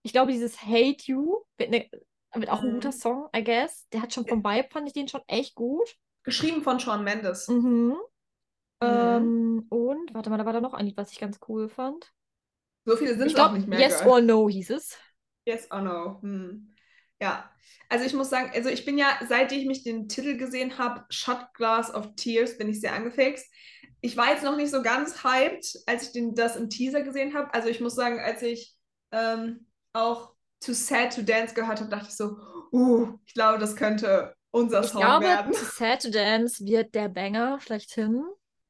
ich 0.07 0.13
glaube, 0.13 0.31
dieses 0.31 0.61
Hate 0.63 1.03
You 1.05 1.41
wird, 1.57 1.69
ne, 1.69 1.89
wird 2.33 2.49
auch 2.49 2.61
ein 2.63 2.73
guter 2.73 2.89
Mhm. 2.89 2.93
Song, 2.93 3.29
I 3.35 3.43
guess. 3.43 3.87
Der 3.89 4.01
hat 4.01 4.13
schon 4.13 4.25
vom 4.27 4.43
Vibe, 4.43 4.69
fand 4.71 4.87
ich 4.87 4.93
den 4.93 5.07
schon 5.07 5.21
echt 5.27 5.53
gut. 5.55 5.95
Geschrieben 6.23 6.63
von 6.63 6.79
Shawn 6.79 7.03
Mendes. 7.03 7.47
Mhm. 7.47 7.61
Mhm. 7.63 7.97
Ähm, 8.81 9.65
und, 9.69 10.13
warte 10.13 10.29
mal, 10.29 10.37
da 10.37 10.45
war 10.45 10.53
da 10.53 10.61
noch 10.61 10.73
ein 10.73 10.85
Lied, 10.85 10.97
was 10.97 11.11
ich 11.11 11.19
ganz 11.19 11.39
cool 11.47 11.69
fand. 11.69 12.13
So 12.85 12.95
viele 12.95 13.17
sind 13.17 13.27
es 13.27 13.35
auch 13.35 13.51
nicht 13.51 13.67
mehr. 13.67 13.79
Yes 13.79 13.99
Girl. 13.99 14.09
or 14.09 14.21
No 14.21 14.49
hieß 14.49 14.69
es. 14.71 14.97
Yes 15.45 15.69
or 15.71 15.81
no. 15.81 16.19
Hm. 16.21 16.73
Ja, 17.21 17.49
also 17.89 18.05
ich 18.05 18.13
muss 18.13 18.29
sagen, 18.29 18.51
also 18.53 18.69
ich 18.69 18.85
bin 18.85 18.97
ja, 18.97 19.19
seit 19.27 19.51
ich 19.51 19.65
mich 19.65 19.83
den 19.83 20.07
Titel 20.07 20.37
gesehen 20.37 20.77
habe, 20.77 21.05
Shot 21.09 21.53
Glass 21.53 21.93
of 21.93 22.15
Tears, 22.15 22.57
bin 22.57 22.69
ich 22.69 22.79
sehr 22.79 22.93
angefixt. 22.93 23.45
Ich 24.01 24.15
war 24.15 24.29
jetzt 24.29 24.43
noch 24.43 24.55
nicht 24.55 24.69
so 24.71 24.81
ganz 24.83 25.23
hyped, 25.23 25.79
als 25.87 26.03
ich 26.03 26.11
den, 26.11 26.35
das 26.35 26.55
im 26.55 26.69
Teaser 26.69 27.01
gesehen 27.01 27.33
habe. 27.33 27.53
Also 27.53 27.69
ich 27.69 27.81
muss 27.81 27.95
sagen, 27.95 28.19
als 28.19 28.41
ich 28.43 28.75
ähm, 29.11 29.66
auch 29.97 30.33
Too 30.59 30.73
Sad 30.73 31.15
to 31.15 31.21
Dance 31.21 31.53
gehört 31.53 31.79
habe, 31.79 31.89
dachte 31.89 32.07
ich 32.09 32.15
so, 32.15 32.37
uh, 32.71 33.07
ich 33.25 33.33
glaube, 33.33 33.59
das 33.59 33.75
könnte 33.75 34.35
unser 34.51 34.81
Ich 34.81 34.87
Song 34.87 35.01
glaube, 35.01 35.25
werden. 35.25 35.51
To 35.51 35.65
Sad 35.65 36.01
to 36.01 36.09
Dance 36.09 36.65
wird 36.65 36.95
der 36.95 37.09
Banger 37.09 37.59
schlechthin. 37.59 38.23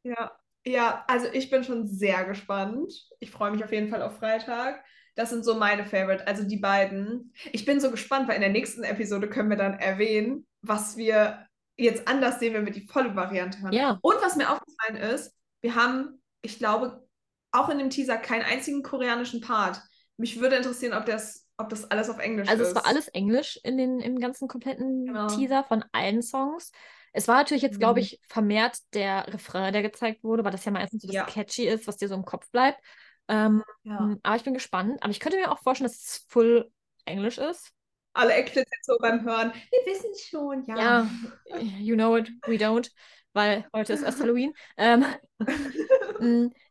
Ja, 0.03 0.31
ja, 0.65 1.05
also 1.07 1.27
ich 1.31 1.49
bin 1.49 1.63
schon 1.63 1.87
sehr 1.87 2.25
gespannt. 2.25 2.91
Ich 3.19 3.31
freue 3.31 3.51
mich 3.51 3.63
auf 3.63 3.71
jeden 3.71 3.89
Fall 3.89 4.01
auf 4.01 4.17
Freitag. 4.17 4.83
Das 5.15 5.29
sind 5.29 5.43
so 5.45 5.55
meine 5.55 5.85
Favorite, 5.85 6.27
also 6.27 6.43
die 6.43 6.57
beiden. 6.57 7.33
Ich 7.51 7.65
bin 7.65 7.79
so 7.79 7.89
gespannt, 7.89 8.27
weil 8.27 8.35
in 8.35 8.41
der 8.41 8.51
nächsten 8.51 8.83
Episode 8.83 9.29
können 9.29 9.49
wir 9.49 9.57
dann 9.57 9.79
erwähnen, 9.79 10.45
was 10.61 10.97
wir 10.97 11.47
jetzt 11.77 12.07
anders 12.07 12.39
sehen, 12.39 12.53
wenn 12.53 12.65
wir 12.65 12.73
die 12.73 12.85
volle 12.87 13.15
Variante 13.15 13.61
hören. 13.61 13.73
Ja. 13.73 13.97
Und 14.01 14.21
was 14.21 14.35
mir 14.35 14.51
aufgefallen 14.51 14.97
ist, 14.97 15.33
wir 15.61 15.75
haben, 15.75 16.21
ich 16.41 16.59
glaube, 16.59 17.07
auch 17.51 17.69
in 17.69 17.79
dem 17.79 17.89
Teaser 17.89 18.17
keinen 18.17 18.43
einzigen 18.43 18.83
koreanischen 18.83 19.41
Part. 19.41 19.81
Mich 20.17 20.39
würde 20.39 20.55
interessieren, 20.55 20.93
ob 20.93 21.05
das, 21.05 21.47
ob 21.57 21.69
das 21.69 21.89
alles 21.89 22.09
auf 22.09 22.19
Englisch 22.19 22.49
Also 22.49 22.63
ist. 22.63 22.69
es 22.69 22.75
war 22.75 22.85
alles 22.85 23.07
Englisch 23.09 23.59
in 23.63 23.77
den, 23.77 23.99
im 23.99 24.19
ganzen 24.19 24.47
kompletten 24.47 25.05
Genau. 25.05 25.27
Teaser 25.27 25.63
von 25.63 25.83
allen 25.91 26.21
Songs. 26.21 26.71
Es 27.13 27.27
war 27.27 27.37
natürlich 27.37 27.63
jetzt, 27.63 27.79
glaube 27.79 27.99
Mhm. 27.99 28.03
ich, 28.05 28.19
vermehrt 28.27 28.77
der 28.93 29.31
Refrain, 29.33 29.73
der 29.73 29.81
gezeigt 29.81 30.23
wurde, 30.23 30.43
weil 30.43 30.51
das 30.51 30.65
ja 30.65 30.71
meistens 30.71 31.01
so 31.01 31.07
das 31.07 31.15
Ja. 31.15 31.23
Catchy 31.25 31.67
ist, 31.67 31.87
was 31.87 31.97
dir 31.97 32.07
so 32.07 32.15
im 32.15 32.25
Kopf 32.25 32.49
bleibt. 32.51 32.79
Ähm, 33.27 33.63
Ja. 33.83 34.15
Aber 34.23 34.35
ich 34.35 34.43
bin 34.43 34.53
gespannt. 34.53 34.97
Aber 35.01 35.11
ich 35.11 35.19
könnte 35.19 35.37
mir 35.37 35.51
auch 35.51 35.59
vorstellen, 35.59 35.89
dass 35.89 35.97
es 35.97 36.25
full 36.27 36.69
Englisch 37.05 37.37
ist. 37.37 37.71
Alle 38.13 38.33
explizit 38.33 38.67
so 38.83 38.97
beim 38.99 39.23
Hören. 39.25 39.51
Wir 39.53 39.93
wissen 39.93 40.09
schon, 40.29 40.65
ja. 40.65 41.07
Ja, 41.47 41.57
you 41.79 41.95
know 41.95 42.17
it, 42.17 42.31
we 42.47 42.55
don't, 42.55 42.89
weil 43.33 43.65
heute 43.75 43.93
ist 43.93 44.01
erst 44.03 44.19
Halloween. 44.23 44.53
Ähm, 44.77 45.05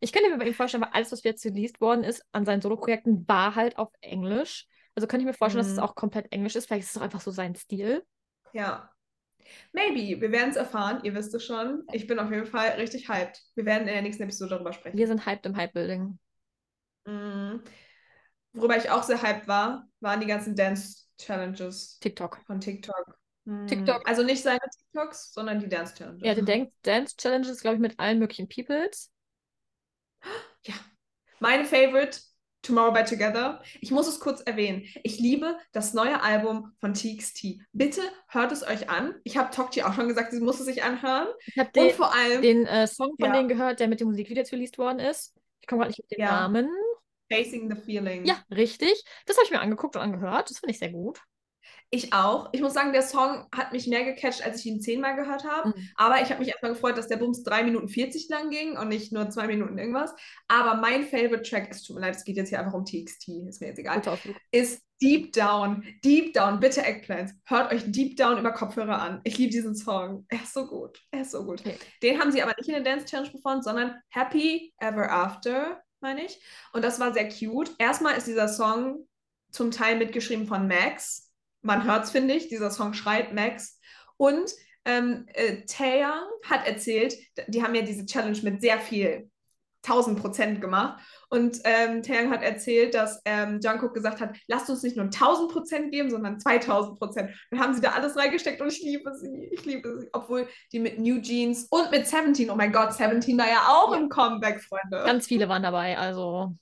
ich 0.00 0.12
könnte 0.12 0.30
mir 0.30 0.38
bei 0.38 0.46
ihm 0.46 0.54
vorstellen, 0.54 0.82
weil 0.82 0.92
alles, 0.92 1.12
was 1.12 1.22
jetzt 1.24 1.44
released 1.44 1.80
worden 1.80 2.04
ist 2.04 2.22
an 2.32 2.44
seinen 2.44 2.60
Soloprojekten, 2.60 3.26
war 3.28 3.54
halt 3.54 3.78
auf 3.78 3.90
Englisch. 4.00 4.66
Also 4.94 5.06
könnte 5.06 5.22
ich 5.22 5.26
mir 5.26 5.34
vorstellen, 5.34 5.62
dass 5.64 5.72
es 5.72 5.78
Mhm. 5.78 5.82
auch 5.84 5.94
komplett 5.94 6.32
Englisch 6.32 6.56
ist. 6.56 6.66
Vielleicht 6.66 6.84
ist 6.84 6.90
es 6.90 6.96
auch 6.98 7.02
einfach 7.04 7.20
so 7.20 7.30
sein 7.30 7.54
Stil. 7.54 8.02
Ja. 8.52 8.90
Maybe. 9.72 10.20
Wir 10.20 10.32
werden 10.32 10.50
es 10.50 10.56
erfahren. 10.56 11.00
Ihr 11.04 11.14
wisst 11.14 11.34
es 11.34 11.44
schon. 11.44 11.84
Ich 11.92 12.06
bin 12.06 12.18
auf 12.18 12.30
jeden 12.30 12.46
Fall 12.46 12.70
richtig 12.70 13.08
hyped. 13.08 13.40
Wir 13.54 13.64
werden 13.66 13.86
in 13.86 13.94
der 13.94 14.02
nächsten 14.02 14.22
Episode 14.24 14.50
darüber 14.56 14.72
sprechen. 14.72 14.96
Wir 14.98 15.06
sind 15.06 15.24
hyped 15.26 15.46
im 15.46 15.56
Hype-Building. 15.56 16.18
Mhm. 17.04 17.62
Worüber 18.52 18.76
ich 18.78 18.90
auch 18.90 19.02
sehr 19.02 19.20
hyped 19.22 19.46
war, 19.48 19.86
waren 20.00 20.20
die 20.20 20.26
ganzen 20.26 20.56
Dance-Challenges 20.56 21.98
TikTok. 22.00 22.40
von 22.46 22.58
TikTok. 22.60 23.18
Mhm. 23.44 23.66
TikTok. 23.66 24.08
Also 24.08 24.22
nicht 24.24 24.42
seine 24.42 24.58
TikToks, 24.58 25.32
sondern 25.34 25.60
die 25.60 25.68
Dance-Challenges. 25.68 26.26
Ja, 26.26 26.34
die 26.34 26.44
Dan- 26.44 26.72
Dance 26.82 27.14
Challenges, 27.16 27.60
glaube 27.60 27.74
ich, 27.76 27.80
mit 27.80 28.00
allen 28.00 28.18
möglichen 28.18 28.48
Peoples. 28.48 29.12
Ja. 30.64 30.74
Meine 31.40 31.64
Favorite, 31.64 32.18
Tomorrow 32.62 32.92
by 32.92 33.04
Together. 33.04 33.62
Ich 33.80 33.90
muss 33.90 34.08
es 34.08 34.18
kurz 34.18 34.40
erwähnen. 34.40 34.84
Ich 35.04 35.18
liebe 35.20 35.56
das 35.72 35.94
neue 35.94 36.20
Album 36.20 36.72
von 36.80 36.94
TXT. 36.94 37.58
Bitte 37.72 38.00
hört 38.28 38.50
es 38.52 38.66
euch 38.66 38.88
an. 38.90 39.14
Ich 39.22 39.36
habe 39.36 39.54
Tokti 39.54 39.82
auch 39.82 39.94
schon 39.94 40.08
gesagt, 40.08 40.32
sie 40.32 40.40
muss 40.40 40.58
es 40.58 40.66
sich 40.66 40.82
anhören. 40.82 41.28
Ich 41.46 41.58
habe 41.58 41.70
den, 41.70 41.90
vor 41.94 42.12
allem 42.12 42.42
den 42.42 42.66
äh, 42.66 42.86
Song 42.88 43.14
von 43.20 43.28
Ja. 43.28 43.36
denen 43.36 43.48
gehört, 43.48 43.78
der 43.80 43.88
mit 43.88 44.00
dem 44.00 44.08
Musikvideo 44.08 44.44
released 44.50 44.78
worden 44.78 44.98
ist. 44.98 45.34
Ich 45.60 45.66
komme 45.68 45.80
gerade 45.82 45.90
nicht 45.90 46.00
auf 46.00 46.08
den 46.08 46.20
Ja. 46.20 46.30
Namen. 46.40 46.68
Facing 47.32 47.68
the 47.72 47.80
Feeling. 47.80 48.24
Ja, 48.24 48.36
richtig. 48.50 49.04
Das 49.26 49.36
habe 49.36 49.44
ich 49.44 49.50
mir 49.50 49.60
angeguckt 49.60 49.96
und 49.96 50.02
angehört. 50.02 50.50
Das 50.50 50.58
finde 50.58 50.72
ich 50.72 50.78
sehr 50.78 50.90
gut. 50.90 51.20
Ich 51.90 52.12
auch. 52.12 52.48
Ich 52.52 52.60
muss 52.60 52.74
sagen, 52.74 52.92
der 52.92 53.02
Song 53.02 53.46
hat 53.54 53.72
mich 53.72 53.86
mehr 53.86 54.04
gecatcht, 54.04 54.44
als 54.44 54.60
ich 54.60 54.66
ihn 54.66 54.80
zehnmal 54.80 55.14
gehört 55.14 55.44
habe. 55.44 55.68
Mhm. 55.68 55.88
Aber 55.94 56.20
ich 56.20 56.30
habe 56.30 56.40
mich 56.40 56.48
erstmal 56.48 56.72
gefreut, 56.72 56.98
dass 56.98 57.06
der 57.06 57.16
Bums 57.16 57.44
3 57.44 57.62
Minuten 57.62 57.88
40 57.88 58.28
lang 58.28 58.50
ging 58.50 58.76
und 58.76 58.88
nicht 58.88 59.12
nur 59.12 59.30
2 59.30 59.46
Minuten 59.46 59.78
irgendwas. 59.78 60.12
Aber 60.48 60.74
mein 60.74 61.04
Favorite 61.04 61.42
Track, 61.42 61.68
es 61.70 61.84
tut 61.84 61.96
mir 61.96 62.02
leid, 62.02 62.16
es 62.16 62.24
geht 62.24 62.36
jetzt 62.36 62.48
hier 62.48 62.58
einfach 62.58 62.74
um 62.74 62.84
TXT, 62.84 63.28
ist 63.48 63.60
mir 63.60 63.68
jetzt 63.68 63.78
egal, 63.78 64.02
ist 64.50 64.82
Deep 65.00 65.32
Down, 65.32 65.84
Deep 66.04 66.32
Down, 66.32 66.58
bitte 66.58 66.82
Eggplants. 66.82 67.34
Hört 67.44 67.72
euch 67.72 67.82
Deep 67.86 68.16
Down 68.16 68.38
über 68.38 68.52
Kopfhörer 68.52 69.00
an. 69.00 69.20
Ich 69.24 69.36
liebe 69.38 69.52
diesen 69.52 69.76
Song. 69.76 70.24
Er 70.28 70.42
ist 70.42 70.54
so 70.54 70.66
gut. 70.66 71.00
Er 71.10 71.20
ist 71.20 71.32
so 71.32 71.44
gut. 71.44 71.60
Okay. 71.60 71.76
Den 72.02 72.18
haben 72.18 72.32
sie 72.32 72.42
aber 72.42 72.54
nicht 72.58 72.68
in 72.68 72.74
der 72.74 72.82
Dance 72.82 73.06
Challenge 73.06 73.30
performt, 73.30 73.62
sondern 73.62 73.94
Happy 74.08 74.72
Ever 74.78 75.10
After, 75.10 75.82
meine 76.00 76.24
ich. 76.24 76.40
Und 76.72 76.82
das 76.82 76.98
war 76.98 77.12
sehr 77.12 77.28
cute. 77.28 77.72
Erstmal 77.78 78.16
ist 78.16 78.26
dieser 78.26 78.48
Song 78.48 79.06
zum 79.52 79.70
Teil 79.70 79.96
mitgeschrieben 79.98 80.46
von 80.46 80.66
Max. 80.66 81.25
Man 81.66 81.84
hört 81.84 82.04
es, 82.04 82.10
finde 82.10 82.34
ich. 82.34 82.48
Dieser 82.48 82.70
Song 82.70 82.94
schreit 82.94 83.34
Max. 83.34 83.78
Und 84.16 84.50
ähm, 84.84 85.26
äh, 85.34 85.64
Taeyang 85.66 86.22
hat 86.48 86.66
erzählt, 86.66 87.14
die 87.48 87.62
haben 87.62 87.74
ja 87.74 87.82
diese 87.82 88.06
Challenge 88.06 88.38
mit 88.42 88.60
sehr 88.60 88.78
viel 88.78 89.28
1000 89.84 90.20
Prozent 90.20 90.60
gemacht. 90.60 91.00
Und 91.28 91.60
ähm, 91.64 92.02
Taeyang 92.02 92.30
hat 92.30 92.42
erzählt, 92.42 92.94
dass 92.94 93.20
ähm, 93.24 93.60
Jungkook 93.62 93.94
gesagt 93.94 94.20
hat, 94.20 94.36
lasst 94.46 94.70
uns 94.70 94.82
nicht 94.82 94.96
nur 94.96 95.06
1000 95.06 95.50
Prozent 95.52 95.92
geben, 95.92 96.10
sondern 96.10 96.38
2000 96.40 96.98
Prozent. 96.98 97.30
Dann 97.50 97.60
haben 97.60 97.74
sie 97.74 97.80
da 97.80 97.90
alles 97.92 98.16
reingesteckt 98.16 98.60
und 98.60 98.68
ich 98.68 98.80
liebe 98.82 99.12
sie. 99.16 99.48
Ich 99.52 99.64
liebe 99.64 100.00
sie. 100.00 100.08
Obwohl 100.12 100.48
die 100.72 100.78
mit 100.78 100.98
New 100.98 101.20
Jeans 101.20 101.66
und 101.70 101.90
mit 101.90 102.06
17, 102.06 102.48
oh 102.50 102.54
mein 102.56 102.72
Gott, 102.72 102.94
17 102.94 103.36
war 103.38 103.48
ja 103.48 103.66
auch 103.68 103.92
Ja. 103.92 103.98
im 103.98 104.08
Comeback, 104.08 104.62
Freunde. 104.62 105.02
Ganz 105.04 105.26
viele 105.26 105.48
waren 105.48 105.62
dabei, 105.62 105.98
also 105.98 106.54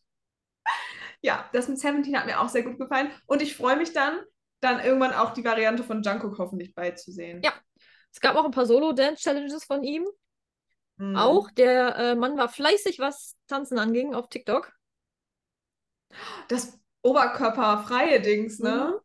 ja, 1.21 1.49
das 1.55 1.69
mit 1.69 1.79
17 1.79 2.17
hat 2.19 2.27
mir 2.27 2.39
auch 2.41 2.51
sehr 2.51 2.63
gut 2.63 2.79
gefallen. 2.79 3.11
Und 3.27 3.41
ich 3.41 3.57
freue 3.57 3.77
mich 3.77 3.93
dann, 3.95 4.19
dann 4.65 4.81
irgendwann 4.81 5.13
auch 5.13 5.33
die 5.35 5.45
Variante 5.45 5.85
von 5.85 6.03
Jungkook 6.03 6.39
hoffentlich 6.39 6.75
beizusehen. 6.75 7.43
Ja. 7.43 7.53
es 8.11 8.21
gab 8.21 8.37
auch 8.37 8.45
ein 8.45 8.51
paar 8.51 8.67
Solo-Dance-Challenges 8.67 9.65
von 9.65 9.83
ihm. 9.83 10.07
Mhm. 10.97 11.17
Auch 11.17 11.51
der 11.51 11.97
äh, 11.97 12.15
Mann 12.15 12.37
war 12.37 12.49
fleißig, 12.49 12.99
was 12.99 13.37
Tanzen 13.47 13.79
anging 13.79 14.15
auf 14.15 14.29
TikTok. 14.29 14.73
Das 16.49 16.79
oberkörperfreie 17.03 18.21
Dings, 18.21 18.61
ne? 18.61 18.93
Mhm. 18.95 19.01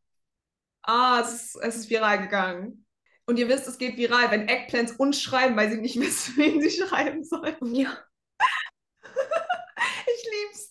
Ah, 0.84 1.22
es 1.22 1.34
ist, 1.34 1.56
es 1.62 1.76
ist 1.76 1.90
viral 1.90 2.20
gegangen. 2.20 2.86
Und 3.26 3.38
ihr 3.38 3.50
wisst, 3.50 3.68
es 3.68 3.78
geht 3.78 3.98
viral, 3.98 4.32
wenn 4.32 4.48
Eggplants 4.48 4.94
uns 4.94 5.22
schreiben, 5.22 5.56
weil 5.56 5.70
sie 5.70 5.82
nicht 5.82 6.00
wissen, 6.00 6.38
wen 6.38 6.62
sie 6.62 6.72
schreiben 6.72 7.24
sollen. 7.24 7.58
Ja. 7.76 7.98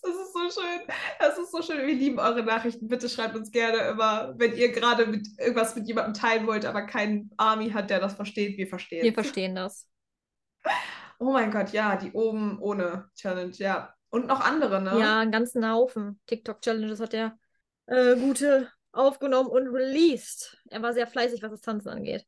Das 0.08 0.16
ist 0.16 0.32
so 0.32 0.60
schön. 0.60 0.80
Das 1.18 1.38
ist 1.38 1.50
so 1.50 1.62
schön. 1.62 1.86
Wir 1.86 1.94
lieben 1.94 2.18
eure 2.18 2.42
Nachrichten. 2.42 2.88
Bitte 2.88 3.08
schreibt 3.08 3.36
uns 3.36 3.50
gerne 3.50 3.78
immer, 3.90 4.34
wenn 4.38 4.56
ihr 4.56 4.72
gerade 4.72 5.06
mit 5.06 5.28
irgendwas 5.38 5.76
mit 5.76 5.86
jemandem 5.86 6.14
teilen 6.14 6.46
wollt, 6.46 6.64
aber 6.64 6.82
keinen 6.82 7.30
Army 7.36 7.70
hat, 7.70 7.90
der 7.90 8.00
das 8.00 8.14
versteht. 8.14 8.56
Wir 8.56 8.66
verstehen. 8.66 9.04
Wir 9.04 9.14
verstehen 9.14 9.54
das. 9.54 9.86
Oh 11.20 11.32
mein 11.32 11.50
Gott, 11.50 11.72
ja, 11.72 11.96
die 11.96 12.12
oben 12.12 12.60
ohne 12.60 13.10
Challenge, 13.16 13.50
ja. 13.56 13.92
Und 14.08 14.28
noch 14.28 14.38
andere, 14.38 14.80
ne? 14.80 15.00
Ja, 15.00 15.18
einen 15.18 15.32
ganzen 15.32 15.68
Haufen 15.68 16.20
TikTok-Challenges 16.26 17.00
hat 17.00 17.12
der 17.12 17.36
äh, 17.86 18.14
Gute 18.14 18.70
aufgenommen 18.92 19.48
und 19.48 19.66
released. 19.66 20.56
Er 20.70 20.80
war 20.80 20.92
sehr 20.92 21.08
fleißig, 21.08 21.42
was 21.42 21.50
das 21.50 21.60
Tanzen 21.60 21.88
angeht. 21.88 22.24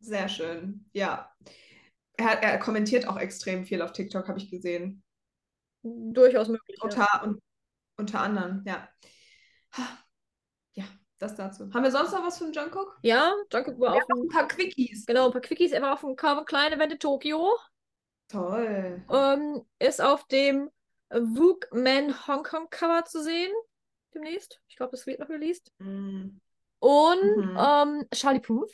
Sehr 0.00 0.28
schön. 0.28 0.84
Ja. 0.92 1.32
Er, 2.18 2.42
er 2.42 2.58
kommentiert 2.58 3.08
auch 3.08 3.16
extrem 3.16 3.64
viel 3.64 3.80
auf 3.80 3.92
TikTok, 3.92 4.28
habe 4.28 4.38
ich 4.38 4.50
gesehen. 4.50 5.02
Durchaus 5.82 6.48
möglich. 6.48 6.76
ja. 6.78 6.84
Unter, 6.84 7.22
un, 7.24 7.40
unter 7.96 8.20
anderem, 8.20 8.62
ja. 8.66 8.88
Ja, 10.74 10.84
das 11.18 11.34
dazu. 11.34 11.70
Haben 11.72 11.82
wir 11.84 11.90
sonst 11.90 12.12
noch 12.12 12.24
was 12.24 12.38
von 12.38 12.52
Jungkook? 12.52 12.98
Ja, 13.02 13.32
Jungkook 13.52 13.78
war 13.80 13.94
auf 13.94 14.08
noch 14.08 14.16
ein 14.16 14.22
dem, 14.22 14.28
paar 14.28 14.48
Quickies. 14.48 15.06
genau, 15.06 15.26
ein 15.26 15.32
paar 15.32 15.40
Quickies. 15.40 15.72
Er 15.72 15.82
war 15.82 15.94
auf 15.94 16.00
dem 16.00 16.16
Calvin 16.16 16.44
Klein 16.44 16.72
Event 16.72 16.92
in 16.92 16.98
Tokio. 16.98 17.56
Toll. 18.28 19.02
Ähm, 19.10 19.62
ist 19.78 20.00
auf 20.02 20.26
dem 20.26 20.70
Vogue 21.10 21.60
Man 21.72 22.26
Hong 22.26 22.42
Kong 22.42 22.68
Cover 22.70 23.04
zu 23.04 23.22
sehen. 23.22 23.52
Demnächst. 24.14 24.60
Ich 24.68 24.76
glaube, 24.76 24.90
das 24.92 25.06
wird 25.06 25.20
noch 25.20 25.28
released. 25.28 25.72
Mm. 25.78 26.38
Und 26.80 27.36
Mhm. 27.36 27.56
ähm, 27.58 28.06
Charlie 28.12 28.40
Puth. 28.40 28.70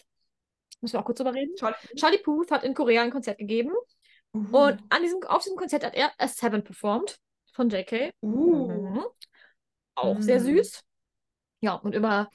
Müssen 0.80 0.94
wir 0.94 1.00
auch 1.00 1.04
kurz 1.04 1.18
drüber 1.18 1.34
reden. 1.34 1.54
Toll. 1.56 1.74
Charlie 1.96 2.18
Puth 2.18 2.50
hat 2.50 2.64
in 2.64 2.74
Korea 2.74 3.02
ein 3.02 3.10
Konzert 3.10 3.38
gegeben. 3.38 3.72
Uh. 4.34 4.38
Und 4.38 4.82
an 4.90 5.02
diesem, 5.02 5.22
auf 5.24 5.42
diesem 5.42 5.56
Konzert 5.56 5.84
hat 5.84 5.94
er 5.94 6.10
A 6.18 6.28
Seven 6.28 6.64
performt 6.64 7.16
von 7.52 7.70
JK. 7.70 8.12
uh. 8.22 8.66
Mhm. 8.68 9.04
Auch 9.94 10.20
sehr 10.20 10.40
Mm. 10.40 10.44
süß. 10.44 10.82
Ja, 11.60 11.74
und 11.74 11.94
über. 11.94 12.28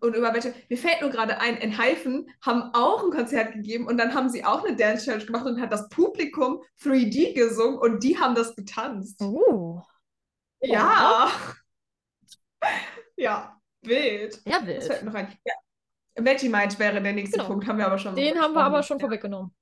Und 0.00 0.16
über 0.16 0.34
welche, 0.34 0.52
mir 0.68 0.76
fällt 0.76 1.00
nur 1.00 1.10
gerade 1.10 1.38
ein, 1.38 1.56
in 1.58 1.78
Haifen 1.78 2.28
haben 2.44 2.74
auch 2.74 3.04
ein 3.04 3.10
Konzert 3.12 3.52
gegeben 3.52 3.86
und 3.86 3.98
dann 3.98 4.12
haben 4.14 4.28
sie 4.28 4.44
auch 4.44 4.64
eine 4.64 4.74
Dance 4.74 5.04
Challenge 5.04 5.24
gemacht 5.26 5.46
und 5.46 5.60
hat 5.60 5.70
das 5.72 5.88
Publikum 5.90 6.60
3D 6.82 7.34
gesungen 7.34 7.78
und 7.78 8.02
die 8.02 8.18
haben 8.18 8.34
das 8.34 8.56
getanzt. 8.56 9.20
Uh, 9.20 9.80
Ja. 10.60 11.30
Ja, 13.16 13.56
wild. 13.82 14.40
ja, 14.44 14.58
Das 14.58 14.66
wild. 14.66 14.82
fällt 14.82 15.02
mir 15.04 15.10
noch 15.10 15.16
ein. 15.18 15.36
Ja. 15.44 15.54
Vegemite 16.16 16.78
wäre 16.80 17.00
der 17.00 17.12
nächste 17.12 17.36
Genau. 17.38 17.48
Punkt, 17.50 17.66
haben 17.68 17.78
wir 17.78 17.86
aber 17.86 17.98
schon 17.98 18.16
Den 18.16 18.40
haben 18.40 18.54
wir 18.54 18.64
aber 18.64 18.82
schon 18.82 18.98
Ja. 18.98 19.02
vorweggenommen. 19.02 19.54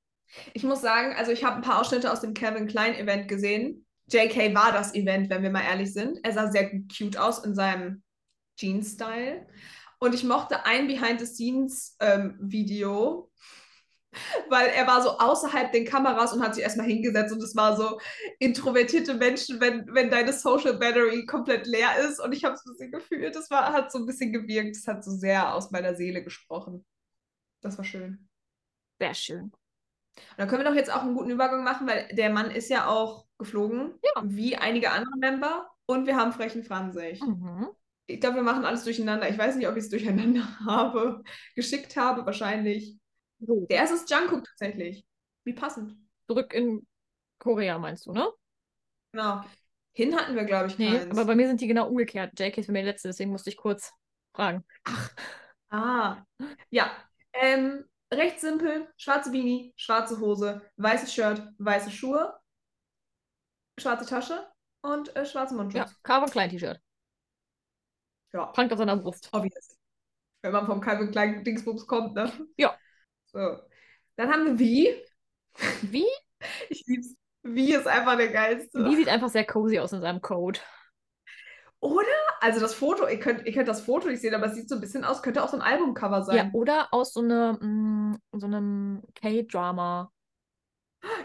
Ich 0.55 0.63
muss 0.63 0.81
sagen, 0.81 1.15
also 1.17 1.33
ich 1.33 1.45
habe 1.45 1.57
ein 1.57 1.63
paar 1.63 1.81
Ausschnitte 1.81 2.13
aus 2.13 2.21
dem 2.21 2.35
Calvin 2.35 2.67
Klein 2.67 2.95
Event 2.95 3.29
gesehen. 3.29 3.87
JK 4.09 4.55
war 4.55 4.73
das 4.73 4.95
Event, 4.95 5.31
wenn 5.31 5.43
wir 5.43 5.51
mal 5.51 5.63
ehrlich 5.63 5.93
sind. 5.93 6.19
Er 6.25 6.33
sah 6.33 6.51
sehr 6.51 6.71
cute 6.97 7.17
aus 7.17 7.45
in 7.45 7.55
seinem 7.55 8.03
Jeans-Style. 8.57 9.47
Und 9.99 10.15
ich 10.15 10.25
mochte 10.25 10.65
ein 10.65 10.87
Behind-the-Scenes-Video, 10.87 13.31
weil 14.49 14.71
er 14.71 14.87
war 14.87 15.03
so 15.03 15.19
außerhalb 15.19 15.73
den 15.73 15.85
Kameras 15.85 16.33
und 16.33 16.43
hat 16.43 16.55
sich 16.55 16.65
erstmal 16.65 16.87
hingesetzt 16.87 17.33
und 17.33 17.43
es 17.43 17.55
war 17.55 17.77
so 17.77 18.01
introvertierte 18.39 19.13
Menschen, 19.15 19.61
wenn, 19.61 19.87
wenn 19.95 20.09
deine 20.11 20.33
Social 20.33 20.79
Battery 20.79 21.27
komplett 21.27 21.67
leer 21.67 21.99
ist. 22.09 22.19
Und 22.19 22.33
ich 22.33 22.45
habe 22.45 22.55
es 22.55 22.65
ein 22.65 22.73
bisschen 22.73 22.93
gefühlt. 22.93 23.37
Das 23.37 23.51
hat 23.51 23.93
so 23.93 23.99
ein 23.99 24.07
bisschen 24.07 24.33
gewirkt. 24.33 24.77
Das 24.77 24.87
hat 24.87 25.05
so 25.05 25.11
sehr 25.13 25.55
aus 25.55 25.71
meiner 25.71 25.95
Seele 25.95 26.25
gesprochen. 26.25 26.87
Das 27.61 27.77
war 27.77 27.85
schön. 27.85 28.27
Sehr 28.99 29.15
schön. 29.15 29.53
Und 30.31 30.39
dann 30.39 30.49
können 30.49 30.63
wir 30.63 30.69
doch 30.71 30.77
jetzt 30.77 30.93
auch 30.93 31.03
einen 31.03 31.15
guten 31.15 31.31
Übergang 31.31 31.65
machen, 31.65 31.87
weil 31.87 32.09
der 32.13 32.31
Mann 32.31 32.51
ist 32.51 32.69
ja 32.71 32.87
auch 32.89 33.27
geflogen, 33.39 33.95
Ja. 34.15 34.23
wie 34.25 34.57
einige 34.57 34.91
andere 34.93 35.17
Member. 35.19 35.71
Und 35.87 36.07
wir 36.07 36.17
haben 36.17 36.33
frechen 36.33 36.63
Franzig. 36.65 37.21
Mhm. 37.23 37.69
Ich 38.07 38.21
glaube, 38.21 38.37
wir 38.37 38.43
machen 38.43 38.65
alles 38.65 38.85
durcheinander. 38.85 39.29
Ich 39.29 39.39
weiß 39.39 39.57
nicht, 39.57 39.69
ob 39.69 39.77
ich 39.77 39.85
es 39.85 39.91
durcheinander 39.91 40.43
habe, 40.67 41.23
geschickt 41.55 41.97
habe, 41.97 42.25
wahrscheinlich. 42.27 42.97
So, 43.41 43.67
Der 43.71 43.79
erste 43.79 43.97
ist 43.97 44.11
Jungkook 44.11 44.45
tatsächlich. 44.45 45.05
Wie 45.45 45.55
passend. 45.55 45.97
zurück 46.29 46.53
in 46.53 46.87
Korea, 47.39 47.79
meinst 47.79 48.07
du, 48.07 48.13
ne? 48.13 48.29
Genau. 49.13 49.43
Hin 49.93 50.15
hatten 50.15 50.35
wir, 50.37 50.45
glaube 50.45 50.69
ich, 50.69 50.79
Nee, 50.79 50.91
keins. 50.99 51.11
aber 51.11 51.25
bei 51.25 51.35
mir 51.35 51.49
sind 51.49 51.61
die 51.61 51.67
genau 51.67 51.89
umgekehrt. 51.89 52.39
JK 52.39 52.59
ist 52.59 52.67
bei 52.67 52.73
mir 52.75 52.83
der 52.83 52.93
letzte, 52.93 53.09
deswegen 53.09 53.31
musste 53.31 53.51
ich 53.51 53.57
kurz 53.57 53.93
fragen. 54.35 54.65
Ah, 55.73 56.25
ja. 56.71 56.91
Ähm, 57.33 57.85
recht 58.13 58.41
simpel. 58.41 58.89
Schwarze 58.97 59.31
Beanie, 59.31 59.73
schwarze 59.77 60.19
Hose, 60.21 60.61
weißes 60.77 61.13
Shirt, 61.13 61.43
weiße 61.59 61.91
Schuhe, 61.91 62.39
schwarze 63.79 64.07
Tasche 64.07 64.47
und 64.83 65.15
äh, 65.17 65.25
schwarze 65.27 65.55
Ja, 65.55 65.61
Mundschutz. 65.63 65.97
Calvin 66.03 66.31
Klein 66.31 66.51
T-Shirt. 66.51 66.81
Ja. 68.33 68.47
Prangt 68.47 68.73
auf 68.73 68.79
seiner 68.79 68.97
Brust. 68.97 69.29
Obvious. 69.33 69.77
Wenn 70.43 70.53
man 70.53 70.67
vom 70.67 70.81
Calvin 70.81 71.11
Klein 71.11 71.45
Dingsbums 71.45 71.87
kommt, 71.87 72.15
ne? 72.15 72.33
Ja. 72.57 72.77
So. 73.27 73.39
Dann 74.17 74.31
haben 74.33 74.47
wir 74.47 74.59
Wie. 74.59 74.89
Wie? 75.83 76.07
Ich 76.71 76.87
lieb's. 76.87 77.15
Wie 77.43 77.75
ist 77.75 77.87
einfach 77.87 78.17
der 78.17 78.29
geilste. 78.29 78.83
Die 78.85 78.97
sieht 78.97 79.09
einfach 79.09 79.29
sehr 79.29 79.47
cozy 79.47 79.79
aus 79.79 79.93
in 79.93 80.01
seinem 80.01 80.23
Code. 80.23 80.59
Oder? 81.81 82.07
Also 82.41 82.61
das 82.61 82.75
Foto, 82.75 83.07
ihr 83.09 83.19
könnt, 83.19 83.47
ihr 83.47 83.53
könnt 83.53 83.69
das 83.69 83.81
Foto 83.83 84.09
nicht 84.09 84.21
sehen, 84.21 84.35
aber 84.35 84.47
es 84.47 84.55
sieht 84.55 84.69
so 84.69 84.75
ein 84.75 84.81
bisschen 84.81 85.05
aus, 85.05 85.23
könnte 85.23 85.43
auch 85.43 85.49
so 85.49 85.57
ein 85.57 85.63
Albumcover 85.63 86.19
Ja, 86.19 86.25
sein. 86.25 86.51
oder 86.53 86.89
aus 86.93 87.13
so, 87.15 87.21
eine, 87.21 87.59
mm, 87.61 88.17
so 88.33 88.47
einem 88.47 89.03
K-Drama. 89.15 90.13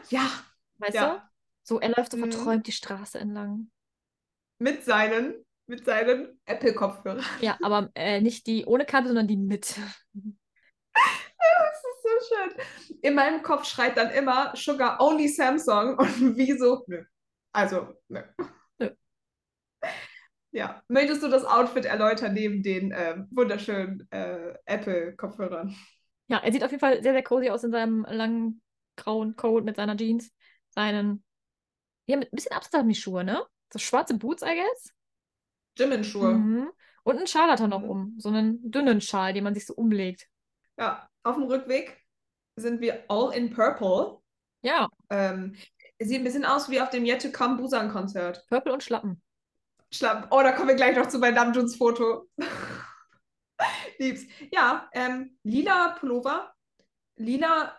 Ja, 0.10 0.30
Weißt 0.78 0.96
Ja. 0.96 1.16
du? 1.16 1.22
So, 1.64 1.80
er 1.80 1.90
läuft 1.90 2.12
so 2.12 2.18
Mhm. 2.18 2.32
verträumt 2.32 2.68
die 2.68 2.72
Straße 2.72 3.20
entlang. 3.20 3.70
mit 4.60 4.86
seinen, 4.86 5.46
mit 5.68 5.84
seinen 5.86 6.40
Apple-Kopfhörern. 6.46 7.24
Ja, 7.42 7.58
aber 7.62 7.90
äh, 7.96 8.22
nicht 8.22 8.48
die 8.48 8.66
ohne 8.66 8.86
Kabel, 8.86 9.08
sondern 9.08 9.28
die 9.28 9.36
mit. 9.38 9.78
Das 11.38 11.84
ist 11.84 12.30
so 12.30 12.36
schön. 12.36 12.98
In 13.02 13.16
meinem 13.16 13.42
Kopf 13.44 13.66
schreit 13.66 13.98
dann 13.98 14.10
immer 14.12 14.54
Sugar 14.56 15.00
Only 15.02 15.28
Samsung 15.28 15.98
und 15.98 16.08
wie 16.38 16.58
so, 16.58 16.84
nö. 16.88 17.04
Also, 17.54 17.94
nö. 18.08 18.22
Ja. 20.56 20.82
Möchtest 20.88 21.22
du 21.22 21.28
das 21.28 21.44
Outfit 21.44 21.84
erläutern 21.84 22.34
neben 22.34 22.64
den 22.64 22.94
ähm, 22.96 23.28
wunderschönen 23.32 24.08
äh, 24.10 24.54
Apple-Kopfhörern? 24.66 25.76
Ja, 26.28 26.38
er 26.38 26.52
sieht 26.54 26.64
auf 26.64 26.72
jeden 26.72 26.80
Fall 26.80 27.04
sehr, 27.04 27.12
sehr 27.12 27.24
cozy 27.24 27.50
aus 27.50 27.66
in 27.66 27.72
seinem 27.72 28.06
langen 28.10 28.62
grauen 28.96 29.36
Coat 29.36 29.66
mit 29.66 29.76
seiner 29.76 29.98
Jeans, 29.98 30.32
seinen. 30.70 31.26
Ja, 32.08 32.16
mit 32.16 32.32
ein 32.32 32.36
bisschen 32.36 32.54
Abstand 32.54 32.90
die 32.90 32.96
Schuhe, 32.96 33.26
ne? 33.26 33.44
So 33.74 33.80
schwarze 33.80 34.18
Boots, 34.18 34.44
I 34.44 34.56
guess. 34.56 34.94
Jimin-Schuhe. 35.78 36.36
Mhm. 36.36 36.70
Und 37.04 37.18
einen 37.18 37.28
Schal 37.28 37.52
hat 37.52 37.60
er 37.60 37.68
noch 37.68 37.82
Mhm. 37.82 37.90
um. 37.90 38.16
So 38.18 38.30
einen 38.30 38.72
dünnen 38.72 39.02
Schal, 39.02 39.34
den 39.34 39.44
man 39.44 39.54
sich 39.54 39.66
so 39.66 39.74
umlegt. 39.74 40.30
Ja, 40.78 41.10
auf 41.24 41.36
dem 41.36 41.44
Rückweg 41.44 42.02
sind 42.56 42.80
wir 42.80 43.04
all 43.10 43.36
in 43.36 43.54
purple. 43.54 44.20
Ja, 44.62 44.88
Ähm, 45.10 45.56
sieht 46.00 46.22
ein 46.22 46.24
bisschen 46.24 46.46
aus 46.46 46.70
wie 46.70 46.80
auf 46.80 46.90
dem 46.92 47.06
Yet 47.06 47.24
to 47.24 47.32
Come 47.32 47.58
Busan-Konzert. 47.58 48.46
Purple 48.48 48.72
und 48.72 48.84
Schlappen. 48.84 49.22
Schlappen. 49.96 50.28
Oh, 50.32 50.42
da 50.42 50.52
kommen 50.52 50.70
wir 50.70 50.76
gleich 50.76 50.96
noch 50.96 51.08
zu 51.08 51.20
bei 51.20 51.32
Namjoons 51.32 51.76
Foto. 51.76 52.28
Lieb's. 53.98 54.24
Ja, 54.52 54.90
ähm, 54.94 55.38
lila 55.44 55.96
Pullover, 56.00 56.54
lila 57.16 57.78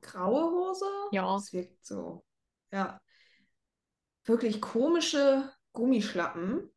graue 0.00 0.50
Hose. 0.50 0.86
Ja. 1.12 1.32
Das 1.34 1.52
wirkt 1.52 1.84
so. 1.84 2.24
Ja. 2.72 3.00
Wirklich 4.24 4.60
komische 4.60 5.52
Gummischlappen 5.72 6.70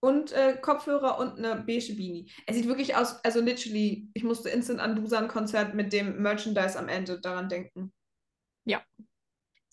und 0.00 0.32
äh, 0.32 0.56
Kopfhörer 0.60 1.18
und 1.18 1.38
eine 1.38 1.62
beige 1.62 1.94
Beanie. 1.94 2.30
Es 2.46 2.56
sieht 2.56 2.68
wirklich 2.68 2.94
aus, 2.94 3.24
also 3.24 3.40
literally, 3.40 4.10
ich 4.14 4.22
musste 4.22 4.50
instant 4.50 4.80
an 4.80 4.96
Dusan-Konzert 4.96 5.74
mit 5.74 5.92
dem 5.92 6.22
Merchandise 6.22 6.78
am 6.78 6.88
Ende 6.88 7.20
daran 7.20 7.48
denken. 7.48 7.92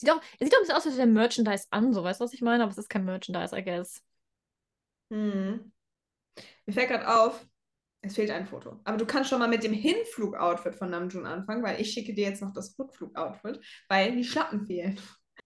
Sieht 0.01 0.09
auch, 0.09 0.21
es 0.39 0.47
sieht 0.47 0.53
auch 0.53 0.57
ein 0.57 0.61
bisschen 0.61 0.75
aus, 0.75 0.85
als 0.87 0.97
wäre 0.97 1.05
der 1.05 1.13
Merchandise 1.13 1.67
an, 1.69 1.93
so 1.93 2.03
weißt 2.03 2.19
du, 2.19 2.25
was 2.25 2.33
ich 2.33 2.41
meine? 2.41 2.63
Aber 2.63 2.71
es 2.71 2.77
ist 2.79 2.89
kein 2.89 3.05
Merchandise, 3.05 3.55
I 3.55 3.63
guess. 3.63 4.03
Hm. 5.11 5.71
Mir 6.65 6.73
fällt 6.73 6.89
gerade 6.89 7.07
auf, 7.07 7.45
es 8.01 8.15
fehlt 8.15 8.31
ein 8.31 8.47
Foto. 8.47 8.79
Aber 8.83 8.97
du 8.97 9.05
kannst 9.05 9.29
schon 9.29 9.37
mal 9.37 9.47
mit 9.47 9.63
dem 9.63 9.73
Hinflug-Outfit 9.73 10.73
von 10.73 10.89
Namjoon 10.89 11.27
anfangen, 11.27 11.61
weil 11.61 11.79
ich 11.79 11.91
schicke 11.91 12.15
dir 12.15 12.29
jetzt 12.29 12.41
noch 12.41 12.51
das 12.51 12.77
Rückflug-Outfit, 12.79 13.63
weil 13.89 14.15
die 14.15 14.23
Schlappen 14.23 14.65
fehlen. 14.65 14.99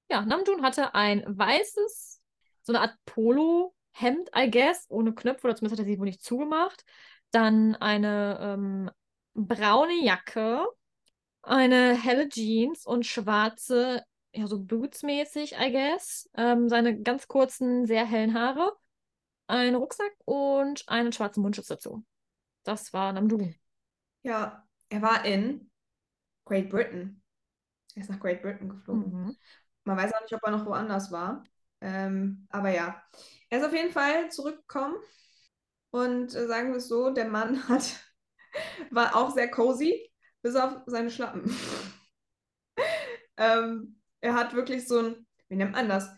Ja, 0.10 0.22
Namjoon 0.24 0.62
hatte 0.62 0.96
ein 0.96 1.26
weißes, 1.28 2.22
so 2.62 2.72
eine 2.72 2.80
Art 2.80 2.96
Polo-Hemd, 3.06 4.30
I 4.34 4.50
guess, 4.50 4.86
ohne 4.88 5.14
Knöpfe, 5.14 5.48
oder 5.48 5.58
zumindest 5.58 5.82
hat 5.82 5.86
er 5.86 5.92
sie 5.92 6.00
wohl 6.00 6.06
nicht 6.06 6.24
zugemacht. 6.24 6.86
Dann 7.32 7.76
eine 7.76 8.40
ähm, 8.40 8.92
braune 9.34 10.02
Jacke, 10.02 10.66
eine 11.42 12.02
helle 12.02 12.30
Jeans 12.30 12.86
und 12.86 13.06
schwarze, 13.06 14.06
ja, 14.36 14.48
so 14.48 14.60
Boots-mäßig, 14.60 15.56
I 15.60 15.72
guess. 15.72 16.30
Ähm, 16.36 16.70
seine 16.70 17.02
ganz 17.02 17.28
kurzen, 17.28 17.86
sehr 17.86 18.06
hellen 18.06 18.34
Haare, 18.34 18.76
einen 19.48 19.76
Rucksack 19.76 20.14
und 20.26 20.88
einen 20.88 21.14
schwarzen 21.14 21.42
Mundschutz 21.42 21.68
dazu. 21.68 22.04
Das 22.64 22.92
war 22.94 23.14
Namjoon. 23.14 23.56
Ja, 24.24 24.68
er 24.90 25.02
war 25.02 25.24
in 25.24 25.72
Great 26.46 26.70
Britain. 26.70 27.22
Er 27.96 28.02
ist 28.02 28.10
nach 28.10 28.20
Great 28.20 28.42
Britain 28.42 28.70
geflogen. 28.70 29.12
Mhm. 29.12 29.36
Man 29.86 29.98
weiß 29.98 30.14
auch 30.14 30.22
nicht, 30.22 30.34
ob 30.34 30.44
er 30.44 30.52
noch 30.52 30.66
woanders 30.66 31.12
war. 31.12 31.44
Ähm, 31.82 32.48
aber 32.50 32.70
ja, 32.70 33.02
er 33.50 33.60
ist 33.60 33.66
auf 33.66 33.74
jeden 33.74 33.92
Fall 33.92 34.32
zurückgekommen. 34.32 34.96
Und 35.92 36.36
äh, 36.36 36.48
sagen 36.48 36.72
wir 36.72 36.78
es 36.78 36.88
so, 36.88 37.12
der 37.12 37.30
Mann 37.30 37.68
hat, 37.70 38.00
war 38.92 39.16
auch 39.16 39.32
sehr 39.32 39.50
cozy, 39.50 40.12
bis 40.42 40.56
auf 40.56 40.82
seine 40.88 41.10
Schlappen. 41.10 41.56
ähm, 43.38 44.02
er 44.26 44.34
hat 44.34 44.54
wirklich 44.54 44.88
so 44.88 45.00
ein, 45.00 45.28
wie 45.48 45.56
nennt 45.56 45.74
man 45.74 45.88
das? 45.88 46.10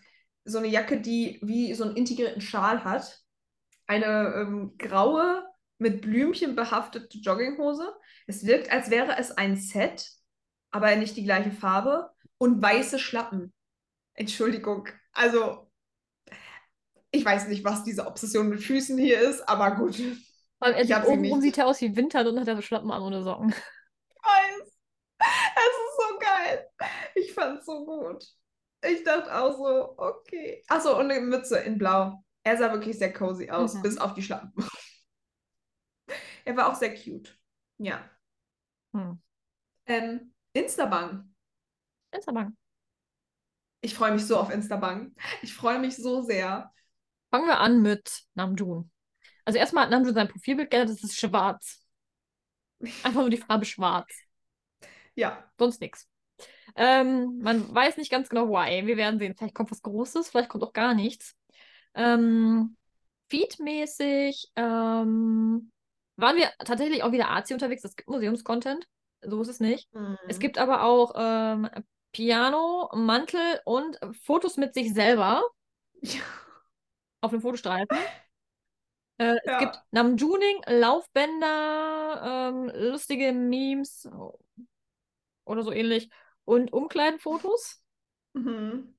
So 0.45 0.57
eine 0.57 0.67
Jacke, 0.67 1.01
die 1.01 1.39
wie 1.43 1.73
so 1.73 1.84
einen 1.84 1.95
integrierten 1.95 2.41
Schal 2.41 2.84
hat. 2.84 3.21
Eine 3.85 4.34
ähm, 4.35 4.75
graue, 4.77 5.43
mit 5.77 6.01
Blümchen 6.01 6.55
behaftete 6.55 7.17
Jogginghose. 7.19 7.93
Es 8.25 8.45
wirkt, 8.45 8.71
als 8.71 8.89
wäre 8.89 9.17
es 9.17 9.31
ein 9.31 9.55
Set, 9.55 10.09
aber 10.71 10.95
nicht 10.95 11.15
die 11.17 11.23
gleiche 11.23 11.51
Farbe. 11.51 12.09
Und 12.39 12.61
weiße 12.61 12.99
Schlappen. 12.99 13.53
Entschuldigung. 14.13 14.88
Also, 15.11 15.69
ich 17.11 17.25
weiß 17.25 17.47
nicht, 17.47 17.63
was 17.63 17.84
diese 17.84 18.05
Obsession 18.05 18.49
mit 18.49 18.61
Füßen 18.61 18.97
hier 18.97 19.19
ist, 19.19 19.47
aber 19.47 19.75
gut. 19.75 19.97
Ich 19.97 20.27
Weil 20.59 20.73
er 20.73 20.81
Ich 20.81 20.88
sieht, 20.88 21.05
oben 21.05 21.41
sieht 21.41 21.57
er 21.57 21.67
aus 21.67 21.81
wie 21.81 21.95
Winter 21.95 22.27
und 22.27 22.39
hat 22.39 22.47
er 22.47 22.55
so 22.55 22.61
Schlappen 22.61 22.91
an 22.91 23.01
ohne 23.01 23.23
Socken. 23.23 23.53
weiß. 24.23 24.71
Es. 25.19 25.86
Ich 27.16 27.34
fand's 27.34 27.66
so 27.66 27.86
gut. 27.86 28.26
Ich 28.86 29.04
dachte 29.04 29.36
auch 29.36 29.56
so, 29.58 29.95
okay. 29.98 30.64
Achso, 30.68 30.98
und 30.99 31.12
eine 31.12 31.20
Mütze 31.22 31.58
in 31.60 31.78
Blau. 31.78 32.24
Er 32.44 32.58
sah 32.58 32.72
wirklich 32.72 32.98
sehr 32.98 33.12
cozy 33.12 33.49
aus, 33.49 33.74
Mhm. 33.74 33.82
bis 33.82 33.98
auf 33.98 34.14
die 34.14 34.22
Schlappen. 34.24 34.54
er 36.45 36.56
war 36.56 36.70
auch 36.72 36.76
sehr 36.76 36.94
cute. 36.95 37.38
Ja. 37.78 38.10
Hm. 38.94 39.20
Ähm, 39.86 40.34
Instabang. 40.54 41.34
Instabank. 42.12 42.56
Ich 43.82 43.94
freue 43.94 44.12
mich 44.12 44.26
so 44.26 44.38
auf 44.38 44.49
Instabang. 44.49 45.16
Ich 45.41 45.54
freue 45.54 45.80
mich 45.80 45.95
so 45.95 46.22
sehr. 46.22 46.74
Fangen 47.32 47.48
wir 47.48 47.60
an 47.60 47.82
mit 47.82 48.24
Namjoon. 48.36 48.90
Also 49.45 49.60
erstmal 49.60 49.86
hat 49.86 49.91
Namjoon 49.91 50.14
sein 50.14 50.28
Profilbild 50.28 50.72
geändert, 50.72 50.98
das 50.98 51.04
ist 51.04 51.20
schwarz. 51.20 51.82
Einfach 53.04 53.22
nur 53.22 53.30
die 53.30 53.38
Farbe 53.38 53.66
schwarz. 53.66 54.14
Ja. 55.16 55.44
Sonst 55.58 55.82
nichts. 55.82 56.08
Ähm, 56.76 57.39
man 57.41 57.73
weiß 57.73 57.97
nicht 57.97 58.11
ganz 58.11 58.30
genau, 58.30 58.49
why. 58.49 58.85
Wir 58.85 58.97
werden 58.97 59.19
sehen. 59.19 59.35
Vielleicht 59.38 59.55
kommt 59.55 59.72
was 59.72 59.81
Großes, 59.81 60.30
vielleicht 60.30 60.49
kommt 60.49 60.64
auch 60.64 60.73
gar 60.73 60.93
nichts. 60.93 61.35
Ähm, 61.95 62.76
Feed-mäßig 63.30 64.51
ähm, 64.55 65.72
waren 66.15 66.35
wir 66.38 66.49
tatsächlich 66.59 67.03
auch 67.03 67.11
wieder 67.11 67.30
Arzi 67.30 67.53
unterwegs. 67.53 67.84
Es 67.84 67.95
gibt 67.95 68.09
Museumscontent. 68.09 68.88
So 69.22 69.41
ist 69.41 69.47
es 69.49 69.59
nicht. 69.59 69.89
Es 70.27 70.38
Mhm. 70.38 70.41
gibt 70.41 70.57
aber 70.57 70.84
auch 70.84 71.14
ähm, 71.18 71.69
Piano, 72.11 72.89
Mantel 72.93 73.59
und 73.65 73.99
Fotos 74.23 74.57
mit 74.57 74.73
sich 74.73 74.93
selber 74.93 75.43
auf 77.22 77.31
dem 77.31 77.41
Fotostreifen. 77.41 77.97
Äh, 79.19 79.35
es 79.43 79.51
Ja. 79.51 79.57
gibt 79.57 79.81
Namjooning, 79.91 80.61
Laufbänder, 80.68 82.51
ähm, 82.51 82.72
lustige 82.76 83.34
Memes 83.34 84.07
oder 85.45 85.64
so 85.64 85.72
ähnlich 85.72 86.09
und 86.48 86.72
Umkleidenfotos. 86.72 87.82
Mhm. 88.34 88.95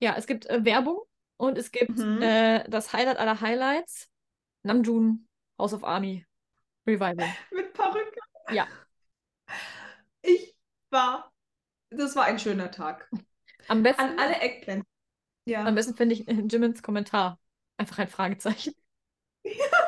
Ja, 0.00 0.16
es 0.16 0.26
gibt 0.26 0.46
äh, 0.46 0.64
Werbung 0.64 1.00
und 1.36 1.56
es 1.56 1.70
gibt 1.70 1.96
Mhm. 1.98 2.20
äh, 2.20 2.68
das 2.68 2.92
Highlight 2.92 3.18
aller 3.18 3.40
Highlights. 3.40 4.08
Namjoon, 4.64 5.28
House 5.58 5.74
of 5.74 5.84
Army 5.84 6.26
Revival. 6.86 7.26
Mit 7.52 7.72
Perücke. 7.72 8.18
Ja. 8.50 8.66
Ich 10.22 10.54
war. 10.90 11.32
Das 11.90 12.16
war 12.16 12.24
ein 12.24 12.38
schöner 12.38 12.70
Tag. 12.70 13.08
Am 13.68 13.82
besten, 13.82 14.00
An 14.02 14.18
alle 14.18 14.36
Eckpläne. 14.40 14.82
Ja. 15.44 15.64
am 15.64 15.74
besten 15.74 15.94
finde 15.96 16.14
ich 16.14 16.26
äh, 16.28 16.32
Jimmins 16.32 16.82
Kommentar. 16.82 17.38
Einfach 17.76 17.98
ein 17.98 18.08
Fragezeichen. 18.08 18.74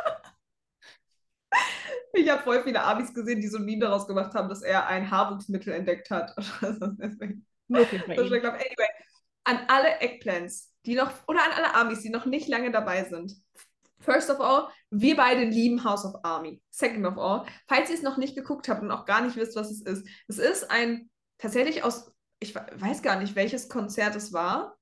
Ich 2.15 2.31
habe 2.31 2.43
voll 2.43 2.63
viele 2.63 2.83
Abis 2.83 3.13
gesehen, 3.13 3.41
die 3.41 3.49
so 3.49 3.59
ein 3.59 3.65
Meme 3.65 3.81
daraus 3.81 4.07
gemacht 4.07 4.35
haben, 4.35 4.49
dass 4.49 4.63
er 4.63 4.87
ein 4.87 5.11
Haarwuchsmittel 5.11 5.73
entdeckt 5.73 6.11
hat. 6.11 6.33
Deswegen. 6.63 7.47
Möglich 7.69 8.03
bei 8.07 8.15
Das 8.15 8.25
ist 8.27 8.31
ihm. 8.31 8.35
ich 8.37 8.41
glaube, 8.43 8.57
anyway, 8.59 8.89
an 9.45 9.59
alle 9.69 10.01
Eggplants, 10.01 10.73
die 10.87 10.95
noch, 10.95 11.11
oder 11.27 11.41
an 11.45 11.53
alle 11.57 11.75
Armies, 11.75 12.01
die 12.03 12.11
noch 12.11 12.27
nicht 12.27 12.47
lange 12.49 12.71
dabei 12.71 13.05
sind. 13.05 13.33
First 14.01 14.29
of 14.31 14.39
all, 14.41 14.69
wir 14.91 15.17
beide 15.17 15.45
lieben 15.45 15.83
House 15.83 16.05
of 16.05 16.15
Army. 16.25 16.61
Second 16.71 17.07
of 17.07 17.17
all, 17.17 17.47
falls 17.67 17.89
ihr 17.89 17.97
es 17.97 18.03
noch 18.03 18.19
nicht 18.19 18.35
geguckt 18.37 18.69
habt 18.69 18.83
und 18.83 18.91
auch 18.91 19.07
gar 19.07 19.23
nicht 19.23 19.37
wisst, 19.37 19.57
was 19.57 19.71
es 19.71 19.81
ist, 19.81 20.07
es 20.29 20.39
ist 20.39 20.71
ein 20.71 21.09
tatsächlich 21.39 21.83
aus, 21.85 22.13
ich 22.39 22.55
we- 22.55 22.67
weiß 22.77 23.01
gar 23.03 23.19
nicht, 23.19 23.35
welches 23.35 23.69
Konzert 23.71 24.15
es 24.15 24.33
war. 24.35 24.77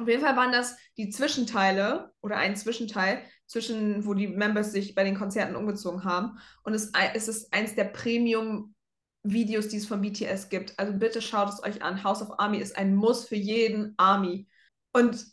Auf 0.00 0.08
jeden 0.08 0.22
Fall 0.22 0.36
waren 0.36 0.50
das 0.50 0.78
die 0.96 1.10
Zwischenteile 1.10 2.10
oder 2.22 2.38
ein 2.38 2.56
Zwischenteil 2.56 3.22
zwischen, 3.46 4.06
wo 4.06 4.14
die 4.14 4.28
Members 4.28 4.72
sich 4.72 4.94
bei 4.94 5.04
den 5.04 5.14
Konzerten 5.14 5.56
umgezogen 5.56 6.04
haben. 6.04 6.38
Und 6.62 6.72
es, 6.72 6.90
es 7.12 7.28
ist 7.28 7.52
eins 7.52 7.74
der 7.74 7.84
Premium-Videos, 7.84 9.68
die 9.68 9.76
es 9.76 9.86
von 9.86 10.00
BTS 10.00 10.48
gibt. 10.48 10.78
Also 10.78 10.94
bitte 10.94 11.20
schaut 11.20 11.50
es 11.50 11.62
euch 11.62 11.82
an. 11.82 12.02
House 12.02 12.22
of 12.22 12.38
Army 12.38 12.58
ist 12.58 12.78
ein 12.78 12.94
Muss 12.94 13.28
für 13.28 13.36
jeden 13.36 13.92
Army. 13.98 14.48
Und 14.94 15.26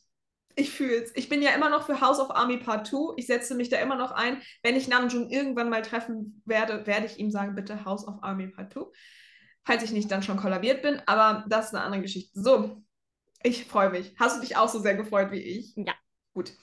ich 0.56 0.72
fühle 0.72 0.96
es. 0.96 1.16
Ich 1.16 1.30
bin 1.30 1.42
ja 1.42 1.52
immer 1.52 1.70
noch 1.70 1.86
für 1.86 2.02
House 2.02 2.20
of 2.20 2.32
Army 2.32 2.58
Part 2.58 2.88
2. 2.88 3.14
Ich 3.16 3.28
setze 3.28 3.56
mich 3.56 3.70
da 3.70 3.78
immer 3.78 3.96
noch 3.96 4.12
ein. 4.12 4.42
Wenn 4.64 4.76
ich 4.76 4.90
Namjoon 4.90 5.30
irgendwann 5.30 5.70
mal 5.70 5.82
treffen 5.82 6.42
werde, 6.44 6.86
werde 6.86 7.06
ich 7.06 7.20
ihm 7.20 7.32
sagen, 7.32 7.56
bitte 7.56 7.86
House 7.86 8.06
of 8.06 8.16
Army 8.22 8.48
Part 8.48 8.74
2. 8.74 8.82
Falls 9.64 9.84
ich 9.84 9.92
nicht 9.92 10.12
dann 10.12 10.24
schon 10.24 10.36
kollabiert 10.36 10.82
bin. 10.82 11.02
Aber 11.06 11.46
das 11.48 11.68
ist 11.68 11.76
eine 11.76 11.86
andere 11.86 12.02
Geschichte. 12.02 12.38
So, 12.38 12.84
ich 13.44 13.66
freue 13.66 13.90
mich. 13.90 14.14
Hast 14.20 14.38
du 14.38 14.42
dich 14.42 14.56
auch 14.58 14.70
so 14.70 14.80
sehr 14.80 14.96
gefreut 14.96 15.32
wie 15.32 15.42
ich? 15.42 15.74
Ja. 15.76 15.94
Gut. 16.34 16.54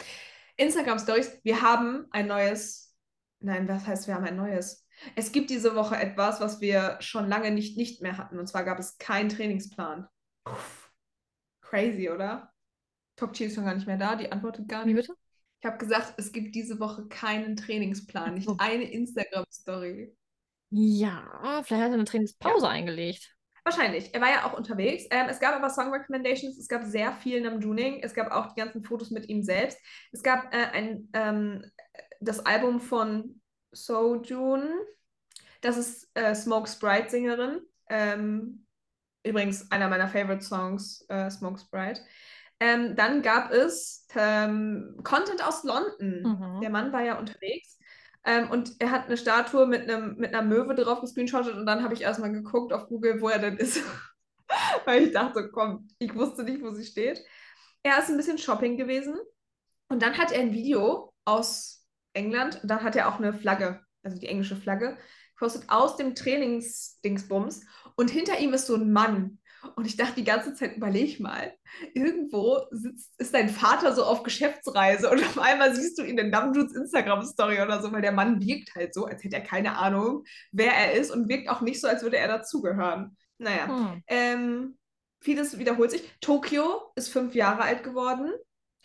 Instagram 0.56 0.98
Stories. 0.98 1.38
Wir 1.42 1.62
haben 1.62 2.06
ein 2.10 2.26
neues. 2.26 2.94
Nein, 3.40 3.68
was 3.68 3.86
heißt, 3.86 4.06
wir 4.06 4.14
haben 4.14 4.24
ein 4.24 4.36
neues? 4.36 4.86
Es 5.16 5.32
gibt 5.32 5.50
diese 5.50 5.74
Woche 5.74 5.96
etwas, 5.96 6.40
was 6.40 6.60
wir 6.60 6.96
schon 7.00 7.28
lange 7.28 7.50
nicht, 7.50 7.76
nicht 7.76 8.00
mehr 8.00 8.16
hatten. 8.16 8.38
Und 8.38 8.46
zwar 8.46 8.64
gab 8.64 8.78
es 8.78 8.96
keinen 8.98 9.28
Trainingsplan. 9.28 10.06
Crazy, 11.60 12.08
oder? 12.08 12.52
Tokchi 13.16 13.44
ist 13.44 13.54
schon 13.54 13.64
gar 13.64 13.74
nicht 13.74 13.86
mehr 13.86 13.96
da, 13.96 14.16
die 14.16 14.30
antwortet 14.30 14.68
gar 14.68 14.86
Wie 14.86 14.94
nicht. 14.94 15.06
bitte? 15.06 15.18
Ich 15.60 15.66
habe 15.66 15.78
gesagt, 15.78 16.14
es 16.18 16.32
gibt 16.32 16.54
diese 16.54 16.78
Woche 16.78 17.06
keinen 17.08 17.56
Trainingsplan, 17.56 18.34
nicht 18.34 18.50
eine 18.58 18.84
Instagram-Story. 18.84 20.14
Ja, 20.70 21.62
vielleicht 21.64 21.82
hat 21.82 21.90
er 21.90 21.94
eine 21.94 22.04
Trainingspause 22.04 22.68
eingelegt. 22.68 23.33
Wahrscheinlich. 23.64 24.14
Er 24.14 24.20
war 24.20 24.28
ja 24.28 24.44
auch 24.44 24.52
unterwegs. 24.52 25.06
Ähm, 25.10 25.28
es 25.30 25.40
gab 25.40 25.54
aber 25.54 25.70
Song 25.70 25.90
Recommendations. 25.90 26.58
Es 26.58 26.68
gab 26.68 26.84
sehr 26.84 27.12
viel 27.12 27.40
Namjooning. 27.40 28.00
Es 28.02 28.12
gab 28.12 28.30
auch 28.30 28.52
die 28.52 28.60
ganzen 28.60 28.84
Fotos 28.84 29.10
mit 29.10 29.28
ihm 29.30 29.42
selbst. 29.42 29.78
Es 30.12 30.22
gab 30.22 30.52
äh, 30.54 30.66
ein, 30.72 31.08
ähm, 31.14 31.64
das 32.20 32.44
Album 32.44 32.80
von 32.80 33.40
Sojun. 33.72 34.68
Das 35.62 35.78
ist 35.78 36.10
äh, 36.14 36.34
Smoke 36.34 36.68
Sprite 36.68 37.08
Sängerin. 37.08 37.62
Ähm, 37.88 38.66
übrigens 39.22 39.70
einer 39.70 39.88
meiner 39.88 40.08
Favorite 40.08 40.44
Songs, 40.44 41.04
äh, 41.08 41.30
Smoke 41.30 41.58
Sprite. 41.58 42.02
Ähm, 42.60 42.94
dann 42.96 43.22
gab 43.22 43.50
es 43.50 44.06
ähm, 44.14 45.00
Content 45.02 45.42
aus 45.42 45.64
London. 45.64 46.22
Mhm. 46.22 46.60
Der 46.60 46.70
Mann 46.70 46.92
war 46.92 47.02
ja 47.02 47.18
unterwegs. 47.18 47.78
Ähm, 48.24 48.50
und 48.50 48.74
er 48.78 48.90
hat 48.90 49.06
eine 49.06 49.16
Statue 49.16 49.66
mit, 49.66 49.82
einem, 49.82 50.16
mit 50.16 50.34
einer 50.34 50.46
Möwe 50.46 50.74
drauf 50.74 51.00
gescreenshottet 51.00 51.54
und 51.54 51.66
dann 51.66 51.82
habe 51.82 51.94
ich 51.94 52.02
erstmal 52.02 52.32
geguckt 52.32 52.72
auf 52.72 52.88
Google, 52.88 53.20
wo 53.20 53.28
er 53.28 53.38
denn 53.38 53.56
ist. 53.56 53.82
Weil 54.84 55.04
ich 55.04 55.12
dachte, 55.12 55.50
komm, 55.50 55.88
ich 55.98 56.14
wusste 56.14 56.44
nicht, 56.44 56.62
wo 56.62 56.70
sie 56.70 56.84
steht. 56.84 57.22
Er 57.82 57.98
ist 57.98 58.08
ein 58.08 58.16
bisschen 58.16 58.38
shopping 58.38 58.76
gewesen 58.76 59.16
und 59.88 60.02
dann 60.02 60.16
hat 60.16 60.32
er 60.32 60.40
ein 60.40 60.52
Video 60.52 61.12
aus 61.24 61.86
England 62.14 62.60
und 62.62 62.70
dann 62.70 62.82
hat 62.82 62.96
er 62.96 63.08
auch 63.08 63.18
eine 63.18 63.34
Flagge, 63.34 63.80
also 64.02 64.18
die 64.18 64.28
englische 64.28 64.56
Flagge, 64.56 64.96
gepostet 65.34 65.64
aus 65.68 65.96
dem 65.96 66.14
Trainingsdingsbums 66.14 67.66
und 67.96 68.10
hinter 68.10 68.38
ihm 68.38 68.54
ist 68.54 68.66
so 68.66 68.76
ein 68.76 68.92
Mann. 68.92 69.38
Und 69.76 69.86
ich 69.86 69.96
dachte 69.96 70.16
die 70.16 70.24
ganze 70.24 70.54
Zeit, 70.54 70.76
überleg 70.76 71.20
mal, 71.20 71.52
irgendwo 71.94 72.60
sitzt, 72.70 73.12
ist 73.18 73.34
dein 73.34 73.48
Vater 73.48 73.94
so 73.94 74.04
auf 74.04 74.22
Geschäftsreise 74.22 75.10
und 75.10 75.22
auf 75.22 75.38
einmal 75.38 75.74
siehst 75.74 75.98
du 75.98 76.02
ihn 76.02 76.18
in 76.18 76.30
Namjuns 76.30 76.74
Instagram-Story 76.74 77.60
oder 77.60 77.82
so, 77.82 77.92
weil 77.92 78.02
der 78.02 78.12
Mann 78.12 78.40
wirkt 78.40 78.74
halt 78.74 78.94
so, 78.94 79.06
als 79.06 79.24
hätte 79.24 79.36
er 79.36 79.42
keine 79.42 79.76
Ahnung, 79.78 80.24
wer 80.52 80.72
er 80.72 80.92
ist 80.92 81.10
und 81.10 81.28
wirkt 81.28 81.48
auch 81.48 81.60
nicht 81.60 81.80
so, 81.80 81.88
als 81.88 82.02
würde 82.02 82.16
er 82.18 82.28
dazugehören. 82.28 83.16
Naja, 83.38 83.66
Hm. 83.66 84.02
ähm, 84.06 84.78
vieles 85.20 85.58
wiederholt 85.58 85.90
sich. 85.90 86.08
Tokio 86.20 86.92
ist 86.94 87.08
fünf 87.08 87.34
Jahre 87.34 87.62
alt 87.62 87.82
geworden, 87.82 88.30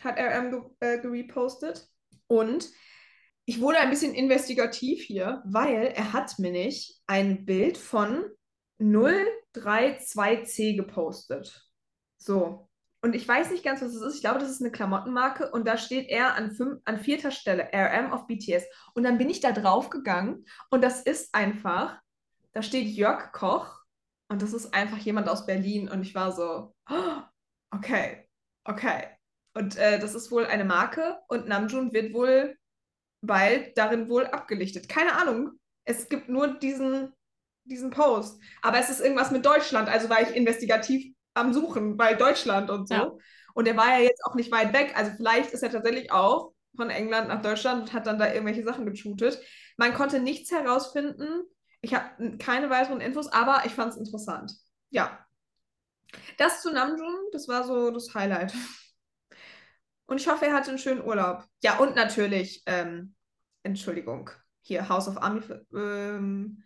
hat 0.00 0.18
RM 0.18 0.50
ge 0.50 0.60
äh, 0.80 0.98
gerepostet. 1.00 1.86
Und 2.26 2.70
ich 3.44 3.60
wurde 3.60 3.78
ein 3.78 3.90
bisschen 3.90 4.14
investigativ 4.14 5.02
hier, 5.02 5.42
weil 5.44 5.92
er 5.94 6.12
hat 6.12 6.38
mir 6.38 6.52
nicht 6.52 7.00
ein 7.06 7.44
Bild 7.44 7.76
von 7.78 8.24
032C 8.80 10.76
gepostet. 10.76 11.68
So. 12.18 12.68
Und 13.02 13.14
ich 13.14 13.26
weiß 13.26 13.50
nicht 13.50 13.64
ganz, 13.64 13.80
was 13.80 13.94
es 13.94 14.02
ist. 14.02 14.16
Ich 14.16 14.20
glaube, 14.20 14.40
das 14.40 14.50
ist 14.50 14.60
eine 14.60 14.70
Klamottenmarke. 14.70 15.50
Und 15.50 15.66
da 15.66 15.78
steht 15.78 16.08
er 16.08 16.34
an, 16.34 16.50
fünf, 16.52 16.80
an 16.84 16.98
vierter 16.98 17.30
Stelle, 17.30 17.70
RM 17.72 18.12
of 18.12 18.26
BTS. 18.26 18.64
Und 18.94 19.04
dann 19.04 19.16
bin 19.16 19.30
ich 19.30 19.40
da 19.40 19.52
drauf 19.52 19.88
gegangen. 19.88 20.44
Und 20.70 20.82
das 20.82 21.02
ist 21.02 21.34
einfach, 21.34 21.98
da 22.52 22.62
steht 22.62 22.88
Jörg 22.88 23.32
Koch. 23.32 23.80
Und 24.28 24.42
das 24.42 24.52
ist 24.52 24.74
einfach 24.74 24.98
jemand 24.98 25.28
aus 25.28 25.46
Berlin. 25.46 25.88
Und 25.88 26.02
ich 26.02 26.14
war 26.14 26.32
so, 26.32 26.74
oh, 26.90 27.22
okay, 27.70 28.28
okay. 28.64 29.06
Und 29.54 29.76
äh, 29.76 29.98
das 29.98 30.14
ist 30.14 30.30
wohl 30.30 30.44
eine 30.44 30.64
Marke. 30.64 31.18
Und 31.28 31.48
Namjoon 31.48 31.92
wird 31.92 32.12
wohl 32.12 32.56
bald 33.22 33.76
darin 33.78 34.08
wohl 34.08 34.26
abgelichtet. 34.26 34.88
Keine 34.88 35.16
Ahnung. 35.16 35.52
Es 35.84 36.08
gibt 36.08 36.28
nur 36.28 36.58
diesen, 36.58 37.12
diesen 37.64 37.90
Post. 37.90 38.40
Aber 38.62 38.78
es 38.78 38.90
ist 38.90 39.00
irgendwas 39.00 39.30
mit 39.30 39.44
Deutschland. 39.44 39.88
Also 39.88 40.08
war 40.08 40.20
ich 40.20 40.34
investigativ 40.34 41.14
am 41.34 41.52
Suchen, 41.52 41.98
weil 41.98 42.16
Deutschland 42.16 42.70
und 42.70 42.88
so. 42.88 42.94
Ja. 42.94 43.12
Und 43.54 43.66
er 43.66 43.76
war 43.76 43.88
ja 43.88 44.00
jetzt 44.00 44.24
auch 44.24 44.34
nicht 44.34 44.52
weit 44.52 44.72
weg. 44.72 44.92
Also 44.96 45.12
vielleicht 45.16 45.52
ist 45.52 45.62
er 45.62 45.70
tatsächlich 45.70 46.12
auch 46.12 46.52
von 46.76 46.90
England 46.90 47.28
nach 47.28 47.42
Deutschland 47.42 47.82
und 47.82 47.92
hat 47.92 48.06
dann 48.06 48.18
da 48.18 48.32
irgendwelche 48.32 48.64
Sachen 48.64 48.86
geshootet. 48.86 49.40
Man 49.76 49.94
konnte 49.94 50.20
nichts 50.20 50.50
herausfinden. 50.50 51.42
Ich 51.80 51.94
habe 51.94 52.38
keine 52.38 52.70
weiteren 52.70 53.00
Infos, 53.00 53.28
aber 53.28 53.62
ich 53.64 53.72
fand 53.72 53.92
es 53.92 53.98
interessant. 53.98 54.52
Ja. 54.90 55.26
Das 56.38 56.62
zu 56.62 56.72
Namjoon, 56.72 57.30
das 57.32 57.48
war 57.48 57.64
so 57.64 57.90
das 57.90 58.14
Highlight. 58.14 58.54
Und 60.06 60.20
ich 60.20 60.28
hoffe, 60.28 60.46
er 60.46 60.54
hatte 60.54 60.70
einen 60.70 60.78
schönen 60.78 61.04
Urlaub. 61.04 61.44
Ja, 61.62 61.78
und 61.78 61.94
natürlich, 61.94 62.62
ähm, 62.66 63.14
Entschuldigung, 63.62 64.30
hier 64.62 64.88
House 64.88 65.06
of 65.06 65.22
Army 65.22 65.40
ähm, 65.72 66.64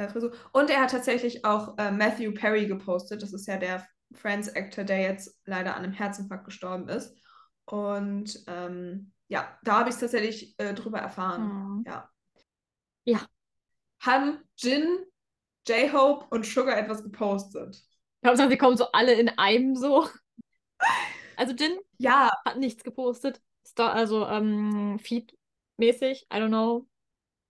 äh, 0.00 0.08
Frisur. 0.08 0.32
Und 0.52 0.70
er 0.70 0.80
hat 0.80 0.90
tatsächlich 0.90 1.44
auch 1.44 1.76
äh, 1.78 1.90
Matthew 1.90 2.32
Perry 2.32 2.66
gepostet. 2.66 3.22
Das 3.22 3.32
ist 3.32 3.46
ja 3.46 3.58
der 3.58 3.86
Friends-Actor, 4.12 4.84
der 4.84 5.00
jetzt 5.00 5.38
leider 5.44 5.76
an 5.76 5.84
einem 5.84 5.92
Herzinfarkt 5.92 6.44
gestorben 6.44 6.88
ist. 6.88 7.14
Und 7.66 8.42
ähm, 8.46 9.12
ja, 9.28 9.56
da 9.62 9.80
habe 9.80 9.90
ich 9.90 9.94
es 9.94 10.00
tatsächlich 10.00 10.58
äh, 10.58 10.74
drüber 10.74 10.98
erfahren. 10.98 11.42
Hm. 11.42 11.84
Ja. 11.86 12.10
Ja. 13.04 13.20
Haben 14.00 14.38
Jin, 14.56 15.04
J-Hope 15.68 16.26
und 16.30 16.46
Sugar 16.46 16.76
etwas 16.76 17.02
gepostet? 17.02 17.76
Ich 17.76 18.22
glaube, 18.22 18.50
sie 18.50 18.58
kommen 18.58 18.76
so 18.76 18.90
alle 18.92 19.12
in 19.14 19.28
einem 19.28 19.76
so. 19.76 20.08
Also 21.36 21.54
Jin 21.54 21.78
Ja, 21.96 22.30
hat 22.44 22.58
nichts 22.58 22.84
gepostet. 22.84 23.40
Also 23.78 24.26
ähm, 24.26 24.98
Feed-mäßig. 24.98 26.26
I 26.30 26.36
don't 26.36 26.48
know. 26.48 26.89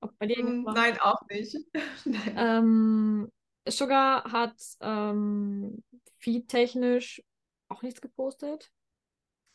Ob 0.00 0.18
bei 0.18 0.26
dir 0.26 0.38
irgendwas 0.38 0.64
war. 0.64 0.74
nein, 0.74 0.98
auch 1.00 1.20
nicht. 1.28 1.56
Ähm, 2.36 3.30
Sugar 3.68 4.24
hat 4.32 4.56
ähm, 4.80 5.82
feed-technisch 6.18 7.22
auch 7.68 7.82
nichts 7.82 8.00
gepostet. 8.00 8.70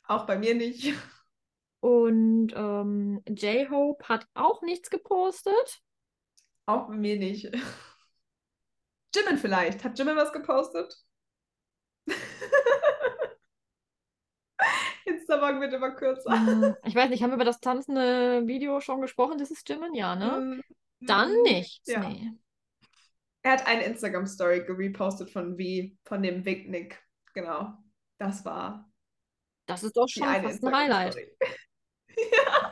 Auch 0.07 0.25
bei 0.25 0.37
mir 0.37 0.55
nicht. 0.55 0.93
Und 1.79 2.53
ähm, 2.55 3.21
J-Hope 3.27 4.07
hat 4.07 4.27
auch 4.33 4.61
nichts 4.61 4.89
gepostet. 4.89 5.81
Auch 6.65 6.87
bei 6.87 6.95
mir 6.95 7.17
nicht. 7.17 7.45
Jimin 9.15 9.37
vielleicht. 9.37 9.83
Hat 9.83 9.97
Jimin 9.97 10.15
was 10.15 10.33
gepostet? 10.33 10.95
Instagram 15.25 15.59
wird 15.59 15.73
immer 15.73 15.91
kürzer. 15.91 16.77
Ich 16.85 16.95
weiß 16.95 17.09
nicht, 17.09 17.23
haben 17.23 17.31
wir 17.31 17.35
über 17.35 17.45
das 17.45 17.59
tanzende 17.59 18.47
Video 18.47 18.79
schon 18.79 19.01
gesprochen? 19.01 19.37
Das 19.37 19.49
ist 19.49 19.67
Jimin, 19.67 19.95
ja, 19.95 20.15
ne? 20.15 20.61
Mm, 20.61 20.61
Dann 21.05 21.31
mm, 21.31 21.41
nichts, 21.43 21.87
ja. 21.87 22.07
nee. 22.07 22.31
Er 23.41 23.53
hat 23.53 23.67
eine 23.67 23.83
Instagram-Story 23.85 24.65
gerepostet 24.65 25.31
von 25.31 25.57
wie, 25.57 25.97
von 26.03 26.21
dem 26.21 26.43
Big 26.43 26.69
Nick. 26.69 27.03
Genau. 27.33 27.73
Das 28.17 28.45
war 28.45 28.89
Das 29.65 29.83
ist 29.83 29.97
doch 29.97 30.07
schon 30.07 30.23
fast 30.23 30.63
ein 30.63 30.75
Highlight. 30.75 31.17
Ja. 32.17 32.71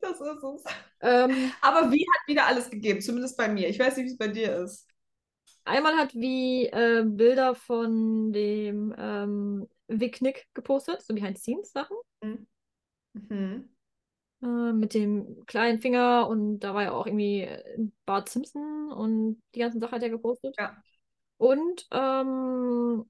Das 0.00 0.20
ist 0.20 0.42
es. 0.44 0.64
Ähm, 1.00 1.50
Aber 1.62 1.90
wie 1.90 2.04
hat 2.14 2.28
wieder 2.28 2.46
alles 2.46 2.68
gegeben, 2.68 3.00
zumindest 3.00 3.38
bei 3.38 3.48
mir. 3.48 3.68
Ich 3.68 3.78
weiß 3.78 3.96
nicht, 3.96 4.04
wie 4.04 4.12
es 4.12 4.18
bei 4.18 4.28
dir 4.28 4.54
ist. 4.56 4.86
Einmal 5.66 5.96
hat 5.96 6.14
wie 6.14 6.66
äh, 6.66 7.04
Bilder 7.04 7.54
von 7.54 8.32
dem 8.32 8.94
ähm, 8.96 9.68
Vic 9.88 10.22
Nick 10.22 10.46
gepostet, 10.54 11.02
so 11.02 11.14
Behind-the-Scenes-Sachen. 11.14 11.96
Mhm. 13.12 13.68
Äh, 14.42 14.72
mit 14.72 14.94
dem 14.94 15.44
kleinen 15.46 15.80
Finger 15.80 16.28
und 16.28 16.60
da 16.60 16.74
war 16.74 16.82
ja 16.82 16.92
auch 16.92 17.06
irgendwie 17.06 17.42
äh, 17.42 17.88
Bart 18.04 18.28
Simpson 18.28 18.92
und 18.92 19.42
die 19.54 19.60
ganzen 19.60 19.80
Sachen 19.80 19.94
hat 19.94 20.02
er 20.02 20.10
gepostet. 20.10 20.54
Ja. 20.58 20.76
Und 21.38 21.86
ähm, 21.90 23.08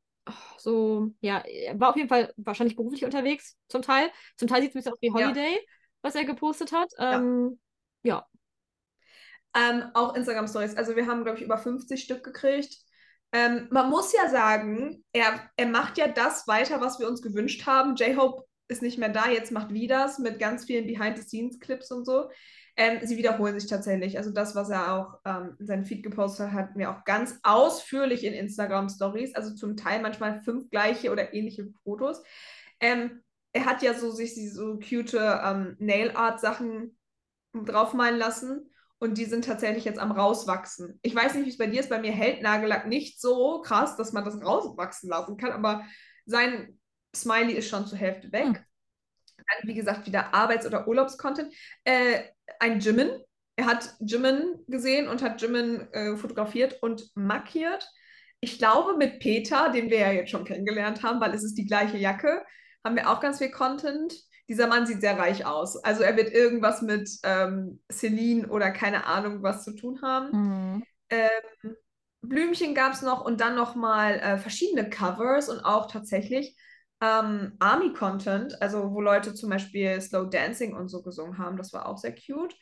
so, 0.59 1.13
ja, 1.21 1.39
er 1.39 1.79
war 1.79 1.91
auf 1.91 1.97
jeden 1.97 2.09
Fall 2.09 2.33
wahrscheinlich 2.37 2.77
beruflich 2.77 3.05
unterwegs, 3.05 3.57
zum 3.69 3.83
Teil. 3.83 4.11
Zum 4.37 4.49
Teil 4.49 4.63
sieht 4.63 4.71
es 4.71 4.77
ein 4.77 4.79
bisschen 4.79 4.93
aus 4.93 5.03
wie 5.03 5.09
Ja. 5.09 5.15
Holiday, 5.15 5.59
was 6.03 6.15
er 6.15 6.25
gepostet 6.25 6.73
hat. 6.73 6.91
Ähm, 6.99 7.59
ja. 8.03 8.27
Ähm, 9.57 9.85
auch 9.95 10.15
Instagram-Stories. 10.15 10.77
Also 10.77 10.97
wir 10.97 11.07
haben, 11.07 11.25
glaube 11.25 11.39
ich, 11.39 11.45
über 11.45 11.57
50 11.57 12.03
Stück 12.03 12.23
gekriegt. 12.23 12.77
Ähm, 13.33 13.69
man 13.71 13.89
muss 13.89 14.13
ja 14.13 14.29
sagen, 14.29 15.03
er, 15.13 15.41
er 15.57 15.67
macht 15.67 15.99
ja 15.99 16.09
das 16.09 16.47
weiter, 16.47 16.81
was 16.81 17.01
wir 17.01 17.09
uns 17.09 17.23
gewünscht 17.23 17.67
haben. 17.67 17.97
J-Hope 17.97 18.45
ist 18.69 18.83
nicht 18.83 18.99
mehr 18.99 19.09
da, 19.09 19.29
jetzt 19.29 19.53
macht 19.53 19.73
Vidas 19.73 20.19
mit 20.19 20.39
ganz 20.39 20.65
vielen 20.67 20.87
Behind-the-Scenes-Clips 20.87 21.91
und 21.91 22.05
so. 22.05 22.29
Ähm, 22.77 22.99
sie 23.03 23.17
wiederholen 23.17 23.59
sich 23.59 23.71
tatsächlich. 23.71 24.19
Also 24.19 24.31
das, 24.31 24.55
was 24.55 24.69
er 24.69 24.93
auch 24.93 25.19
ähm, 25.25 25.57
in 25.59 25.67
seinem 25.67 25.85
Feed 25.87 26.03
gepostet 26.03 26.49
hat, 26.49 26.53
hatten 26.53 26.79
wir 26.79 26.91
auch 26.91 27.05
ganz 27.05 27.39
ausführlich 27.43 28.25
in 28.25 28.35
Instagram-Stories. 28.35 29.35
Also 29.35 29.55
zum 29.55 29.77
Teil 29.77 30.03
manchmal 30.03 30.43
fünf 30.43 30.69
gleiche 30.69 31.11
oder 31.11 31.33
ähnliche 31.33 31.73
Fotos. 31.83 32.23
Ähm, 32.81 33.23
er 33.53 33.65
hat 33.65 33.83
ja 33.83 33.95
so 33.95 34.11
sich 34.11 34.35
so 34.53 34.79
cute 34.79 35.15
ähm, 35.15 35.77
Nail-Art-Sachen 35.79 36.99
draufmalen 37.55 38.19
lassen. 38.19 38.71
Und 38.99 39.19
die 39.19 39.27
sind 39.27 39.45
tatsächlich 39.45 39.85
jetzt 39.85 39.99
am 39.99 40.11
rauswachsen. 40.11 40.99
Ich 41.03 41.15
weiß 41.15 41.35
nicht, 41.35 41.45
wie 41.45 41.51
es 41.51 41.59
bei 41.59 41.67
dir 41.67 41.81
ist. 41.81 41.91
Bei 41.91 42.01
mir 42.01 42.13
hält 42.13 42.43
Nagellack 42.43 42.87
nicht 42.87 43.21
so 43.21 43.61
krass, 43.61 43.97
dass 43.97 44.13
man 44.13 44.25
das 44.25 44.43
rauswachsen 44.43 45.11
lassen 45.11 45.37
kann. 45.37 45.53
Aber 45.53 45.85
sein 46.25 46.79
Smiley 47.15 47.53
ist 47.53 47.69
schon 47.69 47.87
zur 47.87 47.99
Hälfte 47.99 48.33
weg. 48.33 48.45
Hm. 48.45 48.55
Dann, 48.55 49.69
wie 49.69 49.75
gesagt, 49.75 50.07
wieder 50.07 50.35
Arbeits- 50.35 50.67
oder 50.67 50.89
Urlaubscontent. 50.89 51.55
Äh, 51.85 52.23
ein 52.59 52.81
Jimin. 52.81 53.11
Er 53.57 53.67
hat 53.67 53.95
Jimin 54.01 54.65
gesehen 54.67 55.09
und 55.09 55.23
hat 55.23 55.41
Jimin 55.41 55.89
äh, 55.93 56.17
fotografiert 56.17 56.83
und 56.83 57.11
markiert. 57.15 57.87
Ich 58.41 58.59
glaube, 58.59 58.97
mit 58.97 59.21
Peter, 59.21 59.71
den 59.71 59.91
wir 59.91 59.99
ja 59.99 60.13
jetzt 60.13 60.31
schon 60.31 60.45
kennengelernt 60.45 61.03
haben, 61.03 61.21
weil 61.21 61.35
es 61.35 61.45
ist 61.45 61.55
die 61.55 61.67
gleiche 61.67 61.97
Jacke, 61.97 62.45
haben 62.85 62.97
wir 62.97 63.11
auch 63.11 63.21
ganz 63.21 63.39
viel 63.39 63.51
Content. 63.51 64.15
Dieser 64.49 64.69
Mann 64.69 64.87
sieht 64.87 65.01
sehr 65.01 65.19
reich 65.19 65.45
aus. 65.45 65.77
Also 65.83 66.03
er 66.03 66.17
wird 66.17 66.33
irgendwas 66.33 66.83
mit 66.83 67.11
ähm, 67.25 67.81
Celine 67.91 68.49
oder 68.49 68.71
keine 68.71 69.07
Ahnung 69.07 69.43
was 69.43 69.65
zu 69.65 69.75
tun 69.75 70.01
haben. 70.03 70.31
Mhm. 70.31 70.85
Ähm, 71.11 71.77
Blümchen 72.23 72.75
gab 72.75 72.93
es 72.93 73.03
noch 73.03 73.25
und 73.25 73.41
dann 73.41 73.55
nochmal 73.55 74.19
äh, 74.19 74.39
verschiedene 74.39 74.89
Covers 74.89 75.49
und 75.49 75.61
auch 75.61 75.91
tatsächlich 75.91 76.57
ähm, 77.01 77.57
Army-Content, 77.59 78.61
also 78.63 78.93
wo 78.93 79.01
Leute 79.01 79.35
zum 79.35 79.51
Beispiel 79.51 80.01
Slow 80.01 80.29
Dancing 80.29 80.75
und 80.75 80.89
so 80.89 81.03
gesungen 81.03 81.39
haben. 81.39 81.57
Das 81.57 81.73
war 81.73 81.87
auch 81.87 81.99
sehr 81.99 82.15
cute. 82.15 82.55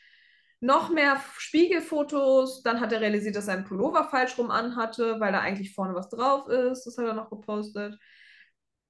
Noch 0.60 0.90
mehr 0.90 1.20
Spiegelfotos. 1.36 2.62
Dann 2.62 2.80
hat 2.80 2.92
er 2.92 3.00
realisiert, 3.00 3.36
dass 3.36 3.48
er 3.48 3.54
einen 3.54 3.64
Pullover 3.64 4.08
falsch 4.08 4.38
rum 4.38 4.50
anhatte, 4.50 5.20
weil 5.20 5.32
da 5.32 5.40
eigentlich 5.40 5.74
vorne 5.74 5.94
was 5.94 6.08
drauf 6.08 6.48
ist. 6.48 6.84
Das 6.84 6.96
hat 6.96 7.06
er 7.06 7.14
noch 7.14 7.30
gepostet. 7.30 7.98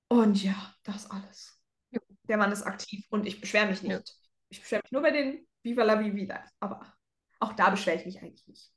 Und 0.09 0.43
ja, 0.43 0.55
das 0.85 1.11
alles. 1.11 1.54
Der 2.29 2.37
Mann 2.37 2.53
ist 2.53 2.63
aktiv 2.63 3.05
und 3.11 3.27
ich 3.27 3.41
beschwere 3.41 3.67
mich 3.67 3.83
nicht. 3.83 3.93
Ja. 3.93 4.01
Ich 4.49 4.61
beschwere 4.61 4.83
mich 4.83 4.93
nur 4.93 5.03
bei 5.03 5.11
den 5.11 5.47
Viva 5.63 5.83
la 5.83 6.01
Vida. 6.01 6.45
Aber 6.61 6.95
auch 7.41 7.53
da 7.53 7.71
beschwere 7.71 7.97
ich 7.97 8.07
mich 8.07 8.23
eigentlich 8.23 8.47
nicht. 8.47 8.71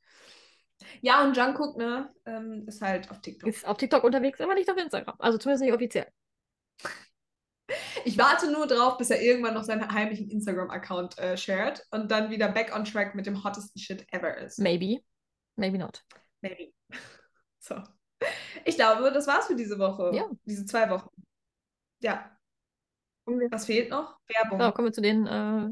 Ja, 1.01 1.23
und 1.23 1.35
Jungkook, 1.35 1.77
ne, 1.77 2.13
ähm, 2.25 2.65
ist 2.67 2.81
halt 2.81 3.09
auf 3.09 3.21
TikTok. 3.21 3.49
Ist 3.49 3.65
auf 3.65 3.77
TikTok 3.77 4.03
unterwegs, 4.03 4.39
aber 4.41 4.53
nicht 4.53 4.69
auf 4.69 4.77
Instagram. 4.77 5.15
Also 5.19 5.37
zumindest 5.37 5.63
nicht 5.63 5.73
offiziell. 5.73 6.07
Ich 8.05 8.17
warte 8.17 8.49
nur 8.51 8.67
drauf, 8.67 8.97
bis 8.97 9.09
er 9.09 9.21
irgendwann 9.21 9.53
noch 9.53 9.63
seinen 9.63 9.91
heimlichen 9.91 10.29
Instagram-Account 10.29 11.17
äh, 11.17 11.35
shared 11.35 11.85
und 11.91 12.09
dann 12.09 12.29
wieder 12.29 12.49
back 12.49 12.73
on 12.73 12.85
track 12.85 13.15
mit 13.15 13.25
dem 13.25 13.43
hottesten 13.43 13.81
Shit 13.81 14.05
ever 14.13 14.37
ist. 14.37 14.59
Maybe. 14.59 15.01
Maybe 15.55 15.77
not. 15.77 16.03
Maybe. 16.41 16.73
So. 17.59 17.83
Ich 18.63 18.77
glaube, 18.77 19.11
das 19.11 19.27
war's 19.27 19.47
für 19.47 19.55
diese 19.55 19.77
Woche. 19.77 20.11
Ja. 20.13 20.29
Diese 20.45 20.65
zwei 20.65 20.89
Wochen. 20.89 21.09
Ja. 21.99 22.36
Was 23.51 23.65
fehlt 23.65 23.89
noch? 23.89 24.17
Werbung. 24.27 24.59
So, 24.61 24.71
kommen 24.71 24.87
wir 24.87 24.93
zu 24.93 25.01
den 25.01 25.27
äh, 25.27 25.69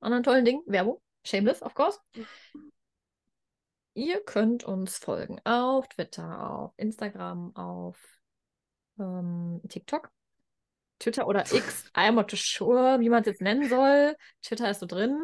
anderen 0.00 0.22
tollen 0.22 0.44
Dingen. 0.44 0.62
Werbung. 0.66 1.00
Shameless, 1.24 1.62
of 1.62 1.74
course. 1.74 1.98
Ihr 3.94 4.20
könnt 4.24 4.64
uns 4.64 4.96
folgen 4.96 5.40
auf 5.44 5.88
Twitter, 5.88 6.50
auf 6.50 6.72
Instagram, 6.76 7.54
auf 7.56 7.98
ähm, 8.98 9.60
TikTok, 9.68 10.10
Twitter 10.98 11.26
oder 11.26 11.40
X. 11.40 11.90
I'm 11.94 12.12
not 12.12 12.30
sure, 12.30 13.00
wie 13.00 13.08
man 13.08 13.20
es 13.20 13.26
jetzt 13.26 13.42
nennen 13.42 13.68
soll. 13.68 14.16
Twitter 14.42 14.70
ist 14.70 14.80
so 14.80 14.86
drin. 14.86 15.18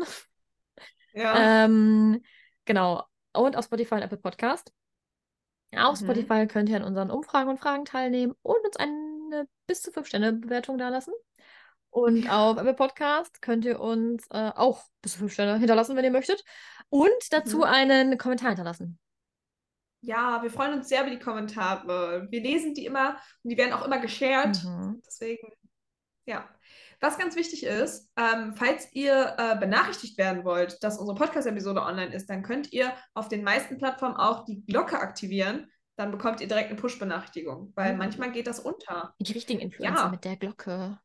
Ja. 1.15 1.65
Ähm, 1.65 2.23
genau. 2.65 3.05
Und 3.33 3.57
auf 3.57 3.65
Spotify 3.65 3.95
und 3.95 4.03
Apple 4.03 4.19
Podcast. 4.19 4.73
Auf 5.77 6.01
Mhm. 6.01 6.05
Spotify 6.05 6.47
könnt 6.47 6.69
ihr 6.69 6.77
an 6.77 6.85
unseren 6.85 7.11
Umfragen 7.11 7.51
und 7.51 7.59
Fragen 7.59 7.85
teilnehmen 7.85 8.35
und 8.43 8.65
uns 8.65 8.77
eine 8.77 9.49
bis 9.67 9.83
zu 9.83 9.91
5-Sterne-Bewertung 9.91 10.79
dalassen. 10.79 11.15
Und 11.95 12.29
auf 12.29 12.59
Apple 12.59 12.75
Podcast 12.75 13.41
könnt 13.41 13.65
ihr 13.65 13.79
uns 13.79 14.27
äh, 14.31 14.51
auch 14.57 14.83
bis 15.01 15.13
zu 15.13 15.19
5 15.21 15.33
Sterne 15.33 15.59
hinterlassen, 15.59 15.95
wenn 15.95 16.05
ihr 16.05 16.11
möchtet. 16.11 16.43
Und 16.89 17.09
dazu 17.31 17.59
Mhm. 17.59 17.63
einen 17.63 18.19
Kommentar 18.19 18.49
hinterlassen. 18.49 18.99
Ja, 20.01 20.43
wir 20.43 20.51
freuen 20.51 20.75
uns 20.75 20.89
sehr 20.89 21.03
über 21.03 21.11
die 21.11 21.21
Kommentare. 21.21 22.27
Wir 22.31 22.41
lesen 22.43 22.75
die 22.75 22.85
immer 22.85 23.11
und 23.45 23.51
die 23.51 23.57
werden 23.57 23.73
auch 23.73 23.87
immer 23.87 24.01
geshared. 24.01 24.61
Mhm. 24.65 25.03
Deswegen, 25.07 25.47
ja. 26.27 26.49
Was 27.01 27.17
ganz 27.17 27.37
wichtig 27.37 27.63
ist, 27.65 28.11
ähm, 28.17 28.55
falls 28.57 28.93
ihr 28.93 29.37
äh, 29.39 29.57
benachrichtigt 29.57 30.19
werden 30.19 30.45
wollt, 30.45 30.83
dass 30.83 30.99
unsere 30.99 31.17
Podcast-Episode 31.17 31.81
online 31.81 32.13
ist, 32.13 32.29
dann 32.29 32.43
könnt 32.43 32.73
ihr 32.73 32.93
auf 33.15 33.29
den 33.29 33.45
meisten 33.45 33.79
Plattformen 33.79 34.17
auch 34.17 34.45
die 34.47 34.65
Glocke 34.67 34.99
aktivieren. 34.99 35.71
Dann 35.97 36.11
bekommt 36.11 36.41
ihr 36.41 36.49
direkt 36.49 36.71
eine 36.71 36.81
Push-Benachrichtigung, 36.81 37.73
weil 37.77 37.93
Mhm. 37.93 37.99
manchmal 37.99 38.33
geht 38.33 38.49
das 38.49 38.59
unter. 38.59 39.15
Die 39.21 39.33
richtigen 39.33 39.61
Influencer 39.61 40.03
Ja. 40.05 40.09
mit 40.09 40.25
der 40.25 40.37
Glocke. 40.37 40.99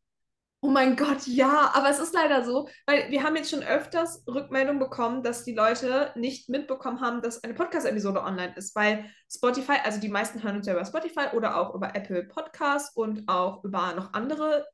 Oh 0.61 0.69
mein 0.69 0.97
Gott, 0.97 1.25
ja, 1.25 1.71
aber 1.73 1.89
es 1.89 1.99
ist 1.99 2.13
leider 2.13 2.43
so, 2.43 2.67
weil 2.85 3.09
wir 3.11 3.23
haben 3.23 3.37
jetzt 3.37 3.49
schon 3.49 3.63
öfters 3.63 4.25
Rückmeldungen 4.27 4.79
bekommen, 4.79 5.23
dass 5.23 5.45
die 5.45 5.53
Leute 5.53 6.11
nicht 6.15 6.49
mitbekommen 6.49 6.99
haben, 6.99 7.21
dass 7.21 7.41
eine 7.45 7.53
Podcast-Episode 7.53 8.21
online 8.21 8.53
ist, 8.57 8.75
weil 8.75 9.09
Spotify, 9.31 9.77
also 9.85 10.01
die 10.01 10.09
meisten 10.09 10.43
hören 10.43 10.57
uns 10.57 10.67
ja 10.67 10.73
über 10.73 10.83
Spotify 10.83 11.27
oder 11.33 11.55
auch 11.55 11.73
über 11.75 11.95
Apple 11.95 12.25
Podcasts 12.25 12.93
und 12.93 13.29
auch 13.29 13.63
über 13.63 13.93
noch 13.93 14.11
andere 14.11 14.67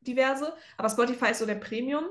diverse, 0.00 0.52
aber 0.76 0.90
Spotify 0.90 1.30
ist 1.30 1.38
so 1.38 1.46
der 1.46 1.54
Premium 1.54 2.10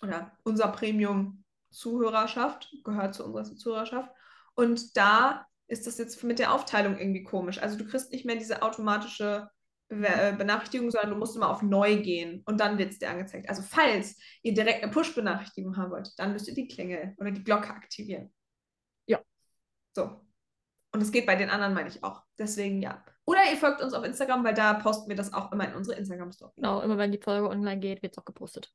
oder 0.00 0.30
unser 0.44 0.68
Premium-Zuhörerschaft, 0.68 2.72
gehört 2.84 3.16
zu 3.16 3.24
unserer 3.24 3.56
Zuhörerschaft 3.56 4.08
und 4.54 4.96
da 4.96 5.48
ist 5.66 5.88
das 5.88 5.98
jetzt 5.98 6.22
mit 6.22 6.38
der 6.38 6.52
Aufteilung 6.52 6.96
irgendwie 6.96 7.24
komisch. 7.24 7.60
Also 7.60 7.76
du 7.76 7.86
kriegst 7.86 8.12
nicht 8.12 8.24
mehr 8.24 8.36
diese 8.36 8.62
automatische 8.62 9.50
Benachrichtigung, 9.88 10.90
sondern 10.90 11.10
du 11.10 11.16
musst 11.16 11.36
immer 11.36 11.48
auf 11.48 11.62
Neu 11.62 12.02
gehen 12.02 12.42
und 12.46 12.58
dann 12.58 12.76
wird 12.76 12.92
es 12.92 12.98
dir 12.98 13.08
angezeigt. 13.08 13.48
Also 13.48 13.62
falls 13.62 14.18
ihr 14.42 14.52
direkt 14.52 14.82
eine 14.82 14.90
Push-Benachrichtigung 14.90 15.76
haben 15.76 15.92
wollt, 15.92 16.10
dann 16.18 16.32
müsst 16.32 16.48
ihr 16.48 16.54
die 16.54 16.66
Klingel 16.66 17.14
oder 17.18 17.30
die 17.30 17.44
Glocke 17.44 17.70
aktivieren. 17.70 18.32
Ja. 19.06 19.20
So. 19.94 20.20
Und 20.92 21.02
es 21.02 21.12
geht 21.12 21.26
bei 21.26 21.36
den 21.36 21.50
anderen, 21.50 21.74
meine 21.74 21.88
ich 21.88 22.02
auch. 22.02 22.22
Deswegen 22.38 22.82
ja. 22.82 23.04
Oder 23.26 23.40
ihr 23.50 23.56
folgt 23.56 23.80
uns 23.80 23.92
auf 23.92 24.04
Instagram, 24.04 24.44
weil 24.44 24.54
da 24.54 24.74
posten 24.74 25.08
wir 25.08 25.16
das 25.16 25.32
auch 25.32 25.52
immer 25.52 25.68
in 25.68 25.74
unsere 25.74 25.98
Instagram-Story. 25.98 26.52
Genau, 26.56 26.80
immer 26.80 26.98
wenn 26.98 27.12
die 27.12 27.20
Folge 27.20 27.48
online 27.48 27.80
geht, 27.80 28.02
wird 28.02 28.14
es 28.14 28.18
auch 28.18 28.24
gepostet. 28.24 28.72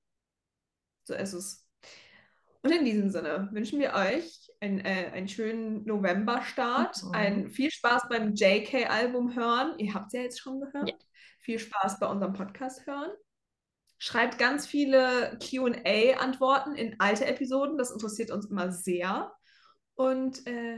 So 1.04 1.14
ist 1.16 1.34
es. 1.34 1.68
Und 2.64 2.72
in 2.72 2.86
diesem 2.86 3.10
Sinne 3.10 3.50
wünschen 3.52 3.80
wir 3.80 3.94
euch 3.94 4.52
ein, 4.60 4.80
äh, 4.86 5.10
einen 5.14 5.28
schönen 5.28 5.84
November-Start, 5.86 7.04
Mhm. 7.04 7.12
ein 7.14 7.50
viel 7.50 7.72
Spaß 7.72 8.08
beim 8.08 8.34
JK-Album 8.36 9.36
hören. 9.36 9.78
Ihr 9.80 9.94
habt 9.94 10.08
es 10.08 10.14
ja 10.14 10.22
jetzt 10.22 10.40
schon 10.40 10.60
gehört. 10.62 10.90
Ja. 10.90 10.96
Viel 11.40 11.58
Spaß 11.58 12.00
bei 12.00 12.08
unserem 12.08 12.34
Podcast 12.34 12.86
hören. 12.86 13.10
Schreibt 13.98 14.38
ganz 14.38 14.68
viele 14.68 15.38
QA-Antworten 15.40 16.76
in 16.76 17.00
alte 17.00 17.26
Episoden. 17.26 17.78
Das 17.78 17.92
interessiert 17.92 18.30
uns 18.32 18.46
immer 18.46 18.72
sehr. 18.72 19.34
Und 19.96 20.46
äh, 20.48 20.78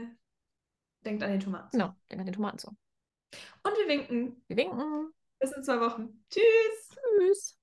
denkt 1.04 1.22
an 1.22 1.30
den 1.30 1.40
Tomaten. 1.40 1.70
Genau, 1.72 1.94
denk 2.10 2.20
an 2.20 2.26
den 2.26 2.34
Tomaten 2.34 2.58
so. 2.58 2.68
Und 2.68 3.72
wir 3.76 3.88
winken. 3.88 4.42
Wir 4.48 4.56
winken. 4.56 5.12
Bis 5.38 5.52
in 5.52 5.62
zwei 5.64 5.80
Wochen. 5.80 6.24
Tschüss. 6.30 6.96
Tschüss. 7.18 7.58